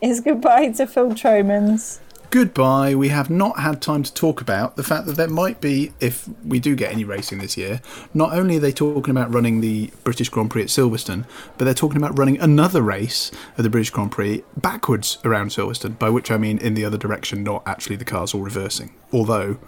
It's 0.00 0.20
goodbye 0.20 0.70
to 0.72 0.86
Phil 0.86 1.14
Tromans. 1.14 2.00
Goodbye. 2.30 2.94
We 2.94 3.08
have 3.08 3.30
not 3.30 3.60
had 3.60 3.80
time 3.80 4.02
to 4.02 4.12
talk 4.12 4.40
about 4.40 4.76
the 4.76 4.82
fact 4.82 5.06
that 5.06 5.16
there 5.16 5.28
might 5.28 5.60
be, 5.60 5.92
if 6.00 6.28
we 6.44 6.58
do 6.58 6.74
get 6.74 6.92
any 6.92 7.04
racing 7.04 7.38
this 7.38 7.56
year, 7.56 7.80
not 8.12 8.32
only 8.32 8.56
are 8.56 8.60
they 8.60 8.72
talking 8.72 9.10
about 9.10 9.32
running 9.32 9.60
the 9.60 9.90
British 10.02 10.28
Grand 10.28 10.50
Prix 10.50 10.62
at 10.62 10.68
Silverstone, 10.68 11.24
but 11.56 11.64
they're 11.64 11.74
talking 11.74 11.96
about 11.96 12.18
running 12.18 12.38
another 12.40 12.82
race 12.82 13.30
of 13.56 13.64
the 13.64 13.70
British 13.70 13.90
Grand 13.90 14.10
Prix 14.10 14.42
backwards 14.56 15.18
around 15.24 15.50
Silverstone, 15.50 15.98
by 15.98 16.10
which 16.10 16.30
I 16.30 16.36
mean 16.36 16.58
in 16.58 16.74
the 16.74 16.84
other 16.84 16.98
direction, 16.98 17.42
not 17.44 17.62
actually 17.66 17.96
the 17.96 18.04
cars 18.04 18.34
all 18.34 18.42
reversing. 18.42 18.92
Although, 19.12 19.58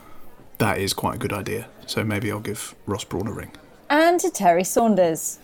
that 0.58 0.78
is 0.78 0.92
quite 0.92 1.14
a 1.14 1.18
good 1.18 1.32
idea. 1.32 1.68
So 1.86 2.02
maybe 2.02 2.30
I'll 2.30 2.40
give 2.40 2.74
Ross 2.86 3.04
Brawn 3.04 3.28
a 3.28 3.32
ring. 3.32 3.52
And 3.88 4.18
to 4.20 4.30
Terry 4.30 4.64
Saunders. 4.64 5.38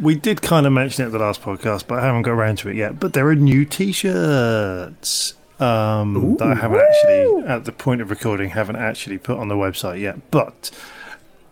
We 0.00 0.14
did 0.14 0.40
kind 0.40 0.66
of 0.66 0.72
mention 0.72 1.04
it 1.04 1.06
at 1.08 1.12
the 1.12 1.18
last 1.18 1.42
podcast, 1.42 1.86
but 1.86 1.98
I 1.98 2.06
haven't 2.06 2.22
got 2.22 2.32
around 2.32 2.56
to 2.58 2.70
it 2.70 2.76
yet. 2.76 2.98
But 2.98 3.12
there 3.12 3.28
are 3.28 3.34
new 3.34 3.66
T-shirts 3.66 5.34
um, 5.60 6.36
that 6.36 6.48
I 6.48 6.54
haven't 6.54 6.80
actually, 6.80 7.46
at 7.46 7.64
the 7.64 7.72
point 7.72 8.00
of 8.00 8.10
recording, 8.10 8.50
haven't 8.50 8.76
actually 8.76 9.18
put 9.18 9.38
on 9.38 9.48
the 9.48 9.54
website 9.54 10.00
yet. 10.00 10.30
But 10.30 10.70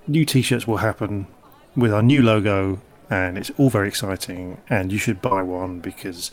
new 0.07 0.25
T-shirts 0.25 0.67
will 0.67 0.79
happen 0.79 1.27
with 1.77 1.93
our 1.93 2.03
new 2.03 2.23
logo, 2.23 2.81
and 3.11 3.37
it's 3.37 3.51
all 3.59 3.71
very 3.71 3.89
exciting. 3.89 4.61
And 4.69 4.91
you 4.91 4.99
should 4.99 5.21
buy 5.21 5.43
one 5.43 5.81
because 5.81 6.31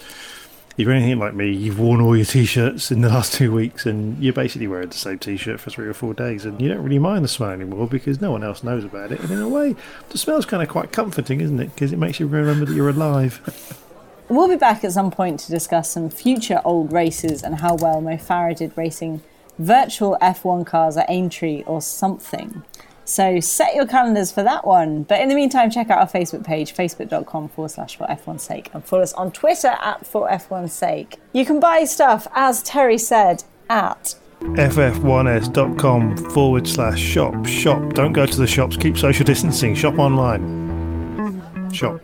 if 0.77 0.85
you're 0.85 0.93
anything 0.93 1.19
like 1.19 1.33
me, 1.33 1.51
you've 1.51 1.79
worn 1.79 2.01
all 2.01 2.15
your 2.15 2.25
T-shirts 2.25 2.91
in 2.91 3.01
the 3.01 3.09
last 3.09 3.33
two 3.33 3.51
weeks, 3.51 3.85
and 3.85 4.21
you're 4.23 4.33
basically 4.33 4.67
wearing 4.67 4.89
the 4.89 4.95
same 4.95 5.19
T-shirt 5.19 5.59
for 5.59 5.69
three 5.69 5.87
or 5.87 5.93
four 5.93 6.13
days, 6.13 6.45
and 6.45 6.61
you 6.61 6.69
don't 6.69 6.83
really 6.83 6.99
mind 6.99 7.23
the 7.23 7.29
smell 7.29 7.51
anymore 7.51 7.87
because 7.87 8.21
no 8.21 8.31
one 8.31 8.43
else 8.43 8.63
knows 8.63 8.83
about 8.83 9.11
it. 9.11 9.19
And 9.19 9.31
in 9.31 9.41
a 9.41 9.49
way, 9.49 9.75
the 10.09 10.17
smell's 10.17 10.45
kind 10.45 10.63
of 10.63 10.69
quite 10.69 10.91
comforting, 10.91 11.41
isn't 11.41 11.59
it? 11.59 11.73
Because 11.73 11.93
it 11.93 11.99
makes 11.99 12.19
you 12.19 12.27
remember 12.27 12.65
that 12.65 12.73
you're 12.73 12.89
alive. 12.89 13.81
We'll 14.27 14.47
be 14.47 14.55
back 14.55 14.83
at 14.83 14.91
some 14.91 15.11
point 15.11 15.39
to 15.41 15.51
discuss 15.51 15.89
some 15.91 16.09
future 16.09 16.59
old 16.65 16.91
races 16.91 17.43
and 17.43 17.55
how 17.55 17.75
well 17.75 18.01
Mo 18.01 18.17
Farah 18.17 18.55
did 18.55 18.75
racing 18.75 19.21
virtual 19.59 20.17
F1 20.21 20.65
cars 20.65 20.97
at 20.97 21.09
Aintree 21.09 21.63
or 21.63 21.81
something. 21.81 22.63
So 23.05 23.39
set 23.39 23.75
your 23.75 23.85
calendars 23.85 24.31
for 24.31 24.41
that 24.41 24.65
one. 24.65 25.03
But 25.03 25.21
in 25.21 25.29
the 25.29 25.35
meantime, 25.35 25.69
check 25.69 25.91
out 25.91 25.99
our 25.99 26.09
Facebook 26.09 26.43
page, 26.43 26.73
facebook.com 26.73 27.49
forward 27.49 27.69
slash 27.69 27.95
for 27.95 28.07
F1's 28.07 28.41
sake, 28.41 28.71
and 28.73 28.83
follow 28.83 29.03
us 29.03 29.13
on 29.13 29.31
Twitter 29.31 29.67
at 29.67 30.07
for 30.07 30.27
F1's 30.27 30.73
sake. 30.73 31.19
You 31.31 31.45
can 31.45 31.59
buy 31.59 31.83
stuff, 31.85 32.27
as 32.33 32.63
Terry 32.63 32.97
said, 32.97 33.43
at 33.69 34.15
ff1s.com 34.41 36.17
forward 36.31 36.67
slash 36.67 36.99
shop. 36.99 37.45
Shop. 37.45 37.93
Don't 37.93 38.13
go 38.13 38.25
to 38.25 38.37
the 38.37 38.47
shops. 38.47 38.75
Keep 38.75 38.97
social 38.97 39.23
distancing. 39.23 39.75
Shop 39.75 39.99
online. 39.99 41.71
Shop. 41.71 42.01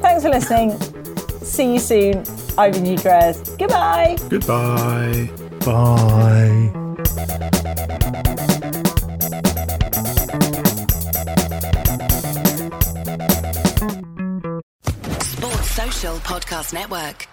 Thanks 0.00 0.22
for 0.22 0.30
listening. 0.30 1.01
See 1.44 1.74
you 1.74 1.78
soon. 1.78 2.18
I've 2.56 2.72
been 2.72 2.84
Newgrass. 2.84 3.58
Goodbye. 3.58 4.16
Goodbye. 4.28 5.30
Bye. 5.64 7.82
Sports 15.20 15.70
Social 15.70 16.16
Podcast 16.18 16.72
Network. 16.72 17.28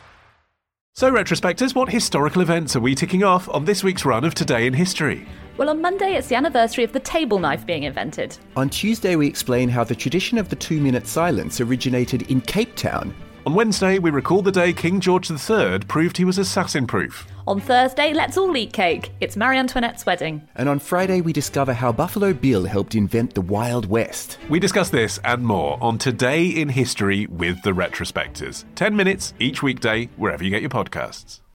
So, 0.95 1.10
retrospectors, 1.12 1.74
what 1.74 1.89
historical 1.89 2.41
events 2.41 2.76
are 2.76 2.82
we 2.82 2.93
ticking 2.93 3.24
off 3.24 3.47
on 3.49 3.66
this 3.66 3.84
week's 3.84 4.03
run 4.03 4.26
of 4.26 4.36
Today 4.36 4.68
in 4.68 4.73
History? 4.73 5.26
Well, 5.57 5.69
on 5.69 5.81
Monday, 5.81 6.15
it's 6.15 6.27
the 6.27 6.36
anniversary 6.36 6.84
of 6.84 6.91
the 6.91 6.99
table 6.99 7.40
knife 7.40 7.65
being 7.65 7.84
invented. 7.84 8.38
On 8.57 8.69
Tuesday, 8.69 9.15
we 9.15 9.27
explain 9.27 9.69
how 9.69 9.84
the 9.84 9.95
tradition 9.95 10.38
of 10.38 10.49
the 10.49 10.56
two 10.56 10.81
minute 10.81 11.07
silence 11.07 11.61
originated 11.61 12.23
in 12.23 12.41
Cape 12.41 12.76
Town. 12.76 13.14
On 13.49 13.55
Wednesday, 13.55 13.97
we 13.97 14.11
recall 14.11 14.43
the 14.43 14.51
day 14.51 14.71
King 14.71 14.99
George 14.99 15.31
III 15.31 15.80
proved 15.88 16.17
he 16.17 16.23
was 16.23 16.38
assassin 16.38 16.85
proof. 16.85 17.26
On 17.47 17.59
Thursday, 17.59 18.13
let's 18.13 18.38
all 18.38 18.55
eat 18.55 18.73
cake. 18.73 19.11
It's 19.21 19.35
Marie 19.35 19.57
Antoinette's 19.57 20.05
wedding. 20.05 20.47
And 20.55 20.69
on 20.69 20.77
Friday, 20.77 21.21
we 21.21 21.34
discover 21.34 21.73
how 21.73 21.91
Buffalo 21.91 22.31
Bill 22.31 22.65
helped 22.65 22.93
invent 22.93 23.34
the 23.34 23.41
Wild 23.41 23.88
West. 23.88 24.38
We 24.49 24.59
discuss 24.59 24.91
this 24.91 25.19
and 25.23 25.43
more 25.43 25.80
on 25.81 25.97
Today 25.97 26.45
in 26.45 26.69
History 26.69 27.26
with 27.26 27.59
the 27.63 27.71
Retrospectors. 27.71 28.65
10 28.76 28.95
minutes 28.95 29.34
each 29.39 29.63
weekday, 29.63 30.09
wherever 30.15 30.43
you 30.43 30.51
get 30.51 30.61
your 30.61 30.69
podcasts. 30.69 31.39